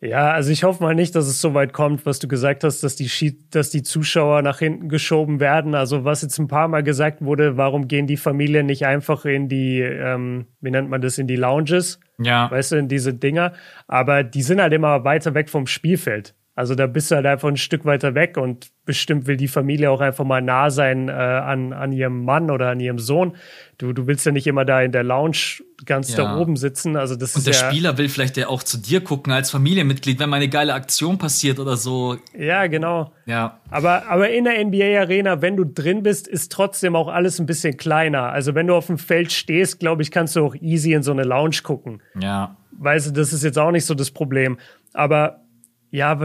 Ja, 0.00 0.30
also 0.30 0.52
ich 0.52 0.62
hoffe 0.62 0.80
mal 0.80 0.94
nicht, 0.94 1.16
dass 1.16 1.26
es 1.26 1.40
so 1.40 1.54
weit 1.54 1.72
kommt, 1.72 2.06
was 2.06 2.20
du 2.20 2.28
gesagt 2.28 2.62
hast, 2.62 2.84
dass 2.84 2.94
die, 2.94 3.36
dass 3.50 3.70
die 3.70 3.82
Zuschauer 3.82 4.42
nach 4.42 4.60
hinten 4.60 4.88
geschoben 4.88 5.40
werden. 5.40 5.74
Also 5.74 6.04
was 6.04 6.22
jetzt 6.22 6.38
ein 6.38 6.46
paar 6.46 6.68
Mal 6.68 6.84
gesagt 6.84 7.20
wurde, 7.20 7.56
warum 7.56 7.88
gehen 7.88 8.06
die 8.06 8.16
Familien 8.16 8.66
nicht 8.66 8.86
einfach 8.86 9.24
in 9.24 9.48
die, 9.48 9.80
ähm, 9.80 10.46
wie 10.60 10.70
nennt 10.70 10.88
man 10.88 11.00
das, 11.00 11.18
in 11.18 11.26
die 11.26 11.34
Lounges? 11.34 11.98
Ja. 12.18 12.48
Weißt 12.48 12.72
du, 12.72 12.76
in 12.76 12.86
diese 12.86 13.12
Dinger. 13.12 13.54
Aber 13.88 14.22
die 14.22 14.42
sind 14.42 14.60
halt 14.60 14.72
immer 14.72 15.02
weiter 15.02 15.34
weg 15.34 15.50
vom 15.50 15.66
Spielfeld. 15.66 16.34
Also 16.58 16.74
da 16.74 16.88
bist 16.88 17.08
du 17.08 17.14
halt 17.14 17.24
einfach 17.24 17.46
ein 17.46 17.56
Stück 17.56 17.84
weiter 17.84 18.16
weg 18.16 18.36
und 18.36 18.72
bestimmt 18.84 19.28
will 19.28 19.36
die 19.36 19.46
Familie 19.46 19.92
auch 19.92 20.00
einfach 20.00 20.24
mal 20.24 20.42
nah 20.42 20.70
sein 20.70 21.08
äh, 21.08 21.12
an, 21.12 21.72
an 21.72 21.92
ihrem 21.92 22.24
Mann 22.24 22.50
oder 22.50 22.70
an 22.70 22.80
ihrem 22.80 22.98
Sohn. 22.98 23.36
Du, 23.78 23.92
du 23.92 24.08
willst 24.08 24.26
ja 24.26 24.32
nicht 24.32 24.48
immer 24.48 24.64
da 24.64 24.82
in 24.82 24.90
der 24.90 25.04
Lounge 25.04 25.62
ganz 25.86 26.10
ja. 26.10 26.16
da 26.16 26.36
oben 26.36 26.56
sitzen. 26.56 26.96
Also 26.96 27.14
das 27.14 27.36
und 27.36 27.46
ist 27.46 27.46
der 27.46 27.54
ja 27.54 27.70
Spieler 27.70 27.96
will 27.96 28.08
vielleicht 28.08 28.36
ja 28.36 28.48
auch 28.48 28.64
zu 28.64 28.76
dir 28.76 29.04
gucken 29.04 29.32
als 29.32 29.52
Familienmitglied, 29.52 30.18
wenn 30.18 30.30
mal 30.30 30.38
eine 30.38 30.48
geile 30.48 30.74
Aktion 30.74 31.16
passiert 31.16 31.60
oder 31.60 31.76
so. 31.76 32.16
Ja, 32.36 32.66
genau. 32.66 33.12
Ja. 33.26 33.60
Aber, 33.70 34.08
aber 34.08 34.28
in 34.30 34.42
der 34.42 34.64
NBA-Arena, 34.64 35.40
wenn 35.40 35.56
du 35.56 35.62
drin 35.64 36.02
bist, 36.02 36.26
ist 36.26 36.50
trotzdem 36.50 36.96
auch 36.96 37.06
alles 37.06 37.38
ein 37.38 37.46
bisschen 37.46 37.76
kleiner. 37.76 38.32
Also 38.32 38.56
wenn 38.56 38.66
du 38.66 38.74
auf 38.74 38.88
dem 38.88 38.98
Feld 38.98 39.30
stehst, 39.30 39.78
glaube 39.78 40.02
ich, 40.02 40.10
kannst 40.10 40.34
du 40.34 40.44
auch 40.44 40.56
easy 40.56 40.92
in 40.92 41.04
so 41.04 41.12
eine 41.12 41.22
Lounge 41.22 41.58
gucken. 41.62 42.02
Ja. 42.20 42.56
Weißt 42.72 43.06
du, 43.06 43.10
das 43.12 43.32
ist 43.32 43.44
jetzt 43.44 43.60
auch 43.60 43.70
nicht 43.70 43.86
so 43.86 43.94
das 43.94 44.10
Problem. 44.10 44.58
Aber 44.92 45.44
ja, 45.92 46.18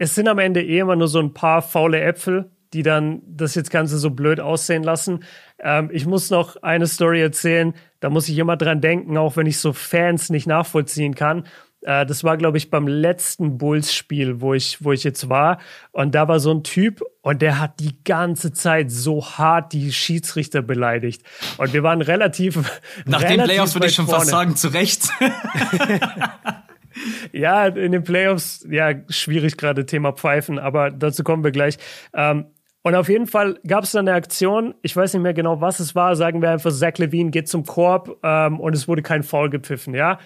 es 0.00 0.14
sind 0.14 0.28
am 0.28 0.38
Ende 0.38 0.62
eh 0.62 0.78
immer 0.78 0.96
nur 0.96 1.08
so 1.08 1.20
ein 1.20 1.34
paar 1.34 1.60
faule 1.60 2.00
Äpfel, 2.00 2.50
die 2.72 2.82
dann 2.82 3.20
das 3.26 3.54
jetzt 3.54 3.70
Ganze 3.70 3.98
so 3.98 4.08
blöd 4.10 4.40
aussehen 4.40 4.82
lassen. 4.82 5.24
Ähm, 5.58 5.90
ich 5.92 6.06
muss 6.06 6.30
noch 6.30 6.56
eine 6.62 6.86
Story 6.86 7.20
erzählen, 7.20 7.74
da 8.00 8.08
muss 8.08 8.26
ich 8.30 8.38
immer 8.38 8.56
dran 8.56 8.80
denken, 8.80 9.18
auch 9.18 9.36
wenn 9.36 9.46
ich 9.46 9.58
so 9.58 9.74
Fans 9.74 10.30
nicht 10.30 10.46
nachvollziehen 10.46 11.14
kann. 11.14 11.44
Äh, 11.82 12.06
das 12.06 12.24
war, 12.24 12.38
glaube 12.38 12.56
ich, 12.56 12.70
beim 12.70 12.88
letzten 12.88 13.58
Bulls-Spiel, 13.58 14.40
wo 14.40 14.54
ich, 14.54 14.82
wo 14.82 14.92
ich 14.92 15.04
jetzt 15.04 15.28
war. 15.28 15.58
Und 15.92 16.14
da 16.14 16.28
war 16.28 16.40
so 16.40 16.50
ein 16.50 16.62
Typ 16.62 17.02
und 17.20 17.42
der 17.42 17.60
hat 17.60 17.78
die 17.78 18.02
ganze 18.02 18.54
Zeit 18.54 18.90
so 18.90 19.22
hart 19.22 19.74
die 19.74 19.92
Schiedsrichter 19.92 20.62
beleidigt. 20.62 21.24
Und 21.58 21.74
wir 21.74 21.82
waren 21.82 22.00
relativ. 22.00 22.56
Nach 23.04 23.20
relativ 23.20 23.36
den 23.36 23.44
Playoffs 23.44 23.74
würde 23.74 23.88
ich 23.88 23.94
schon 23.94 24.06
vorne. 24.06 24.20
fast 24.20 24.30
sagen, 24.30 24.56
zu 24.56 24.68
Recht. 24.68 25.10
ja, 27.32 27.66
in 27.66 27.92
den 27.92 28.02
Playoffs, 28.02 28.66
ja, 28.70 28.94
schwierig 29.08 29.56
gerade 29.56 29.86
Thema 29.86 30.12
Pfeifen, 30.12 30.58
aber 30.58 30.90
dazu 30.90 31.24
kommen 31.24 31.44
wir 31.44 31.50
gleich. 31.50 31.76
Ähm, 32.14 32.46
und 32.82 32.94
auf 32.94 33.08
jeden 33.08 33.26
Fall 33.26 33.58
gab 33.66 33.84
es 33.84 33.92
dann 33.92 34.08
eine 34.08 34.16
Aktion, 34.16 34.74
ich 34.82 34.96
weiß 34.96 35.12
nicht 35.12 35.22
mehr 35.22 35.34
genau, 35.34 35.60
was 35.60 35.80
es 35.80 35.94
war, 35.94 36.16
sagen 36.16 36.40
wir 36.40 36.50
einfach, 36.50 36.72
Zach 36.72 36.96
Levine 36.96 37.30
geht 37.30 37.48
zum 37.48 37.64
Korb 37.64 38.18
ähm, 38.22 38.58
und 38.58 38.74
es 38.74 38.88
wurde 38.88 39.02
kein 39.02 39.22
Foul 39.22 39.50
gepfiffen, 39.50 39.94
ja. 39.94 40.18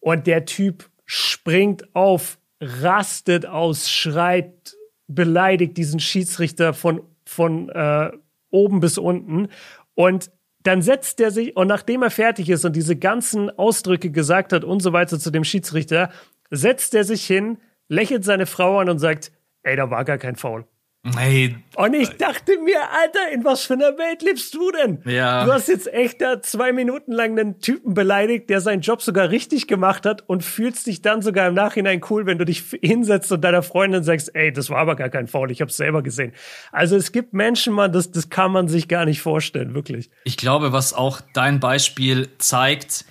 Und 0.00 0.26
der 0.28 0.44
Typ 0.44 0.88
springt 1.06 1.94
auf, 1.96 2.38
rastet 2.60 3.46
aus, 3.46 3.90
schreit, 3.90 4.76
beleidigt 5.08 5.76
diesen 5.76 5.98
Schiedsrichter 5.98 6.72
von, 6.72 7.02
von 7.24 7.68
äh, 7.70 8.12
oben 8.50 8.80
bis 8.80 8.98
unten. 8.98 9.48
Und 9.94 10.30
dann 10.62 10.82
setzt 10.82 11.20
er 11.20 11.30
sich, 11.30 11.56
und 11.56 11.68
nachdem 11.68 12.02
er 12.02 12.10
fertig 12.10 12.50
ist 12.50 12.64
und 12.64 12.74
diese 12.74 12.96
ganzen 12.96 13.50
Ausdrücke 13.58 14.10
gesagt 14.10 14.52
hat 14.52 14.64
und 14.64 14.80
so 14.80 14.92
weiter 14.92 15.18
zu 15.18 15.30
dem 15.30 15.44
Schiedsrichter, 15.44 16.10
setzt 16.50 16.94
er 16.94 17.04
sich 17.04 17.24
hin, 17.24 17.58
lächelt 17.88 18.24
seine 18.24 18.46
Frau 18.46 18.78
an 18.78 18.88
und 18.88 18.98
sagt, 18.98 19.32
ey, 19.62 19.76
da 19.76 19.90
war 19.90 20.04
gar 20.04 20.18
kein 20.18 20.36
Foul. 20.36 20.66
Hey. 21.16 21.56
Und 21.76 21.94
ich 21.94 22.10
dachte 22.16 22.58
mir, 22.58 22.80
Alter, 22.80 23.32
in 23.32 23.44
was 23.44 23.64
für 23.64 23.74
einer 23.74 23.96
Welt 23.98 24.22
lebst 24.22 24.52
du 24.52 24.72
denn? 24.72 25.00
Ja. 25.04 25.44
Du 25.44 25.52
hast 25.52 25.68
jetzt 25.68 25.92
echt 25.92 26.20
da 26.20 26.42
zwei 26.42 26.72
Minuten 26.72 27.12
lang 27.12 27.38
einen 27.38 27.60
Typen 27.60 27.94
beleidigt, 27.94 28.50
der 28.50 28.60
seinen 28.60 28.80
Job 28.80 29.00
sogar 29.00 29.30
richtig 29.30 29.68
gemacht 29.68 30.04
hat 30.04 30.28
und 30.28 30.42
fühlst 30.42 30.86
dich 30.88 31.00
dann 31.00 31.22
sogar 31.22 31.48
im 31.48 31.54
Nachhinein 31.54 32.00
cool, 32.10 32.26
wenn 32.26 32.38
du 32.38 32.44
dich 32.44 32.64
hinsetzt 32.82 33.30
und 33.30 33.42
deiner 33.42 33.62
Freundin 33.62 34.02
sagst, 34.02 34.34
ey, 34.34 34.52
das 34.52 34.70
war 34.70 34.78
aber 34.78 34.96
gar 34.96 35.08
kein 35.08 35.28
Foul, 35.28 35.50
ich 35.52 35.60
hab's 35.60 35.76
selber 35.76 36.02
gesehen. 36.02 36.32
Also 36.72 36.96
es 36.96 37.12
gibt 37.12 37.32
Menschen, 37.32 37.74
man, 37.74 37.92
das, 37.92 38.10
das 38.10 38.28
kann 38.28 38.50
man 38.50 38.66
sich 38.66 38.88
gar 38.88 39.04
nicht 39.04 39.22
vorstellen, 39.22 39.74
wirklich. 39.74 40.10
Ich 40.24 40.36
glaube, 40.36 40.72
was 40.72 40.92
auch 40.92 41.20
dein 41.32 41.60
Beispiel 41.60 42.28
zeigt, 42.38 43.04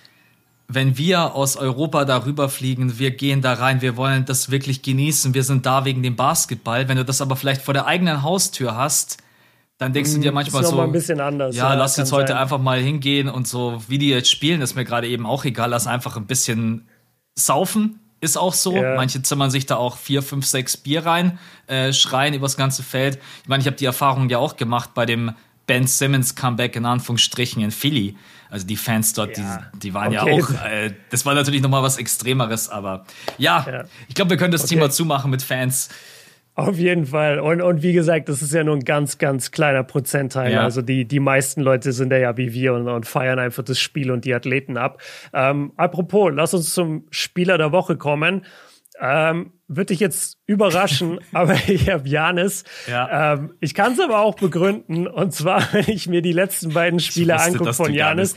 wenn 0.70 0.98
wir 0.98 1.34
aus 1.34 1.56
Europa 1.56 2.04
darüber 2.04 2.50
fliegen, 2.50 2.98
wir 2.98 3.10
gehen 3.10 3.40
da 3.40 3.54
rein, 3.54 3.80
wir 3.80 3.96
wollen 3.96 4.26
das 4.26 4.50
wirklich 4.50 4.82
genießen, 4.82 5.32
wir 5.32 5.42
sind 5.42 5.64
da 5.64 5.86
wegen 5.86 6.02
dem 6.02 6.14
Basketball. 6.14 6.88
Wenn 6.88 6.98
du 6.98 7.06
das 7.06 7.22
aber 7.22 7.36
vielleicht 7.36 7.62
vor 7.62 7.72
der 7.72 7.86
eigenen 7.86 8.22
Haustür 8.22 8.76
hast, 8.76 9.16
dann 9.78 9.94
denkst 9.94 10.12
du 10.12 10.18
dir 10.18 10.30
mm, 10.30 10.34
manchmal 10.34 10.62
ist 10.62 10.68
so, 10.68 10.76
mal 10.76 10.84
ein 10.84 10.92
bisschen 10.92 11.20
anders. 11.20 11.56
Ja, 11.56 11.70
ja 11.70 11.74
lass 11.74 11.96
jetzt 11.96 12.12
heute 12.12 12.32
sein. 12.32 12.36
einfach 12.36 12.58
mal 12.58 12.80
hingehen 12.80 13.30
und 13.30 13.48
so, 13.48 13.82
wie 13.88 13.96
die 13.96 14.10
jetzt 14.10 14.30
spielen, 14.30 14.60
ist 14.60 14.74
mir 14.74 14.84
gerade 14.84 15.08
eben 15.08 15.24
auch 15.24 15.44
egal. 15.46 15.70
Lass 15.70 15.86
einfach 15.86 16.16
ein 16.18 16.26
bisschen 16.26 16.86
saufen, 17.34 18.00
ist 18.20 18.36
auch 18.36 18.52
so. 18.52 18.76
Ja. 18.76 18.96
Manche 18.96 19.22
zimmern 19.22 19.50
sich 19.50 19.64
da 19.64 19.76
auch 19.76 19.96
vier, 19.96 20.22
fünf, 20.22 20.44
sechs 20.44 20.76
Bier 20.76 21.06
rein, 21.06 21.38
äh, 21.68 21.94
schreien 21.94 22.34
übers 22.34 22.58
ganze 22.58 22.82
Feld. 22.82 23.18
Ich 23.42 23.48
meine, 23.48 23.62
ich 23.62 23.66
habe 23.66 23.76
die 23.76 23.86
Erfahrung 23.86 24.28
ja 24.28 24.36
auch 24.36 24.56
gemacht 24.56 24.90
bei 24.92 25.06
dem 25.06 25.32
Ben 25.66 25.86
Simmons 25.86 26.34
Comeback 26.34 26.76
in 26.76 26.84
Anführungsstrichen 26.84 27.62
in 27.62 27.70
Philly. 27.70 28.16
Also 28.50 28.66
die 28.66 28.76
Fans 28.76 29.12
dort, 29.12 29.36
ja. 29.36 29.70
die, 29.74 29.78
die 29.80 29.94
waren 29.94 30.16
okay. 30.16 30.16
ja 30.16 30.22
auch, 30.22 30.50
äh, 30.64 30.92
das 31.10 31.26
war 31.26 31.34
natürlich 31.34 31.62
nochmal 31.62 31.82
was 31.82 31.98
Extremeres, 31.98 32.68
aber 32.68 33.04
ja, 33.36 33.66
ja. 33.70 33.84
ich 34.08 34.14
glaube, 34.14 34.30
wir 34.30 34.36
können 34.36 34.52
das 34.52 34.64
okay. 34.64 34.74
Thema 34.74 34.90
zumachen 34.90 35.30
mit 35.30 35.42
Fans. 35.42 35.90
Auf 36.58 36.76
jeden 36.76 37.06
Fall. 37.06 37.38
Und, 37.38 37.62
und 37.62 37.84
wie 37.84 37.92
gesagt, 37.92 38.28
das 38.28 38.42
ist 38.42 38.52
ja 38.52 38.64
nur 38.64 38.74
ein 38.74 38.84
ganz, 38.84 39.18
ganz 39.18 39.52
kleiner 39.52 39.84
Prozentteil. 39.84 40.52
Ja. 40.52 40.64
Also 40.64 40.82
die, 40.82 41.04
die 41.04 41.20
meisten 41.20 41.60
Leute 41.60 41.92
sind 41.92 42.12
ja 42.12 42.36
wie 42.36 42.52
wir 42.52 42.74
und, 42.74 42.88
und 42.88 43.06
feiern 43.06 43.38
einfach 43.38 43.62
das 43.62 43.78
Spiel 43.78 44.10
und 44.10 44.24
die 44.24 44.34
Athleten 44.34 44.76
ab. 44.76 45.00
Ähm, 45.32 45.70
apropos, 45.76 46.32
lass 46.34 46.54
uns 46.54 46.74
zum 46.74 47.04
Spieler 47.10 47.58
der 47.58 47.70
Woche 47.70 47.96
kommen. 47.96 48.44
Ähm, 49.00 49.52
wird 49.68 49.90
dich 49.90 50.00
jetzt 50.00 50.38
überraschen, 50.46 51.20
aber 51.32 51.54
ich 51.68 51.88
habe 51.90 52.08
Janis. 52.08 52.64
Ja. 52.86 53.34
Ähm, 53.34 53.54
ich 53.60 53.74
kann 53.74 53.92
es 53.92 54.00
aber 54.00 54.20
auch 54.20 54.34
begründen. 54.34 55.06
Und 55.06 55.32
zwar, 55.34 55.62
wenn 55.72 55.88
ich 55.88 56.08
mir 56.08 56.22
die 56.22 56.32
letzten 56.32 56.72
beiden 56.72 57.00
Spiele 57.00 57.40
angucke 57.40 57.74
von 57.74 57.92
Janis. 57.92 58.34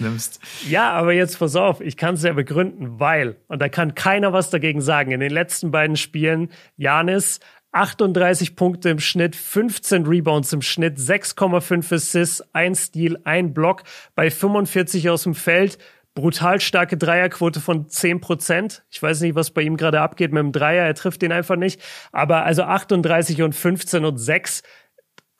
Ja, 0.70 0.92
aber 0.92 1.14
jetzt 1.14 1.40
pass 1.40 1.56
auf, 1.56 1.82
ich 1.82 1.98
kann 1.98 2.16
es 2.16 2.24
ja 2.24 2.34
begründen, 2.34 3.00
weil, 3.00 3.38
und 3.48 3.62
da 3.62 3.70
kann 3.70 3.96
keiner 3.96 4.34
was 4.34 4.50
dagegen 4.50 4.82
sagen, 4.82 5.12
in 5.12 5.20
den 5.20 5.32
letzten 5.32 5.72
beiden 5.72 5.96
Spielen, 5.96 6.50
Janis 6.78 7.40
38 7.74 8.56
Punkte 8.56 8.90
im 8.90 9.00
Schnitt, 9.00 9.36
15 9.36 10.06
Rebounds 10.06 10.52
im 10.52 10.62
Schnitt, 10.62 10.98
6,5 10.98 11.96
Assists, 11.96 12.44
ein 12.54 12.76
Steal, 12.76 13.18
ein 13.24 13.54
Block 13.54 13.84
bei 14.14 14.30
45 14.30 15.10
aus 15.10 15.24
dem 15.24 15.36
Feld 15.36 15.78
brutal 16.14 16.60
starke 16.60 16.98
Dreierquote 16.98 17.60
von 17.60 17.88
10%. 17.88 18.82
Ich 18.90 19.02
weiß 19.02 19.22
nicht, 19.22 19.36
was 19.36 19.52
bei 19.52 19.62
ihm 19.62 19.78
gerade 19.78 20.02
abgeht 20.02 20.32
mit 20.32 20.42
dem 20.42 20.52
Dreier. 20.52 20.86
Er 20.86 20.96
trifft 20.96 21.22
den 21.22 21.32
einfach 21.32 21.56
nicht. 21.56 21.82
Aber 22.12 22.44
also 22.44 22.64
38 22.64 23.42
und 23.42 23.56
15 23.56 24.06
und 24.06 24.18
6. 24.18 24.64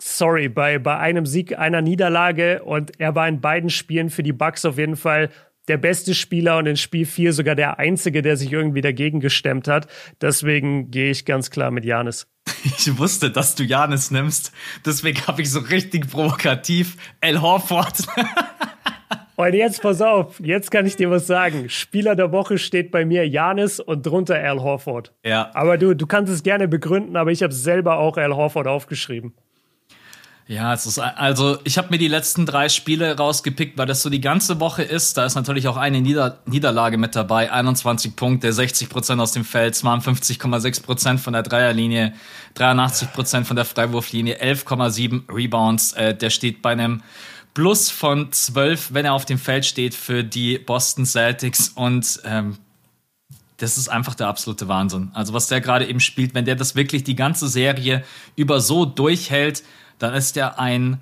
Sorry, 0.02 0.50
bei, 0.50 0.80
bei 0.80 0.98
einem 0.98 1.26
Sieg, 1.26 1.58
einer 1.60 1.82
Niederlage 1.82 2.64
und 2.64 3.00
er 3.00 3.14
war 3.14 3.28
in 3.28 3.42
beiden 3.42 3.70
Spielen 3.70 4.10
für 4.10 4.24
die 4.24 4.34
Bucks 4.34 4.66
auf 4.66 4.78
jeden 4.78 4.96
Fall 4.96 5.30
der 5.68 5.78
beste 5.78 6.16
Spieler 6.16 6.58
und 6.58 6.66
in 6.66 6.76
Spiel 6.76 7.06
4 7.06 7.34
sogar 7.34 7.56
der 7.56 7.78
einzige, 7.78 8.24
der 8.24 8.36
sich 8.36 8.52
irgendwie 8.52 8.82
dagegen 8.82 9.20
gestemmt 9.20 9.68
hat. 9.68 9.88
Deswegen 10.20 10.90
gehe 10.90 11.12
ich 11.12 11.26
ganz 11.26 11.52
klar 11.52 11.70
mit 11.70 11.86
Janis. 11.86 12.28
Ich 12.64 12.98
wusste, 12.98 13.30
dass 13.30 13.54
du 13.54 13.64
Janis 13.64 14.10
nimmst. 14.10 14.52
Deswegen 14.86 15.26
habe 15.28 15.44
ich 15.44 15.52
so 15.52 15.60
richtig 15.60 16.10
provokativ 16.10 16.98
El 17.20 17.42
Horford. 17.42 18.08
Und 19.48 19.54
jetzt 19.56 19.82
pass 19.82 20.02
auf, 20.02 20.40
jetzt 20.40 20.70
kann 20.70 20.86
ich 20.86 20.96
dir 20.96 21.10
was 21.10 21.26
sagen. 21.26 21.70
Spieler 21.70 22.16
der 22.16 22.32
Woche 22.32 22.58
steht 22.58 22.92
bei 22.92 23.06
mir 23.06 23.28
Janis 23.28 23.80
und 23.80 24.06
drunter 24.06 24.36
Al 24.36 24.62
Horford. 24.62 25.14
Ja. 25.26 25.50
Aber 25.54 25.78
du, 25.78 25.96
du 25.96 26.06
kannst 26.06 26.32
es 26.32 26.44
gerne 26.44 26.68
begründen, 26.68 27.16
aber 27.16 27.32
ich 27.32 27.42
habe 27.42 27.54
selber 27.54 27.98
auch 27.98 28.18
Al 28.18 28.36
Horford 28.36 28.68
aufgeschrieben. 28.68 29.34
Ja, 30.48 30.74
es 30.74 30.86
ist 30.86 31.00
also 31.00 31.60
ich 31.64 31.78
habe 31.78 31.88
mir 31.92 31.98
die 31.98 32.08
letzten 32.08 32.46
drei 32.46 32.68
Spiele 32.68 33.16
rausgepickt, 33.16 33.78
weil 33.78 33.86
das 33.86 34.02
so 34.02 34.10
die 34.10 34.20
ganze 34.20 34.60
Woche 34.60 34.84
ist. 34.84 35.18
Da 35.18 35.26
ist 35.26 35.36
natürlich 35.36 35.68
auch 35.68 35.78
eine 35.78 36.02
Nieder 36.02 36.40
Niederlage 36.46 36.98
mit 36.98 37.16
dabei. 37.16 37.52
21 37.52 38.16
Punkte, 38.16 38.52
60 38.52 38.90
Prozent 38.90 39.22
aus 39.22 39.32
dem 39.32 39.46
Feld, 39.46 39.76
52,6 39.76 40.84
Prozent 40.84 41.20
von 41.20 41.34
der 41.34 41.44
Dreierlinie, 41.44 42.14
83 42.56 43.14
Prozent 43.14 43.48
von 43.48 43.56
der 43.56 43.66
Freiwurflinie, 43.66 44.42
11,7 44.42 45.34
Rebounds. 45.34 45.94
Äh, 45.94 46.16
der 46.16 46.30
steht 46.30 46.62
bei 46.62 46.72
einem 46.72 47.02
Plus 47.54 47.90
von 47.90 48.32
12, 48.32 48.94
wenn 48.94 49.06
er 49.06 49.14
auf 49.14 49.26
dem 49.26 49.38
Feld 49.38 49.66
steht 49.66 49.94
für 49.94 50.24
die 50.24 50.58
Boston 50.58 51.06
Celtics 51.06 51.70
und 51.70 52.22
ähm, 52.24 52.58
das 53.58 53.78
ist 53.78 53.90
einfach 53.90 54.16
der 54.16 54.28
absolute 54.28 54.68
Wahnsinn. 54.68 55.12
Also 55.14 55.34
was 55.34 55.48
der 55.48 55.62
gerade 55.62 55.88
eben 55.88 56.00
spielt, 56.00 56.34
wenn 56.34 56.46
der 56.46 56.56
das 56.56 56.76
wirklich 56.76 57.04
die 57.04 57.16
ganze 57.16 57.48
Serie 57.48 58.04
über 58.36 58.60
so 58.60 58.86
durchhält, 58.86 59.64
dann 60.00 60.14
ist 60.14 60.36
er 60.38 60.60
ein 60.60 61.00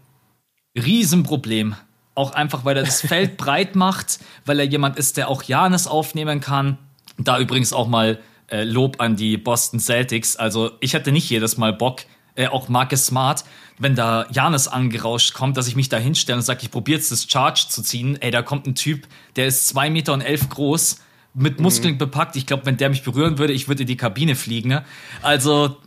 Riesenproblem. 0.76 1.76
Auch 2.16 2.34
einfach, 2.34 2.66
weil 2.66 2.76
er 2.78 2.84
das 2.84 3.02
Feld 3.02 3.38
breit 3.38 3.76
macht, 3.76 4.20
weil 4.46 4.60
er 4.60 4.66
jemand 4.66 4.98
ist, 4.98 5.18
der 5.18 5.30
auch 5.30 5.44
Janis 5.44 5.88
aufnehmen 5.88 6.42
kann. 6.42 6.78
Da 7.18 7.40
übrigens 7.40 7.72
auch 7.72 7.88
mal 7.88 8.20
äh, 8.48 8.64
Lob 8.64 9.00
an 9.00 9.16
die 9.16 9.38
Boston 9.38 9.80
Celtics. 9.80 10.36
Also 10.36 10.72
ich 10.82 10.96
hatte 10.96 11.12
nicht 11.12 11.30
jedes 11.30 11.58
Mal 11.58 11.74
Bock, 11.74 12.02
äh, 12.36 12.48
auch 12.48 12.68
Marcus 12.70 13.06
Smart, 13.06 13.46
wenn 13.80 13.96
da 13.96 14.28
Janis 14.30 14.68
angerauscht 14.68 15.34
kommt, 15.34 15.58
dass 15.58 15.68
ich 15.68 15.76
mich 15.76 15.90
da 15.90 15.98
hinstelle 15.98 16.38
und 16.38 16.44
sage, 16.44 16.60
ich 16.62 16.70
probiere 16.70 16.98
jetzt 16.98 17.12
das 17.12 17.26
Charge 17.30 17.66
zu 17.70 17.82
ziehen. 17.82 18.22
Ey, 18.22 18.30
da 18.30 18.42
kommt 18.42 18.68
ein 18.68 18.76
Typ, 18.76 19.08
der 19.36 19.48
ist 19.48 19.70
zwei 19.70 19.90
Meter 19.90 20.14
und 20.14 20.22
elf 20.22 20.50
groß, 20.50 21.00
mit 21.34 21.60
Muskeln 21.60 21.94
mhm. 21.94 22.00
bepackt. 22.00 22.36
Ich 22.36 22.46
glaube, 22.46 22.66
wenn 22.66 22.78
der 22.78 22.90
mich 22.90 23.04
berühren 23.04 23.38
würde, 23.38 23.54
ich 23.54 23.68
würde 23.68 23.84
in 23.84 23.88
die 23.88 23.98
Kabine 23.98 24.36
fliegen. 24.36 24.70
Ne? 24.70 24.86
Also 25.22 25.78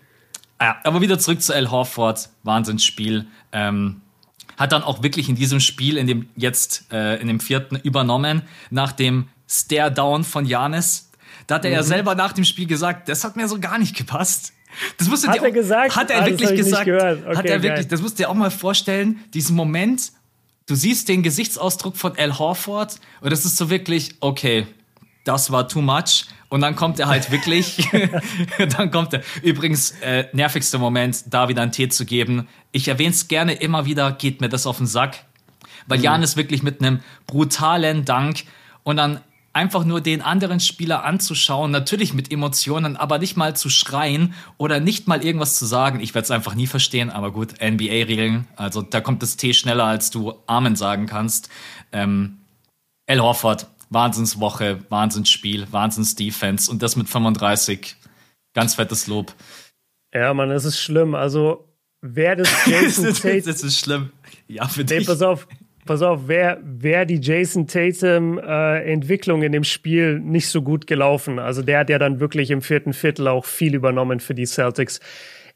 ja, 0.61 0.77
aber 0.85 1.01
wieder 1.01 1.19
zurück 1.19 1.43
zu 1.43 1.55
Al 1.55 1.71
Horford. 1.71 2.31
Wahnsinnsspiel. 2.45 3.27
Ähm, 3.53 4.01
hat 4.57 4.73
dann 4.73 4.83
auch 4.83 5.03
wirklich 5.03 5.29
in 5.29 5.35
diesem 5.35 5.61
Spiel, 5.61 5.97
in 5.97 6.07
dem 6.07 6.29
jetzt, 6.37 6.93
äh, 6.93 7.21
in 7.21 7.27
dem 7.27 7.41
vierten, 7.41 7.77
übernommen, 7.77 8.43
nach 8.71 8.93
dem 8.93 9.29
Stare-Down 9.49 10.25
von 10.25 10.47
Janis. 10.47 11.11
Da 11.47 11.57
hat 11.57 11.65
er 11.65 11.71
mhm. 11.71 11.77
ja 11.77 11.83
selber 11.83 12.15
nach 12.15 12.33
dem 12.33 12.45
Spiel 12.45 12.67
gesagt, 12.67 13.09
das 13.09 13.25
hat 13.25 13.37
mir 13.37 13.49
so 13.49 13.59
gar 13.59 13.79
nicht 13.79 13.97
gepasst. 13.97 14.53
Das 14.99 15.09
musst 15.09 15.25
du 15.25 15.29
hat 15.29 15.37
dir 15.37 15.43
er 15.43 15.49
auch, 15.49 15.55
gesagt? 15.55 15.97
Hat 15.97 16.11
er 16.11 16.23
ah, 16.23 16.27
wirklich 16.27 16.55
gesagt? 16.55 16.89
Okay, 16.89 17.37
hat 17.37 17.47
er 17.47 17.63
wirklich, 17.63 17.89
das 17.89 18.01
musst 18.01 18.19
du 18.19 18.23
dir 18.23 18.31
auch 18.31 18.35
mal 18.35 18.51
vorstellen, 18.51 19.21
diesen 19.35 19.57
Moment, 19.57 20.13
du 20.67 20.75
siehst 20.75 21.09
den 21.09 21.23
Gesichtsausdruck 21.23 21.97
von 21.97 22.17
Al 22.17 22.39
Horford 22.39 23.01
und 23.21 23.31
das 23.31 23.45
ist 23.45 23.57
so 23.57 23.71
wirklich, 23.71 24.17
okay, 24.21 24.67
das 25.25 25.51
war 25.51 25.69
too 25.69 25.83
much. 25.83 26.27
Und 26.49 26.61
dann 26.61 26.77
kommt 26.77 26.99
er 27.01 27.09
halt 27.09 27.31
wirklich, 27.31 27.89
dann 28.77 28.91
kommt 28.91 29.15
er. 29.15 29.23
Übrigens, 29.43 29.93
äh, 30.03 30.27
nervigster 30.33 30.79
Moment, 30.79 31.25
da 31.31 31.49
wieder 31.49 31.63
einen 31.63 31.73
Tee 31.73 31.89
zu 31.89 32.05
geben. 32.05 32.47
Ich 32.73 32.89
erwähne 32.89 33.11
es 33.11 33.29
gerne 33.29 33.55
immer 33.55 33.87
wieder, 33.87 34.13
geht 34.13 34.41
mir 34.43 34.51
das 34.51 34.67
auf 34.67 34.77
den 34.77 34.87
Sack. 34.87 35.25
Weil 35.87 35.99
mhm. 35.99 36.05
Jan 36.05 36.23
ist 36.23 36.37
wirklich 36.37 36.63
mit 36.63 36.83
einem 36.83 37.01
brutalen 37.27 38.05
Dank 38.05 38.45
und 38.83 38.97
dann 38.97 39.21
einfach 39.53 39.85
nur 39.85 40.01
den 40.01 40.23
anderen 40.23 40.61
Spieler 40.61 41.05
anzuschauen, 41.05 41.71
natürlich 41.71 42.15
mit 42.15 42.33
Emotionen, 42.33 42.97
aber 42.97 43.19
nicht 43.19 43.37
mal 43.37 43.55
zu 43.55 43.69
schreien 43.69 44.35
oder 44.57 44.81
nicht 44.81 45.09
mal 45.09 45.25
irgendwas 45.25 45.59
zu 45.59 45.67
sagen. 45.67 46.01
Ich 46.01 46.15
werde 46.15 46.25
es 46.25 46.31
einfach 46.31 46.55
nie 46.55 46.67
verstehen, 46.67 47.11
aber 47.11 47.33
gut, 47.33 47.61
NBA-Regeln. 47.61 48.49
Also 48.57 48.83
da 48.83 49.01
kommt 49.01 49.23
das 49.23 49.37
Tee 49.37 49.53
schneller, 49.53 49.85
als 49.85 50.11
du 50.11 50.35
Amen 50.47 50.77
sagen 50.77 51.07
kannst. 51.07 51.51
Ähm, 51.93 52.39
El 53.07 53.21
Horford, 53.21 53.67
Wahnsinnswoche, 53.91 54.79
Wahnsinnsspiel, 54.89 55.67
Wahnsinns-Defense 55.71 56.71
und 56.71 56.83
das 56.83 56.97
mit 56.97 57.09
35. 57.09 57.97
Ganz 58.55 58.75
fettes 58.75 59.07
Lob. 59.07 59.35
Ja, 60.15 60.33
Mann, 60.35 60.51
das 60.51 60.65
ist 60.65 60.79
schlimm. 60.79 61.15
Also, 61.15 61.69
wer 62.01 62.37
das 62.37 62.51
Jason 62.67 63.13
Tate. 63.15 63.43
das 63.43 63.63
ist 63.63 63.79
schlimm. 63.79 64.11
Ja, 64.49 64.69
für 64.69 64.81
nee, 64.81 64.99
dich. 64.99 65.07
pass 65.07 65.23
auf. 65.23 65.47
Pass 65.85 66.01
auf, 66.01 66.29
wer, 66.29 66.61
wer 66.63 67.05
die 67.05 67.21
Jason 67.21 67.67
Tatum 67.67 68.39
äh, 68.39 68.93
Entwicklung 68.93 69.43
in 69.43 69.51
dem 69.51 69.65
Spiel 69.65 70.21
nicht 70.21 70.49
so 70.49 70.63
gut 70.63 70.87
gelaufen. 70.87 71.41
Also 71.41 71.63
der 71.63 71.81
hat 71.81 71.91
ja 71.91 71.99
dann 71.99 72.21
wirklich 72.21 72.53
im 72.53 72.63
vierten 72.63 72.93
Viertel 72.93 73.27
auch 73.27 73.45
viel 73.45 73.75
übernommen 73.75 74.21
für 74.21 74.35
die 74.35 74.47
Celtics. 74.47 75.01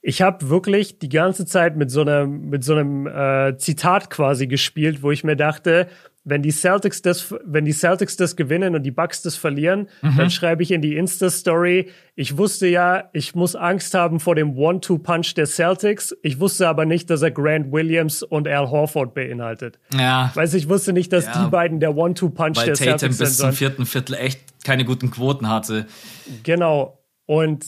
Ich 0.03 0.23
habe 0.23 0.49
wirklich 0.49 0.99
die 0.99 1.09
ganze 1.09 1.47
Zeit 1.47 1.77
mit 1.77 1.91
so 1.93 2.01
einem 2.01 2.49
mit 2.49 2.65
so 2.65 2.75
einem 2.75 3.07
äh, 3.07 3.57
Zitat 3.57 4.11
quasi 4.11 4.49
gespielt, 4.49 5.03
wo 5.03 5.13
ich 5.13 5.23
mir 5.23 5.37
dachte, 5.37 5.89
wenn 6.29 6.43
die 6.43 6.51
Celtics 6.51 7.03
das, 7.03 7.33
wenn 7.45 7.65
die 7.65 7.73
Celtics 7.73 8.17
das 8.17 8.35
gewinnen 8.35 8.75
und 8.75 8.83
die 8.83 8.91
Bucks 8.91 9.23
das 9.23 9.37
verlieren, 9.37 9.89
mhm. 10.03 10.17
dann 10.17 10.31
schreibe 10.31 10.65
ich 10.65 10.73
in 10.73 10.83
die 10.83 10.97
Insta-Story, 10.97 11.89
ich 12.17 12.37
wusste 12.37 12.67
ja, 12.67 13.11
ich 13.13 13.37
muss 13.37 13.55
Angst 13.55 13.95
haben 13.95 14.19
vor 14.19 14.35
dem 14.35 14.57
One-Two-Punch 14.57 15.35
der 15.35 15.47
Celtics. 15.47 16.17
Ich 16.23 16.41
wusste 16.41 16.67
aber 16.67 16.85
nicht, 16.85 17.11
dass 17.11 17.23
er 17.23 17.31
Grant 17.31 17.71
Williams 17.71 18.25
und 18.25 18.49
Al 18.49 18.69
Horford 18.71 19.15
beinhaltet. 19.15 19.79
Ja. 19.97 20.33
Weiß 20.35 20.55
ich 20.55 20.69
wusste 20.69 20.93
nicht, 20.93 21.13
dass 21.13 21.27
ja. 21.27 21.45
die 21.45 21.51
beiden 21.51 21.79
der 21.79 21.97
One-Two-Punch 21.97 22.59
der 22.65 22.75
Tatum 22.75 22.99
Celtics 22.99 23.19
bis 23.19 23.37
zum 23.39 23.53
vierten 23.53 23.87
Viertel 23.87 24.15
echt 24.17 24.65
keine 24.65 24.85
guten 24.85 25.13
Quoten 25.13 25.49
hatte. 25.49 25.87
Genau. 26.43 26.99
Und 27.27 27.67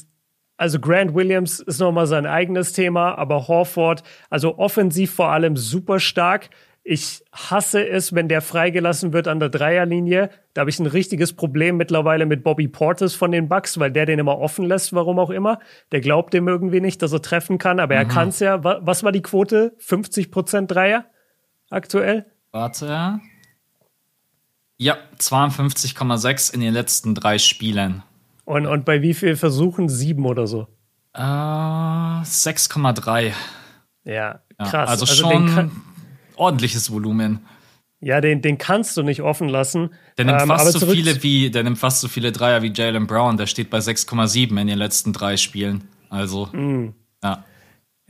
also 0.57 0.81
Grant 0.81 1.15
Williams 1.15 1.61
ist 1.61 1.79
nochmal 1.79 2.09
sein 2.09 2.27
eigenes 2.27 2.73
Thema, 2.73 3.17
aber 3.17 3.47
Horford, 3.47 4.03
also 4.29 4.59
offensiv 4.59 5.15
vor 5.15 5.31
allem 5.31 5.57
super 5.57 6.01
stark. 6.01 6.51
Ich 6.91 7.23
hasse 7.33 7.87
es, 7.87 8.15
wenn 8.15 8.29
der 8.29 8.41
freigelassen 8.41 9.13
wird 9.13 9.29
an 9.29 9.41
der 9.41 9.51
Dreierlinie. 9.51 10.31
Da 10.55 10.63
habe 10.63 10.71
ich 10.71 10.79
ein 10.79 10.87
richtiges 10.87 11.35
Problem 11.35 11.77
mittlerweile 11.77 12.25
mit 12.25 12.43
Bobby 12.43 12.67
Portis 12.67 13.15
von 13.15 13.31
den 13.31 13.47
Bucks, 13.47 13.79
weil 13.79 13.93
der 13.93 14.07
den 14.07 14.19
immer 14.19 14.39
offen 14.39 14.65
lässt, 14.65 14.95
warum 14.95 15.19
auch 15.19 15.29
immer. 15.29 15.59
Der 15.93 16.01
glaubt 16.01 16.33
dem 16.33 16.49
irgendwie 16.49 16.81
nicht, 16.81 17.03
dass 17.03 17.13
er 17.13 17.21
treffen 17.21 17.59
kann, 17.59 17.79
aber 17.79 17.95
mhm. 17.95 18.01
er 18.01 18.05
kann 18.07 18.29
es 18.31 18.41
ja. 18.41 18.65
Was 18.65 19.05
war 19.05 19.13
die 19.13 19.21
Quote? 19.21 19.77
50% 19.87 20.67
Dreier 20.67 21.05
aktuell? 21.69 22.25
Warte. 22.53 23.21
Ja, 24.79 24.97
52,6 25.19 26.55
in 26.55 26.61
den 26.61 26.73
letzten 26.73 27.15
drei 27.15 27.37
Spielen. 27.37 28.03
Und, 28.47 28.67
und 28.67 28.87
bei 28.87 29.03
wie 29.03 29.13
viel 29.13 29.37
Versuchen? 29.37 29.91
Sieben 29.91 30.25
oder 30.25 30.47
so? 30.47 30.69
Äh, 31.13 31.21
6,3. 31.21 33.35
Ja, 34.05 34.41
krass. 34.57 34.73
Ja, 34.73 34.85
also, 34.85 35.05
also 35.05 35.07
schon 35.07 35.71
ordentliches 36.39 36.93
Volumen. 36.93 37.41
Ja, 38.01 38.21
den, 38.21 38.43
den 38.43 38.59
kannst 38.59 38.97
du 38.97 39.03
nicht 39.03 39.23
offen 39.23 39.49
lassen. 39.49 39.91
Der 40.17 40.25
nimmt 40.25 40.41
ähm, 40.43 40.49
fast 40.49 40.73
so 40.73 40.87
viele 40.87 41.21
wie, 41.23 41.51
der 41.51 41.65
nimmt 41.65 41.79
fast 41.79 42.01
so 42.01 42.09
viele 42.09 42.31
Dreier 42.31 42.63
wie 42.63 42.73
Jalen 42.73 43.09
Brown. 43.09 43.37
Der 43.37 43.47
steht 43.47 43.71
bei 43.71 43.79
6,7 43.79 44.61
in 44.61 44.67
den 44.69 44.79
letzten 44.79 45.13
drei 45.13 45.37
Spielen. 45.37 45.89
Also, 46.09 46.47
mm. 46.47 46.95
ja. 47.25 47.45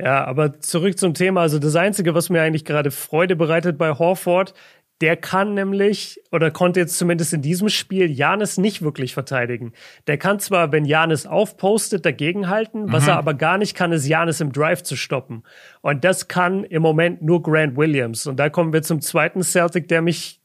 Ja, 0.00 0.24
aber 0.26 0.60
zurück 0.60 0.96
zum 0.96 1.14
Thema. 1.14 1.40
Also 1.40 1.58
das 1.58 1.74
Einzige, 1.74 2.14
was 2.14 2.30
mir 2.30 2.40
eigentlich 2.40 2.64
gerade 2.64 2.92
Freude 2.92 3.34
bereitet 3.34 3.78
bei 3.78 3.90
Horford, 3.90 4.54
der 5.00 5.16
kann 5.16 5.54
nämlich 5.54 6.20
oder 6.32 6.50
konnte 6.50 6.80
jetzt 6.80 6.98
zumindest 6.98 7.32
in 7.32 7.42
diesem 7.42 7.68
Spiel 7.68 8.10
Janis 8.10 8.58
nicht 8.58 8.82
wirklich 8.82 9.14
verteidigen. 9.14 9.72
Der 10.06 10.18
kann 10.18 10.40
zwar, 10.40 10.72
wenn 10.72 10.84
Janis 10.84 11.26
aufpostet, 11.26 12.04
dagegenhalten, 12.04 12.86
mhm. 12.86 12.92
was 12.92 13.06
er 13.06 13.16
aber 13.16 13.34
gar 13.34 13.58
nicht 13.58 13.76
kann, 13.76 13.92
ist 13.92 14.06
Janis 14.08 14.40
im 14.40 14.52
Drive 14.52 14.82
zu 14.82 14.96
stoppen. 14.96 15.44
Und 15.82 16.04
das 16.04 16.26
kann 16.26 16.64
im 16.64 16.82
Moment 16.82 17.22
nur 17.22 17.42
Grant 17.42 17.76
Williams. 17.76 18.26
Und 18.26 18.38
da 18.38 18.50
kommen 18.50 18.72
wir 18.72 18.82
zum 18.82 19.00
zweiten 19.00 19.42
Celtic, 19.42 19.86
der 19.88 20.02
mich 20.02 20.40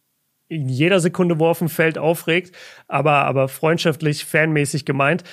in 0.50 0.70
jeder 0.70 1.00
Sekunde, 1.00 1.40
wo 1.40 1.48
auf 1.48 1.60
dem 1.60 1.70
Feld 1.70 1.98
aufregt, 1.98 2.56
aber, 2.88 3.26
aber 3.26 3.48
freundschaftlich, 3.48 4.26
fanmäßig 4.26 4.86
gemeint. 4.86 5.24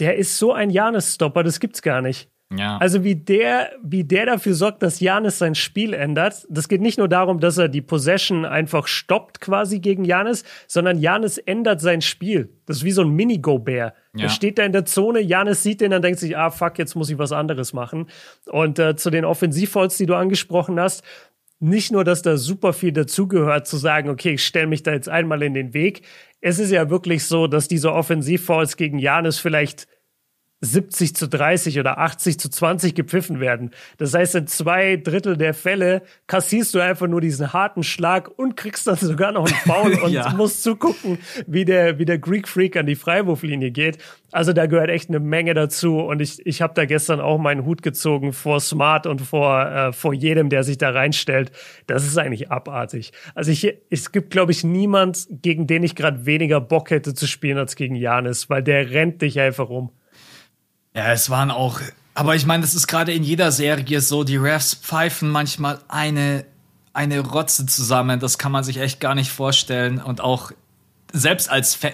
Der 0.00 0.16
ist 0.16 0.38
so 0.38 0.52
ein 0.52 0.70
Janis-Stopper, 0.70 1.44
das 1.44 1.60
gibt's 1.60 1.82
gar 1.82 2.02
nicht. 2.02 2.28
Ja. 2.56 2.78
Also 2.78 3.04
wie 3.04 3.14
der, 3.14 3.72
wie 3.82 4.04
der 4.04 4.24
dafür 4.24 4.54
sorgt, 4.54 4.82
dass 4.82 5.00
Janis 5.00 5.38
sein 5.38 5.54
Spiel 5.54 5.92
ändert. 5.92 6.46
Das 6.48 6.68
geht 6.68 6.80
nicht 6.80 6.96
nur 6.96 7.08
darum, 7.08 7.40
dass 7.40 7.58
er 7.58 7.68
die 7.68 7.82
Possession 7.82 8.46
einfach 8.46 8.86
stoppt 8.86 9.40
quasi 9.40 9.80
gegen 9.80 10.04
Janis, 10.04 10.44
sondern 10.66 10.98
Janis 10.98 11.36
ändert 11.36 11.82
sein 11.82 12.00
Spiel. 12.00 12.48
Das 12.64 12.78
ist 12.78 12.84
wie 12.84 12.90
so 12.90 13.02
ein 13.02 13.10
Mini-Go-Bär. 13.10 13.92
Ja. 14.14 14.22
Er 14.22 14.28
steht 14.30 14.58
da 14.58 14.62
in 14.62 14.72
der 14.72 14.86
Zone, 14.86 15.20
Janis 15.20 15.62
sieht 15.62 15.82
den, 15.82 15.90
dann 15.90 16.00
denkt 16.00 16.20
sich, 16.20 16.38
ah 16.38 16.50
fuck, 16.50 16.78
jetzt 16.78 16.94
muss 16.94 17.10
ich 17.10 17.18
was 17.18 17.32
anderes 17.32 17.74
machen. 17.74 18.08
Und 18.46 18.78
äh, 18.78 18.96
zu 18.96 19.10
den 19.10 19.26
Offensivfalls, 19.26 19.98
die 19.98 20.06
du 20.06 20.14
angesprochen 20.14 20.80
hast, 20.80 21.02
nicht 21.60 21.92
nur, 21.92 22.04
dass 22.04 22.22
da 22.22 22.36
super 22.36 22.72
viel 22.72 22.92
dazugehört, 22.92 23.66
zu 23.66 23.76
sagen, 23.76 24.08
okay, 24.08 24.34
ich 24.34 24.44
stelle 24.44 24.68
mich 24.68 24.84
da 24.84 24.92
jetzt 24.92 25.08
einmal 25.08 25.42
in 25.42 25.54
den 25.54 25.74
Weg. 25.74 26.02
Es 26.40 26.58
ist 26.58 26.70
ja 26.70 26.88
wirklich 26.88 27.24
so, 27.24 27.46
dass 27.46 27.68
diese 27.68 27.92
Offensivfalls 27.92 28.76
gegen 28.76 28.98
Janis 28.98 29.38
vielleicht 29.38 29.88
70 30.60 31.14
zu 31.14 31.28
30 31.28 31.78
oder 31.78 31.98
80 31.98 32.40
zu 32.40 32.50
20 32.50 32.94
gepfiffen 32.94 33.38
werden. 33.38 33.70
Das 33.96 34.14
heißt, 34.14 34.34
in 34.34 34.46
zwei 34.48 34.96
Drittel 34.96 35.36
der 35.36 35.54
Fälle 35.54 36.02
kassierst 36.26 36.74
du 36.74 36.80
einfach 36.80 37.06
nur 37.06 37.20
diesen 37.20 37.52
harten 37.52 37.84
Schlag 37.84 38.28
und 38.36 38.56
kriegst 38.56 38.86
dann 38.86 38.96
sogar 38.96 39.30
noch 39.30 39.46
einen 39.46 39.54
Foul 39.64 39.94
und 40.02 40.12
ja. 40.12 40.32
musst 40.32 40.62
zugucken, 40.64 41.18
wie 41.46 41.64
der, 41.64 41.98
wie 41.98 42.04
der 42.04 42.18
Greek 42.18 42.48
Freak 42.48 42.76
an 42.76 42.86
die 42.86 42.96
Freiwurflinie 42.96 43.70
geht. 43.70 43.98
Also 44.32 44.52
da 44.52 44.66
gehört 44.66 44.90
echt 44.90 45.08
eine 45.08 45.20
Menge 45.20 45.54
dazu 45.54 46.00
und 46.00 46.20
ich, 46.20 46.44
ich 46.44 46.60
habe 46.60 46.74
da 46.74 46.84
gestern 46.84 47.20
auch 47.20 47.38
meinen 47.38 47.64
Hut 47.64 47.82
gezogen 47.82 48.32
vor 48.32 48.60
Smart 48.60 49.06
und 49.06 49.20
vor, 49.20 49.64
äh, 49.64 49.92
vor 49.92 50.12
jedem, 50.12 50.50
der 50.50 50.64
sich 50.64 50.76
da 50.76 50.90
reinstellt. 50.90 51.52
Das 51.86 52.04
ist 52.04 52.18
eigentlich 52.18 52.50
abartig. 52.50 53.12
Also 53.34 53.52
ich, 53.52 53.74
es 53.90 54.12
gibt, 54.12 54.30
glaube 54.30 54.52
ich, 54.52 54.64
niemand, 54.64 55.28
gegen 55.30 55.66
den 55.68 55.84
ich 55.84 55.94
gerade 55.94 56.26
weniger 56.26 56.60
Bock 56.60 56.90
hätte 56.90 57.14
zu 57.14 57.26
spielen 57.28 57.58
als 57.58 57.76
gegen 57.76 57.94
Janis, 57.94 58.50
weil 58.50 58.62
der 58.62 58.90
rennt 58.90 59.22
dich 59.22 59.38
einfach 59.40 59.70
um. 59.70 59.92
Ja, 60.94 61.12
es 61.12 61.30
waren 61.30 61.50
auch, 61.50 61.80
aber 62.14 62.34
ich 62.34 62.46
meine, 62.46 62.62
das 62.62 62.74
ist 62.74 62.86
gerade 62.86 63.12
in 63.12 63.22
jeder 63.22 63.52
Serie 63.52 64.00
so, 64.00 64.24
die 64.24 64.36
Refs 64.36 64.74
pfeifen 64.74 65.30
manchmal 65.30 65.80
eine, 65.88 66.44
eine 66.92 67.20
Rotze 67.20 67.66
zusammen, 67.66 68.20
das 68.20 68.38
kann 68.38 68.52
man 68.52 68.64
sich 68.64 68.78
echt 68.78 69.00
gar 69.00 69.14
nicht 69.14 69.30
vorstellen 69.30 70.00
und 70.00 70.20
auch 70.20 70.50
selbst 71.12 71.50
als 71.50 71.74
Fan, 71.74 71.92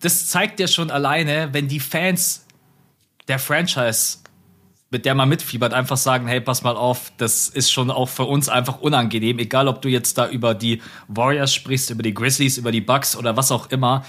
das 0.00 0.28
zeigt 0.28 0.60
ja 0.60 0.68
schon 0.68 0.90
alleine, 0.90 1.50
wenn 1.52 1.68
die 1.68 1.80
Fans 1.80 2.46
der 3.28 3.38
Franchise 3.38 4.18
mit 4.90 5.04
der 5.04 5.14
man 5.14 5.28
mitfiebert, 5.28 5.74
einfach 5.74 5.96
sagen, 5.96 6.28
hey, 6.28 6.40
pass 6.40 6.62
mal 6.62 6.76
auf, 6.76 7.12
das 7.16 7.48
ist 7.48 7.72
schon 7.72 7.90
auch 7.90 8.08
für 8.08 8.24
uns 8.24 8.48
einfach 8.48 8.80
unangenehm, 8.80 9.38
egal 9.38 9.66
ob 9.66 9.82
du 9.82 9.88
jetzt 9.88 10.16
da 10.16 10.28
über 10.28 10.54
die 10.54 10.80
Warriors 11.08 11.52
sprichst, 11.52 11.90
über 11.90 12.02
die 12.02 12.14
Grizzlies, 12.14 12.56
über 12.56 12.70
die 12.70 12.80
Bucks 12.80 13.16
oder 13.16 13.36
was 13.36 13.50
auch 13.50 13.70
immer. 13.70 14.04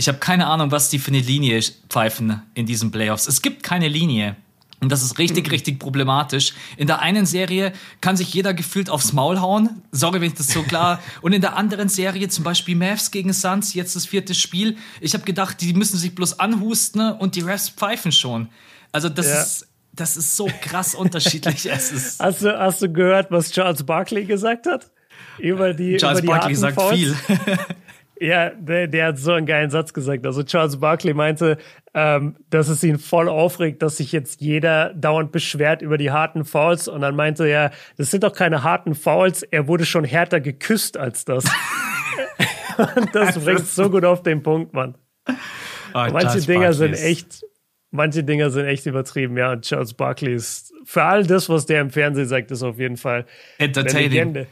Ich 0.00 0.08
habe 0.08 0.16
keine 0.16 0.46
Ahnung, 0.46 0.70
was 0.70 0.88
die 0.88 0.98
für 0.98 1.10
eine 1.10 1.20
Linie 1.20 1.60
pfeifen 1.90 2.40
in 2.54 2.64
diesen 2.64 2.90
Playoffs. 2.90 3.28
Es 3.28 3.42
gibt 3.42 3.62
keine 3.62 3.86
Linie. 3.86 4.34
Und 4.80 4.90
das 4.90 5.02
ist 5.02 5.18
richtig, 5.18 5.44
mhm. 5.44 5.50
richtig 5.50 5.78
problematisch. 5.78 6.54
In 6.78 6.86
der 6.86 7.00
einen 7.00 7.26
Serie 7.26 7.74
kann 8.00 8.16
sich 8.16 8.32
jeder 8.32 8.54
gefühlt 8.54 8.88
aufs 8.88 9.12
Maul 9.12 9.42
hauen. 9.42 9.82
Sorry, 9.92 10.22
wenn 10.22 10.28
ich 10.28 10.38
das 10.38 10.48
so 10.48 10.62
klar. 10.62 11.00
Und 11.20 11.34
in 11.34 11.42
der 11.42 11.54
anderen 11.54 11.90
Serie, 11.90 12.30
zum 12.30 12.44
Beispiel 12.44 12.76
Mavs 12.76 13.10
gegen 13.10 13.34
Suns, 13.34 13.74
jetzt 13.74 13.94
das 13.94 14.06
vierte 14.06 14.34
Spiel. 14.34 14.78
Ich 15.02 15.12
habe 15.12 15.24
gedacht, 15.24 15.60
die 15.60 15.74
müssen 15.74 15.98
sich 15.98 16.14
bloß 16.14 16.40
anhusten 16.40 17.12
und 17.12 17.36
die 17.36 17.42
Refs 17.42 17.68
pfeifen 17.68 18.10
schon. 18.10 18.48
Also 18.92 19.10
das 19.10 19.26
ja. 19.26 19.42
ist, 19.42 19.68
das 19.92 20.16
ist 20.16 20.34
so 20.34 20.48
krass 20.62 20.94
unterschiedlich. 20.94 21.66
Ist 21.66 22.18
hast, 22.18 22.40
du, 22.40 22.58
hast 22.58 22.80
du 22.80 22.90
gehört, 22.90 23.30
was 23.30 23.50
Charles 23.50 23.84
Barkley 23.84 24.24
gesagt 24.24 24.64
hat? 24.64 24.90
Über 25.36 25.74
die, 25.74 25.98
Charles 25.98 26.20
über 26.20 26.22
die 26.22 26.38
Barkley 26.38 26.54
sagt 26.54 26.80
Fouls? 26.80 26.96
viel. 26.96 27.14
Ja, 28.20 28.50
der, 28.50 28.86
der 28.86 29.06
hat 29.06 29.18
so 29.18 29.32
einen 29.32 29.46
geilen 29.46 29.70
Satz 29.70 29.94
gesagt. 29.94 30.26
Also 30.26 30.42
Charles 30.42 30.78
Barkley 30.78 31.14
meinte, 31.14 31.56
ähm, 31.94 32.36
dass 32.50 32.68
es 32.68 32.84
ihn 32.84 32.98
voll 32.98 33.30
aufregt, 33.30 33.80
dass 33.80 33.96
sich 33.96 34.12
jetzt 34.12 34.42
jeder 34.42 34.92
dauernd 34.92 35.32
beschwert 35.32 35.80
über 35.80 35.96
die 35.96 36.10
harten 36.10 36.44
Fouls. 36.44 36.86
Und 36.86 37.00
dann 37.00 37.16
meinte 37.16 37.46
er, 37.46 37.70
das 37.96 38.10
sind 38.10 38.22
doch 38.22 38.34
keine 38.34 38.62
harten 38.62 38.94
Fouls, 38.94 39.42
er 39.42 39.66
wurde 39.68 39.86
schon 39.86 40.04
härter 40.04 40.40
geküsst 40.40 40.98
als 40.98 41.24
das. 41.24 41.44
Und 42.96 43.14
das 43.14 43.38
bringt 43.42 43.66
so 43.66 43.88
gut 43.88 44.04
auf 44.04 44.22
den 44.22 44.42
Punkt, 44.42 44.74
Mann. 44.74 44.96
Oh, 45.26 46.06
manche 46.12 46.40
Dinger 46.40 46.74
sind 46.74 46.92
echt, 46.94 47.42
manche 47.90 48.22
Dinger 48.22 48.50
sind 48.50 48.66
echt 48.66 48.84
übertrieben, 48.84 49.36
ja. 49.38 49.52
Und 49.52 49.64
Charles 49.64 49.94
Barkley 49.94 50.34
ist 50.34 50.74
für 50.84 51.02
all 51.02 51.26
das, 51.26 51.48
was 51.48 51.64
der 51.64 51.80
im 51.80 51.90
Fernsehen 51.90 52.28
sagt, 52.28 52.50
ist 52.50 52.62
auf 52.62 52.78
jeden 52.78 52.98
Fall 52.98 53.24
entertaining. 53.56 54.46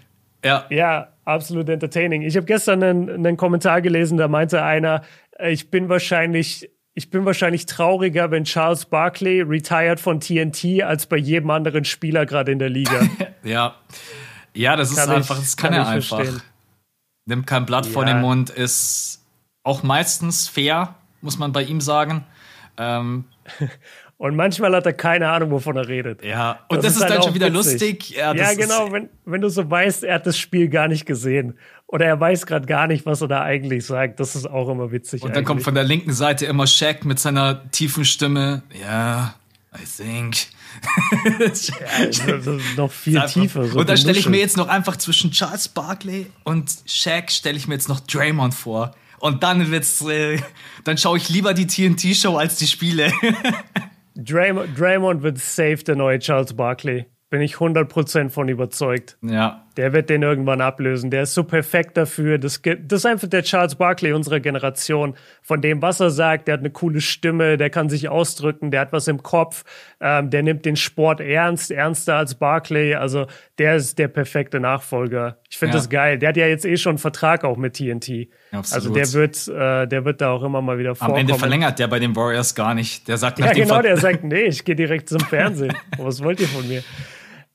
Ja. 0.45 0.67
Ja, 0.71 1.09
absolut 1.25 1.69
entertaining. 1.69 2.23
Ich 2.23 2.37
habe 2.37 2.47
gestern 2.47 2.83
einen, 2.83 3.11
einen 3.11 3.37
Kommentar 3.37 3.83
gelesen, 3.83 4.19
da 4.19 4.29
meinte 4.29 4.63
einer, 4.63 5.03
ich 5.39 5.71
bin 5.71 5.89
wahrscheinlich 5.89 6.71
ich 6.99 7.11
bin 7.11 7.25
wahrscheinlich 7.25 7.67
trauriger, 7.67 8.33
wenn 8.33 8.43
Charles 8.43 8.87
Barkley 8.87 9.41
retired 9.43 10.01
von 10.01 10.19
TNT, 10.19 10.83
als 10.83 11.07
bei 11.07 11.17
jedem 11.17 11.49
anderen 11.51 11.85
Spieler 11.85 12.27
gerade 12.27 12.51
in 12.51 12.59
der 12.59 12.71
Liga. 12.71 13.09
ja. 13.45 13.77
Ja, 14.53 14.75
das 14.75 14.97
kann 14.97 15.05
ist 15.05 15.15
einfach, 15.15 15.39
das 15.39 15.57
kann, 15.57 15.71
kann 15.71 15.81
er 15.81 15.89
einfach. 15.89 16.17
Verstehen. 16.17 16.43
Nimmt 17.27 17.47
kein 17.47 17.67
Blatt 17.67 17.87
ja. 17.87 17.93
vor 17.93 18.05
den 18.05 18.21
Mund, 18.21 18.51
ist 18.51 19.25
auch 19.63 19.85
meistens 19.85 20.49
fair, 20.49 20.97
muss 21.21 21.39
man 21.39 21.53
bei 21.53 21.63
ihm 21.63 21.81
sagen. 21.81 22.25
Ähm, 22.77 23.27
Und 24.19 24.35
manchmal 24.35 24.75
hat 24.75 24.85
er 24.85 24.93
keine 24.93 25.29
Ahnung, 25.29 25.53
wovon 25.53 25.77
er 25.77 25.87
redet. 25.87 26.25
Ja, 26.25 26.59
und 26.69 26.79
das, 26.79 26.87
das 26.87 26.95
ist, 26.95 27.03
dann, 27.03 27.13
dann 27.13 27.23
schon 27.23 27.35
wieder 27.35 27.55
witzig. 27.55 27.73
lustig. 27.73 28.11
Ja, 28.11 28.35
ja 28.35 28.53
genau, 28.55 28.91
wenn, 28.91 29.09
wenn 29.25 29.41
du 29.41 29.49
so 29.49 29.71
weißt, 29.71 30.03
er 30.03 30.17
hat 30.17 30.27
das 30.27 30.37
Spiel 30.37 30.69
gar 30.69 30.89
nicht 30.89 31.07
gesehen. 31.07 31.57
Oder 31.87 32.07
er 32.07 32.19
weiß 32.19 32.45
gerade 32.47 32.67
gar 32.67 32.89
nicht, 32.89 33.07
was 33.07 33.21
er 33.21 33.29
da 33.29 33.43
eigentlich 33.43 33.87
sagt. 33.87 34.19
Das 34.19 34.35
ist 34.35 34.45
auch 34.45 34.69
immer 34.69 34.91
witzig. 34.91 35.23
Und 35.23 35.29
dann 35.29 35.37
eigentlich. 35.37 35.47
kommt 35.47 35.63
von 35.63 35.75
der 35.75 35.85
linken 35.85 36.13
Seite 36.13 36.47
immer 36.47 36.67
Shaq 36.67 37.05
mit 37.05 37.21
seiner 37.21 37.71
tiefen 37.71 38.05
Stimme. 38.05 38.63
Ja, 38.83 39.37
I 39.73 39.85
think. 39.85 40.37
ja, 42.27 42.39
noch 42.77 42.91
viel 42.91 43.23
tiefer. 43.27 43.67
So 43.67 43.79
und 43.79 43.89
dann 43.89 43.97
stelle 43.97 44.19
ich 44.19 44.29
mir 44.29 44.39
jetzt 44.39 44.57
noch 44.57 44.69
einfach 44.69 44.97
zwischen 44.97 45.31
Charles 45.31 45.69
Barkley 45.69 46.27
und 46.43 46.71
Shaq 46.87 47.31
stelle 47.31 47.57
ich 47.57 47.69
mir 47.69 47.75
jetzt 47.75 47.89
noch 47.89 48.01
Draymond 48.01 48.53
vor. 48.53 48.95
Und 49.21 49.45
dann 49.45 49.71
wird's, 49.71 50.05
äh, 50.07 50.41
dann 50.85 50.99
schaue 50.99 51.19
ich 51.19 51.29
lieber 51.29 51.55
die 51.55 51.67
TNT-Show 51.67 52.37
als 52.37 52.57
die 52.57 52.67
Spiele. 52.67 53.13
Draymond, 54.19 54.79
Draymond 54.79 55.23
wird 55.23 55.39
safe 55.39 55.79
der 55.79 55.95
neue 55.95 56.19
Charles 56.19 56.55
Barkley. 56.55 57.07
Bin 57.31 57.41
ich 57.41 57.57
100% 57.57 58.31
von 58.31 58.49
überzeugt. 58.49 59.17
Ja. 59.23 59.68
Der 59.79 59.93
wird 59.93 60.11
den 60.11 60.25
irgendwann 60.25 60.61
ablösen. 60.61 61.13
Der 61.13 61.23
ist 61.23 61.35
so 61.35 61.45
perfekt 61.45 61.97
dafür. 61.97 62.39
Das, 62.39 62.61
das 62.63 62.99
ist 62.99 63.07
einfach 63.07 63.29
der 63.29 63.45
Charles 63.45 63.77
Barkley 63.77 64.13
unserer 64.13 64.41
Generation. 64.41 65.15
Von 65.41 65.61
dem, 65.61 65.81
was 65.81 66.01
er 66.01 66.11
sagt, 66.11 66.49
der 66.49 66.55
hat 66.55 66.61
eine 66.61 66.71
coole 66.71 67.01
Stimme, 67.01 67.57
der 67.57 67.71
kann 67.71 67.89
sich 67.89 68.09
ausdrücken, 68.09 68.73
der 68.73 68.81
hat 68.81 68.93
was 68.93 69.07
im 69.07 69.23
Kopf, 69.23 69.63
ähm, 70.01 70.31
der 70.31 70.43
nimmt 70.43 70.65
den 70.65 70.75
Sport 70.75 71.21
ernst, 71.21 71.71
ernster 71.71 72.17
als 72.17 72.35
Barkley. 72.35 72.97
Also 72.97 73.29
der 73.59 73.77
ist 73.77 74.01
der 74.01 74.09
perfekte 74.09 74.59
Nachfolger. 74.59 75.39
Ich 75.49 75.59
finde 75.59 75.75
ja. 75.75 75.79
das 75.79 75.89
geil. 75.89 76.19
Der 76.19 76.31
hat 76.31 76.37
ja 76.37 76.49
jetzt 76.49 76.65
eh 76.65 76.77
schon 76.77 76.91
einen 76.91 76.99
Vertrag 76.99 77.45
auch 77.45 77.57
mit 77.57 77.75
TNT. 77.75 78.31
Absolut. 78.51 78.75
Also 78.75 78.93
der 78.93 79.13
wird, 79.13 79.47
äh, 79.47 79.87
der 79.87 80.05
wird 80.05 80.21
da 80.21 80.33
auch 80.33 80.43
immer 80.43 80.61
mal 80.61 80.79
wieder 80.79 80.97
vorkommen. 80.97 81.21
Am 81.21 81.21
Ende 81.21 81.39
verlängert 81.39 81.79
der 81.79 81.87
bei 81.87 82.01
den 82.01 82.17
Warriors 82.17 82.57
gar 82.57 82.75
nicht. 82.75 83.07
Der 83.07 83.17
sagt 83.17 83.39
nach 83.39 83.47
Ja, 83.47 83.53
genau, 83.53 83.81
der 83.81 83.97
sagt, 83.97 84.25
nee, 84.25 84.43
ich 84.43 84.65
gehe 84.65 84.75
direkt 84.75 85.09
zum 85.09 85.21
Fernsehen. 85.21 85.73
was 85.99 86.21
wollt 86.21 86.41
ihr 86.41 86.49
von 86.49 86.67
mir? 86.67 86.83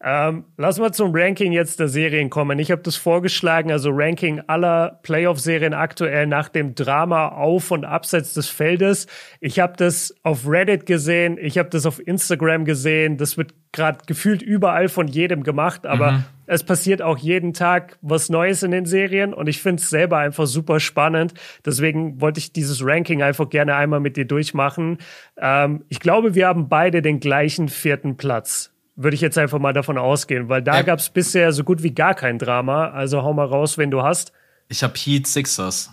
Ähm, 0.06 0.44
lass 0.58 0.80
mal 0.80 0.92
zum 0.92 1.16
Ranking 1.16 1.54
jetzt 1.54 1.80
der 1.80 1.88
Serien 1.88 2.30
kommen. 2.30 2.60
Ich 2.60 2.72
habe 2.72 2.82
das 2.82 2.98
vorgeschlagen, 2.98 3.72
also 3.72 3.90
Ranking 3.90 4.42
aller 4.48 5.00
Playoff-Serien 5.02 5.74
aktuell 5.74 6.28
nach 6.28 6.50
dem 6.50 6.76
Drama 6.76 7.30
auf 7.30 7.72
und 7.72 7.86
abseits 7.86 8.34
des 8.34 8.50
Feldes. 8.50 9.08
Ich 9.40 9.60
habe 9.60 9.78
das 9.78 10.14
auf 10.24 10.46
Reddit 10.46 10.86
gesehen, 10.86 11.38
ich 11.40 11.58
habe 11.58 11.70
das 11.70 11.86
auf 11.86 12.06
Instagram 12.06 12.66
gesehen. 12.66 13.16
Das 13.16 13.38
wird 13.38 13.54
gerade 13.72 14.00
gefühlt 14.06 14.42
überall 14.42 14.90
von 14.90 15.08
jedem 15.08 15.42
gemacht, 15.42 15.86
aber 15.86 16.12
mhm. 16.12 16.24
es 16.48 16.66
passiert 16.66 17.02
auch 17.02 17.18
jeden 17.18 17.54
Tag 17.54 17.98
was 18.02 18.28
Neues 18.28 18.62
in 18.62 18.72
den 18.72 18.86
Serien 18.86 19.34
und 19.34 19.48
ich 19.48 19.62
finde 19.62 19.82
es 19.82 19.90
selber 19.90 20.18
einfach 20.18 20.48
super 20.48 20.82
spannend. 20.82 21.34
Deswegen 21.66 22.20
wollte 22.20 22.40
ich 22.40 22.52
dieses 22.52 22.86
Ranking 22.86 23.24
einfach 23.24 23.50
gerne 23.50 23.76
einmal 23.76 24.02
mit 24.02 24.18
dir 24.18 24.26
durchmachen. 24.26 24.98
Ähm, 25.38 25.86
ich 25.88 26.02
glaube, 26.02 26.36
wir 26.36 26.48
haben 26.48 26.68
beide 26.68 27.02
den 27.02 27.22
gleichen 27.22 27.70
vierten 27.70 28.18
Platz 28.18 28.73
würde 28.96 29.16
ich 29.16 29.22
jetzt 29.22 29.38
einfach 29.38 29.60
mal 29.60 29.74
davon 29.74 29.98
ausgehen, 29.98 30.50
weil 30.50 30.62
da 30.62 30.76
ja. 30.76 30.82
gab 30.84 31.00
es 31.00 31.10
bisher 31.10 31.52
so 31.52 31.64
gut 31.64 31.84
wie 31.84 31.94
gar 31.94 32.14
kein 32.14 32.38
Drama. 32.38 32.90
Also 32.90 33.24
hau 33.24 33.34
mal 33.34 33.46
raus, 33.46 33.78
wenn 33.78 33.92
du 33.92 34.04
hast. 34.04 34.32
Ich 34.70 34.84
habe 34.84 34.94
Heat 34.96 35.28
Sixers. 35.28 35.90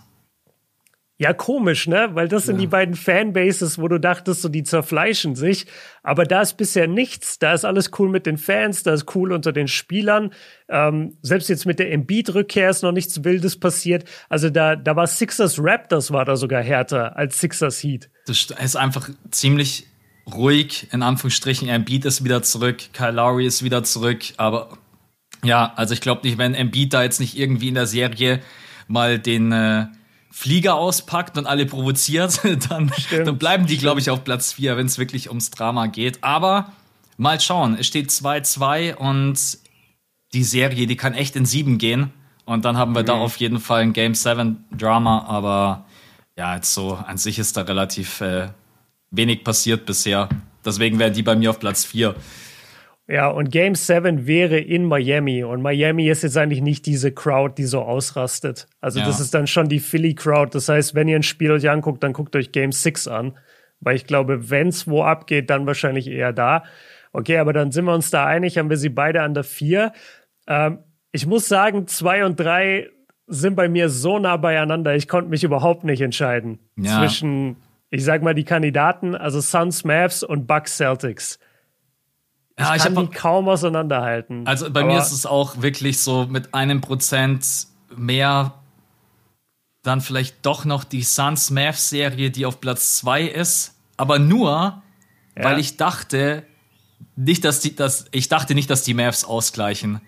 Ja, 1.21 1.33
komisch, 1.33 1.85
ne? 1.85 2.09
Weil 2.13 2.27
das 2.27 2.47
sind 2.47 2.55
ja. 2.55 2.61
die 2.61 2.67
beiden 2.67 2.95
Fanbases, 2.95 3.77
wo 3.77 3.87
du 3.87 3.99
dachtest, 3.99 4.41
so 4.41 4.49
die 4.49 4.63
zerfleischen 4.63 5.35
sich. 5.35 5.67
Aber 6.01 6.23
da 6.23 6.41
ist 6.41 6.57
bisher 6.57 6.87
nichts. 6.87 7.37
Da 7.37 7.53
ist 7.53 7.63
alles 7.63 7.91
cool 7.99 8.09
mit 8.09 8.25
den 8.25 8.39
Fans, 8.39 8.81
da 8.81 8.91
ist 8.91 9.15
cool 9.15 9.31
unter 9.31 9.51
den 9.51 9.67
Spielern. 9.67 10.33
Ähm, 10.67 11.15
selbst 11.21 11.47
jetzt 11.47 11.67
mit 11.67 11.77
der 11.77 11.91
Embiid-Rückkehr 11.91 12.71
ist 12.71 12.81
noch 12.81 12.91
nichts 12.91 13.23
Wildes 13.23 13.59
passiert. 13.59 14.05
Also 14.29 14.49
da, 14.49 14.75
da 14.75 14.95
war 14.95 15.05
Sixers 15.05 15.59
Raptors 15.59 16.09
war 16.09 16.25
da 16.25 16.35
sogar 16.35 16.63
härter 16.63 17.15
als 17.15 17.39
Sixers 17.39 17.83
Heat. 17.83 18.09
Das 18.25 18.47
ist 18.59 18.75
einfach 18.75 19.07
ziemlich 19.29 19.85
ruhig, 20.31 20.87
in 20.91 21.03
Anführungsstrichen. 21.03 21.67
Embiid 21.67 22.05
ist 22.05 22.23
wieder 22.23 22.43
zurück, 22.43 22.93
Kyle 22.93 23.11
Lowry 23.11 23.45
ist 23.45 23.63
wieder 23.63 23.83
zurück, 23.83 24.23
aber 24.37 24.77
ja, 25.43 25.73
also 25.75 25.93
ich 25.93 26.01
glaube 26.01 26.21
nicht, 26.23 26.37
wenn 26.37 26.53
Embiid 26.53 26.93
da 26.93 27.03
jetzt 27.03 27.19
nicht 27.19 27.37
irgendwie 27.37 27.69
in 27.69 27.75
der 27.75 27.87
Serie 27.87 28.41
mal 28.87 29.17
den 29.17 29.51
äh, 29.51 29.87
Flieger 30.29 30.75
auspackt 30.75 31.37
und 31.37 31.45
alle 31.45 31.65
provoziert, 31.65 32.41
dann, 32.69 32.91
dann 33.11 33.37
bleiben 33.37 33.65
die, 33.65 33.77
glaube 33.77 33.99
ich, 33.99 34.09
auf 34.09 34.23
Platz 34.23 34.53
4, 34.53 34.77
wenn 34.77 34.85
es 34.85 34.97
wirklich 34.97 35.29
ums 35.29 35.51
Drama 35.51 35.87
geht. 35.87 36.23
Aber 36.23 36.71
mal 37.17 37.39
schauen, 37.39 37.75
es 37.79 37.87
steht 37.87 38.09
2-2 38.09 38.95
und 38.95 39.59
die 40.33 40.43
Serie, 40.43 40.87
die 40.87 40.95
kann 40.95 41.13
echt 41.13 41.35
in 41.35 41.45
7 41.45 41.77
gehen. 41.77 42.11
Und 42.45 42.65
dann 42.65 42.77
haben 42.77 42.95
wir 42.95 43.01
mhm. 43.01 43.07
da 43.07 43.13
auf 43.13 43.37
jeden 43.37 43.59
Fall 43.59 43.81
ein 43.81 43.93
Game 43.93 44.15
7 44.15 44.65
Drama, 44.71 45.25
aber 45.27 45.85
ja, 46.37 46.55
jetzt 46.55 46.73
so 46.73 46.95
an 46.95 47.17
sich 47.17 47.37
ist 47.37 47.57
da 47.57 47.61
relativ 47.61 48.21
äh, 48.21 48.49
wenig 49.11 49.43
passiert 49.43 49.85
bisher. 49.85 50.29
Deswegen 50.65 50.99
wären 50.99 51.13
die 51.13 51.23
bei 51.23 51.35
mir 51.35 51.51
auf 51.51 51.59
Platz 51.59 51.85
4. 51.85 52.15
Ja, 53.07 53.27
und 53.27 53.51
Game 53.51 53.75
7 53.75 54.25
wäre 54.25 54.57
in 54.57 54.85
Miami. 54.85 55.43
Und 55.43 55.61
Miami 55.61 56.07
ist 56.09 56.23
jetzt 56.23 56.37
eigentlich 56.37 56.61
nicht 56.61 56.85
diese 56.85 57.11
Crowd, 57.11 57.55
die 57.57 57.65
so 57.65 57.81
ausrastet. 57.81 58.67
Also, 58.79 58.99
ja. 58.99 59.05
das 59.05 59.19
ist 59.19 59.33
dann 59.33 59.47
schon 59.47 59.67
die 59.67 59.79
Philly-Crowd. 59.79 60.51
Das 60.53 60.69
heißt, 60.69 60.95
wenn 60.95 61.07
ihr 61.07 61.17
ein 61.17 61.23
Spiel 61.23 61.51
euch 61.51 61.69
anguckt, 61.69 62.03
dann 62.03 62.13
guckt 62.13 62.35
euch 62.35 62.51
Game 62.51 62.71
6 62.71 63.07
an. 63.07 63.37
weil 63.81 63.95
ich 63.95 64.05
glaube, 64.05 64.49
wenn 64.49 64.69
es 64.69 64.87
wo 64.87 65.03
abgeht, 65.03 65.49
dann 65.49 65.65
wahrscheinlich 65.65 66.07
eher 66.07 66.31
da. 66.31 66.63
Okay, 67.11 67.37
aber 67.39 67.51
dann 67.51 67.71
sind 67.71 67.85
wir 67.85 67.93
uns 67.93 68.11
da 68.11 68.25
einig, 68.25 68.57
haben 68.57 68.69
wir 68.69 68.77
sie 68.77 68.89
beide 68.89 69.21
an 69.23 69.33
der 69.33 69.43
vier. 69.43 69.91
Ähm, 70.47 70.79
ich 71.11 71.25
muss 71.25 71.47
sagen, 71.47 71.87
zwei 71.87 72.23
und 72.23 72.39
drei 72.39 72.89
sind 73.27 73.55
bei 73.55 73.67
mir 73.67 73.89
so 73.89 74.19
nah 74.19 74.37
beieinander, 74.37 74.95
ich 74.95 75.07
konnte 75.07 75.29
mich 75.29 75.43
überhaupt 75.43 75.83
nicht 75.83 76.01
entscheiden 76.01 76.59
ja. 76.77 76.99
zwischen, 76.99 77.57
ich 77.91 78.05
sag 78.05 78.23
mal, 78.23 78.33
die 78.33 78.45
Kandidaten, 78.45 79.15
also 79.15 79.41
Suns, 79.41 79.83
Mavs 79.83 80.23
und 80.23 80.47
Bucks 80.47 80.77
Celtics. 80.77 81.37
Ich 82.57 82.65
ja, 82.65 82.77
kann 82.77 82.93
ich 82.93 83.09
die 83.09 83.15
kaum 83.15 83.49
auseinanderhalten. 83.49 84.47
Also 84.47 84.71
bei 84.71 84.83
mir 84.83 84.97
ist 84.97 85.11
es 85.11 85.25
auch 85.25 85.61
wirklich 85.61 85.99
so 86.01 86.25
mit 86.25 86.53
einem 86.53 86.81
Prozent 86.81 87.67
mehr 87.95 88.53
dann 89.83 89.99
vielleicht 89.99 90.45
doch 90.45 90.63
noch 90.63 90.83
die 90.83 91.03
Suns 91.03 91.49
Mavs 91.49 91.89
Serie, 91.89 92.31
die 92.31 92.45
auf 92.45 92.61
Platz 92.61 92.97
zwei 92.97 93.23
ist, 93.23 93.75
aber 93.97 94.19
nur, 94.19 94.81
ja. 95.35 95.43
weil 95.43 95.59
ich 95.59 95.75
dachte, 95.77 96.43
nicht, 97.15 97.43
dass 97.43 97.59
die, 97.59 97.75
dass, 97.75 98.05
ich 98.11 98.29
dachte 98.29 98.55
nicht, 98.55 98.69
dass 98.69 98.83
die 98.83 98.93
Mavs 98.93 99.25
ausgleichen. 99.25 100.01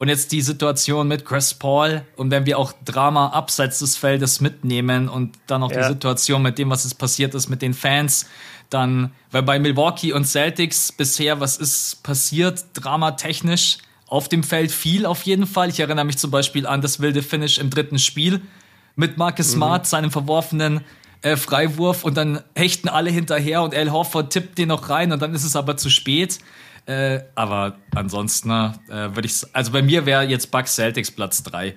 Und 0.00 0.08
jetzt 0.08 0.30
die 0.30 0.42
Situation 0.42 1.08
mit 1.08 1.24
Chris 1.24 1.54
Paul 1.54 2.02
und 2.16 2.30
wenn 2.30 2.46
wir 2.46 2.56
auch 2.56 2.72
Drama 2.84 3.30
abseits 3.30 3.80
des 3.80 3.96
Feldes 3.96 4.40
mitnehmen 4.40 5.08
und 5.08 5.36
dann 5.48 5.64
auch 5.64 5.72
ja. 5.72 5.82
die 5.82 5.88
Situation 5.88 6.40
mit 6.40 6.56
dem, 6.56 6.70
was 6.70 6.84
es 6.84 6.94
passiert 6.94 7.34
ist 7.34 7.48
mit 7.48 7.62
den 7.62 7.74
Fans, 7.74 8.26
dann, 8.70 9.12
weil 9.32 9.42
bei 9.42 9.58
Milwaukee 9.58 10.12
und 10.12 10.24
Celtics 10.24 10.92
bisher, 10.92 11.40
was 11.40 11.56
ist 11.56 12.02
passiert, 12.04 12.64
dramatechnisch 12.74 13.78
auf 14.06 14.28
dem 14.28 14.42
Feld 14.42 14.70
viel 14.70 15.04
auf 15.04 15.22
jeden 15.22 15.46
Fall. 15.46 15.68
Ich 15.68 15.80
erinnere 15.80 16.04
mich 16.04 16.18
zum 16.18 16.30
Beispiel 16.30 16.66
an 16.66 16.80
das 16.80 17.00
wilde 17.00 17.22
Finish 17.22 17.58
im 17.58 17.70
dritten 17.70 17.98
Spiel 17.98 18.40
mit 18.94 19.16
Marcus 19.16 19.48
mhm. 19.48 19.52
Smart, 19.52 19.86
seinem 19.86 20.10
verworfenen 20.10 20.82
äh, 21.22 21.36
Freiwurf 21.36 22.04
und 22.04 22.16
dann 22.16 22.42
hechten 22.54 22.88
alle 22.88 23.10
hinterher 23.10 23.62
und 23.62 23.74
Al 23.74 23.90
Horford 23.90 24.32
tippt 24.32 24.58
den 24.58 24.68
noch 24.68 24.88
rein 24.88 25.12
und 25.12 25.20
dann 25.20 25.34
ist 25.34 25.44
es 25.44 25.56
aber 25.56 25.76
zu 25.76 25.90
spät. 25.90 26.38
Äh, 26.88 27.24
aber 27.34 27.76
ansonsten 27.94 28.50
äh, 28.50 29.14
würde 29.14 29.26
ich, 29.26 29.42
also 29.52 29.72
bei 29.72 29.82
mir 29.82 30.06
wäre 30.06 30.24
jetzt 30.24 30.50
Bucks 30.50 30.74
Celtics 30.74 31.10
Platz 31.10 31.42
3. 31.42 31.74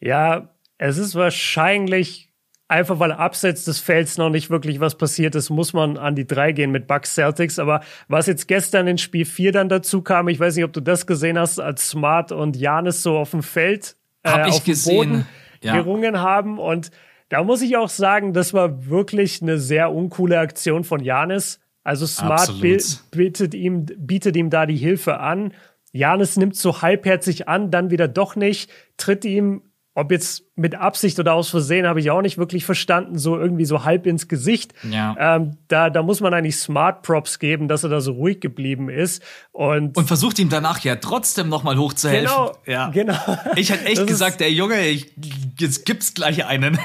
Ja, 0.00 0.50
es 0.76 0.98
ist 0.98 1.14
wahrscheinlich 1.14 2.30
einfach, 2.68 2.98
weil 2.98 3.12
abseits 3.12 3.64
des 3.64 3.78
Felds 3.78 4.18
noch 4.18 4.28
nicht 4.28 4.50
wirklich 4.50 4.80
was 4.80 4.98
passiert 4.98 5.34
ist, 5.34 5.48
muss 5.48 5.72
man 5.72 5.96
an 5.96 6.14
die 6.14 6.26
3 6.26 6.52
gehen 6.52 6.72
mit 6.72 6.86
Bucks 6.86 7.14
Celtics. 7.14 7.58
Aber 7.58 7.80
was 8.06 8.26
jetzt 8.26 8.48
gestern 8.48 8.86
in 8.86 8.98
Spiel 8.98 9.24
4 9.24 9.52
dann 9.52 9.70
dazu 9.70 10.02
kam, 10.02 10.28
ich 10.28 10.38
weiß 10.38 10.56
nicht, 10.56 10.64
ob 10.66 10.74
du 10.74 10.80
das 10.80 11.06
gesehen 11.06 11.38
hast, 11.38 11.58
als 11.58 11.88
Smart 11.88 12.32
und 12.32 12.54
Janis 12.54 13.02
so 13.02 13.16
auf 13.16 13.30
dem 13.30 13.42
Feld, 13.42 13.96
äh, 14.24 14.28
Hab 14.28 14.46
ich 14.46 14.54
auf 14.56 14.64
gesehen. 14.64 15.00
dem 15.00 15.08
Boden 15.08 15.26
ja. 15.62 15.74
gerungen 15.74 16.20
haben 16.20 16.58
und 16.58 16.90
da 17.30 17.42
muss 17.42 17.62
ich 17.62 17.78
auch 17.78 17.88
sagen, 17.88 18.34
das 18.34 18.52
war 18.52 18.86
wirklich 18.86 19.40
eine 19.40 19.58
sehr 19.58 19.90
uncoole 19.90 20.38
Aktion 20.38 20.84
von 20.84 21.02
Janis. 21.02 21.60
Also 21.86 22.04
Smart 22.04 22.60
bietet 22.60 23.54
ihm, 23.54 23.86
bietet 23.86 24.34
ihm 24.34 24.50
da 24.50 24.66
die 24.66 24.76
Hilfe 24.76 25.20
an. 25.20 25.52
Janis 25.92 26.36
nimmt 26.36 26.56
so 26.56 26.82
halbherzig 26.82 27.46
an, 27.46 27.70
dann 27.70 27.90
wieder 27.90 28.08
doch 28.08 28.34
nicht, 28.34 28.68
tritt 28.96 29.24
ihm, 29.24 29.62
ob 29.94 30.10
jetzt 30.10 30.42
mit 30.56 30.74
Absicht 30.74 31.20
oder 31.20 31.34
aus 31.34 31.48
Versehen, 31.48 31.86
habe 31.86 32.00
ich 32.00 32.10
auch 32.10 32.22
nicht 32.22 32.38
wirklich 32.38 32.64
verstanden, 32.64 33.18
so 33.18 33.38
irgendwie 33.38 33.64
so 33.64 33.84
halb 33.84 34.04
ins 34.06 34.26
Gesicht. 34.26 34.74
Ja. 34.90 35.36
Ähm, 35.36 35.58
da, 35.68 35.88
da 35.88 36.02
muss 36.02 36.20
man 36.20 36.34
eigentlich 36.34 36.56
Smart 36.56 37.02
Props 37.02 37.38
geben, 37.38 37.68
dass 37.68 37.84
er 37.84 37.90
da 37.90 38.00
so 38.00 38.14
ruhig 38.14 38.40
geblieben 38.40 38.90
ist. 38.90 39.22
Und, 39.52 39.96
und 39.96 40.08
versucht 40.08 40.40
ihm 40.40 40.48
danach 40.48 40.80
ja 40.80 40.96
trotzdem 40.96 41.48
nochmal 41.48 41.78
hochzuhelfen. 41.78 42.26
Genau, 42.26 42.56
ja. 42.66 42.88
genau. 42.88 43.38
Ich 43.54 43.70
hätte 43.70 43.86
echt 43.86 43.98
das 43.98 44.06
gesagt, 44.06 44.40
ey 44.40 44.50
Junge, 44.50 44.88
ich, 44.88 45.12
jetzt 45.60 45.86
gibt's 45.86 46.14
gleich 46.14 46.44
einen. 46.44 46.78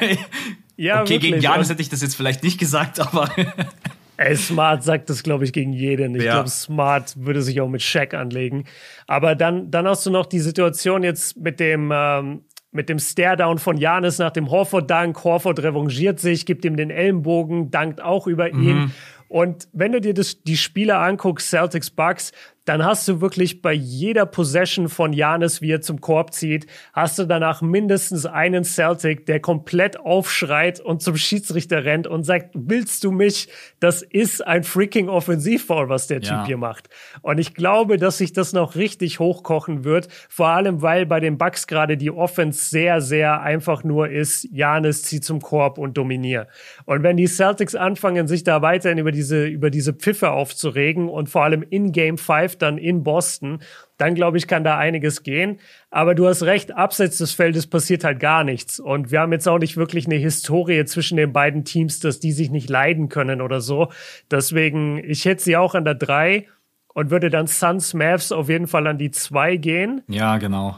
ja, 0.77 1.01
okay, 1.01 1.13
wirklich. 1.15 1.31
gegen 1.31 1.41
Janis 1.41 1.69
hätte 1.69 1.81
ich 1.81 1.89
das 1.89 2.03
jetzt 2.03 2.15
vielleicht 2.15 2.43
nicht 2.43 2.59
gesagt, 2.59 2.99
aber 2.99 3.29
Ey, 4.21 4.35
Smart 4.35 4.83
sagt 4.83 5.09
das, 5.09 5.23
glaube 5.23 5.45
ich, 5.45 5.53
gegen 5.53 5.73
jeden. 5.73 6.15
Ich 6.15 6.23
ja. 6.23 6.33
glaube, 6.33 6.49
Smart 6.49 7.13
würde 7.17 7.41
sich 7.41 7.59
auch 7.59 7.67
mit 7.67 7.81
Shaq 7.81 8.13
anlegen. 8.13 8.65
Aber 9.07 9.35
dann, 9.35 9.71
dann 9.71 9.87
hast 9.87 10.05
du 10.05 10.11
noch 10.11 10.27
die 10.27 10.39
Situation 10.39 11.01
jetzt 11.03 11.37
mit 11.37 11.59
dem, 11.59 11.91
ähm, 11.91 12.43
mit 12.71 12.87
dem 12.87 12.99
Stare-Down 12.99 13.57
von 13.57 13.77
Janis 13.77 14.19
nach 14.19 14.31
dem 14.31 14.51
Horford-Dank. 14.51 15.23
Horford 15.23 15.63
revanchiert 15.63 16.19
sich, 16.19 16.45
gibt 16.45 16.65
ihm 16.65 16.77
den 16.77 16.91
Ellenbogen, 16.91 17.71
dankt 17.71 18.01
auch 18.01 18.27
über 18.27 18.49
ihn. 18.49 18.77
Mhm. 18.77 18.91
Und 19.27 19.67
wenn 19.73 19.91
du 19.93 20.01
dir 20.01 20.13
das, 20.13 20.43
die 20.43 20.57
Spiele 20.57 20.97
anguckst, 20.97 21.49
Celtics 21.49 21.89
Bucks, 21.89 22.31
dann 22.71 22.85
hast 22.85 23.07
du 23.07 23.19
wirklich 23.21 23.61
bei 23.61 23.73
jeder 23.73 24.25
Possession 24.25 24.87
von 24.87 25.11
Janis, 25.13 25.61
wie 25.61 25.71
er 25.71 25.81
zum 25.81 25.99
Korb 25.99 26.33
zieht, 26.33 26.67
hast 26.93 27.19
du 27.19 27.25
danach 27.25 27.61
mindestens 27.61 28.25
einen 28.25 28.63
Celtic, 28.63 29.25
der 29.25 29.41
komplett 29.41 29.99
aufschreit 29.99 30.79
und 30.79 31.01
zum 31.01 31.17
Schiedsrichter 31.17 31.83
rennt 31.83 32.07
und 32.07 32.23
sagt, 32.23 32.51
willst 32.53 33.03
du 33.03 33.11
mich? 33.11 33.49
Das 33.81 34.01
ist 34.03 34.47
ein 34.47 34.63
freaking 34.63 35.09
Offensivfoul, 35.09 35.89
was 35.89 36.07
der 36.07 36.21
ja. 36.21 36.37
Typ 36.37 36.47
hier 36.47 36.55
macht. 36.55 36.87
Und 37.21 37.39
ich 37.39 37.55
glaube, 37.55 37.97
dass 37.97 38.19
sich 38.19 38.31
das 38.31 38.53
noch 38.53 38.75
richtig 38.75 39.19
hochkochen 39.19 39.83
wird, 39.83 40.07
vor 40.29 40.47
allem 40.47 40.81
weil 40.81 41.05
bei 41.05 41.19
den 41.19 41.37
Bucks 41.37 41.67
gerade 41.67 41.97
die 41.97 42.11
Offense 42.11 42.69
sehr, 42.69 43.01
sehr 43.01 43.41
einfach 43.41 43.83
nur 43.83 44.07
ist, 44.07 44.47
Janis 44.49 45.03
zieht 45.03 45.25
zum 45.25 45.41
Korb 45.41 45.77
und 45.77 45.97
dominiert. 45.97 46.47
Und 46.85 47.03
wenn 47.03 47.17
die 47.17 47.27
Celtics 47.27 47.75
anfangen, 47.75 48.27
sich 48.29 48.45
da 48.45 48.61
weiterhin 48.61 48.97
über 48.97 49.11
diese, 49.11 49.45
über 49.45 49.69
diese 49.71 49.91
Pfiffe 49.91 50.31
aufzuregen 50.31 51.09
und 51.09 51.27
vor 51.27 51.43
allem 51.43 51.63
in 51.69 51.91
Game 51.91 52.17
5 52.17 52.51
Live 52.51 52.57
dann 52.61 52.77
in 52.77 53.03
Boston, 53.03 53.59
dann 53.97 54.15
glaube 54.15 54.37
ich, 54.37 54.47
kann 54.47 54.63
da 54.63 54.77
einiges 54.77 55.23
gehen. 55.23 55.59
Aber 55.89 56.15
du 56.15 56.27
hast 56.27 56.43
recht, 56.43 56.75
abseits 56.75 57.17
des 57.17 57.33
Feldes 57.33 57.67
passiert 57.67 58.03
halt 58.03 58.19
gar 58.19 58.43
nichts. 58.43 58.79
Und 58.79 59.11
wir 59.11 59.19
haben 59.19 59.31
jetzt 59.31 59.47
auch 59.47 59.59
nicht 59.59 59.77
wirklich 59.77 60.05
eine 60.05 60.15
Historie 60.15 60.85
zwischen 60.85 61.17
den 61.17 61.33
beiden 61.33 61.65
Teams, 61.65 61.99
dass 61.99 62.19
die 62.19 62.31
sich 62.31 62.51
nicht 62.51 62.69
leiden 62.69 63.09
können 63.09 63.41
oder 63.41 63.61
so. 63.61 63.91
Deswegen, 64.29 64.97
ich 65.03 65.25
hätte 65.25 65.43
sie 65.43 65.57
auch 65.57 65.75
an 65.75 65.85
der 65.85 65.95
drei 65.95 66.47
und 66.93 67.09
würde 67.09 67.29
dann 67.29 67.47
Suns 67.47 67.93
Mavs 67.93 68.31
auf 68.31 68.49
jeden 68.49 68.67
Fall 68.67 68.87
an 68.87 68.97
die 68.97 69.11
zwei 69.11 69.57
gehen. 69.57 70.01
Ja, 70.07 70.37
genau. 70.37 70.77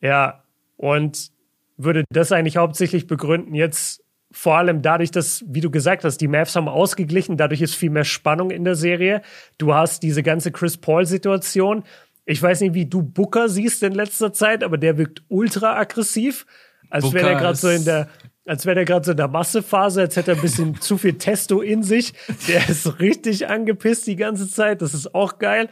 Ja, 0.00 0.42
und 0.76 1.30
würde 1.76 2.04
das 2.10 2.32
eigentlich 2.32 2.56
hauptsächlich 2.56 3.06
begründen. 3.06 3.54
Jetzt 3.54 4.02
vor 4.30 4.58
allem 4.58 4.82
dadurch, 4.82 5.10
dass, 5.10 5.42
wie 5.46 5.60
du 5.60 5.70
gesagt 5.70 6.04
hast, 6.04 6.18
die 6.18 6.28
Mavs 6.28 6.54
haben 6.54 6.68
ausgeglichen, 6.68 7.36
dadurch 7.36 7.62
ist 7.62 7.74
viel 7.74 7.90
mehr 7.90 8.04
Spannung 8.04 8.50
in 8.50 8.64
der 8.64 8.74
Serie. 8.74 9.22
Du 9.56 9.74
hast 9.74 10.02
diese 10.02 10.22
ganze 10.22 10.52
Chris 10.52 10.76
Paul-Situation. 10.76 11.84
Ich 12.26 12.42
weiß 12.42 12.60
nicht, 12.60 12.74
wie 12.74 12.84
du 12.84 13.02
Booker 13.02 13.48
siehst 13.48 13.82
in 13.82 13.92
letzter 13.92 14.32
Zeit, 14.32 14.62
aber 14.62 14.76
der 14.76 14.98
wirkt 14.98 15.22
ultra 15.28 15.78
aggressiv. 15.78 16.44
Als 16.90 17.12
wäre 17.12 17.30
er 17.30 17.38
gerade 17.38 17.56
so 17.56 17.68
in 17.68 17.84
der, 17.84 18.08
als 18.46 18.66
wäre 18.66 18.80
er 18.80 18.84
gerade 18.84 19.04
so 19.04 19.12
in 19.12 19.16
der 19.16 19.28
Massephase, 19.28 20.02
als 20.02 20.16
hätte 20.16 20.32
er 20.32 20.36
ein 20.36 20.42
bisschen 20.42 20.74
zu 20.80 20.98
viel 20.98 21.14
Testo 21.14 21.62
in 21.62 21.82
sich. 21.82 22.12
Der 22.48 22.68
ist 22.68 23.00
richtig 23.00 23.48
angepisst 23.48 24.06
die 24.06 24.16
ganze 24.16 24.48
Zeit. 24.48 24.82
Das 24.82 24.92
ist 24.92 25.14
auch 25.14 25.38
geil. 25.38 25.70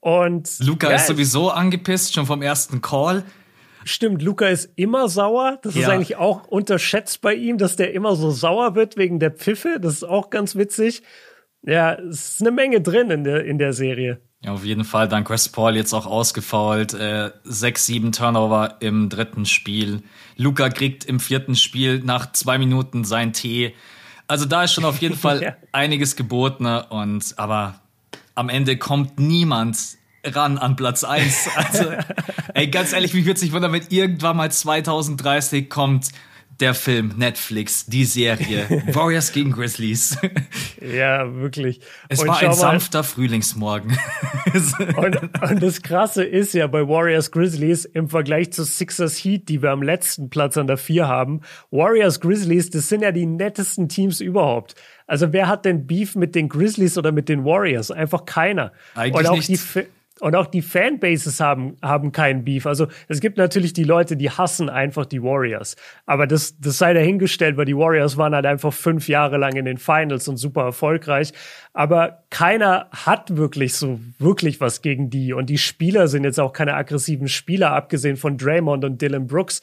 Und 0.00 0.50
Luca 0.60 0.90
ja, 0.90 0.96
ist 0.96 1.06
sowieso 1.06 1.50
angepisst, 1.50 2.14
schon 2.14 2.26
vom 2.26 2.42
ersten 2.42 2.82
Call. 2.82 3.24
Stimmt, 3.88 4.20
Luca 4.20 4.48
ist 4.48 4.72
immer 4.74 5.08
sauer. 5.08 5.60
Das 5.62 5.76
ja. 5.76 5.82
ist 5.82 5.88
eigentlich 5.88 6.16
auch 6.16 6.48
unterschätzt 6.48 7.20
bei 7.20 7.34
ihm, 7.34 7.56
dass 7.56 7.76
der 7.76 7.94
immer 7.94 8.16
so 8.16 8.32
sauer 8.32 8.74
wird 8.74 8.96
wegen 8.96 9.20
der 9.20 9.30
Pfiffe. 9.30 9.78
Das 9.80 9.94
ist 9.94 10.04
auch 10.04 10.30
ganz 10.30 10.56
witzig. 10.56 11.02
Ja, 11.62 11.94
es 11.94 12.32
ist 12.32 12.40
eine 12.40 12.50
Menge 12.50 12.80
drin 12.80 13.10
in 13.10 13.22
der, 13.22 13.44
in 13.44 13.58
der 13.58 13.72
Serie. 13.72 14.20
Ja, 14.42 14.52
auf 14.52 14.64
jeden 14.64 14.84
Fall. 14.84 15.06
Dann 15.06 15.22
Chris 15.22 15.48
Paul 15.48 15.76
jetzt 15.76 15.92
auch 15.92 16.06
ausgefault. 16.06 16.94
Äh, 16.94 17.30
sechs, 17.44 17.86
sieben 17.86 18.10
Turnover 18.10 18.76
im 18.80 19.08
dritten 19.08 19.46
Spiel. 19.46 20.02
Luca 20.36 20.68
kriegt 20.68 21.04
im 21.04 21.20
vierten 21.20 21.54
Spiel 21.54 22.00
nach 22.00 22.32
zwei 22.32 22.58
Minuten 22.58 23.04
sein 23.04 23.32
Tee. 23.32 23.72
Also 24.26 24.46
da 24.46 24.64
ist 24.64 24.72
schon 24.72 24.84
auf 24.84 24.98
jeden 25.00 25.16
Fall 25.16 25.42
ja. 25.44 25.56
einiges 25.70 26.16
geboten. 26.16 26.66
Und 26.66 27.34
aber 27.36 27.80
am 28.34 28.48
Ende 28.48 28.78
kommt 28.78 29.20
niemand 29.20 29.78
ran 30.34 30.58
an 30.58 30.76
Platz 30.76 31.04
1. 31.04 31.48
Also, 31.54 31.92
ey, 32.54 32.68
ganz 32.68 32.92
ehrlich, 32.92 33.14
mich 33.14 33.26
würde 33.26 33.40
sich 33.40 33.52
wundern, 33.52 33.72
wenn 33.72 33.82
irgendwann 33.88 34.36
mal 34.36 34.50
2030 34.50 35.68
kommt 35.68 36.10
der 36.60 36.74
Film, 36.74 37.14
Netflix, 37.16 37.86
die 37.86 38.04
Serie, 38.04 38.82
Warriors 38.92 39.32
gegen 39.32 39.52
Grizzlies. 39.52 40.16
Ja, 40.80 41.34
wirklich. 41.34 41.80
Es 42.08 42.20
und 42.20 42.28
war 42.28 42.40
ein 42.40 42.52
sanfter 42.52 43.04
Frühlingsmorgen. 43.04 43.98
und, 44.96 45.42
und, 45.42 45.62
das 45.62 45.82
Krasse 45.82 46.24
ist 46.24 46.54
ja 46.54 46.66
bei 46.66 46.88
Warriors 46.88 47.30
Grizzlies 47.30 47.84
im 47.84 48.08
Vergleich 48.08 48.52
zu 48.52 48.64
Sixers 48.64 49.16
Heat, 49.16 49.48
die 49.48 49.62
wir 49.62 49.70
am 49.70 49.82
letzten 49.82 50.30
Platz 50.30 50.56
an 50.56 50.66
der 50.66 50.78
4 50.78 51.06
haben, 51.06 51.42
Warriors 51.70 52.20
Grizzlies, 52.20 52.70
das 52.70 52.88
sind 52.88 53.02
ja 53.02 53.12
die 53.12 53.26
nettesten 53.26 53.88
Teams 53.88 54.20
überhaupt. 54.20 54.74
Also 55.06 55.32
wer 55.32 55.48
hat 55.48 55.64
denn 55.64 55.86
Beef 55.86 56.16
mit 56.16 56.34
den 56.34 56.48
Grizzlies 56.48 56.96
oder 56.96 57.12
mit 57.12 57.28
den 57.28 57.44
Warriors? 57.44 57.90
Einfach 57.90 58.24
keiner. 58.24 58.72
Eigentlich 58.94 59.14
und 59.14 59.26
auch 59.26 59.36
nicht. 59.36 59.48
die 59.48 59.86
und 60.20 60.34
auch 60.34 60.46
die 60.46 60.62
Fanbases 60.62 61.40
haben, 61.40 61.76
haben 61.82 62.10
keinen 62.10 62.44
Beef. 62.44 62.66
Also 62.66 62.86
es 63.08 63.20
gibt 63.20 63.36
natürlich 63.36 63.74
die 63.74 63.84
Leute, 63.84 64.16
die 64.16 64.30
hassen 64.30 64.70
einfach 64.70 65.04
die 65.04 65.22
Warriors. 65.22 65.76
Aber 66.06 66.26
das, 66.26 66.58
das 66.58 66.78
sei 66.78 66.94
dahingestellt, 66.94 67.56
weil 67.56 67.66
die 67.66 67.76
Warriors 67.76 68.16
waren 68.16 68.34
halt 68.34 68.46
einfach 68.46 68.72
fünf 68.72 69.08
Jahre 69.08 69.36
lang 69.36 69.56
in 69.56 69.66
den 69.66 69.76
Finals 69.76 70.26
und 70.28 70.38
super 70.38 70.62
erfolgreich. 70.62 71.32
Aber 71.74 72.24
keiner 72.30 72.88
hat 72.92 73.36
wirklich 73.36 73.74
so 73.74 74.00
wirklich 74.18 74.60
was 74.60 74.80
gegen 74.80 75.10
die. 75.10 75.34
Und 75.34 75.50
die 75.50 75.58
Spieler 75.58 76.08
sind 76.08 76.24
jetzt 76.24 76.40
auch 76.40 76.54
keine 76.54 76.74
aggressiven 76.74 77.28
Spieler, 77.28 77.72
abgesehen 77.72 78.16
von 78.16 78.38
Draymond 78.38 78.84
und 78.84 79.02
Dylan 79.02 79.26
Brooks. 79.26 79.60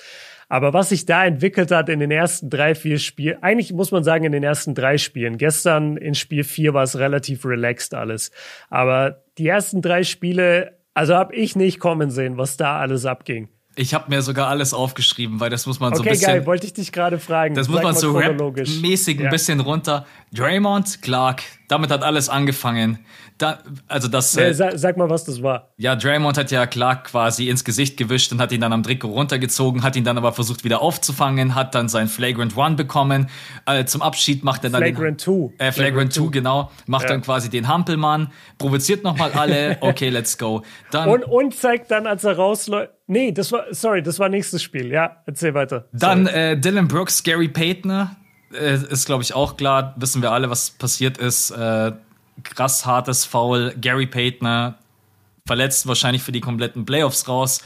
Aber 0.50 0.74
was 0.74 0.90
sich 0.90 1.06
da 1.06 1.26
entwickelt 1.26 1.72
hat 1.72 1.90
in 1.90 2.00
den 2.00 2.12
ersten 2.12 2.50
drei, 2.50 2.76
vier 2.76 3.00
Spielen, 3.00 3.42
eigentlich 3.42 3.74
muss 3.74 3.92
man 3.92 4.04
sagen, 4.04 4.26
in 4.26 4.32
den 4.32 4.44
ersten 4.44 4.76
drei 4.76 4.98
Spielen. 4.98 5.38
Gestern 5.38 5.98
in 5.98 6.16
Spiel 6.16 6.44
vier 6.44 6.74
war 6.74 6.84
es 6.84 6.98
relativ 6.98 7.46
relaxed 7.46 7.94
alles. 7.94 8.32
Aber 8.70 9.24
die 9.38 9.48
ersten 9.48 9.82
drei 9.82 10.04
Spiele, 10.04 10.78
also 10.94 11.16
habe 11.16 11.36
ich 11.36 11.56
nicht 11.56 11.80
kommen 11.80 12.10
sehen, 12.10 12.38
was 12.38 12.58
da 12.58 12.80
alles 12.80 13.06
abging. 13.06 13.50
Ich 13.76 13.94
habe 13.94 14.06
mir 14.10 14.22
sogar 14.22 14.50
alles 14.50 14.74
aufgeschrieben, 14.74 15.40
weil 15.40 15.50
das 15.50 15.66
muss 15.66 15.80
man 15.80 15.94
okay, 15.94 15.98
so 15.98 16.04
ein 16.04 16.10
bisschen. 16.10 16.30
Okay, 16.30 16.38
geil, 16.40 16.46
wollte 16.46 16.68
ich 16.68 16.74
dich 16.74 16.92
gerade 16.92 17.18
fragen. 17.18 17.56
Das 17.56 17.68
muss 17.68 17.82
man 17.82 17.96
so 17.96 18.12
rap-mäßig 18.12 19.18
ein 19.18 19.26
ja. 19.26 19.30
bisschen 19.30 19.60
runter. 19.60 20.06
Draymond, 20.32 21.02
Clark, 21.02 21.44
damit 21.68 21.92
hat 21.92 22.04
alles 22.04 22.30
angefangen. 22.30 23.00
Da, 23.38 23.60
also 23.88 24.08
das. 24.08 24.36
Nee, 24.36 24.44
äh, 24.44 24.54
sag, 24.54 24.78
sag, 24.78 24.98
mal, 24.98 25.10
was 25.10 25.26
das 25.26 25.42
war. 25.42 25.74
Ja, 25.78 25.96
Draymond 25.96 26.38
hat 26.38 26.52
ja 26.52 26.66
Clark 26.68 27.06
quasi 27.06 27.50
ins 27.50 27.64
Gesicht 27.64 27.98
gewischt 27.98 28.32
und 28.32 28.40
hat 28.40 28.52
ihn 28.52 28.62
dann 28.62 28.74
am 28.74 28.84
Trikot 28.84 29.10
runtergezogen, 29.10 29.84
hat 29.84 29.96
ihn 29.96 30.04
dann 30.04 30.18
aber 30.18 30.34
versucht 30.34 30.64
wieder 30.64 30.82
aufzufangen, 30.82 31.56
hat 31.56 31.74
dann 31.74 31.90
sein 31.90 32.08
Flagrant 32.08 32.56
One 32.56 32.76
bekommen. 32.76 33.30
Äh, 33.66 33.86
zum 33.86 34.02
Abschied 34.02 34.44
macht 34.44 34.64
er 34.64 34.70
dann 34.70 34.82
Flagrant 34.82 35.22
Two. 35.22 35.52
Äh, 35.58 35.72
Flagrant, 35.72 36.14
Two, 36.16 36.30
genau. 36.30 36.72
Macht 36.86 37.04
ja. 37.04 37.10
dann 37.10 37.22
quasi 37.22 37.50
den 37.50 37.68
Hampelmann, 37.68 38.32
provoziert 38.58 39.04
nochmal 39.04 39.32
alle. 39.32 39.78
Okay, 39.84 40.10
let's 40.10 40.38
go. 40.38 40.62
Dann, 40.92 41.10
und, 41.10 41.24
und 41.24 41.56
zeigt 41.56 41.92
dann, 41.92 42.08
als 42.08 42.24
er 42.24 42.38
rausläuft. 42.38 42.92
Nee, 43.08 43.32
das 43.32 43.52
war, 43.52 43.66
sorry, 43.72 44.02
das 44.02 44.20
war 44.20 44.30
nächstes 44.30 44.64
Spiel. 44.64 44.92
Ja, 44.92 45.18
erzähl 45.26 45.54
weiter. 45.54 45.88
Dann 45.92 46.28
äh, 46.28 46.58
Dylan 46.58 46.88
Brooks, 46.88 47.24
Gary 47.24 47.50
Payton. 47.50 48.10
Äh, 48.54 48.76
ist, 48.90 49.06
glaube 49.06 49.24
ich, 49.24 49.34
auch 49.34 49.58
klar. 49.58 49.94
Wissen 49.98 50.22
wir 50.22 50.32
alle, 50.32 50.50
was 50.50 50.72
passiert 50.72 51.18
ist. 51.18 51.52
Äh, 51.52 51.92
krass 52.44 52.86
hartes 52.86 53.26
Foul. 53.26 53.74
Gary 53.80 54.08
Payton 54.08 54.76
verletzt 55.46 55.88
wahrscheinlich 55.88 56.24
für 56.24 56.32
die 56.32 56.42
kompletten 56.42 56.86
Playoffs 56.86 57.28
raus. 57.28 57.62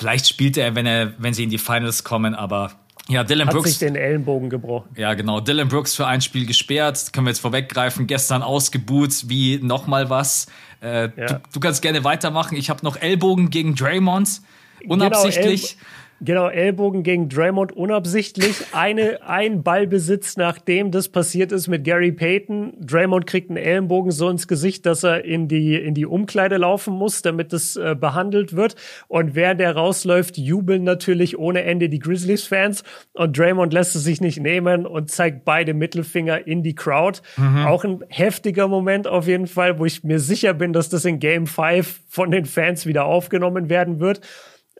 Vielleicht 0.00 0.28
spielt 0.28 0.56
er, 0.56 0.74
wenn 0.74 0.86
er, 0.86 1.12
wenn 1.18 1.34
sie 1.34 1.44
in 1.44 1.50
die 1.50 1.58
Finals 1.58 2.04
kommen, 2.04 2.34
aber 2.34 2.72
ja, 3.08 3.24
Dylan 3.24 3.48
Hat 3.48 3.54
Brooks. 3.54 3.70
sich 3.70 3.78
den 3.78 3.96
Ellenbogen 3.96 4.50
gebrochen. 4.50 4.90
Ja, 4.96 5.14
genau. 5.14 5.40
Dylan 5.40 5.68
Brooks 5.68 5.94
für 5.94 6.06
ein 6.06 6.20
Spiel 6.20 6.44
gesperrt. 6.44 7.10
Können 7.12 7.26
wir 7.26 7.30
jetzt 7.30 7.40
vorweggreifen. 7.40 8.06
Gestern 8.06 8.42
ausgebuht 8.42 9.28
wie 9.28 9.58
nochmal 9.62 10.10
was. 10.10 10.46
Äh, 10.80 11.10
ja. 11.16 11.26
du, 11.26 11.40
du, 11.54 11.60
kannst 11.60 11.82
gerne 11.82 12.04
weitermachen. 12.04 12.56
Ich 12.56 12.70
habe 12.70 12.84
noch 12.84 12.96
Ellbogen 12.96 13.50
gegen 13.50 13.74
Draymond. 13.74 14.42
Genau, 14.80 14.94
Unabsichtlich. 14.94 15.76
Genau, 15.76 15.82
Genau, 16.20 16.48
Ellbogen 16.48 17.04
gegen 17.04 17.28
Draymond 17.28 17.72
unabsichtlich. 17.72 18.56
Eine, 18.72 19.22
ein 19.22 19.62
Ballbesitz, 19.62 20.36
nachdem 20.36 20.90
das 20.90 21.08
passiert 21.08 21.52
ist 21.52 21.68
mit 21.68 21.84
Gary 21.84 22.10
Payton. 22.10 22.74
Draymond 22.80 23.26
kriegt 23.26 23.50
einen 23.50 23.56
Ellenbogen 23.56 24.10
so 24.10 24.28
ins 24.28 24.48
Gesicht, 24.48 24.84
dass 24.84 25.04
er 25.04 25.24
in 25.24 25.46
die, 25.46 25.76
in 25.76 25.94
die 25.94 26.06
Umkleide 26.06 26.56
laufen 26.56 26.94
muss, 26.94 27.22
damit 27.22 27.52
es 27.52 27.76
äh, 27.76 27.94
behandelt 27.98 28.56
wird. 28.56 28.74
Und 29.06 29.36
während 29.36 29.60
er 29.60 29.76
rausläuft, 29.76 30.38
jubeln 30.38 30.82
natürlich 30.82 31.38
ohne 31.38 31.62
Ende 31.62 31.88
die 31.88 32.00
Grizzlies-Fans. 32.00 32.82
Und 33.12 33.38
Draymond 33.38 33.72
lässt 33.72 33.94
es 33.94 34.02
sich 34.02 34.20
nicht 34.20 34.40
nehmen 34.40 34.86
und 34.86 35.12
zeigt 35.12 35.44
beide 35.44 35.72
Mittelfinger 35.72 36.48
in 36.48 36.64
die 36.64 36.74
Crowd. 36.74 37.20
Mhm. 37.36 37.66
Auch 37.66 37.84
ein 37.84 38.04
heftiger 38.08 38.66
Moment 38.66 39.06
auf 39.06 39.28
jeden 39.28 39.46
Fall, 39.46 39.78
wo 39.78 39.84
ich 39.84 40.02
mir 40.02 40.18
sicher 40.18 40.52
bin, 40.52 40.72
dass 40.72 40.88
das 40.88 41.04
in 41.04 41.20
Game 41.20 41.46
5 41.46 42.00
von 42.08 42.32
den 42.32 42.44
Fans 42.44 42.86
wieder 42.86 43.04
aufgenommen 43.04 43.68
werden 43.70 44.00
wird. 44.00 44.20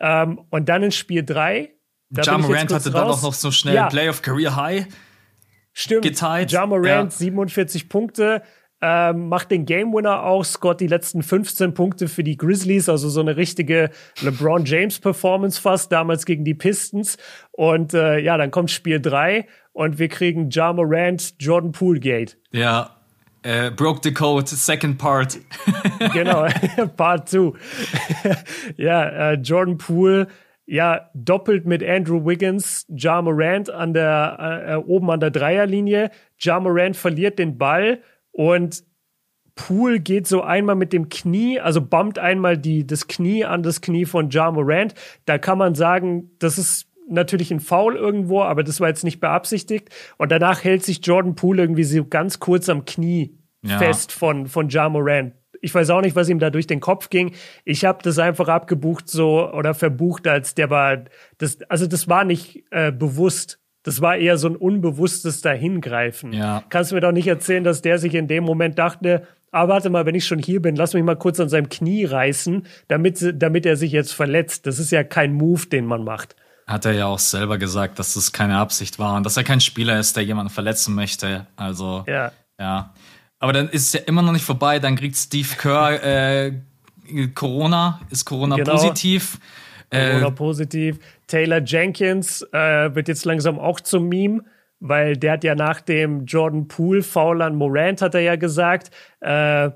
Ähm, 0.01 0.40
und 0.51 0.68
dann 0.68 0.82
in 0.82 0.92
Spiel 0.92 1.24
3. 1.24 1.70
Ja 2.11 2.38
Morant 2.38 2.72
hatte 2.72 2.90
dann 2.90 3.09
auch 3.09 3.22
noch 3.22 3.34
so 3.34 3.51
schnell 3.51 3.74
ja. 3.74 3.88
Play 3.88 4.09
of 4.09 4.22
Career 4.22 4.57
High. 4.57 4.86
Stimmt. 5.72 6.03
Geteilt. 6.03 6.53
Ja 6.53 6.66
Morant, 6.66 7.12
ja. 7.12 7.18
47 7.18 7.88
Punkte. 7.88 8.42
Ähm, 8.80 9.28
macht 9.28 9.51
den 9.51 9.66
Game 9.66 9.92
Winner 9.92 10.22
auch. 10.22 10.44
Scott 10.44 10.80
die 10.80 10.86
letzten 10.86 11.22
15 11.22 11.74
Punkte 11.74 12.07
für 12.07 12.22
die 12.22 12.36
Grizzlies, 12.36 12.88
also 12.88 13.09
so 13.09 13.20
eine 13.20 13.36
richtige 13.36 13.90
LeBron 14.20 14.64
James 14.64 15.01
Performance 15.01 15.61
fast, 15.61 15.90
damals 15.90 16.24
gegen 16.24 16.44
die 16.44 16.55
Pistons. 16.55 17.18
Und 17.51 17.92
äh, 17.92 18.18
ja, 18.20 18.36
dann 18.36 18.53
kommt 18.53 18.70
Spiel 18.70 19.01
3 19.01 19.46
und 19.72 19.99
wir 19.99 20.09
kriegen 20.09 20.51
Ja 20.51 20.72
Morant, 20.72 21.34
Jordan 21.40 21.72
Poolgate. 21.72 22.36
Ja, 22.53 22.97
Uh, 23.49 23.70
broke 23.70 24.03
the 24.03 24.12
code, 24.12 24.46
second 24.46 24.99
part. 24.99 25.38
genau, 26.12 26.46
part 26.99 27.30
two. 27.30 27.57
ja, 28.76 29.32
uh, 29.32 29.36
Jordan 29.36 29.78
Poole, 29.78 30.26
ja, 30.66 31.09
doppelt 31.14 31.64
mit 31.64 31.82
Andrew 31.82 32.26
Wiggins, 32.26 32.84
Ja 32.90 33.22
Morant 33.22 33.70
an 33.70 33.94
der, 33.94 34.84
uh, 34.86 34.92
oben 34.92 35.11
an 35.11 35.20
der 35.20 35.30
Dreierlinie. 35.30 36.11
Ja 36.38 36.61
Morant 36.61 36.94
verliert 36.94 37.38
den 37.38 37.57
Ball 37.57 38.03
und 38.32 38.84
Poole 39.55 40.01
geht 40.01 40.26
so 40.26 40.42
einmal 40.42 40.76
mit 40.76 40.92
dem 40.92 41.09
Knie, 41.09 41.59
also 41.59 41.80
bumpt 41.80 42.18
einmal 42.18 42.59
die, 42.59 42.86
das 42.86 43.09
Knie 43.09 43.46
an 43.46 43.62
das 43.62 43.80
Knie 43.80 44.05
von 44.05 44.28
Ja 44.28 44.51
Morant. 44.51 44.94
Da 45.24 45.38
kann 45.38 45.57
man 45.57 45.74
sagen, 45.74 46.32
das 46.38 46.59
ist 46.59 46.86
natürlich 47.09 47.51
ein 47.51 47.61
Foul 47.61 47.96
irgendwo, 47.96 48.42
aber 48.42 48.62
das 48.62 48.78
war 48.80 48.88
jetzt 48.88 49.05
nicht 49.05 49.20
beabsichtigt. 49.20 49.88
Und 50.18 50.30
danach 50.30 50.64
hält 50.64 50.84
sich 50.84 51.01
Jordan 51.03 51.34
Poole 51.34 51.62
irgendwie 51.62 51.84
so 51.84 52.05
ganz 52.05 52.40
kurz 52.40 52.68
am 52.68 52.84
Knie 52.84 53.38
ja. 53.62 53.78
fest 53.78 54.12
von, 54.12 54.46
von 54.46 54.68
Ja 54.68 54.88
Morant. 54.88 55.34
Ich 55.61 55.74
weiß 55.74 55.90
auch 55.90 56.00
nicht, 56.00 56.14
was 56.14 56.28
ihm 56.28 56.38
da 56.38 56.50
durch 56.50 56.66
den 56.66 56.80
Kopf 56.80 57.11
ging. 57.11 57.34
Ich 57.64 57.84
habe 57.84 57.98
das 58.02 58.18
einfach 58.18 58.48
abgebucht 58.48 59.09
so 59.09 59.50
oder 59.52 59.74
verbucht, 59.74 60.26
als 60.28 60.54
der 60.54 60.70
war. 60.70 60.98
Das, 61.38 61.61
also 61.68 61.86
das 61.86 62.09
war 62.09 62.24
nicht 62.24 62.64
äh, 62.70 62.92
bewusst. 62.92 63.59
Das 63.82 64.00
war 64.00 64.16
eher 64.16 64.36
so 64.36 64.48
ein 64.48 64.56
unbewusstes 64.56 65.40
Dahingreifen. 65.40 66.32
Ja. 66.32 66.62
Kannst 66.68 66.90
du 66.90 66.94
mir 66.94 67.00
doch 67.00 67.12
nicht 67.12 67.26
erzählen, 67.26 67.64
dass 67.64 67.82
der 67.82 67.98
sich 67.98 68.14
in 68.14 68.28
dem 68.28 68.44
Moment 68.44 68.78
dachte, 68.78 69.26
ah, 69.50 69.66
warte 69.66 69.90
mal, 69.90 70.06
wenn 70.06 70.14
ich 70.14 70.26
schon 70.26 70.38
hier 70.38 70.62
bin, 70.62 70.76
lass 70.76 70.94
mich 70.94 71.02
mal 71.02 71.16
kurz 71.16 71.40
an 71.40 71.48
seinem 71.48 71.68
Knie 71.68 72.04
reißen, 72.04 72.66
damit, 72.86 73.34
damit 73.34 73.66
er 73.66 73.76
sich 73.76 73.90
jetzt 73.90 74.12
verletzt. 74.12 74.66
Das 74.66 74.78
ist 74.78 74.92
ja 74.92 75.02
kein 75.02 75.32
Move, 75.32 75.66
den 75.66 75.86
man 75.86 76.04
macht 76.04 76.36
hat 76.68 76.84
er 76.84 76.92
ja 76.92 77.06
auch 77.06 77.18
selber 77.18 77.56
gesagt, 77.56 77.98
dass 77.98 78.12
das 78.12 78.30
keine 78.30 78.59
Absicht 78.59 78.98
war 78.98 79.16
und 79.16 79.24
dass 79.24 79.38
er 79.38 79.42
kein 79.42 79.61
Spieler 79.61 79.98
ist, 79.98 80.16
der 80.16 80.24
jemanden 80.24 80.50
verletzen 80.50 80.94
möchte. 80.94 81.46
Also, 81.56 82.04
ja. 82.06 82.30
ja. 82.61 82.92
Aber 83.39 83.53
dann 83.53 83.68
ist 83.68 83.86
es 83.86 83.93
ja 83.93 84.01
immer 84.07 84.22
noch 84.22 84.32
nicht 84.32 84.45
vorbei. 84.45 84.78
Dann 84.78 84.97
kriegt 84.97 85.16
Steve 85.16 85.49
Kerr 85.57 86.03
äh, 86.03 86.53
Corona, 87.34 88.01
ist 88.11 88.24
Corona 88.24 88.57
genau. 88.57 88.72
positiv. 88.72 89.39
Corona 89.91 90.28
äh, 90.28 90.32
positiv. 90.32 90.99
Taylor 91.26 91.62
Jenkins 91.64 92.43
äh, 92.53 92.95
wird 92.95 93.09
jetzt 93.09 93.24
langsam 93.24 93.59
auch 93.59 93.80
zum 93.80 94.09
Meme, 94.09 94.43
weil 94.80 95.16
der 95.16 95.32
hat 95.32 95.45
ja 95.45 95.55
nach 95.55 95.80
dem 95.80 96.24
Jordan 96.24 96.68
Poole 96.68 97.03
Foul 97.03 97.43
an 97.43 97.57
Morant 97.57 98.03
hat 98.03 98.14
er 98.14 98.20
ja 98.20 98.36
gesagt, 98.36 98.91
äh, 99.20 99.70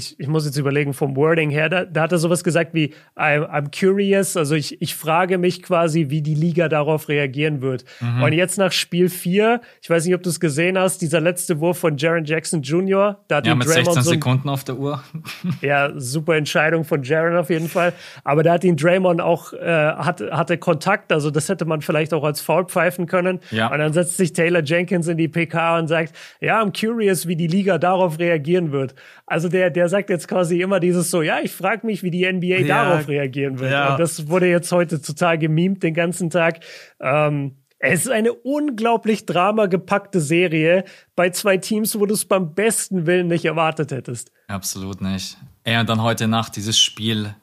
ich, 0.00 0.18
ich 0.18 0.28
muss 0.28 0.46
jetzt 0.46 0.56
überlegen 0.56 0.94
vom 0.94 1.14
Wording 1.16 1.50
her, 1.50 1.68
da, 1.68 1.84
da 1.84 2.02
hat 2.02 2.12
er 2.12 2.18
sowas 2.18 2.42
gesagt 2.42 2.72
wie 2.74 2.94
I'm, 3.16 3.46
I'm 3.46 3.70
curious, 3.70 4.36
also 4.36 4.54
ich, 4.54 4.80
ich 4.80 4.94
frage 4.94 5.38
mich 5.38 5.62
quasi, 5.62 6.06
wie 6.08 6.22
die 6.22 6.34
Liga 6.34 6.68
darauf 6.68 7.08
reagieren 7.08 7.60
wird. 7.60 7.84
Mhm. 8.00 8.22
Und 8.22 8.32
jetzt 8.32 8.58
nach 8.58 8.72
Spiel 8.72 9.08
4, 9.08 9.60
ich 9.82 9.90
weiß 9.90 10.06
nicht, 10.06 10.14
ob 10.14 10.22
du 10.22 10.30
es 10.30 10.40
gesehen 10.40 10.78
hast, 10.78 11.02
dieser 11.02 11.20
letzte 11.20 11.60
Wurf 11.60 11.78
von 11.78 11.96
Jaron 11.96 12.24
Jackson 12.24 12.62
Jr., 12.62 13.20
da 13.28 13.36
hat 13.36 13.46
ja, 13.46 13.54
mit 13.54 13.66
Draymond 13.66 13.84
16 13.84 14.02
so 14.02 14.10
Sekunden 14.10 14.48
auf 14.48 14.64
der 14.64 14.78
Uhr. 14.78 15.02
ja, 15.60 15.92
super 15.96 16.36
Entscheidung 16.36 16.84
von 16.84 17.02
Jaron 17.02 17.36
auf 17.36 17.50
jeden 17.50 17.68
Fall. 17.68 17.92
Aber 18.24 18.42
da 18.42 18.54
hat 18.54 18.64
ihn 18.64 18.76
Draymond 18.76 19.20
auch, 19.20 19.52
äh, 19.52 19.66
hat, 19.66 20.22
hatte 20.22 20.56
Kontakt, 20.56 21.12
also 21.12 21.30
das 21.30 21.48
hätte 21.48 21.66
man 21.66 21.82
vielleicht 21.82 22.14
auch 22.14 22.24
als 22.24 22.40
Foul 22.40 22.64
pfeifen 22.64 23.06
können. 23.06 23.40
Ja. 23.50 23.70
Und 23.70 23.78
dann 23.78 23.92
setzt 23.92 24.16
sich 24.16 24.32
Taylor 24.32 24.62
Jenkins 24.62 25.08
in 25.08 25.18
die 25.18 25.28
PK 25.28 25.78
und 25.78 25.88
sagt, 25.88 26.14
ja, 26.40 26.62
I'm 26.62 26.72
curious, 26.78 27.26
wie 27.26 27.36
die 27.36 27.46
Liga 27.46 27.76
darauf 27.76 28.18
reagieren 28.18 28.72
wird. 28.72 28.94
Also 29.26 29.48
der, 29.48 29.70
der 29.70 29.88
sagt 29.90 30.08
jetzt 30.08 30.28
quasi 30.28 30.60
immer 30.62 30.80
dieses 30.80 31.10
so, 31.10 31.22
ja, 31.22 31.40
ich 31.42 31.52
frage 31.52 31.86
mich, 31.86 32.02
wie 32.02 32.10
die 32.10 32.30
NBA 32.30 32.60
ja, 32.60 32.84
darauf 32.84 33.08
reagieren 33.08 33.58
wird. 33.58 33.72
Ja. 33.72 33.92
Und 33.92 34.00
das 34.00 34.28
wurde 34.28 34.48
jetzt 34.48 34.72
heute 34.72 35.02
total 35.02 35.38
gemimt 35.38 35.82
den 35.82 35.94
ganzen 35.94 36.30
Tag. 36.30 36.60
Ähm, 37.00 37.56
es 37.78 38.02
ist 38.02 38.10
eine 38.10 38.32
unglaublich 38.32 39.24
dramagepackte 39.24 40.20
Serie 40.20 40.84
bei 41.16 41.30
zwei 41.30 41.56
Teams, 41.56 41.98
wo 41.98 42.04
du 42.04 42.14
es 42.14 42.26
beim 42.26 42.54
besten 42.54 43.06
Willen 43.06 43.28
nicht 43.28 43.46
erwartet 43.46 43.90
hättest. 43.90 44.30
Absolut 44.48 45.00
nicht. 45.00 45.38
Ey, 45.64 45.78
und 45.78 45.88
dann 45.88 46.02
heute 46.02 46.28
Nacht 46.28 46.56
dieses 46.56 46.78
Spiel 46.78 47.34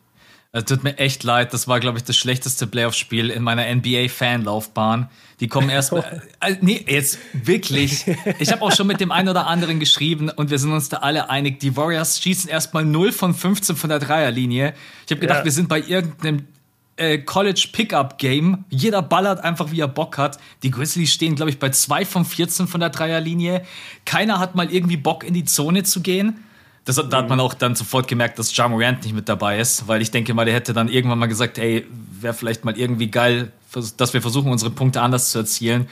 es 0.57 0.65
tut 0.65 0.83
mir 0.83 0.97
echt 0.97 1.23
leid, 1.23 1.53
das 1.53 1.67
war, 1.67 1.79
glaube 1.79 1.97
ich, 1.97 2.03
das 2.03 2.15
schlechteste 2.15 2.67
Playoff-Spiel 2.67 3.29
in 3.29 3.43
meiner 3.43 3.63
NBA-Fanlaufbahn. 3.73 5.09
Die 5.39 5.47
kommen 5.47 5.69
erst 5.69 5.91
mal, 5.91 6.23
äh, 6.39 6.55
nee, 6.61 6.83
jetzt 6.87 7.19
wirklich. 7.33 8.05
Ich 8.39 8.51
habe 8.51 8.61
auch 8.63 8.71
schon 8.71 8.87
mit 8.87 8.99
dem 8.99 9.11
einen 9.11 9.29
oder 9.29 9.45
anderen 9.47 9.79
geschrieben 9.79 10.29
und 10.29 10.49
wir 10.49 10.57
sind 10.57 10.71
uns 10.71 10.89
da 10.89 10.97
alle 10.97 11.29
einig. 11.29 11.59
Die 11.59 11.77
Warriors 11.77 12.21
schießen 12.21 12.49
erstmal 12.49 12.85
0 12.85 13.11
von 13.11 13.35
15 13.35 13.75
von 13.75 13.89
der 13.89 13.99
Dreierlinie. 13.99 14.73
Ich 15.05 15.11
habe 15.11 15.21
gedacht, 15.21 15.39
ja. 15.39 15.45
wir 15.45 15.51
sind 15.51 15.69
bei 15.69 15.79
irgendeinem 15.79 16.47
äh, 16.95 17.19
College 17.19 17.69
Pickup 17.71 18.17
Game. 18.17 18.65
Jeder 18.69 19.03
ballert 19.03 19.43
einfach, 19.43 19.71
wie 19.71 19.79
er 19.79 19.87
Bock 19.87 20.17
hat. 20.17 20.39
Die 20.63 20.71
Grizzlies 20.71 21.13
stehen, 21.13 21.35
glaube 21.35 21.51
ich, 21.51 21.59
bei 21.59 21.69
2 21.69 22.03
von 22.05 22.25
14 22.25 22.67
von 22.67 22.79
der 22.79 22.89
Dreierlinie. 22.89 23.63
Keiner 24.05 24.39
hat 24.39 24.55
mal 24.55 24.71
irgendwie 24.71 24.97
Bock, 24.97 25.23
in 25.23 25.35
die 25.35 25.45
Zone 25.45 25.83
zu 25.83 26.01
gehen. 26.01 26.43
Das, 26.87 26.95
da 26.95 27.17
hat 27.17 27.27
man 27.27 27.41
auch 27.41 27.53
dann 27.53 27.75
sofort 27.75 28.07
gemerkt, 28.07 28.39
dass 28.39 28.55
Ja 28.55 28.65
Morant 28.69 29.03
nicht 29.03 29.13
mit 29.13 29.27
dabei 29.27 29.59
ist, 29.59 29.89
weil 29.89 30.01
ich 30.01 30.09
denke 30.09 30.33
mal, 30.33 30.45
der 30.45 30.53
hätte 30.53 30.71
dann 30.71 30.87
irgendwann 30.87 31.19
mal 31.19 31.25
gesagt, 31.25 31.57
ey, 31.57 31.85
wäre 32.21 32.33
vielleicht 32.33 32.63
mal 32.63 32.77
irgendwie 32.77 33.11
geil, 33.11 33.51
dass 33.97 34.13
wir 34.13 34.21
versuchen, 34.21 34.49
unsere 34.49 34.71
Punkte 34.71 35.01
anders 35.01 35.31
zu 35.31 35.39
erzielen. 35.39 35.89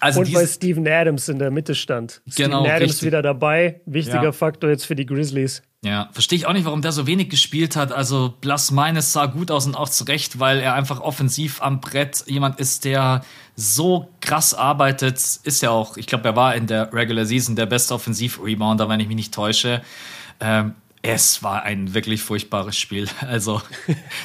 Also 0.00 0.20
und 0.20 0.34
weil 0.34 0.46
Steven 0.46 0.86
Adams 0.86 1.30
in 1.30 1.38
der 1.38 1.50
Mitte 1.50 1.74
stand. 1.74 2.20
Genau, 2.36 2.60
Steven 2.60 2.76
Adams 2.76 2.90
richtig. 2.90 3.06
wieder 3.06 3.22
dabei, 3.22 3.80
wichtiger 3.86 4.22
ja. 4.22 4.32
Faktor 4.32 4.68
jetzt 4.68 4.84
für 4.84 4.94
die 4.94 5.06
Grizzlies. 5.06 5.62
Ja, 5.82 6.10
verstehe 6.12 6.36
ich 6.36 6.46
auch 6.46 6.52
nicht, 6.52 6.66
warum 6.66 6.82
der 6.82 6.92
so 6.92 7.06
wenig 7.06 7.30
gespielt 7.30 7.74
hat. 7.74 7.90
Also 7.90 8.34
Blas 8.42 8.70
Meines 8.70 9.14
sah 9.14 9.24
gut 9.24 9.50
aus 9.50 9.64
und 9.64 9.74
auch 9.74 9.88
zurecht, 9.88 10.40
weil 10.40 10.60
er 10.60 10.74
einfach 10.74 11.00
offensiv 11.00 11.62
am 11.62 11.80
Brett 11.80 12.24
jemand 12.26 12.60
ist, 12.60 12.84
der 12.84 13.24
so 13.56 14.10
krass 14.20 14.52
arbeitet. 14.52 15.16
Ist 15.42 15.62
ja 15.62 15.70
auch, 15.70 15.96
ich 15.96 16.06
glaube, 16.06 16.28
er 16.28 16.36
war 16.36 16.54
in 16.54 16.66
der 16.66 16.92
Regular 16.92 17.24
Season 17.24 17.56
der 17.56 17.66
beste 17.66 17.94
Offensiv-Rebounder, 17.94 18.90
wenn 18.90 19.00
ich 19.00 19.08
mich 19.08 19.16
nicht 19.16 19.32
täusche. 19.32 19.80
Ähm, 20.40 20.74
es 21.02 21.42
war 21.42 21.62
ein 21.64 21.94
wirklich 21.94 22.22
furchtbares 22.22 22.76
Spiel. 22.76 23.08
Also, 23.20 23.60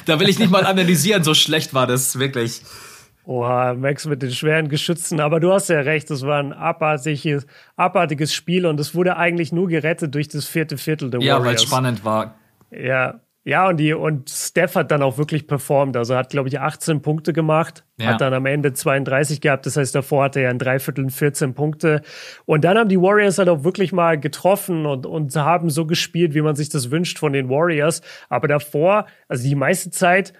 da 0.06 0.18
will 0.18 0.28
ich 0.28 0.38
nicht 0.38 0.50
mal 0.50 0.64
analysieren, 0.64 1.22
so 1.24 1.34
schlecht 1.34 1.74
war 1.74 1.86
das 1.86 2.18
wirklich. 2.18 2.62
Oha, 3.24 3.74
Max 3.74 4.06
mit 4.06 4.22
den 4.22 4.32
schweren 4.32 4.68
Geschützen. 4.68 5.20
Aber 5.20 5.40
du 5.40 5.52
hast 5.52 5.68
ja 5.68 5.80
recht, 5.80 6.10
es 6.10 6.22
war 6.22 6.40
ein 6.40 6.52
abartiges, 6.52 7.46
abartiges 7.76 8.34
Spiel 8.34 8.66
und 8.66 8.80
es 8.80 8.94
wurde 8.94 9.16
eigentlich 9.16 9.52
nur 9.52 9.68
gerettet 9.68 10.14
durch 10.14 10.28
das 10.28 10.46
vierte 10.46 10.78
Viertel 10.78 11.10
der 11.10 11.20
Warriors. 11.20 11.38
Ja, 11.38 11.44
weil 11.44 11.54
es 11.54 11.62
spannend 11.62 12.04
war. 12.04 12.34
Ja, 12.70 13.20
ja, 13.50 13.68
und 13.68 13.78
die 13.78 13.92
und 13.92 14.30
Steph 14.30 14.76
hat 14.76 14.92
dann 14.92 15.02
auch 15.02 15.18
wirklich 15.18 15.48
performt. 15.48 15.96
Also 15.96 16.14
hat, 16.14 16.30
glaube 16.30 16.48
ich, 16.48 16.60
18 16.60 17.02
Punkte 17.02 17.32
gemacht, 17.32 17.84
ja. 17.98 18.06
hat 18.06 18.20
dann 18.20 18.32
am 18.32 18.46
Ende 18.46 18.74
32 18.74 19.40
gehabt. 19.40 19.66
Das 19.66 19.76
heißt, 19.76 19.92
davor 19.92 20.22
hatte 20.22 20.38
er 20.38 20.52
in 20.52 20.58
Dreivierteln 20.60 21.10
14 21.10 21.52
Punkte. 21.54 22.02
Und 22.46 22.62
dann 22.62 22.78
haben 22.78 22.88
die 22.88 23.00
Warriors 23.00 23.38
halt 23.38 23.48
auch 23.48 23.64
wirklich 23.64 23.92
mal 23.92 24.20
getroffen 24.20 24.86
und, 24.86 25.04
und 25.04 25.34
haben 25.34 25.68
so 25.68 25.84
gespielt, 25.84 26.32
wie 26.32 26.42
man 26.42 26.54
sich 26.54 26.68
das 26.68 26.92
wünscht 26.92 27.18
von 27.18 27.32
den 27.32 27.48
Warriors. 27.50 28.02
Aber 28.28 28.46
davor, 28.46 29.06
also 29.26 29.42
die 29.42 29.56
meiste 29.56 29.90
Zeit, 29.90 30.32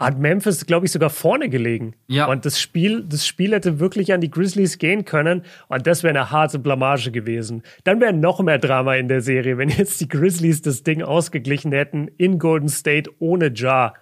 hat 0.00 0.18
Memphis, 0.18 0.64
glaube 0.64 0.86
ich, 0.86 0.92
sogar 0.92 1.10
vorne 1.10 1.50
gelegen. 1.50 1.94
Ja. 2.06 2.26
Und 2.26 2.46
das 2.46 2.58
Spiel, 2.58 3.04
das 3.06 3.26
Spiel 3.26 3.52
hätte 3.52 3.78
wirklich 3.80 4.14
an 4.14 4.22
die 4.22 4.30
Grizzlies 4.30 4.78
gehen 4.78 5.04
können. 5.04 5.44
Und 5.68 5.86
das 5.86 6.02
wäre 6.02 6.18
eine 6.18 6.30
harte 6.30 6.58
Blamage 6.58 7.10
gewesen. 7.10 7.62
Dann 7.84 8.00
wäre 8.00 8.14
noch 8.14 8.40
mehr 8.40 8.58
Drama 8.58 8.94
in 8.94 9.08
der 9.08 9.20
Serie, 9.20 9.58
wenn 9.58 9.68
jetzt 9.68 10.00
die 10.00 10.08
Grizzlies 10.08 10.62
das 10.62 10.82
Ding 10.82 11.02
ausgeglichen 11.02 11.72
hätten 11.72 12.08
in 12.16 12.38
Golden 12.38 12.70
State 12.70 13.10
ohne 13.18 13.52
Jar. 13.54 13.92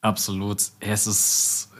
Absolut. 0.00 0.60
Es 0.80 1.06
ist, 1.06 1.70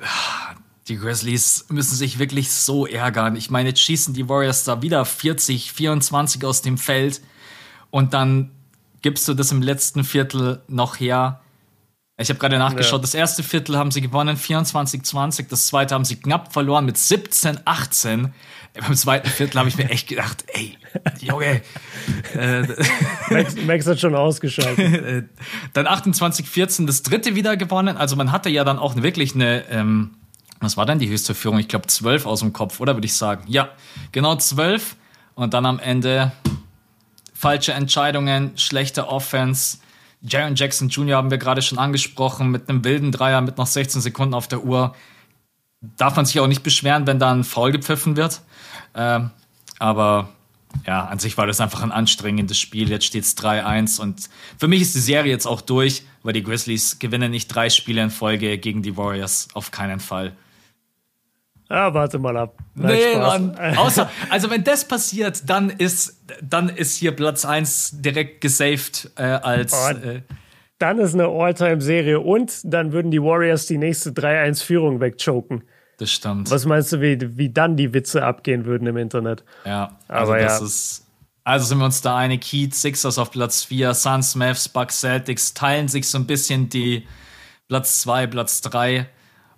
die 0.87 0.97
Grizzlies 0.97 1.67
müssen 1.69 1.97
sich 1.97 2.21
wirklich 2.21 2.53
so 2.53 2.87
ärgern. 2.87 3.35
Ich 3.35 3.51
meine, 3.51 3.71
jetzt 3.71 3.81
schießen 3.81 4.15
die 4.15 4.29
Warriors 4.29 4.63
da 4.63 4.83
wieder 4.83 5.05
40, 5.05 5.73
24 5.73 6.45
aus 6.45 6.63
dem 6.63 6.79
Feld. 6.79 7.21
Und 7.91 8.15
dann 8.15 8.53
gibst 9.03 9.27
du 9.27 9.35
das 9.35 9.51
im 9.51 9.63
letzten 9.63 10.05
Viertel 10.05 10.63
noch 10.69 11.01
her 11.01 11.41
ich 12.17 12.29
habe 12.29 12.39
gerade 12.39 12.59
nachgeschaut, 12.59 13.01
ja. 13.01 13.03
das 13.03 13.15
erste 13.15 13.43
Viertel 13.43 13.77
haben 13.77 13.91
sie 13.91 14.01
gewonnen, 14.01 14.37
24-20, 14.37 15.49
das 15.49 15.67
zweite 15.67 15.95
haben 15.95 16.05
sie 16.05 16.17
knapp 16.17 16.53
verloren 16.53 16.85
mit 16.85 16.97
17-18. 16.97 18.31
Beim 18.75 18.95
zweiten 18.95 19.29
Viertel 19.29 19.59
habe 19.59 19.69
ich 19.69 19.77
mir 19.77 19.91
echt 19.91 20.09
gedacht, 20.09 20.45
ey, 20.53 20.79
Junge. 21.21 21.63
äh, 22.35 22.63
Max, 23.31 23.57
Max, 23.67 23.87
hat 23.87 23.99
schon 23.99 24.15
ausgeschaltet. 24.15 25.29
dann 25.73 25.87
28-14 25.87 26.87
das 26.87 27.03
dritte 27.03 27.35
wieder 27.35 27.57
gewonnen. 27.57 27.97
Also 27.97 28.15
man 28.15 28.31
hatte 28.31 28.49
ja 28.49 28.63
dann 28.63 28.79
auch 28.79 28.95
wirklich 28.97 29.35
eine, 29.35 29.69
ähm, 29.71 30.13
was 30.61 30.77
war 30.77 30.87
denn 30.87 31.01
die 31.01 31.09
höchste 31.09 31.35
Führung? 31.35 31.59
Ich 31.59 31.69
glaube 31.69 31.89
12 31.89 32.27
aus 32.27 32.41
dem 32.41 32.53
Kopf, 32.53 32.79
oder 32.79 32.95
würde 32.95 33.07
ich 33.07 33.15
sagen? 33.15 33.45
Ja, 33.49 33.71
genau 34.13 34.37
12. 34.37 34.97
Und 35.35 35.53
dann 35.53 35.67
am 35.67 35.81
Ende 35.81 36.31
falsche 37.33 37.73
Entscheidungen, 37.73 38.57
schlechte 38.57 39.09
Offense 39.09 39.79
Jaron 40.27 40.55
Jackson 40.55 40.89
Jr. 40.89 41.17
haben 41.17 41.31
wir 41.31 41.39
gerade 41.39 41.63
schon 41.63 41.79
angesprochen, 41.79 42.51
mit 42.51 42.69
einem 42.69 42.83
wilden 42.83 43.13
Dreier 43.13 43.41
mit 43.43 43.59
noch 43.59 43.67
16 43.67 44.01
Sekunden 44.01 44.35
auf 44.35 44.49
der 44.49 44.65
Uhr. 44.65 44.95
Darf 45.81 46.17
man 46.17 46.25
sich 46.25 46.41
auch 46.41 46.47
nicht 46.47 46.63
beschweren, 46.63 47.07
wenn 47.07 47.19
da 47.19 47.31
ein 47.31 47.45
Foul 47.45 47.73
gepfiffen 47.73 48.17
wird. 48.17 48.41
Ähm, 48.95 49.31
aber 49.79 50.31
ja, 50.87 51.05
an 51.05 51.19
sich 51.19 51.37
war 51.37 51.47
das 51.47 51.61
einfach 51.61 51.83
ein 51.83 51.93
anstrengendes 51.93 52.59
Spiel. 52.59 52.89
Jetzt 52.89 53.05
steht 53.05 53.25
es 53.25 53.37
3-1 53.37 54.01
und 54.01 54.31
für 54.59 54.67
mich 54.67 54.81
ist 54.81 54.95
die 54.95 55.01
Serie 55.01 55.31
jetzt 55.31 55.47
auch 55.47 55.61
durch, 55.61 56.05
weil 56.23 56.33
die 56.33 56.43
Grizzlies 56.43 56.99
gewinnen 56.99 57.31
nicht 57.31 57.49
drei 57.49 57.69
Spiele 57.69 58.03
in 58.03 58.11
Folge 58.11 58.57
gegen 58.59 58.83
die 58.83 58.97
Warriors. 58.97 59.49
Auf 59.53 59.71
keinen 59.71 60.01
Fall. 60.01 60.33
Ja, 61.71 61.95
warte 61.95 62.19
mal 62.19 62.37
ab. 62.37 62.59
Nein, 62.75 62.95
nee, 62.95 63.19
Mann. 63.19 63.57
Außer, 63.77 64.11
also 64.29 64.51
wenn 64.51 64.65
das 64.65 64.87
passiert, 64.87 65.49
dann 65.49 65.71
ist, 65.71 66.23
dann 66.43 66.69
ist 66.69 66.97
hier 66.97 67.13
Platz 67.13 67.45
1 67.45 68.03
direkt 68.03 68.41
gesaved 68.41 69.11
äh, 69.17 69.23
als. 69.23 69.73
Oh, 69.73 70.07
äh, 70.07 70.23
dann 70.79 70.99
ist 70.99 71.15
eine 71.15 71.29
All-Time-Serie 71.29 72.21
und 72.21 72.61
dann 72.65 72.93
würden 72.93 73.11
die 73.11 73.23
Warriors 73.23 73.67
die 73.67 73.79
nächste 73.79 74.11
3-1-Führung 74.11 75.01
wegchoken. 75.01 75.63
Das 75.99 76.11
stimmt. 76.11 76.51
Was 76.51 76.67
meinst 76.67 76.93
du, 76.93 77.01
wie, 77.01 77.39
wie 77.39 77.51
dann 77.51 77.77
die 77.77 77.95
Witze 77.95 78.25
abgehen 78.25 78.67
würden 78.67 78.87
im 78.89 78.97
Internet? 78.97 79.45
Ja, 79.65 79.97
also 80.09 80.33
aber 80.33 80.43
das 80.43 80.61
ja. 80.61 80.67
ist. 80.67 81.01
Also 81.45 81.67
sind 81.67 81.79
wir 81.79 81.85
uns 81.85 82.01
da 82.01 82.17
einig, 82.17 82.43
Heat, 82.45 82.75
Sixers 82.75 83.19
auf 83.19 83.31
Platz 83.31 83.65
4, 83.65 83.93
Suns, 83.93 84.35
Mavs, 84.35 84.69
Bucks, 84.69 85.01
Celtics 85.01 85.53
teilen 85.53 85.89
sich 85.89 86.09
so 86.09 86.19
ein 86.19 86.27
bisschen 86.27 86.71
die 86.71 87.07
Platz 87.69 88.01
2, 88.01 88.27
Platz 88.29 88.63
3. 88.63 89.07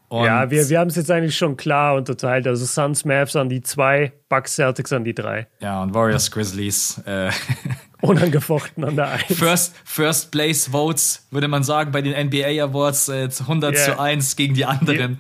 Und 0.09 0.25
ja, 0.25 0.51
wir, 0.51 0.69
wir 0.69 0.79
haben 0.79 0.89
es 0.89 0.97
jetzt 0.97 1.11
eigentlich 1.11 1.37
schon 1.37 1.57
klar 1.57 1.97
unterteilt. 1.97 2.47
Also 2.47 2.65
Suns, 2.65 3.05
Mavs 3.05 3.35
an 3.35 3.49
die 3.49 3.61
zwei, 3.61 4.13
Bucks, 4.29 4.55
Celtics 4.55 4.93
an 4.93 5.05
die 5.05 5.15
drei. 5.15 5.49
Ja, 5.61 5.83
und 5.83 5.95
Warriors, 5.95 6.31
Grizzlies. 6.31 6.99
Äh, 7.07 7.31
Unangefochten 8.03 8.85
an 8.85 8.95
der 8.95 9.09
1. 9.13 9.25
First, 9.37 9.75
First 9.85 10.31
Place 10.31 10.69
Votes, 10.69 11.27
würde 11.31 11.49
man 11.49 11.65
sagen, 11.65 11.91
bei 11.93 12.03
den 12.03 12.27
NBA 12.27 12.63
Awards 12.63 13.09
äh, 13.09 13.29
100 13.41 13.75
yeah. 13.75 13.85
zu 13.85 13.99
1 13.99 14.37
gegen 14.37 14.55
die 14.55 14.65
anderen. 14.65 15.19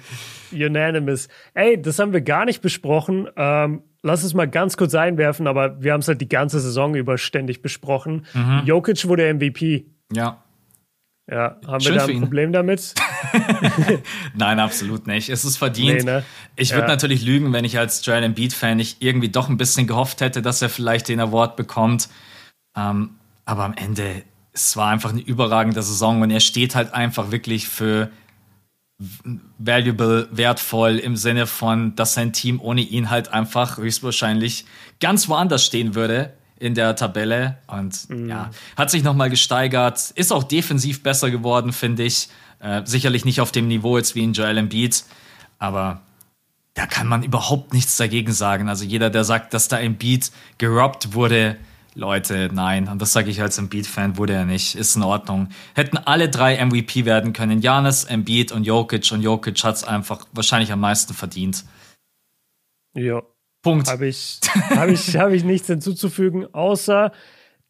Unanimous. 0.52 1.28
Ey, 1.54 1.80
das 1.80 1.98
haben 1.98 2.12
wir 2.12 2.20
gar 2.20 2.44
nicht 2.44 2.62
besprochen. 2.62 3.28
Ähm, 3.36 3.82
lass 4.02 4.22
es 4.22 4.34
mal 4.34 4.46
ganz 4.46 4.76
kurz 4.76 4.94
einwerfen, 4.94 5.46
aber 5.46 5.82
wir 5.82 5.92
haben 5.92 6.00
es 6.00 6.08
halt 6.08 6.20
die 6.20 6.28
ganze 6.28 6.60
Saison 6.60 6.94
über 6.94 7.18
ständig 7.18 7.62
besprochen. 7.62 8.26
Mhm. 8.34 8.62
Jokic 8.64 9.08
wurde 9.08 9.32
MVP. 9.34 9.86
Ja. 10.12 10.44
Ja, 11.28 11.56
haben 11.66 11.80
Schön 11.80 11.94
wir 11.94 12.00
da 12.00 12.06
ein 12.06 12.20
Problem 12.20 12.52
damit? 12.52 12.94
Nein, 14.34 14.60
absolut 14.60 15.08
nicht. 15.08 15.28
Es 15.28 15.44
ist 15.44 15.56
verdient. 15.56 16.04
Nee, 16.04 16.04
ne? 16.04 16.24
Ich 16.54 16.70
würde 16.70 16.82
ja. 16.82 16.88
natürlich 16.88 17.22
lügen, 17.22 17.52
wenn 17.52 17.64
ich 17.64 17.78
als 17.78 18.04
Joel 18.06 18.22
Embiid-Fan 18.22 18.76
nicht 18.76 19.02
irgendwie 19.02 19.28
doch 19.28 19.48
ein 19.48 19.56
bisschen 19.56 19.88
gehofft 19.88 20.20
hätte, 20.20 20.40
dass 20.40 20.62
er 20.62 20.68
vielleicht 20.68 21.08
den 21.08 21.18
Award 21.18 21.56
bekommt. 21.56 22.08
Ähm, 22.76 23.16
aber 23.44 23.64
am 23.64 23.74
Ende, 23.74 24.22
es 24.52 24.76
war 24.76 24.90
einfach 24.90 25.10
eine 25.10 25.20
überragende 25.20 25.82
Saison 25.82 26.22
und 26.22 26.30
er 26.30 26.40
steht 26.40 26.76
halt 26.76 26.94
einfach 26.94 27.32
wirklich 27.32 27.68
für 27.68 28.10
valuable, 29.58 30.28
wertvoll 30.30 30.98
im 30.98 31.16
Sinne 31.16 31.48
von, 31.48 31.96
dass 31.96 32.14
sein 32.14 32.32
Team 32.32 32.60
ohne 32.60 32.82
ihn 32.82 33.10
halt 33.10 33.32
einfach 33.32 33.78
höchstwahrscheinlich 33.78 34.64
ganz 35.00 35.28
woanders 35.28 35.66
stehen 35.66 35.96
würde 35.96 36.32
in 36.58 36.74
der 36.74 36.96
Tabelle 36.96 37.58
und 37.66 38.08
mhm. 38.08 38.28
ja, 38.28 38.50
hat 38.76 38.90
sich 38.90 39.02
nochmal 39.02 39.30
gesteigert, 39.30 40.10
ist 40.14 40.32
auch 40.32 40.44
defensiv 40.44 41.02
besser 41.02 41.30
geworden, 41.30 41.72
finde 41.72 42.04
ich. 42.04 42.28
Äh, 42.60 42.82
sicherlich 42.84 43.24
nicht 43.24 43.40
auf 43.40 43.52
dem 43.52 43.68
Niveau 43.68 43.98
jetzt 43.98 44.14
wie 44.14 44.24
in 44.24 44.32
Joel 44.32 44.56
Embiid, 44.56 45.04
aber 45.58 46.00
da 46.74 46.86
kann 46.86 47.06
man 47.06 47.22
überhaupt 47.22 47.72
nichts 47.72 47.96
dagegen 47.96 48.32
sagen. 48.32 48.68
Also 48.68 48.84
jeder, 48.84 49.10
der 49.10 49.24
sagt, 49.24 49.54
dass 49.54 49.68
da 49.68 49.78
Embiid 49.78 50.30
gerobbt 50.58 51.14
wurde, 51.14 51.56
Leute, 51.96 52.50
nein. 52.52 52.88
Und 52.88 53.00
das 53.00 53.12
sage 53.12 53.30
ich 53.30 53.40
als 53.40 53.56
Embiid-Fan, 53.56 54.18
wurde 54.18 54.34
er 54.34 54.44
nicht. 54.44 54.74
Ist 54.74 54.96
in 54.96 55.02
Ordnung. 55.02 55.48
Hätten 55.74 55.96
alle 55.96 56.28
drei 56.28 56.62
MVP 56.62 57.06
werden 57.06 57.32
können. 57.32 57.62
Janis, 57.62 58.04
Embiid 58.04 58.52
und 58.52 58.64
Jokic. 58.64 59.10
Und 59.12 59.22
Jokic 59.22 59.64
hat 59.64 59.76
es 59.76 59.84
einfach 59.84 60.26
wahrscheinlich 60.32 60.70
am 60.72 60.80
meisten 60.80 61.14
verdient. 61.14 61.64
Ja, 62.94 63.22
Punkt. 63.66 63.88
Habe 63.88 64.06
ich, 64.06 64.40
hab 64.70 64.88
ich, 64.88 65.16
hab 65.16 65.32
ich 65.32 65.42
nichts 65.44 65.66
hinzuzufügen, 65.66 66.46
außer 66.54 67.10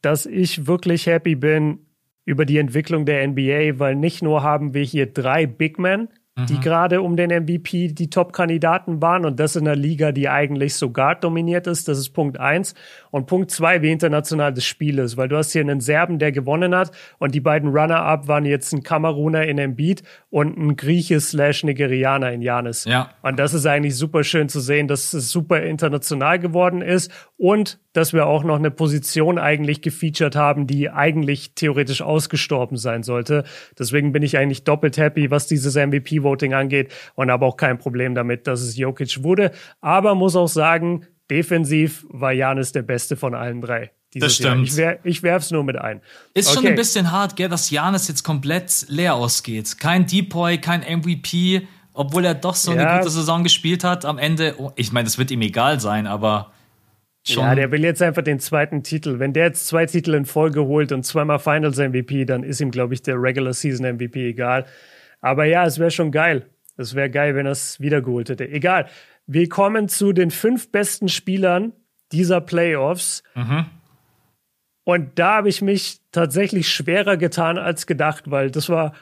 dass 0.02 0.26
ich 0.26 0.66
wirklich 0.66 1.06
happy 1.06 1.34
bin 1.34 1.86
über 2.26 2.44
die 2.44 2.58
Entwicklung 2.58 3.06
der 3.06 3.26
NBA, 3.26 3.78
weil 3.78 3.94
nicht 3.96 4.22
nur 4.22 4.42
haben 4.42 4.74
wir 4.74 4.82
hier 4.82 5.06
drei 5.06 5.46
Big 5.46 5.78
Men, 5.78 6.08
die 6.38 6.54
mhm. 6.54 6.60
gerade 6.60 7.00
um 7.00 7.16
den 7.16 7.30
MVP 7.30 7.88
die 7.88 8.10
Top-Kandidaten 8.10 9.00
waren 9.00 9.24
und 9.24 9.40
das 9.40 9.56
in 9.56 9.66
einer 9.66 9.74
Liga, 9.74 10.12
die 10.12 10.28
eigentlich 10.28 10.74
sogar 10.74 11.14
dominiert 11.14 11.66
ist. 11.66 11.88
Das 11.88 11.98
ist 11.98 12.10
Punkt 12.10 12.38
eins. 12.38 12.74
Und 13.10 13.26
Punkt 13.26 13.50
zwei, 13.50 13.80
wie 13.80 13.90
international 13.90 14.52
das 14.52 14.66
Spiel 14.66 14.98
ist, 14.98 15.16
weil 15.16 15.28
du 15.28 15.38
hast 15.38 15.52
hier 15.52 15.62
einen 15.62 15.80
Serben, 15.80 16.18
der 16.18 16.32
gewonnen 16.32 16.74
hat 16.74 16.90
und 17.18 17.34
die 17.34 17.40
beiden 17.40 17.70
Runner-Up 17.70 18.28
waren 18.28 18.44
jetzt 18.44 18.74
ein 18.74 18.82
Kameruner 18.82 19.44
in 19.44 19.56
Embiid 19.56 20.02
und 20.28 20.58
ein 20.58 20.76
Grieche 20.76 21.20
slash 21.20 21.64
Nigerianer 21.64 22.30
in 22.32 22.42
Janis. 22.42 22.84
Ja. 22.84 23.10
Und 23.22 23.38
das 23.38 23.54
ist 23.54 23.64
eigentlich 23.64 23.96
super 23.96 24.22
schön 24.22 24.50
zu 24.50 24.60
sehen, 24.60 24.88
dass 24.88 25.14
es 25.14 25.30
super 25.30 25.62
international 25.62 26.38
geworden 26.38 26.82
ist 26.82 27.10
und 27.38 27.78
dass 27.96 28.12
wir 28.12 28.26
auch 28.26 28.44
noch 28.44 28.56
eine 28.56 28.70
Position 28.70 29.38
eigentlich 29.38 29.80
gefeatured 29.80 30.36
haben, 30.36 30.66
die 30.66 30.90
eigentlich 30.90 31.54
theoretisch 31.54 32.02
ausgestorben 32.02 32.76
sein 32.76 33.02
sollte. 33.02 33.44
Deswegen 33.78 34.12
bin 34.12 34.22
ich 34.22 34.36
eigentlich 34.36 34.64
doppelt 34.64 34.98
happy, 34.98 35.30
was 35.30 35.46
dieses 35.46 35.76
MVP-Voting 36.26 36.54
angeht 36.54 36.92
und 37.14 37.30
habe 37.30 37.44
auch 37.44 37.56
kein 37.56 37.78
Problem 37.78 38.14
damit, 38.14 38.46
dass 38.46 38.60
es 38.60 38.76
Jokic 38.76 39.22
wurde. 39.22 39.52
Aber 39.80 40.14
muss 40.14 40.36
auch 40.36 40.48
sagen, 40.48 41.06
defensiv 41.30 42.06
war 42.08 42.32
Janis 42.32 42.72
der 42.72 42.82
Beste 42.82 43.16
von 43.16 43.34
allen 43.34 43.60
drei. 43.60 43.92
Das 44.14 44.36
stimmt. 44.36 44.68
Ich, 44.68 44.76
wer, 44.76 44.98
ich 45.04 45.22
werf's 45.22 45.50
nur 45.50 45.62
mit 45.62 45.76
ein. 45.76 46.00
Ist 46.32 46.48
okay. 46.48 46.56
schon 46.56 46.66
ein 46.68 46.74
bisschen 46.74 47.12
hart, 47.12 47.36
gell, 47.36 47.48
dass 47.48 47.70
Janis 47.70 48.08
jetzt 48.08 48.22
komplett 48.22 48.86
leer 48.88 49.14
ausgeht. 49.14 49.78
Kein 49.78 50.06
Depoy, 50.06 50.58
kein 50.58 50.80
MVP, 50.80 51.66
obwohl 51.92 52.24
er 52.24 52.34
doch 52.34 52.54
so 52.54 52.72
ja. 52.72 52.86
eine 52.86 52.98
gute 52.98 53.10
Saison 53.10 53.42
gespielt 53.42 53.84
hat. 53.84 54.06
Am 54.06 54.16
Ende, 54.16 54.54
oh, 54.58 54.72
ich 54.76 54.92
meine, 54.92 55.04
das 55.04 55.18
wird 55.18 55.30
ihm 55.30 55.42
egal 55.42 55.80
sein, 55.80 56.06
aber 56.06 56.52
schon. 57.24 57.44
Ja, 57.44 57.54
der 57.54 57.70
will 57.72 57.84
jetzt 57.84 58.00
einfach 58.00 58.22
den 58.22 58.40
zweiten 58.40 58.82
Titel. 58.82 59.18
Wenn 59.18 59.34
der 59.34 59.46
jetzt 59.46 59.66
zwei 59.66 59.84
Titel 59.84 60.14
in 60.14 60.24
Folge 60.24 60.64
holt 60.64 60.92
und 60.92 61.04
zweimal 61.04 61.38
Finals 61.38 61.76
MVP, 61.76 62.24
dann 62.24 62.42
ist 62.42 62.60
ihm, 62.60 62.70
glaube 62.70 62.94
ich, 62.94 63.02
der 63.02 63.20
Regular 63.20 63.52
Season 63.52 63.84
MVP 63.96 64.30
egal. 64.30 64.64
Aber 65.20 65.44
ja, 65.44 65.64
es 65.64 65.78
wäre 65.78 65.90
schon 65.90 66.12
geil. 66.12 66.46
Es 66.76 66.94
wäre 66.94 67.10
geil, 67.10 67.34
wenn 67.34 67.46
er 67.46 67.52
es 67.52 67.80
wiedergeholt 67.80 68.28
hätte. 68.28 68.48
Egal. 68.48 68.88
Wir 69.26 69.48
kommen 69.48 69.88
zu 69.88 70.12
den 70.12 70.30
fünf 70.30 70.70
besten 70.70 71.08
Spielern 71.08 71.72
dieser 72.12 72.40
Playoffs. 72.40 73.22
Mhm. 73.34 73.66
Und 74.84 75.18
da 75.18 75.36
habe 75.36 75.48
ich 75.48 75.62
mich 75.62 76.00
tatsächlich 76.12 76.68
schwerer 76.68 77.16
getan 77.16 77.58
als 77.58 77.86
gedacht, 77.86 78.30
weil 78.30 78.50
das 78.50 78.68
war 78.68 78.92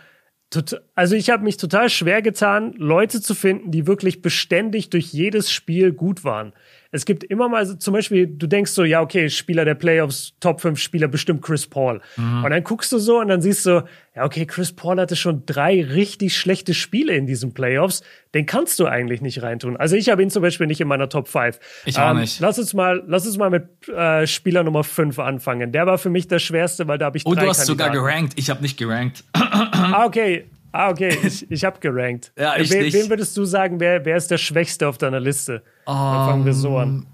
also 0.95 1.17
ich 1.17 1.31
habe 1.31 1.43
mich 1.43 1.57
total 1.57 1.91
schwer 1.91 2.23
getan, 2.23 2.75
Leute 2.77 3.21
zu 3.21 3.35
finden, 3.35 3.73
die 3.73 3.89
wirklich 3.89 4.23
beständig 4.23 4.89
durch 4.89 5.13
jedes 5.13 5.51
Spiel 5.51 5.93
gut 5.93 6.23
waren 6.23 6.53
es 6.95 7.05
gibt 7.05 7.25
immer 7.25 7.49
mal 7.49 7.67
so, 7.67 7.75
zum 7.75 7.93
Beispiel, 7.93 8.29
du 8.29 8.47
denkst 8.47 8.71
so, 8.71 8.85
ja, 8.85 9.01
okay, 9.01 9.29
Spieler 9.29 9.65
der 9.65 9.75
Playoffs, 9.75 10.35
Top 10.39 10.61
5 10.61 10.79
Spieler, 10.79 11.09
bestimmt 11.09 11.43
Chris 11.43 11.67
Paul. 11.67 12.01
Mhm. 12.17 12.45
Und 12.45 12.51
dann 12.53 12.63
guckst 12.63 12.93
du 12.93 12.99
so 12.99 13.19
und 13.19 13.27
dann 13.27 13.43
siehst 13.43 13.67
du, 13.67 13.85
ja, 14.15 14.25
okay, 14.25 14.47
Chris 14.47 14.73
Paul 14.73 15.01
hatte 15.01 15.17
schon 15.17 15.45
drei 15.45 15.83
richtig 15.83 16.37
schlechte 16.37 16.73
Spiele 16.73 17.17
in 17.17 17.27
diesen 17.27 17.53
Playoffs. 17.53 18.05
Den 18.33 18.47
kannst 18.47 18.79
du 18.79 18.87
eigentlich 18.87 19.21
nicht 19.23 19.43
reintun. 19.43 19.77
Also 19.77 19.97
ich 19.97 20.09
habe 20.09 20.23
ihn 20.23 20.31
zum 20.31 20.43
Beispiel 20.43 20.69
nicht 20.69 20.81
in 20.81 20.87
meiner 20.87 21.09
Top 21.09 21.27
5. 21.27 21.59
Ich 21.85 21.99
auch 21.99 22.13
ähm, 22.13 22.21
nicht. 22.21 22.39
Lass 22.39 22.61
uns 22.61 22.75
mal, 22.75 23.03
lass 23.09 23.27
uns 23.27 23.39
mal 23.39 23.51
mit 23.51 23.89
äh, 23.89 24.29
Spieler 24.29 24.63
Nummer 24.63 24.85
5 24.85 25.19
anfangen. 25.19 25.73
Der 25.73 25.87
war 25.87 25.99
für 25.99 26.11
mich 26.11 26.29
der 26.29 26.39
schwerste, 26.39 26.87
weil 26.87 26.99
da 26.99 27.07
habe 27.07 27.17
ich 27.17 27.27
Oh, 27.27 27.35
du 27.35 27.41
hast 27.41 27.67
Kandidaten. 27.67 27.67
sogar 27.67 27.91
gerankt. 27.91 28.35
Ich 28.37 28.51
habe 28.51 28.63
nicht 28.63 28.79
gerankt. 28.79 29.25
ah, 29.33 30.05
okay. 30.07 30.45
Ah, 30.77 30.91
okay, 30.91 31.17
ich, 31.23 31.49
ich 31.53 31.65
habe 31.65 31.79
gerankt. 31.79 32.33
ja, 32.37 32.57
ich 32.57 32.69
wen, 32.73 32.83
nicht. 32.83 32.95
wen 32.95 33.09
würdest 33.09 33.37
du 33.37 33.45
sagen, 33.45 33.79
wer, 33.79 34.05
wer 34.05 34.17
ist 34.17 34.29
der 34.29 34.39
Schwächste 34.39 34.89
auf 34.89 34.99
deiner 34.99 35.21
Liste? 35.21 35.63
Um, 35.87 35.95
Dann 35.95 36.29
fangen 36.29 36.45
wir 36.45 36.53
so 36.53 36.77
an. 36.79 37.07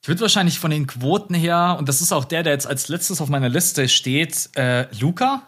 Ich 0.00 0.06
würde 0.06 0.20
wahrscheinlich 0.20 0.60
von 0.60 0.70
den 0.70 0.86
Quoten 0.86 1.34
her, 1.34 1.74
und 1.76 1.88
das 1.88 2.00
ist 2.00 2.12
auch 2.12 2.26
der, 2.26 2.44
der 2.44 2.52
jetzt 2.52 2.68
als 2.68 2.86
letztes 2.86 3.20
auf 3.20 3.28
meiner 3.28 3.48
Liste 3.48 3.88
steht, 3.88 4.50
äh, 4.54 4.86
Luca 5.00 5.42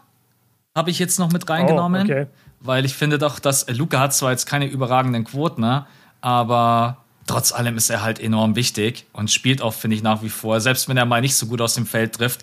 habe 0.74 0.90
ich 0.90 0.98
jetzt 0.98 1.20
noch 1.20 1.30
mit 1.30 1.48
reingenommen. 1.48 2.00
Oh, 2.00 2.12
okay. 2.12 2.26
Weil 2.58 2.84
ich 2.84 2.94
finde 2.94 3.18
doch, 3.18 3.38
dass 3.38 3.62
äh, 3.62 3.72
Luca 3.72 4.00
hat 4.00 4.12
zwar 4.12 4.32
jetzt 4.32 4.46
keine 4.46 4.66
überragenden 4.66 5.22
Quoten, 5.22 5.60
ne, 5.60 5.86
aber 6.22 7.04
trotz 7.28 7.52
allem 7.52 7.76
ist 7.76 7.88
er 7.88 8.02
halt 8.02 8.18
enorm 8.18 8.56
wichtig 8.56 9.06
und 9.12 9.30
spielt 9.30 9.62
auch, 9.62 9.74
finde 9.74 9.96
ich, 9.96 10.02
nach 10.02 10.24
wie 10.24 10.28
vor, 10.28 10.60
selbst 10.60 10.88
wenn 10.88 10.96
er 10.96 11.06
mal 11.06 11.20
nicht 11.20 11.36
so 11.36 11.46
gut 11.46 11.60
aus 11.60 11.74
dem 11.74 11.86
Feld 11.86 12.16
trifft, 12.16 12.42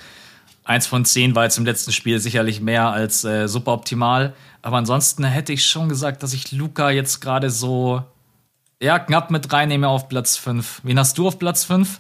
Eins 0.66 0.88
von 0.88 1.04
zehn 1.04 1.36
war 1.36 1.44
jetzt 1.44 1.58
im 1.58 1.66
letzten 1.66 1.92
Spiel 1.92 2.20
sicherlich 2.20 2.62
mehr 2.62 2.90
als 2.90 3.24
äh, 3.26 3.48
super 3.48 3.74
optimal. 3.74 4.34
Aber 4.62 4.78
ansonsten 4.78 5.24
hätte 5.26 5.52
ich 5.52 5.66
schon 5.66 5.90
gesagt, 5.90 6.24
dass 6.24 6.34
ich 6.34 6.52
Luca 6.52 6.90
jetzt 6.90 7.20
gerade 7.20 7.50
so 7.50 8.04
ja, 8.82 9.00
knapp 9.00 9.32
mit 9.32 9.52
reinnehme 9.52 9.88
auf 9.88 10.10
Platz 10.10 10.38
5. 10.38 10.82
Wen 10.84 11.00
hast 11.00 11.18
du 11.18 11.28
auf 11.28 11.40
Platz 11.40 11.64
5? 11.66 12.00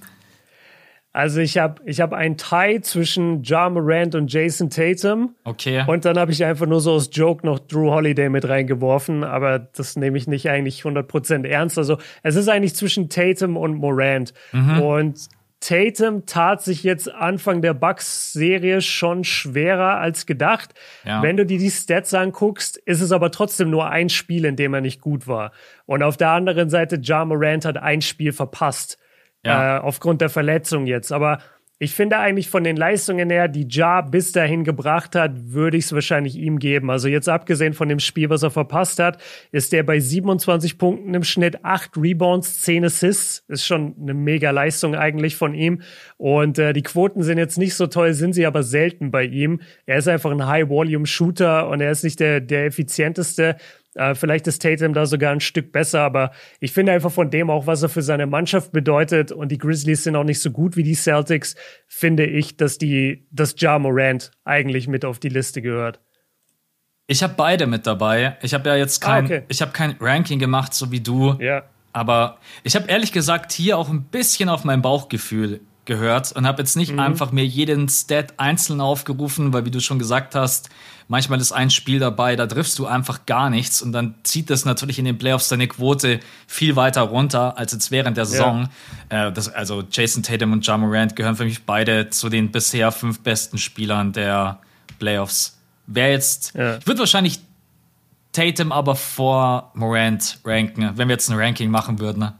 Also 1.13 1.41
ich 1.41 1.59
habe 1.59 1.81
ich 1.85 2.01
hab 2.01 2.11
einen 2.11 2.37
Tie 2.37 2.81
zwischen 2.81 3.43
Ja 3.43 3.69
Morant 3.69 4.15
und 4.15 4.33
Jason 4.33 4.71
Tatum. 4.71 5.35
Okay. 5.43 5.83
Und 5.85 6.05
dann 6.05 6.17
habe 6.17 6.31
ich 6.31 6.43
einfach 6.43 6.65
nur 6.65 6.81
so 6.81 6.93
aus 6.93 7.09
Joke 7.13 7.45
noch 7.45 7.59
Drew 7.59 7.91
Holiday 7.91 8.29
mit 8.29 8.49
reingeworfen, 8.49 9.23
aber 9.23 9.59
das 9.59 9.95
nehme 9.95 10.17
ich 10.17 10.27
nicht 10.27 10.49
eigentlich 10.49 10.81
100% 10.81 11.45
ernst. 11.45 11.77
Also 11.77 11.99
es 12.23 12.35
ist 12.35 12.49
eigentlich 12.49 12.75
zwischen 12.75 13.09
Tatum 13.09 13.57
und 13.57 13.75
Morant. 13.75 14.33
Mhm. 14.53 14.81
Und 14.81 15.27
Tatum 15.63 16.25
tat 16.25 16.61
sich 16.61 16.83
jetzt 16.83 17.09
Anfang 17.09 17.61
der 17.61 17.73
Bucks-Serie 17.73 18.81
schon 18.81 19.23
schwerer 19.23 19.97
als 19.97 20.25
gedacht. 20.25 20.73
Ja. 21.05 21.21
Wenn 21.21 21.37
du 21.37 21.45
dir 21.45 21.57
die 21.57 21.71
Stats 21.71 22.13
anguckst, 22.13 22.75
ist 22.77 22.99
es 22.99 23.13
aber 23.13 23.31
trotzdem 23.31 23.69
nur 23.69 23.89
ein 23.89 24.09
Spiel, 24.09 24.43
in 24.43 24.57
dem 24.57 24.73
er 24.73 24.81
nicht 24.81 24.99
gut 24.99 25.25
war. 25.25 25.53
Und 25.85 26.03
auf 26.03 26.17
der 26.17 26.31
anderen 26.31 26.69
Seite, 26.69 26.99
Ja 27.01 27.23
Morant 27.23 27.63
hat 27.63 27.77
ein 27.77 28.01
Spiel 28.01 28.33
verpasst. 28.33 28.97
Ja. 29.45 29.77
Äh, 29.77 29.79
aufgrund 29.79 30.19
der 30.19 30.29
Verletzung 30.29 30.85
jetzt. 30.85 31.13
Aber 31.13 31.39
ich 31.79 31.93
finde 31.93 32.17
eigentlich 32.17 32.49
von 32.49 32.63
den 32.63 32.77
Leistungen 32.77 33.29
her, 33.29 33.47
die 33.47 33.67
Ja 33.69 34.01
bis 34.01 34.31
dahin 34.31 34.63
gebracht 34.63 35.15
hat, 35.15 35.31
würde 35.51 35.75
ich 35.75 35.85
es 35.85 35.93
wahrscheinlich 35.93 36.35
ihm 36.37 36.59
geben. 36.59 36.89
Also 36.89 37.07
jetzt 37.07 37.27
abgesehen 37.27 37.73
von 37.73 37.89
dem 37.89 37.99
Spiel, 37.99 38.29
was 38.29 38.43
er 38.43 38.51
verpasst 38.51 38.99
hat, 38.99 39.21
ist 39.51 39.73
er 39.73 39.83
bei 39.83 39.99
27 39.99 40.77
Punkten 40.77 41.13
im 41.13 41.23
Schnitt, 41.23 41.65
8 41.65 41.97
Rebounds, 41.97 42.61
10 42.61 42.85
Assists. 42.85 43.43
Ist 43.47 43.65
schon 43.65 43.95
eine 43.99 44.13
mega 44.13 44.51
Leistung 44.51 44.95
eigentlich 44.95 45.35
von 45.35 45.53
ihm. 45.55 45.81
Und 46.17 46.59
äh, 46.59 46.73
die 46.73 46.83
Quoten 46.83 47.23
sind 47.23 47.37
jetzt 47.37 47.57
nicht 47.57 47.75
so 47.75 47.87
toll, 47.87 48.13
sind 48.13 48.33
sie 48.33 48.45
aber 48.45 48.63
selten 48.63 49.11
bei 49.11 49.25
ihm. 49.25 49.59
Er 49.85 49.97
ist 49.97 50.07
einfach 50.07 50.31
ein 50.31 50.45
High-Volume-Shooter 50.45 51.67
und 51.67 51.81
er 51.81 51.91
ist 51.91 52.03
nicht 52.03 52.19
der, 52.19 52.39
der 52.39 52.65
effizienteste. 52.65 53.57
Äh, 53.95 54.15
vielleicht 54.15 54.47
ist 54.47 54.61
Tatum 54.61 54.93
da 54.93 55.05
sogar 55.05 55.31
ein 55.31 55.39
Stück 55.39 55.71
besser, 55.71 56.01
aber 56.01 56.31
ich 56.59 56.71
finde 56.71 56.91
einfach 56.91 57.11
von 57.11 57.29
dem 57.29 57.49
auch, 57.49 57.67
was 57.67 57.83
er 57.83 57.89
für 57.89 58.01
seine 58.01 58.25
Mannschaft 58.25 58.71
bedeutet 58.71 59.31
und 59.31 59.51
die 59.51 59.57
Grizzlies 59.57 60.03
sind 60.03 60.15
auch 60.15 60.23
nicht 60.23 60.41
so 60.41 60.51
gut 60.51 60.75
wie 60.75 60.83
die 60.83 60.95
Celtics, 60.95 61.55
finde 61.87 62.25
ich, 62.25 62.57
dass 62.57 62.77
die, 62.77 63.27
dass 63.31 63.55
Ja 63.57 63.77
Morant 63.77 64.31
eigentlich 64.43 64.87
mit 64.87 65.05
auf 65.05 65.19
die 65.19 65.29
Liste 65.29 65.61
gehört. 65.61 65.99
Ich 67.07 67.21
habe 67.21 67.33
beide 67.35 67.67
mit 67.67 67.85
dabei. 67.85 68.37
Ich 68.41 68.53
habe 68.53 68.69
ja 68.69 68.75
jetzt 68.75 69.03
ah, 69.03 69.07
kein, 69.07 69.23
ah, 69.23 69.27
okay. 69.27 69.43
ich 69.49 69.61
habe 69.61 69.71
kein 69.71 69.95
Ranking 69.99 70.39
gemacht, 70.39 70.73
so 70.73 70.91
wie 70.91 71.01
du. 71.01 71.35
Ja. 71.39 71.63
Aber 71.91 72.39
ich 72.63 72.75
habe 72.75 72.87
ehrlich 72.87 73.11
gesagt 73.11 73.51
hier 73.51 73.77
auch 73.77 73.89
ein 73.89 74.05
bisschen 74.05 74.49
auf 74.49 74.63
mein 74.63 74.81
Bauchgefühl 74.81 75.61
gehört 75.85 76.31
und 76.31 76.47
habe 76.47 76.61
jetzt 76.61 76.75
nicht 76.75 76.93
mhm. 76.93 76.99
einfach 76.99 77.31
mir 77.31 77.45
jeden 77.45 77.89
Stat 77.89 78.33
einzeln 78.37 78.81
aufgerufen, 78.81 79.53
weil 79.53 79.65
wie 79.65 79.71
du 79.71 79.79
schon 79.79 79.99
gesagt 79.99 80.35
hast, 80.35 80.69
manchmal 81.07 81.39
ist 81.39 81.51
ein 81.51 81.69
Spiel 81.69 81.99
dabei, 81.99 82.35
da 82.35 82.47
triffst 82.47 82.79
du 82.79 82.85
einfach 82.85 83.25
gar 83.25 83.49
nichts 83.49 83.81
und 83.81 83.91
dann 83.91 84.15
zieht 84.23 84.49
das 84.49 84.65
natürlich 84.65 84.99
in 84.99 85.05
den 85.05 85.17
Playoffs 85.17 85.49
deine 85.49 85.67
Quote 85.67 86.19
viel 86.47 86.75
weiter 86.75 87.01
runter 87.01 87.57
als 87.57 87.73
jetzt 87.73 87.91
während 87.91 88.17
der 88.17 88.25
Saison. 88.25 88.69
Ja. 89.11 89.27
Äh, 89.27 89.33
das, 89.33 89.49
also 89.49 89.83
Jason 89.89 90.23
Tatum 90.23 90.53
und 90.53 90.65
Ja 90.65 90.77
Morant 90.77 91.15
gehören 91.15 91.35
für 91.35 91.45
mich 91.45 91.65
beide 91.65 92.09
zu 92.09 92.29
den 92.29 92.51
bisher 92.51 92.91
fünf 92.91 93.19
besten 93.19 93.57
Spielern 93.57 94.13
der 94.13 94.59
Playoffs. 94.99 95.57
Wer 95.87 96.11
jetzt, 96.11 96.53
ja. 96.55 96.77
ich 96.77 96.87
würde 96.87 96.99
wahrscheinlich 96.99 97.39
Tatum 98.31 98.71
aber 98.71 98.95
vor 98.95 99.71
Morant 99.75 100.39
ranken, 100.43 100.91
wenn 100.95 101.07
wir 101.07 101.13
jetzt 101.13 101.29
ein 101.29 101.37
Ranking 101.37 101.69
machen 101.69 101.99
würden. 101.99 102.31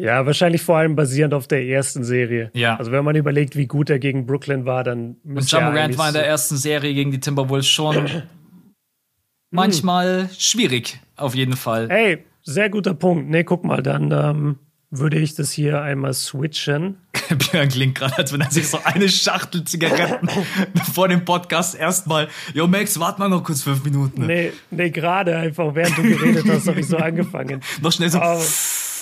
Ja, 0.00 0.26
wahrscheinlich 0.26 0.62
vor 0.62 0.76
allem 0.78 0.96
basierend 0.96 1.34
auf 1.34 1.46
der 1.46 1.64
ersten 1.64 2.04
Serie. 2.04 2.50
Ja. 2.54 2.76
Also 2.76 2.92
wenn 2.92 3.04
man 3.04 3.16
überlegt, 3.16 3.56
wie 3.56 3.66
gut 3.66 3.90
er 3.90 3.98
gegen 3.98 4.26
Brooklyn 4.26 4.64
war, 4.64 4.84
dann 4.84 5.16
Und 5.24 5.50
John 5.50 5.64
Morant 5.64 5.98
war 5.98 6.08
in 6.08 6.14
der 6.14 6.26
ersten 6.26 6.56
Serie 6.56 6.94
gegen 6.94 7.10
die 7.10 7.20
Timberwolves 7.20 7.68
schon 7.68 8.08
manchmal 9.50 10.30
schwierig, 10.38 11.00
auf 11.16 11.34
jeden 11.34 11.56
Fall. 11.56 11.90
Ey, 11.90 12.24
sehr 12.42 12.70
guter 12.70 12.94
Punkt. 12.94 13.28
Nee, 13.28 13.44
guck 13.44 13.64
mal, 13.64 13.82
dann 13.82 14.10
ähm, 14.10 14.58
würde 14.90 15.18
ich 15.18 15.34
das 15.34 15.52
hier 15.52 15.82
einmal 15.82 16.14
switchen. 16.14 16.96
Björn 17.28 17.68
klingt 17.68 17.94
gerade, 17.96 18.16
als 18.16 18.32
wenn 18.32 18.40
er 18.40 18.50
sich 18.50 18.68
so 18.68 18.78
eine 18.84 19.08
Schachtel 19.08 19.64
Zigaretten 19.64 20.28
vor 20.94 21.08
dem 21.08 21.24
Podcast 21.24 21.74
erstmal, 21.74 22.28
yo 22.54 22.66
Max, 22.66 22.98
warte 22.98 23.20
mal 23.20 23.28
noch 23.28 23.44
kurz 23.44 23.62
fünf 23.62 23.84
Minuten. 23.84 24.26
Nee, 24.26 24.52
nee, 24.70 24.90
gerade 24.90 25.36
einfach, 25.36 25.74
während 25.74 25.98
du 25.98 26.02
geredet 26.02 26.46
hast, 26.48 26.68
habe 26.68 26.80
ich 26.80 26.86
so 26.86 26.96
angefangen. 26.96 27.60
noch 27.82 27.92
schnell 27.92 28.10
so. 28.10 28.20
Oh. 28.20 28.40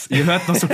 Ihr 0.08 0.24
hört 0.24 0.48
noch 0.48 0.54
so. 0.54 0.66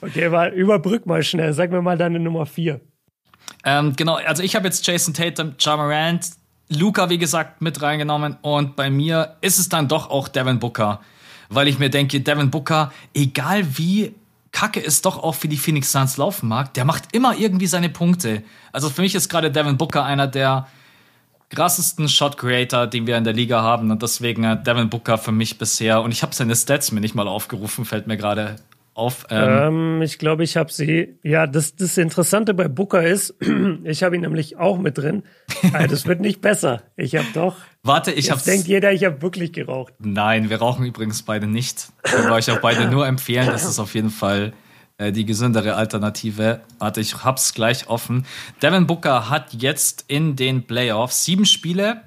okay, 0.00 0.28
mal, 0.28 0.52
überbrück 0.52 1.06
mal 1.06 1.22
schnell. 1.22 1.52
Sag 1.52 1.70
mir 1.70 1.82
mal 1.82 1.98
deine 1.98 2.18
Nummer 2.18 2.46
vier. 2.46 2.80
Ähm, 3.64 3.94
genau, 3.96 4.16
also 4.16 4.42
ich 4.42 4.56
habe 4.56 4.66
jetzt 4.66 4.86
Jason 4.86 5.14
Tatum, 5.14 5.54
Jamarant, 5.58 6.30
Luca, 6.68 7.10
wie 7.10 7.18
gesagt, 7.18 7.60
mit 7.60 7.82
reingenommen 7.82 8.36
und 8.42 8.76
bei 8.76 8.90
mir 8.90 9.36
ist 9.40 9.58
es 9.58 9.68
dann 9.68 9.88
doch 9.88 10.10
auch 10.10 10.28
Devin 10.28 10.58
Booker, 10.58 11.00
weil 11.48 11.68
ich 11.68 11.78
mir 11.78 11.90
denke, 11.90 12.20
Devin 12.20 12.50
Booker, 12.50 12.92
egal 13.14 13.78
wie 13.78 14.14
kacke 14.52 14.84
es 14.84 15.02
doch 15.02 15.22
auch 15.22 15.34
für 15.34 15.48
die 15.48 15.56
Phoenix 15.56 15.92
Suns 15.92 16.16
laufen 16.16 16.48
mag, 16.48 16.74
der 16.74 16.84
macht 16.84 17.14
immer 17.14 17.36
irgendwie 17.36 17.66
seine 17.66 17.88
Punkte. 17.88 18.42
Also 18.72 18.90
für 18.90 19.02
mich 19.02 19.14
ist 19.14 19.28
gerade 19.28 19.50
Devin 19.50 19.76
Booker 19.76 20.04
einer 20.04 20.26
der 20.26 20.66
krassesten 21.54 22.08
Shot 22.08 22.38
Creator, 22.38 22.86
den 22.86 23.06
wir 23.06 23.16
in 23.16 23.24
der 23.24 23.34
Liga 23.34 23.62
haben 23.62 23.90
und 23.90 24.02
deswegen 24.02 24.44
äh, 24.44 24.62
Devin 24.62 24.88
Booker 24.88 25.18
für 25.18 25.32
mich 25.32 25.58
bisher 25.58 26.02
und 26.02 26.10
ich 26.10 26.22
habe 26.22 26.34
seine 26.34 26.56
Stats 26.56 26.92
mir 26.92 27.00
nicht 27.00 27.14
mal 27.14 27.28
aufgerufen, 27.28 27.84
fällt 27.84 28.06
mir 28.06 28.16
gerade 28.16 28.56
auf. 28.94 29.26
Ähm, 29.30 29.48
ähm, 29.48 30.02
ich 30.02 30.18
glaube, 30.18 30.44
ich 30.44 30.56
habe 30.56 30.72
sie. 30.72 31.18
Ja, 31.22 31.46
das, 31.46 31.76
das 31.76 31.96
Interessante 31.98 32.54
bei 32.54 32.68
Booker 32.68 33.02
ist, 33.02 33.34
ich 33.84 34.02
habe 34.02 34.16
ihn 34.16 34.22
nämlich 34.22 34.56
auch 34.58 34.78
mit 34.78 34.98
drin. 34.98 35.22
Also, 35.72 35.88
das 35.88 36.06
wird 36.06 36.20
nicht 36.20 36.40
besser. 36.40 36.82
Ich 36.96 37.16
habe 37.16 37.26
doch. 37.34 37.56
Warte, 37.82 38.12
ich 38.12 38.30
habe. 38.30 38.40
denkt 38.42 38.66
jeder, 38.66 38.92
ich 38.92 39.04
habe 39.04 39.22
wirklich 39.22 39.52
geraucht. 39.52 39.94
Nein, 39.98 40.50
wir 40.50 40.58
rauchen 40.58 40.84
übrigens 40.84 41.22
beide 41.22 41.46
nicht. 41.46 41.88
Ich 42.04 42.12
würde 42.12 42.32
euch 42.32 42.50
auch 42.50 42.60
beide 42.60 42.88
nur 42.90 43.06
empfehlen. 43.06 43.46
Das 43.46 43.64
ist 43.64 43.78
auf 43.78 43.94
jeden 43.94 44.10
Fall 44.10 44.48
äh, 44.48 44.61
die 45.10 45.24
gesündere 45.24 45.74
Alternative. 45.74 46.60
Warte, 46.78 47.00
ich 47.00 47.24
hab's 47.24 47.54
gleich 47.54 47.88
offen. 47.88 48.26
Devin 48.62 48.86
Booker 48.86 49.28
hat 49.28 49.52
jetzt 49.54 50.04
in 50.06 50.36
den 50.36 50.66
Playoffs 50.66 51.24
sieben 51.24 51.46
Spiele, 51.46 52.02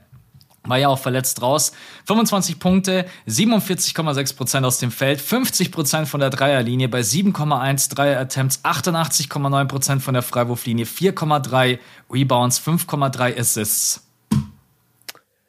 war 0.63 0.77
ja 0.77 0.87
auch 0.87 0.99
verletzt 0.99 1.41
raus. 1.41 1.73
25 2.05 2.59
Punkte, 2.59 3.05
47,6% 3.27 4.63
aus 4.63 4.79
dem 4.79 4.91
Feld, 4.91 5.19
50% 5.19 6.05
von 6.05 6.19
der 6.19 6.29
Dreierlinie 6.29 6.87
bei 6.87 7.01
7,1 7.01 7.93
Dreier-Attempts, 7.93 8.63
88,9% 8.63 9.99
von 9.99 10.13
der 10.13 10.23
Freiwurflinie, 10.23 10.85
4,3 10.85 11.79
Rebounds, 12.11 12.59
5,3 12.59 13.37
Assists. 13.37 14.07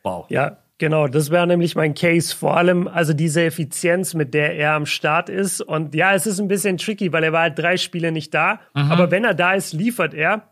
Wow. 0.02 0.26
Ja, 0.28 0.58
Genau, 0.78 1.08
das 1.08 1.30
wäre 1.30 1.46
nämlich 1.46 1.74
mein 1.74 1.94
Case. 1.94 2.36
Vor 2.36 2.56
allem, 2.56 2.86
also 2.86 3.14
diese 3.14 3.42
Effizienz, 3.42 4.12
mit 4.12 4.34
der 4.34 4.56
er 4.56 4.72
am 4.72 4.84
Start 4.84 5.30
ist. 5.30 5.62
Und 5.62 5.94
ja, 5.94 6.14
es 6.14 6.26
ist 6.26 6.38
ein 6.38 6.48
bisschen 6.48 6.76
tricky, 6.76 7.12
weil 7.12 7.24
er 7.24 7.32
war 7.32 7.42
halt 7.42 7.58
drei 7.58 7.78
Spiele 7.78 8.12
nicht 8.12 8.34
da. 8.34 8.60
Mhm. 8.74 8.92
Aber 8.92 9.10
wenn 9.10 9.24
er 9.24 9.34
da 9.34 9.54
ist, 9.54 9.72
liefert 9.72 10.12
er. 10.12 10.50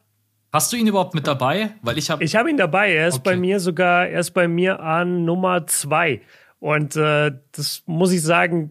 Hast 0.51 0.73
du 0.73 0.77
ihn 0.77 0.87
überhaupt 0.87 1.15
mit 1.15 1.27
dabei? 1.27 1.73
Weil 1.83 1.99
ich 1.99 2.11
habe. 2.11 2.25
Ich 2.25 2.37
habe 2.37 2.49
ihn 2.49 2.57
dabei. 2.57 2.95
Er 2.95 3.09
ist 3.09 3.17
okay. 3.17 3.31
bei 3.31 3.37
mir 3.37 3.61
sogar, 3.61 4.09
er 4.09 4.21
ist 4.21 4.31
bei 4.31 4.49
mir 4.49 4.81
an 4.81 5.25
Nummer 5.27 5.67
zwei. 5.67 6.23
Und 6.59 6.97
äh, 6.97 7.33
das 7.53 7.83
muss 7.85 8.13
ich 8.13 8.23
sagen, 8.23 8.71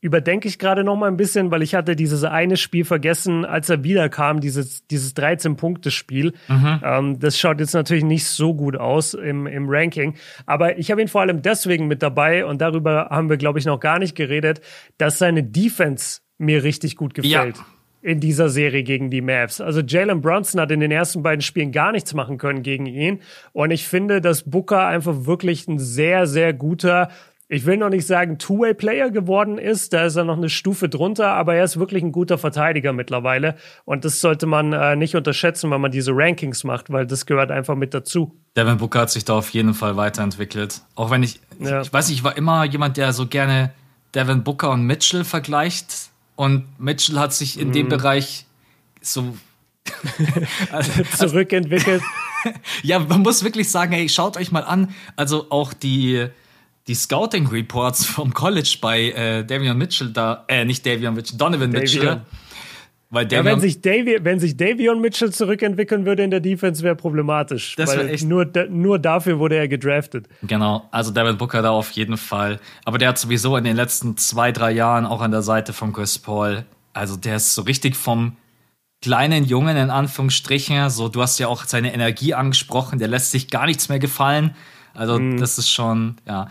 überdenke 0.00 0.48
ich 0.48 0.58
gerade 0.58 0.82
noch 0.82 0.96
mal 0.96 1.08
ein 1.08 1.16
bisschen, 1.16 1.50
weil 1.50 1.62
ich 1.62 1.74
hatte 1.74 1.94
dieses 1.94 2.24
eine 2.24 2.56
Spiel 2.56 2.84
vergessen, 2.84 3.44
als 3.44 3.68
er 3.68 3.84
wiederkam, 3.84 4.40
dieses, 4.40 4.86
dieses 4.86 5.14
13-Punkte-Spiel. 5.14 6.32
Mhm. 6.48 6.80
Ähm, 6.82 7.18
das 7.18 7.38
schaut 7.38 7.60
jetzt 7.60 7.74
natürlich 7.74 8.04
nicht 8.04 8.24
so 8.24 8.54
gut 8.54 8.76
aus 8.76 9.12
im, 9.14 9.46
im 9.46 9.68
Ranking. 9.68 10.14
Aber 10.46 10.78
ich 10.78 10.90
habe 10.90 11.02
ihn 11.02 11.08
vor 11.08 11.20
allem 11.20 11.42
deswegen 11.42 11.86
mit 11.86 12.02
dabei 12.02 12.46
und 12.46 12.60
darüber 12.60 13.08
haben 13.10 13.28
wir, 13.28 13.36
glaube 13.36 13.58
ich, 13.58 13.66
noch 13.66 13.78
gar 13.78 13.98
nicht 13.98 14.14
geredet, 14.14 14.60
dass 14.96 15.18
seine 15.18 15.42
Defense 15.42 16.20
mir 16.38 16.64
richtig 16.64 16.96
gut 16.96 17.14
gefällt. 17.14 17.58
Ja. 17.58 17.66
In 18.02 18.18
dieser 18.18 18.48
Serie 18.48 18.82
gegen 18.82 19.10
die 19.10 19.20
Mavs. 19.20 19.60
Also 19.60 19.82
Jalen 19.82 20.22
Brunson 20.22 20.58
hat 20.58 20.70
in 20.70 20.80
den 20.80 20.90
ersten 20.90 21.22
beiden 21.22 21.42
Spielen 21.42 21.70
gar 21.70 21.92
nichts 21.92 22.14
machen 22.14 22.38
können 22.38 22.62
gegen 22.62 22.86
ihn. 22.86 23.20
Und 23.52 23.72
ich 23.72 23.86
finde, 23.86 24.22
dass 24.22 24.50
Booker 24.50 24.86
einfach 24.86 25.26
wirklich 25.26 25.68
ein 25.68 25.78
sehr, 25.78 26.26
sehr 26.26 26.54
guter 26.54 27.10
ich 27.52 27.66
will 27.66 27.76
noch 27.76 27.88
nicht 27.88 28.06
sagen 28.06 28.38
Two-Way-Player 28.38 29.10
geworden 29.10 29.58
ist, 29.58 29.92
da 29.92 30.04
ist 30.04 30.14
er 30.14 30.22
noch 30.22 30.36
eine 30.36 30.48
Stufe 30.48 30.88
drunter, 30.88 31.32
aber 31.32 31.56
er 31.56 31.64
ist 31.64 31.80
wirklich 31.80 32.04
ein 32.04 32.12
guter 32.12 32.38
Verteidiger 32.38 32.92
mittlerweile. 32.92 33.56
Und 33.84 34.04
das 34.04 34.20
sollte 34.20 34.46
man 34.46 34.72
äh, 34.72 34.94
nicht 34.94 35.16
unterschätzen, 35.16 35.68
wenn 35.72 35.80
man 35.80 35.90
diese 35.90 36.12
Rankings 36.14 36.62
macht, 36.62 36.92
weil 36.92 37.06
das 37.06 37.26
gehört 37.26 37.50
einfach 37.50 37.74
mit 37.74 37.92
dazu. 37.92 38.38
Devin 38.56 38.76
Booker 38.76 39.00
hat 39.00 39.10
sich 39.10 39.24
da 39.24 39.34
auf 39.34 39.50
jeden 39.50 39.74
Fall 39.74 39.96
weiterentwickelt. 39.96 40.82
Auch 40.94 41.10
wenn 41.10 41.24
ich, 41.24 41.40
ja. 41.58 41.80
ich 41.80 41.92
weiß 41.92 42.08
nicht, 42.08 42.18
ich 42.18 42.24
war 42.24 42.36
immer 42.36 42.64
jemand, 42.64 42.96
der 42.96 43.12
so 43.12 43.26
gerne 43.26 43.72
Devin 44.14 44.44
Booker 44.44 44.70
und 44.70 44.86
Mitchell 44.86 45.24
vergleicht. 45.24 46.10
Und 46.36 46.66
Mitchell 46.78 47.18
hat 47.18 47.32
sich 47.32 47.58
in 47.58 47.68
mhm. 47.68 47.72
dem 47.72 47.88
Bereich 47.88 48.46
so 49.00 49.36
also, 50.70 51.02
zurückentwickelt. 51.16 52.02
ja, 52.84 53.00
man 53.00 53.22
muss 53.22 53.42
wirklich 53.42 53.68
sagen, 53.68 53.92
hey, 53.92 54.08
schaut 54.08 54.36
euch 54.36 54.52
mal 54.52 54.62
an. 54.62 54.94
Also 55.16 55.46
auch 55.50 55.72
die 55.72 56.28
die 56.90 56.96
Scouting 56.96 57.46
Reports 57.46 58.04
vom 58.04 58.34
College 58.34 58.78
bei 58.80 59.12
äh, 59.12 59.44
Davion 59.44 59.78
Mitchell 59.78 60.08
da, 60.08 60.44
äh, 60.48 60.64
nicht 60.64 60.84
Davion 60.84 61.14
Mitchell, 61.14 61.38
Donovan 61.38 61.70
Davion. 61.70 61.82
Mitchell. 61.82 62.20
Weil 63.10 63.26
Davion, 63.26 63.46
ja, 63.46 63.52
wenn 63.52 63.60
sich, 63.60 63.80
Davion, 63.80 64.24
wenn 64.24 64.40
sich 64.40 64.56
Davion 64.56 65.00
Mitchell 65.00 65.32
zurückentwickeln 65.32 66.04
würde 66.04 66.24
in 66.24 66.32
der 66.32 66.40
Defense, 66.40 66.82
wäre 66.82 66.96
problematisch. 66.96 67.76
Das 67.76 67.90
weil 67.90 68.08
echt 68.08 68.26
nur, 68.26 68.44
nur 68.68 68.98
dafür 68.98 69.38
wurde 69.38 69.54
er 69.54 69.68
gedraftet. 69.68 70.26
Genau, 70.42 70.88
also 70.90 71.12
Devin 71.12 71.38
Booker 71.38 71.62
da 71.62 71.70
auf 71.70 71.92
jeden 71.92 72.16
Fall. 72.16 72.58
Aber 72.84 72.98
der 72.98 73.10
hat 73.10 73.18
sowieso 73.18 73.56
in 73.56 73.62
den 73.62 73.76
letzten 73.76 74.16
zwei, 74.16 74.50
drei 74.50 74.72
Jahren 74.72 75.06
auch 75.06 75.20
an 75.20 75.30
der 75.30 75.42
Seite 75.42 75.72
von 75.72 75.92
Chris 75.92 76.18
Paul, 76.18 76.64
also 76.92 77.16
der 77.16 77.36
ist 77.36 77.54
so 77.54 77.62
richtig 77.62 77.94
vom 77.94 78.36
kleinen 79.00 79.44
Jungen 79.44 79.76
in 79.76 79.90
Anführungsstrichen, 79.90 80.90
so 80.90 81.08
du 81.08 81.22
hast 81.22 81.38
ja 81.38 81.46
auch 81.46 81.64
seine 81.66 81.94
Energie 81.94 82.34
angesprochen, 82.34 82.98
der 82.98 83.06
lässt 83.06 83.30
sich 83.30 83.48
gar 83.48 83.66
nichts 83.66 83.88
mehr 83.88 84.00
gefallen. 84.00 84.56
Also 84.92 85.18
mm. 85.18 85.38
das 85.38 85.56
ist 85.58 85.70
schon, 85.70 86.16
ja. 86.26 86.48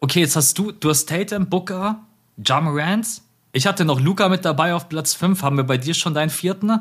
Okay, 0.00 0.20
jetzt 0.20 0.34
hast 0.34 0.58
du, 0.58 0.72
du 0.72 0.88
hast 0.88 1.08
Tatum, 1.08 1.46
Booker, 1.46 2.00
Ja 2.42 2.60
Morant. 2.62 3.06
Ich 3.52 3.66
hatte 3.66 3.84
noch 3.84 4.00
Luca 4.00 4.30
mit 4.30 4.46
dabei 4.46 4.74
auf 4.74 4.88
Platz 4.88 5.14
5. 5.14 5.42
Haben 5.42 5.58
wir 5.58 5.64
bei 5.64 5.76
dir 5.76 5.92
schon 5.92 6.14
deinen 6.14 6.30
vierten? 6.30 6.72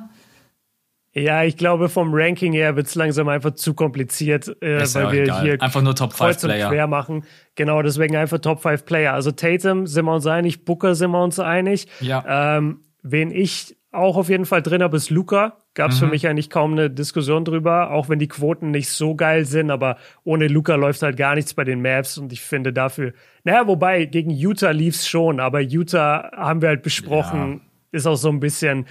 Ja, 1.14 1.44
ich 1.44 1.58
glaube, 1.58 1.90
vom 1.90 2.12
Ranking 2.14 2.54
her 2.54 2.78
wird 2.78 2.88
es 2.88 2.96
langsam 2.96 3.28
einfach 3.28 3.56
zu 3.56 3.74
kompliziert, 3.74 4.48
äh, 4.62 4.80
weil 4.94 5.12
wir 5.12 5.24
egal. 5.24 5.41
hier 5.41 5.62
einfach 5.62 5.82
nur 5.82 5.96
Top 5.96 6.14
5 6.14 6.40
Player 6.40 6.70
quer 6.70 6.88
machen. 6.88 7.26
Genau, 7.56 7.82
deswegen 7.82 8.16
einfach 8.16 8.40
Top 8.40 8.62
5 8.62 8.86
Player. 8.86 9.14
Also 9.14 9.32
Tatum 9.32 9.86
sind 9.86 10.06
wir 10.06 10.14
uns 10.14 10.26
einig, 10.26 10.64
Booker 10.64 10.96
sind 10.96 11.12
wir 11.12 11.22
uns 11.22 11.40
einig. 11.40 11.88
Ja. 12.00 12.58
Ähm, 12.58 12.84
wen 13.02 13.32
ich 13.32 13.76
auch 13.91 14.16
auf 14.16 14.30
jeden 14.30 14.46
Fall 14.46 14.62
drin 14.62 14.82
habe, 14.82 14.96
ist 14.96 15.10
Luca. 15.10 15.58
Gab 15.80 15.91
es 15.91 16.01
mhm. 16.01 16.07
für 16.07 16.11
mich 16.11 16.27
eigentlich 16.27 16.49
kaum 16.49 16.73
eine 16.73 16.89
Diskussion 16.89 17.45
drüber, 17.45 17.91
auch 17.91 18.10
wenn 18.10 18.19
die 18.19 18.27
Quoten 18.27 18.69
nicht 18.69 18.89
so 18.89 19.15
geil 19.15 19.45
sind, 19.45 19.72
aber 19.72 19.95
ohne 20.26 20.49
Luca 20.49 20.76
läuft 20.76 21.01
halt 21.03 21.15
gar 21.15 21.35
nichts 21.35 21.53
bei 21.53 21.64
den 21.64 21.81
Mavs 21.81 22.18
und 22.18 22.34
ich 22.34 22.41
finde 22.41 22.73
dafür, 22.73 23.14
naja, 23.45 23.65
wobei 23.65 24.03
gegen 24.03 24.30
Utah 24.30 24.72
lief 24.72 24.95
es 24.95 25.07
schon, 25.07 25.39
aber 25.39 25.61
Utah 25.61 26.31
haben 26.35 26.61
wir 26.61 26.68
halt 26.68 26.84
besprochen, 26.84 27.61
ja. 27.93 27.97
ist 27.97 28.07
auch 28.07 28.18
so 28.18 28.27
ein 28.27 28.41
bisschen 28.41 28.88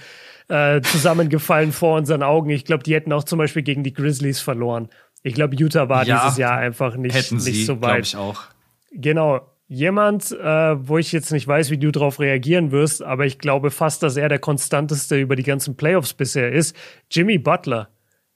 äh, 0.47 0.81
zusammengefallen 0.81 1.71
vor 1.73 1.95
unseren 1.95 2.23
Augen. 2.23 2.49
Ich 2.49 2.65
glaube, 2.65 2.81
die 2.81 2.95
hätten 2.95 3.13
auch 3.13 3.23
zum 3.23 3.37
Beispiel 3.37 3.61
gegen 3.61 3.83
die 3.83 3.93
Grizzlies 3.93 4.39
verloren. 4.39 4.89
Ich 5.21 5.35
glaube, 5.35 5.55
Utah 5.57 5.89
war 5.89 6.07
ja, 6.07 6.23
dieses 6.23 6.39
Jahr 6.39 6.57
einfach 6.57 6.95
nicht, 6.95 7.13
hätten 7.13 7.35
nicht 7.35 7.43
sie, 7.43 7.65
so 7.65 7.83
weit. 7.83 8.07
ich 8.07 8.15
auch. 8.15 8.45
Genau. 8.91 9.41
Jemand, 9.71 10.31
äh, 10.31 10.87
wo 10.87 10.97
ich 10.97 11.11
jetzt 11.11 11.31
nicht 11.31 11.47
weiß, 11.47 11.69
wie 11.69 11.77
du 11.77 11.91
darauf 11.91 12.19
reagieren 12.19 12.71
wirst, 12.71 13.03
aber 13.03 13.27
ich 13.27 13.37
glaube 13.37 13.69
fast, 13.69 14.01
dass 14.01 14.17
er 14.17 14.27
der 14.27 14.39
konstanteste 14.39 15.19
über 15.19 15.35
die 15.35 15.43
ganzen 15.43 15.77
Playoffs 15.77 16.15
bisher 16.15 16.51
ist. 16.51 16.75
Jimmy 17.11 17.37
Butler. 17.37 17.89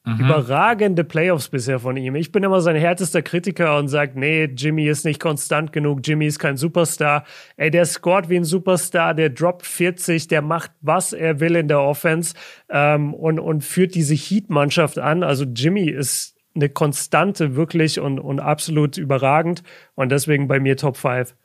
Mhm. 0.05 0.19
Überragende 0.19 1.03
Playoffs 1.03 1.49
bisher 1.49 1.79
von 1.79 1.97
ihm. 1.97 2.13
Ich 2.13 2.31
bin 2.31 2.43
immer 2.43 2.61
sein 2.61 2.75
härtester 2.75 3.23
Kritiker 3.23 3.79
und 3.79 3.87
sage, 3.87 4.19
nee, 4.19 4.43
Jimmy 4.43 4.87
ist 4.87 5.05
nicht 5.05 5.19
konstant 5.19 5.73
genug, 5.73 6.01
Jimmy 6.03 6.27
ist 6.27 6.37
kein 6.37 6.55
Superstar. 6.55 7.23
Ey, 7.57 7.71
der 7.71 7.85
scored 7.85 8.29
wie 8.29 8.35
ein 8.35 8.43
Superstar, 8.43 9.15
der 9.15 9.31
droppt 9.31 9.65
40, 9.65 10.27
der 10.27 10.43
macht, 10.43 10.69
was 10.81 11.13
er 11.13 11.39
will 11.39 11.55
in 11.55 11.67
der 11.67 11.81
Offense 11.81 12.35
ähm, 12.69 13.15
und, 13.15 13.39
und 13.39 13.63
führt 13.63 13.95
diese 13.95 14.13
Heat-Mannschaft 14.13 14.99
an. 14.99 15.23
Also 15.23 15.45
Jimmy 15.45 15.89
ist 15.89 16.32
eine 16.55 16.69
Konstante 16.69 17.55
wirklich 17.55 17.99
und, 17.99 18.19
und 18.19 18.39
absolut 18.39 18.97
überragend. 18.97 19.63
Und 19.95 20.09
deswegen 20.09 20.47
bei 20.47 20.59
mir 20.59 20.77
Top 20.77 20.97
5. 20.97 21.35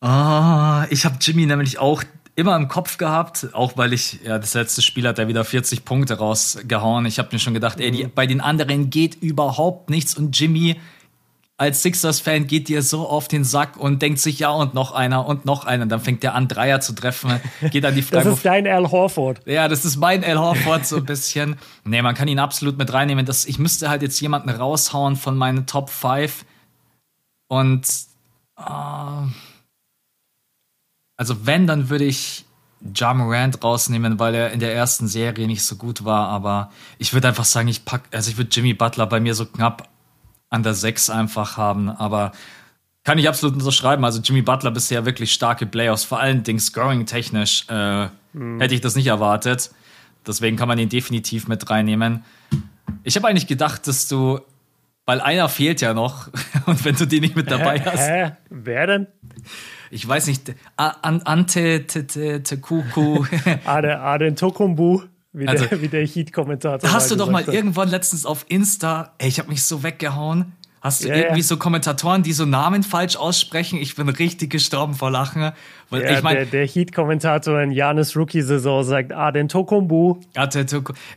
Ah, 0.00 0.86
ich 0.90 1.04
habe 1.04 1.16
Jimmy 1.20 1.46
nämlich 1.46 1.78
auch 1.78 2.02
immer 2.36 2.56
im 2.56 2.68
Kopf 2.68 2.96
gehabt, 2.96 3.48
auch 3.52 3.76
weil 3.76 3.92
ich, 3.92 4.20
ja, 4.24 4.38
das 4.38 4.54
letzte 4.54 4.82
Spiel 4.82 5.06
hat 5.06 5.18
er 5.18 5.28
wieder 5.28 5.44
40 5.44 5.84
Punkte 5.84 6.14
rausgehauen. 6.14 7.04
Ich 7.06 7.18
habe 7.18 7.28
mir 7.32 7.38
schon 7.38 7.54
gedacht, 7.54 7.80
ey, 7.80 7.90
die, 7.90 8.04
mhm. 8.04 8.12
bei 8.14 8.26
den 8.26 8.40
anderen 8.40 8.90
geht 8.90 9.16
überhaupt 9.16 9.90
nichts 9.90 10.16
und 10.16 10.38
Jimmy 10.38 10.80
als 11.60 11.82
Sixers-Fan 11.82 12.46
geht 12.46 12.68
dir 12.68 12.80
so 12.80 13.06
auf 13.06 13.28
den 13.28 13.44
Sack 13.44 13.76
und 13.76 14.00
denkt 14.00 14.18
sich, 14.18 14.38
ja, 14.38 14.48
und 14.48 14.72
noch 14.72 14.92
einer 14.92 15.26
und 15.26 15.44
noch 15.44 15.66
einer. 15.66 15.84
Dann 15.84 16.00
fängt 16.00 16.22
der 16.22 16.34
an, 16.34 16.48
Dreier 16.48 16.80
zu 16.80 16.94
treffen, 16.94 17.38
geht 17.70 17.84
an 17.84 17.94
die 17.94 18.00
Freiburg. 18.00 18.24
Das 18.24 18.34
ist 18.38 18.46
dein 18.46 18.66
Al 18.66 18.90
Horford. 18.90 19.42
Ja, 19.46 19.68
das 19.68 19.84
ist 19.84 19.98
mein 19.98 20.24
Al 20.24 20.38
Horford 20.38 20.86
so 20.86 20.96
ein 20.96 21.04
bisschen. 21.04 21.56
nee, 21.84 22.00
man 22.00 22.14
kann 22.14 22.28
ihn 22.28 22.38
absolut 22.38 22.78
mit 22.78 22.90
reinnehmen. 22.90 23.26
Das, 23.26 23.44
ich 23.44 23.58
müsste 23.58 23.90
halt 23.90 24.00
jetzt 24.00 24.18
jemanden 24.22 24.48
raushauen 24.48 25.16
von 25.16 25.36
meinen 25.36 25.66
Top 25.66 25.90
5. 25.90 26.46
Und 27.48 27.86
uh, 28.58 29.28
also 31.18 31.44
wenn, 31.46 31.66
dann 31.66 31.90
würde 31.90 32.06
ich 32.06 32.46
Ja 32.96 33.12
Morant 33.12 33.62
rausnehmen, 33.62 34.18
weil 34.18 34.34
er 34.34 34.52
in 34.52 34.60
der 34.60 34.74
ersten 34.74 35.08
Serie 35.08 35.46
nicht 35.46 35.62
so 35.62 35.76
gut 35.76 36.06
war. 36.06 36.28
Aber 36.28 36.70
ich 36.96 37.12
würde 37.12 37.28
einfach 37.28 37.44
sagen, 37.44 37.68
ich 37.68 37.84
pack, 37.84 38.04
also 38.12 38.30
ich 38.30 38.38
würde 38.38 38.48
Jimmy 38.50 38.72
Butler 38.72 39.06
bei 39.06 39.20
mir 39.20 39.34
so 39.34 39.44
knapp 39.44 39.90
an 40.50 40.62
der 40.62 40.74
6 40.74 41.10
einfach 41.10 41.56
haben. 41.56 41.88
Aber 41.88 42.32
kann 43.04 43.18
ich 43.18 43.28
absolut 43.28 43.56
unterschreiben. 43.56 44.04
Also 44.04 44.20
Jimmy 44.20 44.42
Butler 44.42 44.70
bisher 44.70 45.06
wirklich 45.06 45.32
starke 45.32 45.66
Playoffs, 45.66 46.04
vor 46.04 46.20
allen 46.20 46.42
Dingen 46.42 46.60
scoring-technisch 46.60 47.66
äh, 47.68 48.08
mhm. 48.32 48.60
hätte 48.60 48.74
ich 48.74 48.80
das 48.80 48.94
nicht 48.94 49.06
erwartet. 49.06 49.70
Deswegen 50.26 50.56
kann 50.56 50.68
man 50.68 50.78
ihn 50.78 50.90
definitiv 50.90 51.48
mit 51.48 51.70
reinnehmen. 51.70 52.24
Ich 53.04 53.16
habe 53.16 53.26
eigentlich 53.28 53.46
gedacht, 53.46 53.86
dass 53.86 54.06
du, 54.08 54.40
weil 55.06 55.20
einer 55.20 55.48
fehlt 55.48 55.80
ja 55.80 55.94
noch, 55.94 56.28
und 56.66 56.84
wenn 56.84 56.94
du 56.94 57.06
den 57.06 57.22
nicht 57.22 57.36
mit 57.36 57.50
dabei 57.50 57.80
hast. 57.80 58.00
Hä? 58.00 58.32
Wer 58.50 58.86
denn? 58.86 59.06
Ich 59.90 60.06
weiß 60.06 60.26
nicht, 60.26 60.54
Ante 60.76 61.86
Tekuku. 61.86 63.24
Aden 63.64 64.36
Tokumbu. 64.36 65.02
Wie, 65.32 65.46
also, 65.46 65.64
der, 65.66 65.80
wie 65.80 65.88
der 65.88 66.06
Heat-Kommentator. 66.06 66.92
Hast 66.92 67.10
du 67.10 67.16
doch 67.16 67.30
mal 67.30 67.46
hat. 67.46 67.54
irgendwann 67.54 67.88
letztens 67.88 68.26
auf 68.26 68.44
Insta, 68.48 69.12
ey, 69.18 69.28
ich 69.28 69.38
habe 69.38 69.48
mich 69.48 69.62
so 69.62 69.82
weggehauen. 69.82 70.52
Hast 70.80 71.04
du 71.04 71.08
ja, 71.08 71.16
irgendwie 71.16 71.42
so 71.42 71.58
Kommentatoren, 71.58 72.22
die 72.22 72.32
so 72.32 72.46
Namen 72.46 72.82
falsch 72.82 73.14
aussprechen? 73.14 73.78
Ich 73.78 73.96
bin 73.96 74.08
richtig 74.08 74.50
gestorben 74.50 74.94
vor 74.94 75.10
Lachen. 75.10 75.52
Weil 75.90 76.02
ja, 76.02 76.16
ich 76.16 76.22
mein, 76.22 76.36
der, 76.36 76.46
der 76.46 76.66
Heat-Kommentator 76.66 77.60
in 77.60 77.70
Janis 77.70 78.16
Rookie-Saison 78.16 78.82
sagt, 78.82 79.12
ah, 79.12 79.30
den 79.30 79.48
Tokumbu. 79.48 80.20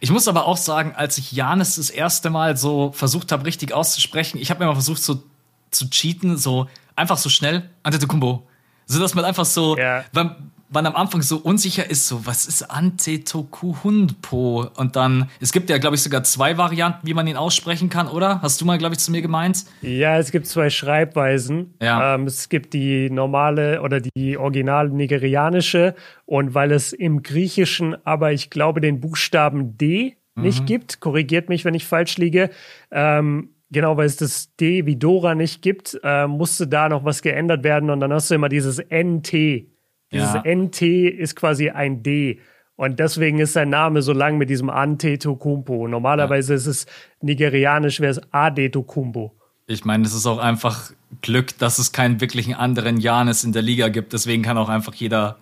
Ich 0.02 0.11
muss 0.11 0.27
aber 0.27 0.48
auch 0.48 0.57
sagen, 0.57 0.94
als 0.95 1.18
ich 1.18 1.31
Janis 1.31 1.77
das 1.77 1.90
erste 1.90 2.30
Mal 2.30 2.57
so 2.57 2.91
versucht 2.91 3.31
habe, 3.31 3.45
richtig 3.45 3.73
auszusprechen, 3.73 4.38
ich 4.38 4.49
habe 4.49 4.60
mir 4.60 4.65
mal 4.65 4.73
versucht, 4.73 5.02
so 5.02 5.23
zu 5.72 5.90
cheaten, 5.90 6.38
so 6.38 6.68
einfach 6.95 7.18
so 7.18 7.30
schnell, 7.30 7.69
Antetokounmpo. 7.84 8.45
So 8.85 8.99
dass 8.99 9.15
man 9.15 9.23
einfach 9.23 9.45
so, 9.45 9.77
ja. 9.77 10.03
weil, 10.11 10.35
man 10.74 10.86
am 10.86 10.95
Anfang 10.95 11.22
so 11.22 11.38
unsicher 11.38 11.90
ist, 11.90 12.08
so, 12.08 12.26
was 12.26 12.45
ist 12.45 12.70
Antetokounmpo? 12.70 14.68
Und 14.76 14.95
dann, 14.95 15.30
es 15.40 15.52
gibt 15.52 15.70
ja, 15.70 15.78
glaube 15.78 15.95
ich, 15.95 16.02
sogar 16.02 16.24
zwei 16.24 16.58
Varianten, 16.58 17.06
wie 17.08 17.14
man 17.14 17.28
ihn 17.28 17.38
aussprechen 17.38 17.90
kann, 17.90 18.08
oder? 18.08 18.41
Hast 18.41 18.60
du 18.62 18.66
mal, 18.66 18.78
glaube 18.78 18.95
ich, 18.95 19.00
zu 19.00 19.12
mir 19.12 19.22
gemeint? 19.22 19.66
Ja, 19.82 20.18
es 20.18 20.32
gibt 20.32 20.48
zwei 20.48 20.70
Schreibweisen. 20.70 21.74
Ja. 21.82 22.16
Ähm, 22.16 22.26
es 22.26 22.50
gibt 22.50 22.74
die 22.74 23.10
normale 23.10 23.82
oder 23.82 24.00
die 24.00 24.38
original 24.38 24.90
nigerianische. 24.90 25.95
Und 26.26 26.54
weil 26.54 26.72
es 26.72 26.94
im 26.94 27.24
Griechischen 27.24 27.95
aber, 28.06 28.32
ich 28.32 28.50
glaube, 28.50 28.82
den 28.82 29.00
Buchstaben 29.00 29.78
D 29.78 30.18
nicht 30.36 30.62
mhm. 30.62 30.66
gibt, 30.66 31.00
korrigiert 31.00 31.50
mich, 31.50 31.64
wenn 31.64 31.76
ich 31.76 31.86
falsch 31.86 32.18
liege, 32.18 32.50
ähm, 32.91 33.50
Genau, 33.74 33.98
weil 33.98 34.06
es 34.06 34.18
das 34.18 34.56
D 34.56 34.86
wie 34.86 34.98
Dora 34.98 35.34
nicht 35.34 35.64
gibt, 35.64 36.00
äh, 36.04 36.28
musste 36.28 36.68
da 36.68 36.90
noch 36.90 37.06
was 37.06 37.24
geändert 37.24 37.64
werden 37.64 37.90
und 37.90 38.02
dann 38.02 38.14
hast 38.14 38.30
du 38.30 38.36
immer 38.36 38.48
dieses 38.48 38.78
NT. 38.78 39.66
Dieses 40.14 40.34
ja. 40.34 40.44
NT 40.45 40.81
ist 40.81 41.35
quasi 41.35 41.69
ein 41.69 42.03
D. 42.03 42.40
Und 42.76 42.99
deswegen 42.99 43.40
ist 43.40 43.53
sein 43.53 43.69
Name 43.69 44.02
so 44.02 44.14
lang 44.14 44.38
mit 44.38 44.49
diesem 44.49 44.69
Antetokounmpo. 44.69 45.88
Normalerweise 45.88 46.53
ja. 46.53 46.57
ist 46.57 46.65
es 46.65 46.85
nigerianisch, 47.22 47.99
wäre 47.99 48.11
es 48.11 48.22
Adetokounmpo. 48.31 49.35
Ich 49.68 49.85
meine, 49.85 50.06
es 50.06 50.14
ist 50.14 50.26
auch 50.26 50.40
einfach 50.40 50.91
Glück, 51.22 51.57
dass 51.57 51.80
es 51.80 51.91
keinen 51.91 52.19
wirklichen 52.19 52.53
anderen 52.53 52.99
Janis 52.99 53.44
in 53.44 53.53
der 53.53 53.61
Liga 53.61 53.90
gibt. 53.90 54.14
Deswegen 54.14 54.44
kann 54.44 54.57
auch 54.57 54.69
einfach 54.69 54.94
jeder 54.94 55.38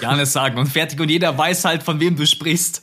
Janis 0.00 0.32
sagen 0.32 0.58
und 0.58 0.66
fertig. 0.66 1.00
Und 1.00 1.10
jeder 1.10 1.36
weiß 1.36 1.64
halt, 1.64 1.82
von 1.82 2.00
wem 2.00 2.16
du 2.16 2.26
sprichst. 2.26 2.82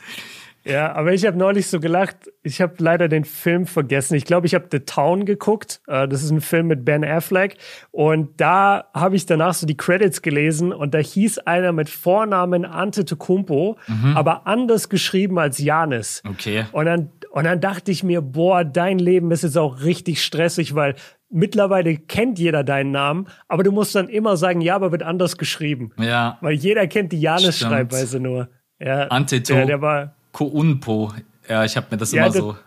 Ja, 0.65 0.93
aber 0.93 1.13
ich 1.13 1.25
habe 1.25 1.37
neulich 1.37 1.67
so 1.67 1.79
gelacht, 1.79 2.15
ich 2.41 2.59
habe 2.59 2.73
leider 2.79 3.07
den 3.07 3.23
Film 3.23 3.67
vergessen. 3.67 4.15
Ich 4.15 4.25
glaube, 4.25 4.47
ich 4.47 4.55
habe 4.55 4.65
The 4.71 4.79
Town 4.79 5.25
geguckt. 5.25 5.79
Äh, 5.87 6.07
das 6.07 6.23
ist 6.23 6.31
ein 6.31 6.41
Film 6.41 6.67
mit 6.67 6.83
Ben 6.83 7.05
Affleck. 7.05 7.57
Und 7.91 8.41
da 8.41 8.85
habe 8.93 9.15
ich 9.15 9.27
danach 9.27 9.53
so 9.53 9.67
die 9.67 9.77
Credits 9.77 10.23
gelesen 10.23 10.73
und 10.73 10.95
da 10.95 10.97
hieß 10.97 11.39
einer 11.39 11.71
mit 11.71 11.89
Vornamen 11.89 12.65
Antetokounmpo, 12.65 13.77
mhm. 13.87 14.17
aber 14.17 14.47
anders 14.47 14.89
geschrieben 14.89 15.37
als 15.37 15.59
Janis. 15.59 16.23
Okay. 16.27 16.65
Und 16.71 16.85
dann, 16.85 17.11
und 17.29 17.43
dann 17.43 17.61
dachte 17.61 17.91
ich 17.91 18.03
mir, 18.03 18.21
boah, 18.21 18.63
dein 18.63 18.97
Leben 18.97 19.29
ist 19.29 19.43
jetzt 19.43 19.57
auch 19.57 19.83
richtig 19.83 20.23
stressig, 20.23 20.73
weil 20.73 20.95
mittlerweile 21.29 21.95
kennt 21.95 22.39
jeder 22.39 22.63
deinen 22.63 22.91
Namen, 22.91 23.27
aber 23.47 23.63
du 23.63 23.71
musst 23.71 23.93
dann 23.93 24.09
immer 24.09 24.35
sagen, 24.35 24.61
ja, 24.61 24.75
aber 24.75 24.91
wird 24.91 25.03
anders 25.03 25.37
geschrieben. 25.37 25.91
Ja. 25.99 26.39
Weil 26.41 26.53
jeder 26.53 26.87
kennt 26.87 27.11
die 27.11 27.21
Janis-Schreibweise 27.21 28.19
nur. 28.19 28.49
Ja, 28.79 29.07
Anteto. 29.07 29.53
Der, 29.53 29.65
der 29.65 29.81
war 29.81 30.15
Kounpo. 30.35 31.13
Ja, 31.47 31.63
ich 31.63 31.77
habe 31.77 31.87
mir 31.91 31.97
das 31.97 32.11
ja, 32.11 32.25
immer 32.25 32.33
so. 32.33 32.57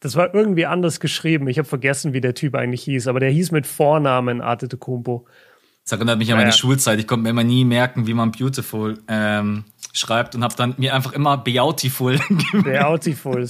Das 0.00 0.14
war 0.14 0.34
irgendwie 0.34 0.66
anders 0.66 1.00
geschrieben. 1.00 1.48
Ich 1.48 1.58
habe 1.58 1.66
vergessen, 1.66 2.12
wie 2.12 2.20
der 2.20 2.34
Typ 2.34 2.54
eigentlich 2.54 2.82
hieß, 2.82 3.08
aber 3.08 3.18
der 3.18 3.30
hieß 3.30 3.50
mit 3.50 3.66
Vornamen 3.66 4.42
Antetokounmpo. 4.42 5.26
Das 5.84 5.92
erinnert 5.92 6.18
mich 6.18 6.30
an 6.30 6.36
meine 6.36 6.50
ja. 6.50 6.56
Schulzeit. 6.56 7.00
Ich 7.00 7.06
konnte 7.06 7.22
mir 7.22 7.30
immer 7.30 7.44
nie 7.44 7.64
merken, 7.64 8.06
wie 8.06 8.12
man 8.12 8.30
Beautiful 8.30 8.98
ähm, 9.08 9.64
schreibt 9.94 10.34
und 10.34 10.44
habe 10.44 10.54
dann 10.54 10.74
mir 10.76 10.94
einfach 10.94 11.14
immer 11.14 11.38
Beautiful. 11.38 12.18
Beautiful. 12.52 13.48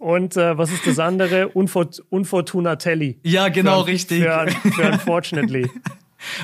Und 0.00 0.36
äh, 0.36 0.58
was 0.58 0.72
ist 0.72 0.84
das 0.84 0.98
andere? 0.98 1.48
Unfort 1.48 2.02
Unfortunatelli. 2.10 3.20
Ja, 3.22 3.48
genau, 3.48 3.84
für, 3.84 3.92
richtig. 3.92 4.24
Für, 4.24 4.48
für 4.72 4.90
Unfortunately. 4.90 5.70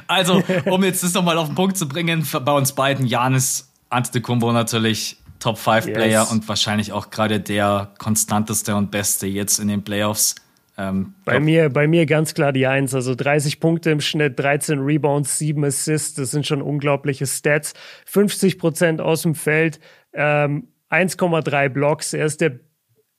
Also, 0.06 0.40
um 0.66 0.84
jetzt 0.84 1.02
das 1.02 1.14
nochmal 1.14 1.36
auf 1.36 1.48
den 1.48 1.56
Punkt 1.56 1.76
zu 1.76 1.88
bringen, 1.88 2.24
bei 2.44 2.52
uns 2.52 2.74
beiden, 2.74 3.06
Janis 3.08 3.72
Antetokounmpo 3.90 4.52
natürlich 4.52 5.16
Top 5.44 5.58
5 5.58 5.88
yes. 5.88 5.94
Player 5.94 6.30
und 6.30 6.48
wahrscheinlich 6.48 6.92
auch 6.92 7.10
gerade 7.10 7.38
der 7.38 7.92
konstanteste 7.98 8.74
und 8.76 8.90
beste 8.90 9.26
jetzt 9.26 9.58
in 9.58 9.68
den 9.68 9.84
Playoffs. 9.84 10.36
Ähm, 10.78 11.12
bei 11.26 11.38
mir, 11.38 11.68
bei 11.68 11.86
mir 11.86 12.06
ganz 12.06 12.32
klar 12.32 12.50
die 12.50 12.66
Eins. 12.66 12.94
Also 12.94 13.14
30 13.14 13.60
Punkte 13.60 13.90
im 13.90 14.00
Schnitt, 14.00 14.38
13 14.38 14.78
Rebounds, 14.78 15.36
7 15.38 15.62
Assists. 15.62 16.14
Das 16.14 16.30
sind 16.30 16.46
schon 16.46 16.62
unglaubliche 16.62 17.26
Stats. 17.26 17.74
50 18.06 18.58
Prozent 18.58 19.02
aus 19.02 19.20
dem 19.20 19.34
Feld, 19.34 19.80
ähm, 20.14 20.68
1,3 20.88 21.68
Blocks. 21.68 22.14
Er 22.14 22.24
ist 22.24 22.40
der 22.40 22.60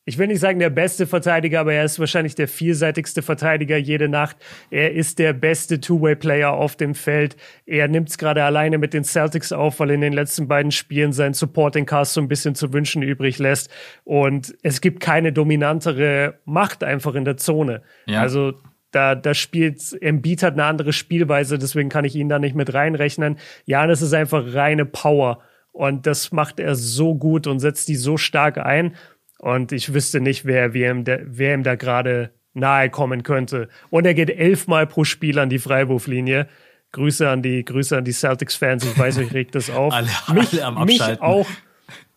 ich 0.07 0.19
will 0.19 0.27
nicht 0.27 0.39
sagen 0.39 0.59
der 0.59 0.69
beste 0.69 1.07
Verteidiger, 1.07 1.59
aber 1.61 1.73
er 1.73 1.83
ist 1.83 1.99
wahrscheinlich 1.99 2.35
der 2.35 2.47
vielseitigste 2.47 3.23
Verteidiger 3.23 3.75
jede 3.75 4.07
Nacht. 4.07 4.37
Er 4.69 4.93
ist 4.93 5.17
der 5.17 5.33
beste 5.33 5.81
Two-Way-Player 5.81 6.51
auf 6.51 6.75
dem 6.75 6.93
Feld. 6.93 7.35
Er 7.65 7.87
nimmt 7.87 8.09
es 8.09 8.19
gerade 8.19 8.43
alleine 8.43 8.77
mit 8.77 8.93
den 8.93 9.03
Celtics 9.03 9.51
auf, 9.51 9.79
weil 9.79 9.89
in 9.89 10.01
den 10.01 10.13
letzten 10.13 10.47
beiden 10.47 10.71
Spielen 10.71 11.11
sein 11.11 11.33
Supporting 11.33 11.87
Cast 11.87 12.13
so 12.13 12.21
ein 12.21 12.27
bisschen 12.27 12.53
zu 12.53 12.71
wünschen 12.71 13.01
übrig 13.01 13.39
lässt. 13.39 13.71
Und 14.03 14.55
es 14.61 14.79
gibt 14.79 14.99
keine 14.99 15.33
dominantere 15.33 16.35
Macht 16.45 16.83
einfach 16.83 17.15
in 17.15 17.25
der 17.25 17.37
Zone. 17.37 17.81
Ja. 18.05 18.21
Also 18.21 18.53
da, 18.91 19.15
da 19.15 19.33
spielt 19.33 19.81
Embiid 20.01 20.43
hat 20.43 20.53
eine 20.53 20.65
andere 20.65 20.93
Spielweise, 20.93 21.57
deswegen 21.57 21.89
kann 21.89 22.05
ich 22.05 22.15
ihn 22.15 22.29
da 22.29 22.37
nicht 22.37 22.55
mit 22.55 22.73
reinrechnen. 22.75 23.39
Janis 23.65 24.03
ist 24.03 24.13
einfach 24.13 24.53
reine 24.53 24.85
Power. 24.85 25.39
Und 25.75 26.07
das 26.07 26.31
macht 26.31 26.61
er 26.61 26.75
so 26.75 27.15
gut 27.15 27.47
und 27.47 27.59
setzt 27.59 27.89
die 27.89 27.97
so 27.97 28.15
stark 28.15 28.57
ein. 28.57 28.95
Und 29.39 29.71
ich 29.71 29.93
wüsste 29.93 30.21
nicht, 30.21 30.45
wer, 30.45 30.73
wer 30.73 30.91
ihm, 30.91 31.03
da, 31.03 31.17
wer 31.23 31.53
ihm 31.53 31.63
da 31.63 31.75
gerade 31.75 32.31
nahe 32.53 32.89
kommen 32.89 33.23
könnte. 33.23 33.67
Und 33.89 34.05
er 34.05 34.13
geht 34.13 34.29
elfmal 34.29 34.87
pro 34.87 35.03
Spiel 35.03 35.39
an 35.39 35.49
die 35.49 35.59
Freiwurflinie. 35.59 36.47
Grüße 36.93 37.29
an 37.29 37.41
die, 37.41 37.65
Grüße 37.65 37.97
an 37.97 38.05
die 38.05 38.13
Celtics-Fans. 38.13 38.85
Ich 38.85 38.97
weiß, 38.97 39.17
euch 39.17 39.33
regt 39.33 39.55
das 39.55 39.69
auf. 39.69 39.93
alle, 39.93 40.07
mich, 40.33 40.53
alle 40.53 40.65
am 40.65 40.77
Abschalten. 40.77 41.13
Mich 41.15 41.21
auch. 41.21 41.47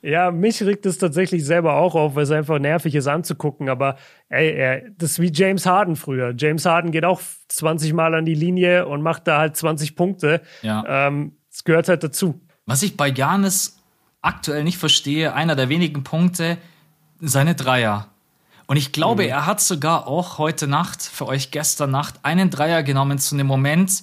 Ja, 0.01 0.31
mich 0.31 0.63
regt 0.63 0.87
es 0.87 0.99
tatsächlich 0.99 1.45
selber 1.45 1.75
auch 1.75 1.97
auf, 1.97 2.15
weil 2.15 2.23
es 2.23 2.31
einfach 2.31 2.61
nervig 2.61 2.95
ist 2.95 3.09
anzugucken. 3.09 3.69
Aber 3.69 3.97
ey, 4.29 4.53
er, 4.53 4.83
das 4.97 5.13
ist 5.13 5.21
wie 5.21 5.33
James 5.33 5.67
Harden 5.67 5.97
früher. 5.97 6.33
James 6.37 6.65
Harden 6.65 6.93
geht 6.93 7.05
auch 7.05 7.21
20 7.49 7.93
Mal 7.93 8.15
an 8.15 8.25
die 8.25 8.35
Linie 8.35 8.87
und 8.87 9.03
macht 9.03 9.27
da 9.27 9.39
halt 9.39 9.57
20 9.57 9.97
Punkte. 9.97 10.41
Ja. 10.63 11.09
Ähm, 11.09 11.33
das 11.51 11.65
gehört 11.65 11.89
halt 11.89 12.05
dazu. 12.05 12.41
Was 12.67 12.85
ich 12.85 12.97
bei 12.97 13.09
Janis 13.09 13.83
aktuell 14.23 14.63
nicht 14.63 14.79
verstehe, 14.79 15.35
einer 15.35 15.57
der 15.57 15.69
wenigen 15.69 16.05
Punkte, 16.05 16.59
seine 17.21 17.55
Dreier. 17.55 18.09
Und 18.67 18.77
ich 18.77 18.93
glaube, 18.93 19.25
mhm. 19.25 19.31
er 19.31 19.47
hat 19.47 19.61
sogar 19.61 20.07
auch 20.07 20.39
heute 20.39 20.67
Nacht, 20.67 21.03
für 21.03 21.27
euch 21.27 21.51
gestern 21.51 21.91
Nacht, 21.91 22.17
einen 22.23 22.51
Dreier 22.51 22.83
genommen 22.83 23.19
zu 23.19 23.35
einem 23.35 23.47
Moment, 23.47 24.03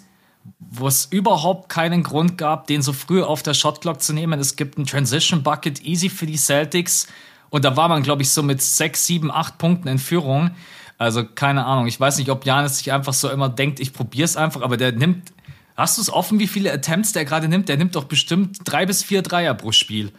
wo 0.59 0.87
es 0.87 1.05
überhaupt 1.05 1.69
keinen 1.69 2.03
Grund 2.03 2.37
gab, 2.37 2.67
den 2.67 2.81
so 2.81 2.93
früh 2.93 3.21
auf 3.21 3.43
der 3.43 3.53
Shotclock 3.53 4.01
zu 4.01 4.13
nehmen. 4.13 4.39
Es 4.39 4.55
gibt 4.55 4.77
einen 4.77 4.85
Transition 4.85 5.43
Bucket 5.43 5.83
easy 5.83 6.09
für 6.09 6.25
die 6.25 6.37
Celtics. 6.37 7.07
Und 7.49 7.65
da 7.65 7.77
war 7.77 7.87
man, 7.87 8.03
glaube 8.03 8.21
ich, 8.21 8.31
so 8.31 8.43
mit 8.43 8.61
sechs, 8.61 9.05
sieben, 9.05 9.31
acht 9.31 9.57
Punkten 9.57 9.87
in 9.87 9.99
Führung. 9.99 10.51
Also 10.97 11.25
keine 11.25 11.65
Ahnung. 11.65 11.87
Ich 11.87 11.99
weiß 11.99 12.17
nicht, 12.17 12.29
ob 12.29 12.45
Janis 12.45 12.77
sich 12.77 12.91
einfach 12.91 13.13
so 13.13 13.29
immer 13.29 13.49
denkt, 13.49 13.79
ich 13.79 13.93
probiere 13.93 14.25
es 14.25 14.37
einfach, 14.37 14.61
aber 14.61 14.77
der 14.77 14.91
nimmt. 14.91 15.31
Hast 15.75 15.97
du 15.97 16.01
es 16.01 16.09
offen, 16.11 16.39
wie 16.39 16.47
viele 16.47 16.71
Attempts 16.71 17.11
der 17.11 17.25
gerade 17.25 17.47
nimmt? 17.47 17.67
Der 17.69 17.77
nimmt 17.77 17.95
doch 17.95 18.05
bestimmt 18.05 18.59
drei 18.63 18.85
bis 18.85 19.03
vier 19.03 19.21
Dreier 19.21 19.53
pro 19.53 19.71
Spiel. 19.71 20.11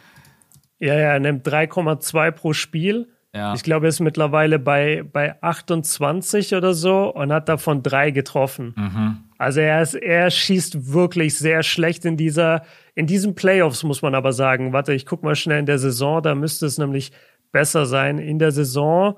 Ja, 0.79 0.93
ja, 0.93 1.13
er 1.13 1.19
nimmt 1.19 1.47
3,2 1.47 2.31
pro 2.31 2.53
Spiel. 2.53 3.07
Ja. 3.33 3.53
Ich 3.53 3.63
glaube, 3.63 3.87
er 3.87 3.89
ist 3.89 3.99
mittlerweile 3.99 4.57
bei, 4.57 5.03
bei 5.03 5.41
28 5.41 6.55
oder 6.55 6.73
so 6.73 7.13
und 7.13 7.31
hat 7.31 7.49
davon 7.49 7.83
drei 7.83 8.11
getroffen. 8.11 8.73
Mhm. 8.75 9.17
Also 9.37 9.59
er, 9.59 9.81
ist, 9.81 9.93
er 9.93 10.31
schießt 10.31 10.91
wirklich 10.91 11.37
sehr 11.37 11.61
schlecht 11.61 12.05
in 12.05 12.17
dieser, 12.17 12.63
in 12.95 13.05
diesen 13.05 13.35
Playoffs, 13.35 13.83
muss 13.83 14.01
man 14.01 14.15
aber 14.15 14.33
sagen. 14.33 14.73
Warte, 14.73 14.93
ich 14.93 15.05
guck 15.05 15.23
mal 15.23 15.35
schnell 15.35 15.59
in 15.59 15.65
der 15.65 15.77
Saison, 15.77 16.23
da 16.23 16.33
müsste 16.33 16.65
es 16.65 16.77
nämlich 16.77 17.11
besser 17.51 17.85
sein. 17.85 18.17
In 18.17 18.39
der 18.39 18.51
Saison, 18.51 19.17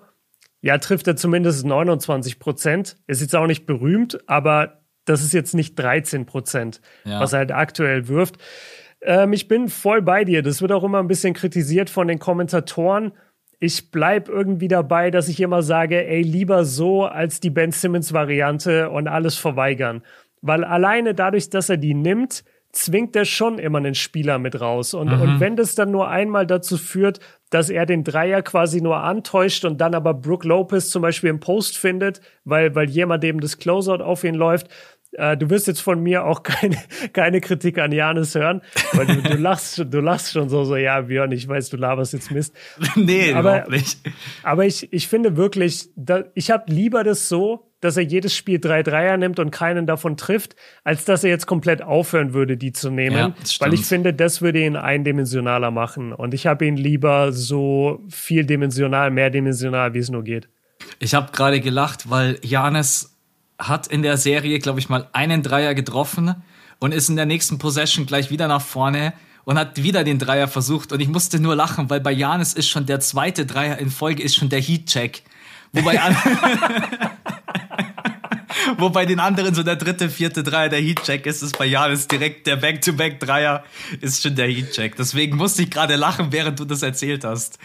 ja, 0.61 0.77
trifft 0.77 1.07
er 1.07 1.15
zumindest 1.15 1.65
29 1.65 2.39
Prozent. 2.39 2.97
Ist 3.07 3.21
jetzt 3.21 3.35
auch 3.35 3.47
nicht 3.47 3.65
berühmt, 3.65 4.19
aber 4.27 4.81
das 5.05 5.23
ist 5.23 5.33
jetzt 5.33 5.55
nicht 5.55 5.79
13 5.79 6.25
Prozent, 6.25 6.81
ja. 7.05 7.19
was 7.19 7.33
er 7.33 7.39
halt 7.39 7.51
aktuell 7.51 8.07
wirft. 8.07 8.37
Ähm, 9.01 9.33
ich 9.33 9.47
bin 9.47 9.69
voll 9.69 10.01
bei 10.01 10.23
dir. 10.23 10.41
Das 10.41 10.61
wird 10.61 10.71
auch 10.71 10.83
immer 10.83 10.99
ein 10.99 11.07
bisschen 11.07 11.33
kritisiert 11.33 11.89
von 11.89 12.07
den 12.07 12.19
Kommentatoren. 12.19 13.13
Ich 13.59 13.91
bleib 13.91 14.29
irgendwie 14.29 14.67
dabei, 14.67 15.11
dass 15.11 15.27
ich 15.27 15.41
immer 15.41 15.61
sage, 15.61 16.07
ey, 16.07 16.21
lieber 16.21 16.63
so 16.63 17.05
als 17.05 17.39
die 17.39 17.49
Ben 17.49 17.71
Simmons 17.71 18.13
Variante 18.13 18.89
und 18.89 19.07
alles 19.07 19.35
verweigern. 19.35 20.01
Weil 20.41 20.63
alleine 20.63 21.13
dadurch, 21.13 21.49
dass 21.49 21.69
er 21.69 21.77
die 21.77 21.93
nimmt, 21.93 22.43
zwingt 22.71 23.15
er 23.15 23.25
schon 23.25 23.57
immer 23.57 23.79
einen 23.79 23.95
Spieler 23.95 24.37
mit 24.37 24.61
raus. 24.61 24.93
Und, 24.93 25.07
mhm. 25.07 25.21
und 25.21 25.39
wenn 25.39 25.55
das 25.55 25.75
dann 25.75 25.91
nur 25.91 26.07
einmal 26.07 26.45
dazu 26.45 26.77
führt, 26.77 27.19
dass 27.49 27.69
er 27.69 27.85
den 27.85 28.03
Dreier 28.03 28.43
quasi 28.43 28.79
nur 28.79 28.97
antäuscht 28.97 29.65
und 29.65 29.81
dann 29.81 29.95
aber 29.95 30.13
Brooke 30.13 30.47
Lopez 30.47 30.89
zum 30.89 31.01
Beispiel 31.01 31.31
im 31.31 31.39
Post 31.39 31.77
findet, 31.77 32.21
weil, 32.45 32.75
weil 32.75 32.89
jemand 32.89 33.23
eben 33.23 33.39
das 33.39 33.57
Closeout 33.57 34.03
auf 34.03 34.23
ihn 34.23 34.35
läuft, 34.35 34.67
äh, 35.13 35.37
du 35.37 35.49
wirst 35.49 35.67
jetzt 35.67 35.81
von 35.81 36.01
mir 36.01 36.25
auch 36.25 36.43
keine, 36.43 36.77
keine 37.13 37.41
Kritik 37.41 37.77
an 37.79 37.91
Janis 37.91 38.35
hören, 38.35 38.61
weil 38.93 39.07
du, 39.07 39.21
du 39.21 39.37
lachst, 39.37 39.79
du 39.89 39.99
lachst 39.99 40.31
schon 40.31 40.49
so, 40.49 40.63
so, 40.63 40.75
ja, 40.75 41.01
Björn, 41.01 41.31
ich 41.31 41.47
weiß, 41.47 41.69
du 41.69 41.77
laberst 41.77 42.13
jetzt 42.13 42.31
Mist. 42.31 42.55
nee, 42.95 43.33
aber, 43.33 43.51
überhaupt 43.51 43.71
nicht. 43.71 43.99
Aber 44.43 44.65
ich, 44.65 44.91
ich 44.93 45.07
finde 45.07 45.37
wirklich, 45.37 45.89
da, 45.95 46.23
ich 46.35 46.51
habe 46.51 46.71
lieber 46.71 47.03
das 47.03 47.29
so, 47.29 47.65
dass 47.81 47.95
er 47.95 48.03
jedes 48.03 48.35
Spiel 48.35 48.59
drei 48.59 48.83
Dreier 48.83 49.15
nimmt 49.15 49.39
und 49.39 49.51
keinen 49.51 49.87
davon 49.87 50.17
trifft, 50.17 50.55
als 50.83 51.05
dass 51.05 51.23
er 51.23 51.29
jetzt 51.29 51.45
komplett 51.45 51.81
aufhören 51.81 52.33
würde, 52.33 52.57
die 52.57 52.73
zu 52.73 52.89
nehmen. 52.89 53.15
Ja, 53.15 53.33
weil 53.59 53.73
ich 53.73 53.85
finde, 53.85 54.13
das 54.13 54.41
würde 54.41 54.65
ihn 54.65 54.75
eindimensionaler 54.75 55.71
machen. 55.71 56.11
Und 56.11 56.33
ich 56.33 56.45
habe 56.45 56.65
ihn 56.65 56.75
lieber 56.75 57.31
so 57.31 58.03
vieldimensional, 58.09 59.11
mehrdimensional, 59.11 59.93
wie 59.93 59.99
es 59.99 60.09
nur 60.09 60.23
geht. 60.23 60.49
Ich 60.99 61.13
habe 61.13 61.31
gerade 61.31 61.61
gelacht, 61.61 62.09
weil 62.09 62.37
Janis 62.41 63.17
hat 63.59 63.87
in 63.87 64.01
der 64.01 64.17
Serie, 64.17 64.59
glaube 64.59 64.79
ich, 64.79 64.89
mal 64.89 65.07
einen 65.13 65.43
Dreier 65.43 65.75
getroffen 65.75 66.35
und 66.79 66.93
ist 66.93 67.09
in 67.09 67.15
der 67.15 67.25
nächsten 67.25 67.59
Possession 67.59 68.05
gleich 68.05 68.31
wieder 68.31 68.47
nach 68.47 68.61
vorne 68.61 69.13
und 69.43 69.57
hat 69.57 69.83
wieder 69.83 70.03
den 70.03 70.19
Dreier 70.19 70.47
versucht 70.47 70.91
und 70.91 70.99
ich 70.99 71.07
musste 71.07 71.39
nur 71.39 71.55
lachen, 71.55 71.89
weil 71.89 71.99
bei 71.99 72.11
Janis 72.11 72.53
ist 72.53 72.69
schon 72.69 72.85
der 72.85 72.99
zweite 72.99 73.45
Dreier 73.45 73.77
in 73.77 73.91
Folge 73.91 74.23
ist 74.23 74.35
schon 74.35 74.49
der 74.49 74.61
Heat-Check. 74.61 75.23
Wobei 75.73 75.99
Wo 78.77 78.89
bei 78.89 79.05
den 79.05 79.19
anderen 79.19 79.53
so 79.55 79.63
der 79.63 79.75
dritte, 79.75 80.09
vierte 80.09 80.43
Dreier 80.43 80.69
der 80.69 80.79
Heatcheck 80.79 81.25
ist, 81.25 81.41
ist 81.41 81.57
bei 81.57 81.65
Janis 81.65 82.07
direkt 82.07 82.47
der 82.47 82.57
Back-to-Back-Dreier 82.57 83.63
ist 84.01 84.21
schon 84.21 84.35
der 84.35 84.47
Heatcheck. 84.47 84.95
Deswegen 84.95 85.37
musste 85.37 85.63
ich 85.63 85.71
gerade 85.71 85.95
lachen, 85.95 86.31
während 86.31 86.59
du 86.59 86.65
das 86.65 86.83
erzählt 86.83 87.23
hast. 87.23 87.57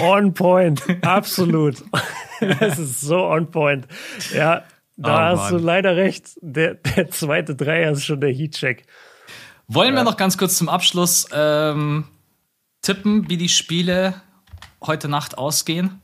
On 0.00 0.34
point, 0.34 0.82
absolut. 1.02 1.82
das 2.60 2.78
ist 2.78 3.00
so 3.00 3.24
on 3.24 3.50
point. 3.50 3.86
Ja, 4.34 4.64
da 4.96 5.32
oh, 5.32 5.38
hast 5.38 5.52
du 5.52 5.56
leider 5.56 5.96
recht. 5.96 6.30
Der, 6.40 6.74
der 6.74 7.10
zweite 7.10 7.54
Dreier 7.54 7.92
ist 7.92 8.04
schon 8.04 8.20
der 8.20 8.32
Heatcheck. 8.32 8.84
Wollen 9.68 9.94
ja. 9.94 10.00
wir 10.00 10.04
noch 10.04 10.16
ganz 10.16 10.36
kurz 10.36 10.56
zum 10.56 10.68
Abschluss 10.68 11.26
ähm, 11.32 12.04
tippen, 12.82 13.28
wie 13.28 13.36
die 13.36 13.48
Spiele 13.48 14.20
heute 14.82 15.08
Nacht 15.08 15.38
ausgehen? 15.38 16.00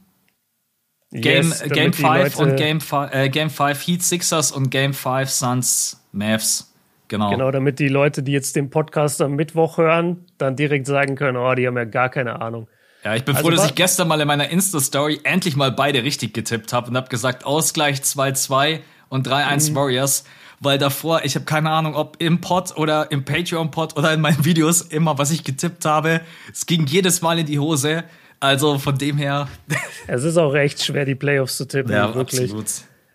Game, 1.10 1.48
yes, 1.48 1.62
Game 1.62 1.93
5 1.93 2.39
und 2.39 2.56
Game 2.56 2.81
5 2.81 3.15
äh, 3.15 3.28
Game 3.31 3.48
5 3.48 3.86
Heat 3.86 4.02
Sixers 4.02 4.52
und 4.52 4.70
Game 4.70 4.93
5 4.93 5.28
Suns 5.28 6.05
Mavs. 6.12 6.74
Genau. 7.09 7.31
Genau, 7.31 7.51
damit 7.51 7.78
die 7.78 7.89
Leute, 7.89 8.23
die 8.23 8.32
jetzt 8.32 8.55
den 8.56 8.69
Podcast 8.69 9.23
am 9.23 9.35
Mittwoch 9.35 9.78
hören, 9.78 10.27
dann 10.36 10.56
direkt 10.56 10.86
sagen 10.86 11.16
können, 11.16 11.39
oh, 11.39 11.55
die 11.55 11.66
haben 11.66 11.77
ja 11.78 11.85
gar 11.85 12.10
keine 12.10 12.43
Ahnung. 12.43 12.69
Ja, 13.05 13.15
ich 13.15 13.25
bin 13.25 13.37
also 13.37 13.49
froh, 13.49 13.55
dass 13.55 13.66
ich 13.66 13.75
gestern 13.75 14.09
mal 14.09 14.20
in 14.20 14.27
meiner 14.27 14.49
Insta-Story 14.51 15.20
endlich 15.23 15.57
mal 15.57 15.70
beide 15.70 16.03
richtig 16.03 16.35
getippt 16.35 16.73
habe 16.73 16.91
und 16.91 16.97
habe 16.97 17.09
gesagt, 17.09 17.45
Ausgleich 17.45 18.01
2-2 18.01 18.81
und 19.09 19.27
3-1 19.29 19.70
mhm. 19.70 19.75
Warriors, 19.77 20.25
weil 20.61 20.79
davor, 20.79 21.25
ich 21.25 21.35
habe 21.37 21.45
keine 21.45 21.70
Ahnung, 21.70 21.95
ob 21.95 22.16
im 22.20 22.41
Pod 22.41 22.77
oder 22.77 23.11
im 23.12 23.25
Patreon-Pod 23.25 23.97
oder 23.97 24.12
in 24.12 24.20
meinen 24.20 24.45
Videos 24.45 24.83
immer, 24.83 25.19
was 25.19 25.31
ich 25.31 25.45
getippt 25.45 25.85
habe, 25.85 26.20
es 26.53 26.66
ging 26.66 26.87
jedes 26.87 27.23
Mal 27.23 27.39
in 27.39 27.47
die 27.47 27.59
Hose. 27.59 28.05
Also 28.41 28.79
von 28.79 28.97
dem 28.97 29.16
her. 29.16 29.49
es 30.07 30.23
ist 30.23 30.37
auch 30.37 30.53
recht 30.53 30.83
schwer, 30.85 31.05
die 31.05 31.16
Playoffs 31.16 31.57
zu 31.57 31.66
tippen. 31.66 31.93
Ja, 31.93 32.15
wirklich. 32.15 32.43
absolut. 32.43 32.66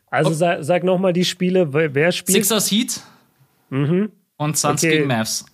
Also 0.07 0.30
okay. 0.30 0.38
sag, 0.38 0.64
sag 0.64 0.84
nochmal 0.84 1.14
die 1.14 1.26
Spiele, 1.26 1.73
wer 1.73 2.11
spielt? 2.11 2.35
Sixers 2.35 2.69
Heat 2.69 3.01
mhm. 3.69 4.11
und 4.38 4.57
Suns 4.57 4.84
okay. 4.84 4.97
gegen 4.97 5.07
Mavs. 5.07 5.45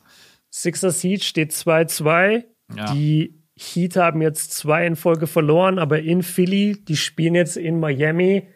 Sixers 0.49 1.03
Heat 1.03 1.23
steht 1.23 1.51
2-2. 1.51 2.43
Ja. 2.76 2.93
Die 2.93 3.38
Heat 3.60 3.98
haben 3.98 4.22
jetzt 4.22 4.53
zwei 4.53 4.88
in 4.88 4.95
Folge 4.95 5.27
verloren, 5.27 5.80
aber 5.80 5.99
in 5.99 6.23
Philly, 6.23 6.77
die 6.88 6.95
spielen 6.95 7.36
jetzt 7.36 7.57
in 7.57 7.80
Miami. 7.80 8.48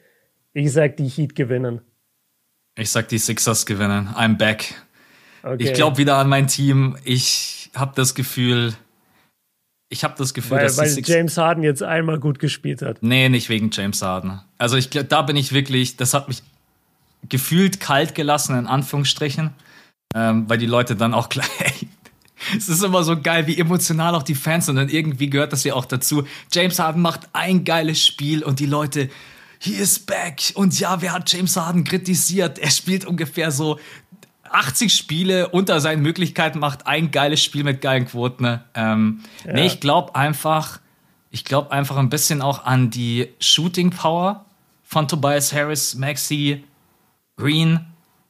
Ich 0.54 0.72
sag, 0.72 0.98
die 0.98 1.08
Heat 1.08 1.36
gewinnen. 1.36 1.82
Ich 2.76 2.90
sag, 2.90 3.10
die 3.10 3.18
Sixers 3.18 3.66
gewinnen. 3.66 4.10
I'm 4.16 4.38
back. 4.38 4.74
Okay. 5.44 5.58
Ich 5.64 5.74
glaube 5.74 5.98
wieder 5.98 6.18
an 6.18 6.30
mein 6.30 6.48
Team. 6.48 6.96
Ich 7.04 7.70
habe 7.76 7.92
das 7.96 8.16
Gefühl, 8.16 8.74
ich 9.90 10.04
habe 10.04 10.16
das 10.18 10.34
Gefühl, 10.34 10.58
weil, 10.58 10.64
dass 10.64 10.78
weil 10.78 11.04
James 11.04 11.38
Harden 11.38 11.64
jetzt 11.64 11.84
einmal 11.84 12.20
gut 12.20 12.40
gespielt 12.40 12.82
hat. 12.82 12.98
Nee, 13.02 13.30
nicht 13.30 13.50
wegen 13.50 13.70
James 13.72 14.02
Harden. 14.02 14.42
Also 14.58 14.78
ich 14.78 14.90
da 14.90 15.22
bin 15.22 15.36
ich 15.36 15.52
wirklich, 15.52 15.98
das 15.98 16.14
hat 16.14 16.30
mich 16.30 16.42
gefühlt 17.30 17.80
kalt 17.80 18.16
gelassen 18.16 18.58
in 18.58 18.68
Anführungsstrichen, 18.68 19.52
ähm, 20.16 20.50
weil 20.50 20.58
die 20.58 20.66
Leute 20.66 20.96
dann 20.96 21.14
auch 21.14 21.30
gleich 21.30 21.48
es 22.56 22.70
ist 22.70 22.84
immer 22.84 23.03
so 23.03 23.20
geil, 23.20 23.48
wie 23.48 23.57
emotional 23.57 24.15
auch 24.15 24.24
die 24.24 24.36
Fans 24.36 24.65
sind 24.68 24.78
und 24.78 24.91
irgendwie 24.91 25.30
gehört 25.30 25.53
das 25.53 25.64
ja 25.64 25.74
auch 25.74 25.86
dazu. 25.86 26.24
James 26.52 26.80
Harden 26.80 27.02
macht 27.02 27.30
ein 27.34 27.64
geiles 27.64 28.03
Spiel 28.06 28.44
und 28.44 28.60
die 28.60 28.65
Leute, 28.65 29.10
he 29.60 29.74
is 29.74 29.99
back. 29.99 30.52
Und 30.56 30.80
ja, 30.80 31.02
wer 31.02 31.14
hat 31.14 31.32
James 31.32 31.56
Harden 31.56 31.84
kritisiert? 31.84 32.60
Er 32.60 32.72
spielt 32.72 33.06
ungefähr 33.06 33.52
so 33.52 33.80
80 34.53 34.94
Spiele 34.94 35.49
unter 35.49 35.82
seinen 35.82 36.02
Möglichkeiten, 36.02 36.60
macht 36.60 36.86
ein 36.86 37.11
geiles 37.11 37.44
Spiel 37.44 37.64
mit 37.64 37.82
geilen 37.82 38.06
Quoten. 38.06 38.44
Ne? 38.44 38.64
Ähm, 38.76 39.22
ja. 39.45 39.53
Nee, 39.53 39.65
ich 39.65 39.80
glaube 39.80 40.15
einfach, 40.15 40.80
ich 41.32 41.44
glaube 41.44 41.72
einfach 41.72 41.98
ein 41.98 42.10
bisschen 42.10 42.41
auch 42.41 42.65
an 42.65 42.90
die 42.90 43.30
Shooting 43.40 43.90
Power 43.90 44.45
von 44.84 45.07
Tobias 45.07 45.53
Harris, 45.53 45.95
Maxi, 45.95 46.64
Green, 47.36 47.80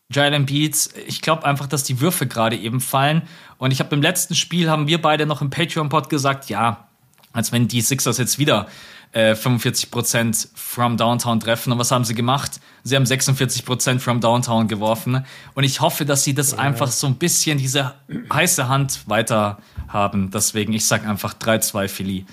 Jalen 0.09 0.45
Beats. 0.45 0.89
Ich 1.07 1.21
glaube 1.21 1.45
einfach, 1.45 1.67
dass 1.67 1.83
die 1.83 1.99
Würfe 1.99 2.25
gerade 2.25 2.55
eben 2.55 2.79
fallen. 2.79 3.23
Und 3.63 3.71
ich 3.71 3.79
habe 3.79 3.95
im 3.95 4.01
letzten 4.01 4.35
Spiel, 4.35 4.69
haben 4.69 4.87
wir 4.87 5.01
beide 5.01 5.25
noch 5.25 5.41
im 5.41 5.49
Patreon-Pod 5.49 6.09
gesagt, 6.09 6.49
ja, 6.49 6.89
als 7.31 7.53
wenn 7.53 7.69
die 7.69 7.79
Sixers 7.79 8.17
jetzt 8.17 8.37
wieder 8.37 8.67
äh, 9.13 9.35
45% 9.35 10.49
from 10.53 10.97
Downtown 10.97 11.39
treffen. 11.39 11.71
Und 11.71 11.79
was 11.79 11.89
haben 11.89 12.03
sie 12.03 12.13
gemacht? 12.13 12.59
Sie 12.83 12.93
haben 12.93 13.05
46% 13.05 13.99
from 13.99 14.19
Downtown 14.19 14.67
geworfen. 14.67 15.25
Und 15.53 15.63
ich 15.63 15.79
hoffe, 15.79 16.03
dass 16.03 16.25
sie 16.25 16.33
das 16.33 16.51
ja. 16.51 16.57
einfach 16.57 16.89
so 16.89 17.07
ein 17.07 17.15
bisschen, 17.15 17.57
diese 17.57 17.93
heiße 18.33 18.67
Hand 18.67 19.07
weiter 19.07 19.59
haben. 19.87 20.29
Deswegen, 20.29 20.73
ich 20.73 20.85
sag 20.85 21.07
einfach 21.07 21.33
3-2 21.33 21.87
Philly. 21.87 22.25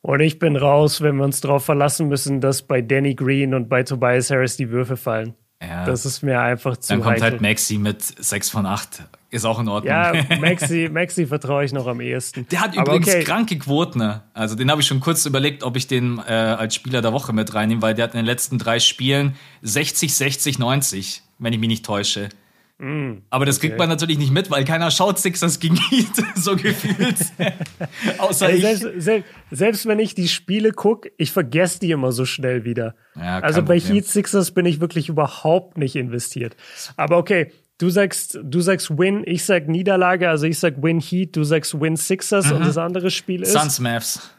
Und 0.00 0.20
ich 0.20 0.38
bin 0.38 0.56
raus, 0.56 1.02
wenn 1.02 1.16
wir 1.16 1.24
uns 1.24 1.42
darauf 1.42 1.66
verlassen 1.66 2.08
müssen, 2.08 2.40
dass 2.40 2.62
bei 2.62 2.80
Danny 2.80 3.14
Green 3.14 3.52
und 3.52 3.68
bei 3.68 3.82
Tobias 3.82 4.30
Harris 4.30 4.56
die 4.56 4.70
Würfe 4.70 4.96
fallen. 4.96 5.34
Ja. 5.60 5.84
Das 5.84 6.06
ist 6.06 6.22
mir 6.22 6.40
einfach 6.40 6.78
zu 6.78 6.88
Dann 6.88 7.02
kommt 7.02 7.16
heikel. 7.16 7.32
halt 7.32 7.42
Maxi 7.42 7.76
mit 7.76 8.02
6 8.02 8.48
von 8.48 8.64
8. 8.64 9.02
Ist 9.32 9.46
auch 9.46 9.58
in 9.58 9.68
Ordnung. 9.68 9.90
Ja, 9.90 10.12
Maxi, 10.40 10.90
Maxi 10.92 11.26
vertraue 11.26 11.64
ich 11.64 11.72
noch 11.72 11.86
am 11.86 12.02
ehesten. 12.02 12.46
Der 12.50 12.60
hat 12.60 12.76
Aber 12.76 12.92
übrigens 12.92 13.14
okay. 13.14 13.24
kranke 13.24 13.58
Quoten. 13.58 13.98
Ne? 13.98 14.22
Also 14.34 14.56
den 14.56 14.70
habe 14.70 14.82
ich 14.82 14.86
schon 14.86 15.00
kurz 15.00 15.24
überlegt, 15.24 15.62
ob 15.62 15.74
ich 15.78 15.86
den 15.86 16.18
äh, 16.18 16.32
als 16.32 16.74
Spieler 16.74 17.00
der 17.00 17.14
Woche 17.14 17.32
mit 17.32 17.54
reinnehme, 17.54 17.80
weil 17.80 17.94
der 17.94 18.04
hat 18.04 18.12
in 18.12 18.18
den 18.18 18.26
letzten 18.26 18.58
drei 18.58 18.78
Spielen 18.78 19.34
60, 19.62 20.14
60, 20.14 20.58
90, 20.58 21.22
wenn 21.38 21.54
ich 21.54 21.58
mich 21.58 21.68
nicht 21.68 21.86
täusche. 21.86 22.28
Mm, 22.76 23.22
Aber 23.30 23.46
das 23.46 23.56
okay. 23.56 23.68
kriegt 23.68 23.78
man 23.78 23.88
natürlich 23.88 24.18
nicht 24.18 24.32
mit, 24.32 24.50
weil 24.50 24.64
keiner 24.64 24.90
schaut 24.90 25.18
Sixers 25.18 25.60
gegen 25.60 25.76
Heat, 25.76 26.10
so 26.34 26.56
gefühlt. 26.56 27.16
Außer 28.18 28.52
ich. 28.52 28.60
Selbst, 28.60 28.86
selbst, 28.96 29.30
selbst, 29.50 29.86
wenn 29.86 29.98
ich 29.98 30.14
die 30.14 30.28
Spiele 30.28 30.72
gucke, 30.72 31.10
ich 31.16 31.30
vergesse 31.30 31.78
die 31.80 31.92
immer 31.92 32.12
so 32.12 32.26
schnell 32.26 32.64
wieder. 32.64 32.96
Ja, 33.14 33.38
also 33.38 33.62
bei 33.62 33.78
Problem. 33.78 33.94
Heat 33.94 34.06
Sixers 34.08 34.50
bin 34.50 34.66
ich 34.66 34.80
wirklich 34.80 35.08
überhaupt 35.08 35.78
nicht 35.78 35.96
investiert. 35.96 36.56
Aber 36.96 37.18
okay, 37.18 37.52
du 37.82 37.90
sagst, 37.90 38.38
du 38.40 38.60
sagst 38.60 38.96
Win, 38.96 39.24
ich 39.26 39.44
sag 39.44 39.66
Niederlage, 39.66 40.28
also 40.28 40.46
ich 40.46 40.58
sag 40.58 40.80
Win 40.82 41.00
Heat, 41.00 41.34
du 41.34 41.42
sagst 41.42 41.80
Win 41.80 41.96
Sixers 41.96 42.46
mhm. 42.46 42.56
und 42.56 42.66
das 42.66 42.78
andere 42.78 43.10
Spiel 43.10 43.42
ist. 43.42 43.52
Suns 43.52 43.80
Mavs. 43.80 44.30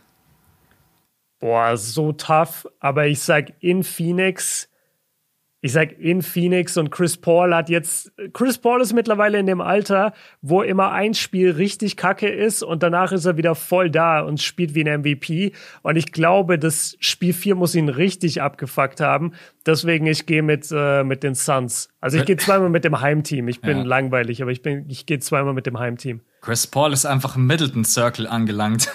Boah, 1.40 1.76
so 1.76 2.14
tough. 2.14 2.66
Aber 2.80 3.06
ich 3.08 3.20
sag 3.20 3.52
in 3.60 3.84
Phoenix 3.84 4.70
ich 5.64 5.72
sag 5.72 5.98
in 5.98 6.22
Phoenix 6.22 6.76
und 6.76 6.92
Chris 6.92 7.16
Paul 7.16 7.56
hat 7.56 7.70
jetzt, 7.70 8.12
Chris 8.34 8.58
Paul 8.58 8.82
ist 8.82 8.92
mittlerweile 8.92 9.40
in 9.40 9.46
dem 9.46 9.62
Alter, 9.62 10.12
wo 10.42 10.62
immer 10.62 10.92
ein 10.92 11.14
Spiel 11.14 11.52
richtig 11.52 11.96
kacke 11.96 12.28
ist 12.28 12.64
und 12.64 12.84
danach 12.84 13.14
ist 13.14 13.24
er 13.24 13.38
wieder 13.38 13.56
voll 13.56 13.90
da 13.90 14.20
und 14.20 14.42
spielt 14.42 14.76
wie 14.76 14.84
ein 14.84 15.00
MVP. 15.00 15.54
Und 15.82 15.96
ich 15.96 16.12
glaube, 16.12 16.60
das 16.60 16.98
Spiel 17.00 17.32
4 17.32 17.56
muss 17.56 17.76
ihn 17.76 17.88
richtig 17.88 18.42
abgefuckt 18.42 19.00
haben. 19.00 19.36
Deswegen, 19.66 20.06
ich 20.06 20.26
gehe 20.26 20.44
mit, 20.44 20.68
äh, 20.70 21.06
mit 21.06 21.24
den 21.24 21.34
Suns. 21.34 21.88
Also 22.02 22.18
ich 22.18 22.26
gehe 22.26 22.36
zweimal 22.36 22.70
mit 22.70 22.84
dem 22.84 23.00
Heimteam. 23.00 23.48
Ich 23.48 23.62
bin 23.62 23.78
ja. 23.78 23.84
langweilig, 23.86 24.42
aber 24.42 24.52
ich 24.52 24.64
bin, 24.64 24.90
ich 24.90 25.06
gehe 25.06 25.20
zweimal 25.20 25.54
mit 25.54 25.66
dem 25.66 25.80
Heimteam. 25.80 26.20
Chris 26.44 26.68
Paul 26.68 26.92
ist 26.92 27.06
einfach 27.06 27.38
im 27.38 27.48
Middleton 27.48 27.86
Circle 27.86 28.28
angelangt. 28.28 28.90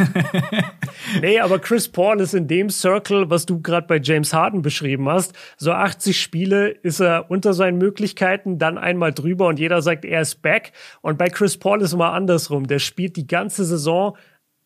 nee, 1.22 1.40
aber 1.40 1.58
Chris 1.58 1.88
Paul 1.88 2.20
ist 2.20 2.34
in 2.34 2.46
dem 2.46 2.68
Circle, 2.68 3.30
was 3.30 3.46
du 3.46 3.62
gerade 3.62 3.86
bei 3.86 3.98
James 3.98 4.34
Harden 4.34 4.60
beschrieben 4.60 5.08
hast. 5.08 5.32
So 5.56 5.72
80 5.72 6.20
Spiele 6.20 6.68
ist 6.68 7.00
er 7.00 7.30
unter 7.30 7.54
seinen 7.54 7.78
Möglichkeiten, 7.78 8.58
dann 8.58 8.76
einmal 8.76 9.14
drüber 9.14 9.46
und 9.46 9.58
jeder 9.58 9.80
sagt, 9.80 10.04
er 10.04 10.20
ist 10.20 10.42
back. 10.42 10.72
Und 11.00 11.16
bei 11.16 11.30
Chris 11.30 11.56
Paul 11.56 11.80
ist 11.80 11.94
immer 11.94 12.12
andersrum. 12.12 12.66
Der 12.66 12.80
spielt 12.80 13.16
die 13.16 13.26
ganze 13.26 13.64
Saison 13.64 14.14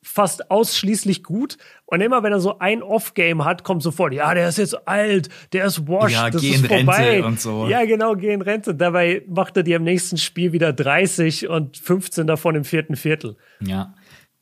fast 0.02 0.50
ausschließlich 0.50 1.22
gut. 1.22 1.56
Und 1.86 2.00
immer 2.00 2.22
wenn 2.22 2.32
er 2.32 2.40
so 2.40 2.58
ein 2.58 2.82
Off-Game 2.82 3.44
hat, 3.44 3.64
kommt 3.64 3.82
sofort, 3.82 4.12
ja, 4.12 4.34
der 4.34 4.48
ist 4.48 4.58
jetzt 4.58 4.86
alt, 4.88 5.28
der 5.52 5.64
ist 5.64 5.86
washed, 5.86 6.14
ja, 6.14 6.30
das 6.30 6.42
ist 6.42 6.66
vorbei. 6.66 7.12
Rente 7.12 7.26
und 7.26 7.40
so. 7.40 7.66
Ja, 7.68 7.84
genau, 7.84 8.14
geh 8.14 8.32
in 8.32 8.42
Rente. 8.42 8.74
Dabei 8.74 9.22
macht 9.28 9.56
er 9.56 9.62
dir 9.62 9.76
im 9.76 9.84
nächsten 9.84 10.16
Spiel 10.16 10.52
wieder 10.52 10.72
30 10.72 11.48
und 11.48 11.76
15 11.76 12.26
davon 12.26 12.56
im 12.56 12.64
vierten 12.64 12.96
Viertel. 12.96 13.36
Ja. 13.60 13.94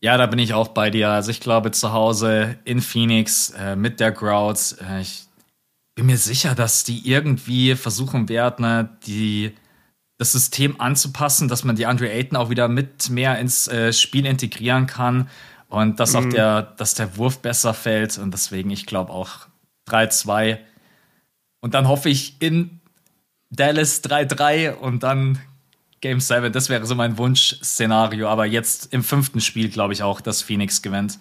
Ja, 0.02 0.16
da 0.16 0.24
bin 0.26 0.38
ich 0.38 0.54
auch 0.54 0.68
bei 0.68 0.88
dir. 0.88 1.10
Also 1.10 1.30
ich 1.30 1.40
glaube 1.40 1.72
zu 1.72 1.92
Hause 1.92 2.56
in 2.64 2.80
Phoenix 2.80 3.50
äh, 3.50 3.76
mit 3.76 4.00
der 4.00 4.12
Crowds, 4.12 4.78
äh, 4.80 5.02
ich 5.02 5.24
bin 5.94 6.06
mir 6.06 6.16
sicher, 6.16 6.54
dass 6.54 6.84
die 6.84 7.06
irgendwie 7.06 7.74
versuchen 7.74 8.30
werden, 8.30 8.88
die 9.06 9.52
das 10.16 10.32
System 10.32 10.80
anzupassen, 10.80 11.48
dass 11.48 11.64
man 11.64 11.76
die 11.76 11.84
Andre 11.84 12.10
Ayton 12.10 12.36
auch 12.38 12.48
wieder 12.48 12.68
mit 12.68 13.10
mehr 13.10 13.38
ins 13.38 13.68
äh, 13.68 13.92
Spiel 13.92 14.24
integrieren 14.24 14.86
kann 14.86 15.28
und 15.70 16.00
dass 16.00 16.14
auch 16.14 16.24
mhm. 16.24 16.30
der, 16.30 16.62
dass 16.62 16.94
der 16.94 17.16
Wurf 17.16 17.38
besser 17.38 17.72
fällt. 17.72 18.18
Und 18.18 18.32
deswegen, 18.32 18.70
ich 18.70 18.86
glaube 18.86 19.12
auch 19.12 19.46
3-2. 19.88 20.58
Und 21.60 21.74
dann 21.74 21.88
hoffe 21.88 22.10
ich 22.10 22.42
in 22.42 22.80
Dallas 23.50 24.02
3-3 24.04 24.74
und 24.74 25.02
dann 25.02 25.38
Game 26.00 26.20
7. 26.20 26.52
Das 26.52 26.68
wäre 26.68 26.84
so 26.86 26.94
mein 26.94 27.18
Wunschszenario. 27.18 28.28
Aber 28.28 28.46
jetzt 28.46 28.92
im 28.92 29.04
fünften 29.04 29.40
Spiel 29.40 29.70
glaube 29.70 29.92
ich 29.92 30.02
auch, 30.02 30.20
dass 30.20 30.42
Phoenix 30.42 30.82
gewinnt. 30.82 31.20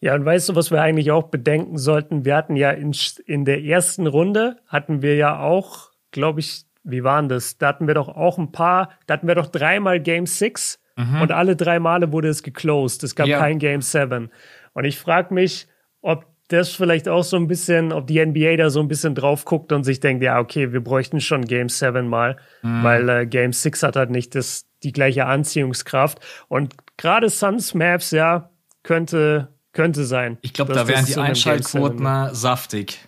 Ja, 0.00 0.14
und 0.14 0.24
weißt 0.24 0.50
du, 0.50 0.54
was 0.54 0.70
wir 0.70 0.80
eigentlich 0.80 1.10
auch 1.10 1.24
bedenken 1.24 1.78
sollten? 1.78 2.24
Wir 2.24 2.36
hatten 2.36 2.54
ja 2.54 2.70
in, 2.70 2.94
in 3.24 3.44
der 3.44 3.64
ersten 3.64 4.06
Runde, 4.06 4.58
hatten 4.66 5.02
wir 5.02 5.16
ja 5.16 5.40
auch, 5.40 5.90
glaube 6.12 6.40
ich, 6.40 6.66
wie 6.84 7.02
waren 7.02 7.28
das? 7.28 7.58
Da 7.58 7.68
hatten 7.68 7.88
wir 7.88 7.94
doch 7.94 8.08
auch 8.08 8.38
ein 8.38 8.52
paar, 8.52 8.90
da 9.06 9.14
hatten 9.14 9.26
wir 9.26 9.34
doch 9.34 9.48
dreimal 9.48 9.98
Game 9.98 10.26
6 10.26 10.78
Mhm. 10.96 11.20
Und 11.20 11.32
alle 11.32 11.56
drei 11.56 11.78
Male 11.78 12.12
wurde 12.12 12.28
es 12.28 12.42
geclosed. 12.42 13.04
Es 13.04 13.14
gab 13.14 13.26
ja. 13.26 13.38
kein 13.38 13.58
Game 13.58 13.82
7. 13.82 14.30
Und 14.72 14.84
ich 14.84 14.98
frage 14.98 15.32
mich, 15.32 15.68
ob 16.00 16.26
das 16.48 16.70
vielleicht 16.70 17.08
auch 17.08 17.24
so 17.24 17.36
ein 17.36 17.48
bisschen, 17.48 17.92
ob 17.92 18.06
die 18.06 18.24
NBA 18.24 18.56
da 18.56 18.70
so 18.70 18.80
ein 18.80 18.88
bisschen 18.88 19.14
drauf 19.14 19.44
guckt 19.44 19.72
und 19.72 19.84
sich 19.84 20.00
denkt, 20.00 20.22
ja, 20.22 20.38
okay, 20.38 20.72
wir 20.72 20.82
bräuchten 20.82 21.20
schon 21.20 21.44
Game 21.44 21.68
7 21.68 22.08
mal, 22.08 22.36
mhm. 22.62 22.82
weil 22.82 23.08
äh, 23.08 23.26
Game 23.26 23.52
6 23.52 23.82
hat 23.82 23.96
halt 23.96 24.10
nicht 24.10 24.34
das, 24.34 24.66
die 24.82 24.92
gleiche 24.92 25.26
Anziehungskraft. 25.26 26.20
Und 26.48 26.74
gerade 26.96 27.28
Suns 27.28 27.74
Maps, 27.74 28.12
ja, 28.12 28.50
könnte, 28.84 29.48
könnte 29.72 30.04
sein. 30.04 30.38
Ich 30.42 30.52
glaube, 30.52 30.72
da 30.72 30.86
wären 30.86 31.04
die 31.04 31.16
Einschaltquoten 31.16 32.06
saftig. 32.32 33.00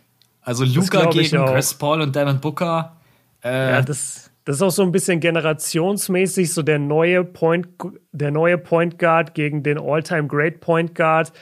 Also 0.42 0.64
Luca 0.64 1.06
gegen 1.06 1.44
Chris 1.44 1.74
Paul 1.74 2.00
und 2.00 2.16
Devin 2.16 2.40
Booker. 2.40 2.96
Äh, 3.44 3.72
ja, 3.72 3.82
das, 3.82 4.27
das 4.48 4.56
ist 4.56 4.62
auch 4.62 4.70
so 4.70 4.82
ein 4.82 4.92
bisschen 4.92 5.20
generationsmäßig, 5.20 6.54
so 6.54 6.62
der 6.62 6.78
neue 6.78 7.22
Point, 7.22 7.68
der 8.12 8.30
neue 8.30 8.56
Point 8.56 8.98
Guard 8.98 9.34
gegen 9.34 9.62
den 9.62 9.78
All-Time 9.78 10.26
Great 10.26 10.60
Point 10.60 10.94
Guard 10.94 11.34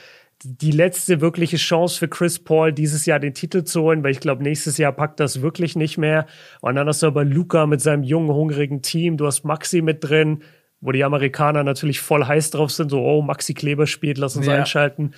die 0.43 0.71
letzte 0.71 1.21
wirkliche 1.21 1.55
Chance 1.55 1.99
für 1.99 2.09
Chris 2.09 2.37
Paul, 2.37 2.73
dieses 2.73 3.05
Jahr 3.05 3.19
den 3.19 3.33
Titel 3.33 3.63
zu 3.63 3.81
holen, 3.81 4.03
weil 4.03 4.11
ich 4.11 4.19
glaube, 4.19 4.43
nächstes 4.43 4.77
Jahr 4.77 4.91
packt 4.91 5.21
das 5.21 5.41
wirklich 5.41 5.77
nicht 5.77 5.97
mehr. 5.97 6.25
Und 6.59 6.75
dann 6.75 6.85
hast 6.85 7.01
du 7.01 7.07
aber 7.07 7.23
Luca 7.23 7.65
mit 7.65 7.79
seinem 7.79 8.03
jungen, 8.03 8.27
hungrigen 8.27 8.81
Team. 8.81 9.15
Du 9.15 9.25
hast 9.25 9.45
Maxi 9.45 9.81
mit 9.81 10.03
drin, 10.03 10.43
wo 10.81 10.91
die 10.91 11.05
Amerikaner 11.05 11.63
natürlich 11.63 12.01
voll 12.01 12.25
heiß 12.25 12.51
drauf 12.51 12.71
sind. 12.71 12.91
So, 12.91 13.01
oh, 13.01 13.21
Maxi 13.21 13.53
Kleber 13.53 13.87
spielt, 13.87 14.17
lass 14.17 14.35
uns 14.35 14.47
ja. 14.47 14.55
einschalten. 14.55 15.13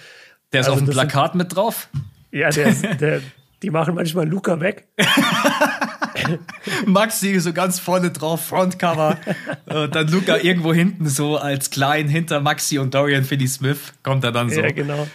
Der 0.54 0.62
ist 0.62 0.68
also 0.68 0.80
auf 0.80 0.86
dem 0.86 0.94
Plakat 0.94 1.32
sind, 1.32 1.40
mit 1.40 1.56
drauf? 1.56 1.90
Ja, 2.32 2.52
der, 2.52 2.72
der, 3.00 3.22
die 3.62 3.70
machen 3.70 3.96
manchmal 3.96 4.28
Luca 4.28 4.60
weg. 4.60 4.88
Maxi 6.86 7.40
so 7.40 7.54
ganz 7.54 7.80
vorne 7.80 8.12
drauf, 8.12 8.46
Frontcover. 8.46 9.18
und 9.66 9.96
dann 9.96 10.08
Luca 10.08 10.38
irgendwo 10.38 10.74
hinten 10.74 11.08
so 11.08 11.38
als 11.38 11.70
klein 11.70 12.08
hinter 12.08 12.42
Maxi 12.42 12.78
und 12.78 12.94
Dorian 12.94 13.24
Finney-Smith 13.24 13.94
kommt 14.04 14.24
er 14.24 14.32
dann 14.32 14.50
so. 14.50 14.62
Ja, 14.62 14.72
genau. 14.72 15.08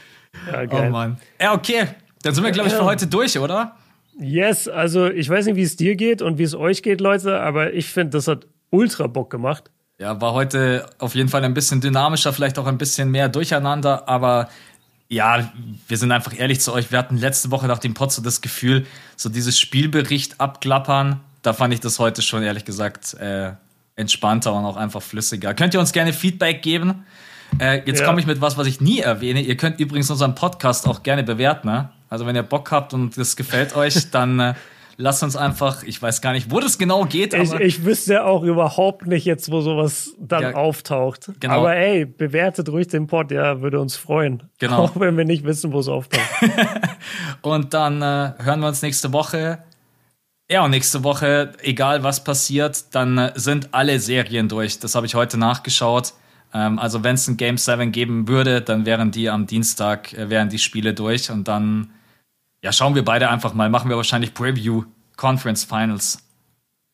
Ja, 0.50 0.62
oh 0.62 0.66
geil. 0.66 0.88
Oh 0.88 0.90
Mann. 0.90 1.18
Ja, 1.40 1.54
okay. 1.54 1.86
Dann 2.22 2.34
sind 2.34 2.44
wir, 2.44 2.50
glaube 2.52 2.68
ich, 2.68 2.74
für 2.74 2.84
heute 2.84 3.06
durch, 3.06 3.38
oder? 3.38 3.76
Yes, 4.18 4.68
also 4.68 5.06
ich 5.08 5.28
weiß 5.28 5.46
nicht, 5.46 5.56
wie 5.56 5.62
es 5.62 5.76
dir 5.76 5.96
geht 5.96 6.22
und 6.22 6.38
wie 6.38 6.44
es 6.44 6.54
euch 6.54 6.82
geht, 6.82 7.00
Leute, 7.00 7.40
aber 7.40 7.72
ich 7.72 7.88
finde, 7.88 8.10
das 8.10 8.28
hat 8.28 8.46
ultra 8.70 9.06
Bock 9.06 9.30
gemacht. 9.30 9.70
Ja, 9.98 10.20
war 10.20 10.32
heute 10.32 10.86
auf 10.98 11.14
jeden 11.14 11.28
Fall 11.28 11.44
ein 11.44 11.54
bisschen 11.54 11.80
dynamischer, 11.80 12.32
vielleicht 12.32 12.58
auch 12.58 12.66
ein 12.66 12.78
bisschen 12.78 13.10
mehr 13.10 13.28
durcheinander, 13.28 14.08
aber 14.08 14.48
ja, 15.15 15.51
wir 15.89 15.97
sind 15.97 16.12
einfach 16.12 16.39
ehrlich 16.39 16.61
zu 16.61 16.73
euch. 16.73 16.91
Wir 16.91 16.99
hatten 16.99 17.16
letzte 17.16 17.51
Woche 17.51 17.66
nach 17.66 17.78
dem 17.78 17.95
Pod 17.95 18.12
so 18.12 18.20
das 18.20 18.41
Gefühl, 18.41 18.86
so 19.16 19.28
dieses 19.28 19.59
Spielbericht 19.59 20.41
abklappern. 20.41 21.20
Da 21.43 21.53
fand 21.53 21.73
ich 21.73 21.81
das 21.81 21.99
heute 21.99 22.20
schon 22.20 22.43
ehrlich 22.43 22.65
gesagt 22.65 23.15
äh, 23.15 23.53
entspannter 23.97 24.53
und 24.53 24.65
auch 24.65 24.77
einfach 24.77 25.03
flüssiger. 25.03 25.55
Könnt 25.55 25.74
ihr 25.74 25.81
uns 25.81 25.93
gerne 25.93 26.12
Feedback 26.12 26.62
geben? 26.62 27.05
Äh, 27.61 27.82
jetzt 27.86 28.01
ja. 28.01 28.07
komme 28.07 28.20
ich 28.20 28.27
mit 28.27 28.41
was, 28.41 28.59
was 28.59 28.66
ich 28.66 28.81
nie 28.81 29.01
erwähne. 29.01 29.41
Ihr 29.41 29.57
könnt 29.57 29.78
übrigens 29.78 30.11
unseren 30.11 30.35
Podcast 30.35 30.89
auch 30.89 31.03
gerne 31.03 31.23
bewerten. 31.23 31.69
Ne? 31.69 31.91
Also 32.11 32.27
wenn 32.27 32.35
ihr 32.35 32.43
Bock 32.43 32.73
habt 32.73 32.93
und 32.93 33.16
das 33.16 33.36
gefällt 33.36 33.77
euch, 33.77 34.11
dann 34.11 34.41
äh, 34.41 34.55
lass 34.96 35.22
uns 35.22 35.36
einfach, 35.36 35.82
ich 35.82 36.00
weiß 36.00 36.20
gar 36.20 36.32
nicht, 36.32 36.50
wo 36.50 36.60
das 36.60 36.78
genau 36.78 37.04
geht. 37.04 37.34
ich, 37.34 37.52
ich 37.54 37.84
wüsste 37.84 38.24
auch 38.24 38.42
überhaupt 38.42 39.06
nicht 39.06 39.24
jetzt, 39.24 39.50
wo 39.50 39.60
sowas 39.60 40.14
dann 40.18 40.42
ja, 40.42 40.54
auftaucht. 40.54 41.30
Genau. 41.40 41.54
Aber 41.54 41.76
ey, 41.76 42.04
bewertet 42.04 42.68
ruhig 42.68 42.88
den 42.88 43.06
Pod, 43.06 43.30
ja, 43.30 43.60
würde 43.60 43.80
uns 43.80 43.96
freuen. 43.96 44.42
Genau. 44.58 44.78
Auch 44.78 45.00
wenn 45.00 45.16
wir 45.16 45.24
nicht 45.24 45.44
wissen, 45.44 45.72
wo 45.72 45.80
es 45.80 45.88
auftaucht. 45.88 46.28
und 47.42 47.74
dann 47.74 48.02
äh, 48.02 48.32
hören 48.42 48.60
wir 48.60 48.68
uns 48.68 48.82
nächste 48.82 49.12
Woche. 49.12 49.58
Ja, 50.50 50.64
und 50.64 50.70
nächste 50.72 51.02
Woche, 51.04 51.52
egal 51.62 52.02
was 52.02 52.22
passiert, 52.22 52.94
dann 52.94 53.18
äh, 53.18 53.32
sind 53.34 53.68
alle 53.72 53.98
Serien 53.98 54.48
durch. 54.48 54.78
Das 54.78 54.94
habe 54.94 55.06
ich 55.06 55.14
heute 55.14 55.38
nachgeschaut. 55.38 56.12
Ähm, 56.52 56.78
also 56.78 57.02
wenn 57.02 57.14
es 57.14 57.26
ein 57.28 57.36
Game 57.36 57.56
7 57.58 57.92
geben 57.92 58.28
würde, 58.28 58.60
dann 58.60 58.86
wären 58.86 59.10
die 59.10 59.30
am 59.30 59.46
Dienstag, 59.46 60.12
äh, 60.12 60.30
wären 60.30 60.50
die 60.50 60.58
Spiele 60.58 60.94
durch 60.94 61.30
und 61.30 61.48
dann 61.48 61.90
ja, 62.65 62.73
schauen 62.73 62.95
wir 62.95 63.05
beide 63.05 63.28
einfach 63.28 63.53
mal. 63.53 63.69
Machen 63.69 63.91
wir 63.91 63.97
wahrscheinlich 63.99 64.32
Preview 64.32 64.85
Conference 65.16 65.65
Finals. 65.65 66.19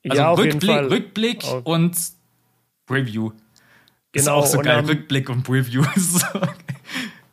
Also 0.04 0.20
ja, 0.20 0.32
Rückblick, 0.32 0.90
Rückblick 0.90 1.44
oh. 1.44 1.60
und 1.62 1.96
Preview. 2.86 3.30
Genau. 3.30 3.40
Ist 4.12 4.28
auch 4.28 4.46
so 4.46 4.58
geil. 4.58 4.84
Rückblick 4.84 5.30
und 5.30 5.44
Preview. 5.44 5.84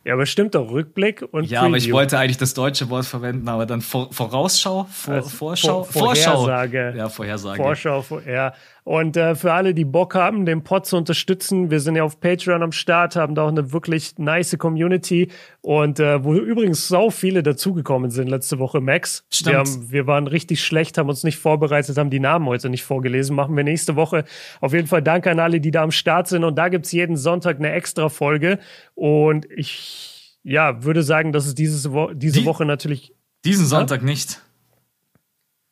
Ja, 0.04 0.14
aber 0.14 0.24
stimmt 0.24 0.54
doch, 0.54 0.70
Rückblick 0.70 1.22
und 1.32 1.50
Ja, 1.50 1.60
Preview. 1.60 1.66
aber 1.66 1.76
ich 1.76 1.92
wollte 1.92 2.18
eigentlich 2.18 2.38
das 2.38 2.54
deutsche 2.54 2.88
Wort 2.88 3.04
verwenden, 3.04 3.46
aber 3.46 3.66
dann 3.66 3.82
Vor 3.82 4.10
Vorausschau, 4.10 4.84
Vor 4.90 5.14
also 5.14 5.28
Vorschau, 5.28 5.84
Vor 5.84 6.14
Vorhersage. 6.14 6.78
Vorschau. 6.78 6.96
Ja, 6.96 7.08
Vorhersage. 7.10 7.62
Vorschau, 7.62 8.20
ja. 8.26 8.54
Und 8.88 9.18
äh, 9.18 9.34
für 9.34 9.52
alle, 9.52 9.74
die 9.74 9.84
Bock 9.84 10.14
haben, 10.14 10.46
den 10.46 10.64
Pod 10.64 10.86
zu 10.86 10.96
unterstützen, 10.96 11.70
wir 11.70 11.78
sind 11.78 11.96
ja 11.96 12.04
auf 12.04 12.20
Patreon 12.20 12.62
am 12.62 12.72
Start, 12.72 13.16
haben 13.16 13.34
da 13.34 13.42
auch 13.42 13.48
eine 13.48 13.70
wirklich 13.70 14.16
nice 14.16 14.56
Community 14.56 15.28
und 15.60 16.00
äh, 16.00 16.24
wo 16.24 16.32
übrigens 16.32 16.88
so 16.88 17.10
viele 17.10 17.42
dazugekommen 17.42 18.10
sind 18.10 18.28
letzte 18.28 18.58
Woche, 18.58 18.80
Max. 18.80 19.26
Stimmt. 19.30 19.52
Wir, 19.52 19.58
haben, 19.58 19.90
wir 19.90 20.06
waren 20.06 20.26
richtig 20.26 20.64
schlecht, 20.64 20.96
haben 20.96 21.10
uns 21.10 21.22
nicht 21.22 21.36
vorbereitet, 21.36 21.98
haben 21.98 22.08
die 22.08 22.18
Namen 22.18 22.46
heute 22.46 22.70
nicht 22.70 22.82
vorgelesen. 22.82 23.36
Machen 23.36 23.54
wir 23.58 23.62
nächste 23.62 23.94
Woche. 23.94 24.24
Auf 24.62 24.72
jeden 24.72 24.86
Fall 24.86 25.02
danke 25.02 25.30
an 25.30 25.38
alle, 25.38 25.60
die 25.60 25.70
da 25.70 25.82
am 25.82 25.90
Start 25.90 26.26
sind 26.26 26.42
und 26.42 26.56
da 26.56 26.70
gibt's 26.70 26.90
jeden 26.90 27.18
Sonntag 27.18 27.58
eine 27.58 27.72
extra 27.72 28.08
Folge 28.08 28.58
und 28.94 29.46
ich 29.54 30.38
ja, 30.44 30.82
würde 30.82 31.02
sagen, 31.02 31.34
dass 31.34 31.44
es 31.44 31.54
dieses 31.54 31.92
Wo 31.92 32.14
diese 32.14 32.40
die, 32.40 32.46
Woche 32.46 32.64
natürlich. 32.64 33.14
Diesen 33.44 33.66
Sonntag 33.66 34.00
ja? 34.00 34.06
nicht. 34.06 34.40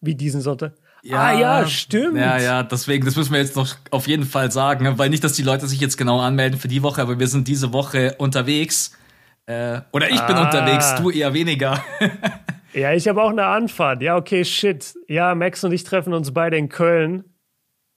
Wie 0.02 0.14
diesen 0.14 0.42
Sonntag? 0.42 0.74
Ja, 1.08 1.18
ah 1.20 1.32
ja, 1.38 1.66
stimmt. 1.68 2.16
Ja, 2.16 2.36
ja, 2.38 2.62
deswegen, 2.64 3.04
das 3.04 3.14
müssen 3.14 3.32
wir 3.32 3.38
jetzt 3.38 3.54
noch 3.54 3.76
auf 3.92 4.08
jeden 4.08 4.24
Fall 4.24 4.50
sagen, 4.50 4.98
weil 4.98 5.08
nicht, 5.08 5.22
dass 5.22 5.34
die 5.34 5.42
Leute 5.42 5.68
sich 5.68 5.80
jetzt 5.80 5.96
genau 5.96 6.18
anmelden 6.18 6.58
für 6.58 6.66
die 6.66 6.82
Woche, 6.82 7.00
aber 7.00 7.20
wir 7.20 7.28
sind 7.28 7.46
diese 7.46 7.72
Woche 7.72 8.16
unterwegs. 8.18 8.90
Äh, 9.46 9.82
oder 9.92 10.10
ich 10.10 10.20
ah. 10.20 10.26
bin 10.26 10.36
unterwegs, 10.36 10.96
du 10.96 11.10
eher 11.10 11.32
weniger. 11.32 11.80
ja, 12.72 12.92
ich 12.92 13.06
habe 13.06 13.22
auch 13.22 13.30
eine 13.30 13.46
Anfahrt. 13.46 14.02
Ja, 14.02 14.16
okay, 14.16 14.44
shit. 14.44 14.94
Ja, 15.06 15.36
Max 15.36 15.62
und 15.62 15.70
ich 15.70 15.84
treffen 15.84 16.12
uns 16.12 16.34
beide 16.34 16.56
in 16.56 16.68
Köln. 16.68 17.22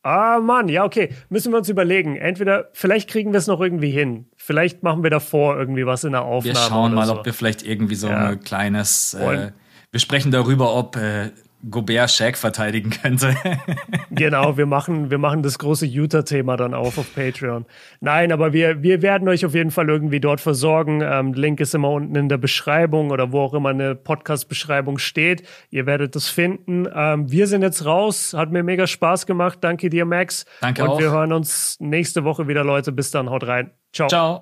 Ah, 0.03 0.39
Mann, 0.39 0.69
ja, 0.69 0.85
okay. 0.85 1.09
Müssen 1.29 1.51
wir 1.51 1.57
uns 1.57 1.67
überlegen. 1.67 2.15
Entweder, 2.15 2.69
vielleicht 2.73 3.09
kriegen 3.09 3.33
wir 3.33 3.39
es 3.39 3.47
noch 3.47 3.59
irgendwie 3.59 3.89
hin. 3.89 4.27
Vielleicht 4.37 4.83
machen 4.83 5.01
wir 5.01 5.09
davor 5.09 5.57
irgendwie 5.57 5.87
was 5.87 6.03
in 6.03 6.11
der 6.11 6.21
Aufnahme. 6.21 6.55
Wir 6.55 6.61
schauen 6.61 6.93
mal, 6.93 7.07
so. 7.07 7.17
ob 7.17 7.25
wir 7.25 7.33
vielleicht 7.33 7.63
irgendwie 7.63 7.95
so 7.95 8.07
ja. 8.07 8.27
ein 8.27 8.39
kleines. 8.39 9.15
Äh, 9.15 9.51
wir 9.91 9.99
sprechen 9.99 10.31
darüber, 10.31 10.75
ob 10.75 10.95
äh, 10.95 11.31
Gobert 11.69 12.09
Shaq 12.09 12.37
verteidigen 12.37 12.89
könnte. 12.89 13.35
genau, 14.11 14.57
wir 14.57 14.65
machen, 14.65 15.11
wir 15.11 15.17
machen 15.17 15.43
das 15.43 15.59
große 15.59 15.85
Utah-Thema 15.85 16.55
dann 16.55 16.73
auf 16.73 16.97
auf 16.97 17.13
Patreon. 17.13 17.65
Nein, 17.99 18.31
aber 18.31 18.53
wir, 18.53 18.81
wir 18.81 19.01
werden 19.01 19.27
euch 19.27 19.45
auf 19.45 19.53
jeden 19.53 19.71
Fall 19.71 19.89
irgendwie 19.89 20.21
dort 20.21 20.39
versorgen. 20.39 21.01
Ähm, 21.03 21.33
Link 21.33 21.59
ist 21.59 21.75
immer 21.75 21.89
unten 21.89 22.15
in 22.15 22.29
der 22.29 22.37
Beschreibung 22.37 23.11
oder 23.11 23.33
wo 23.33 23.41
auch 23.41 23.53
immer 23.53 23.69
eine 23.69 23.95
Podcast-Beschreibung 23.95 24.99
steht. 24.99 25.43
Ihr 25.69 25.85
werdet 25.85 26.15
das 26.15 26.29
finden. 26.29 26.87
Ähm, 26.93 27.29
wir 27.29 27.47
sind 27.47 27.61
jetzt 27.61 27.85
raus. 27.85 28.33
Hat 28.33 28.51
mir 28.51 28.63
mega 28.63 28.87
Spaß 28.87 29.25
gemacht. 29.25 29.59
Danke 29.61 29.89
dir, 29.89 30.05
Max. 30.05 30.45
Danke 30.61 30.83
Und 30.83 30.89
auch. 30.89 30.99
wir 30.99 31.11
hören 31.11 31.33
uns 31.33 31.77
nächste 31.79 32.23
Woche 32.23 32.47
wieder, 32.47 32.63
Leute. 32.63 32.93
Bis 32.93 33.11
dann. 33.11 33.29
Haut 33.29 33.45
rein. 33.45 33.71
Ciao. 33.91 34.07
Ciao. 34.07 34.37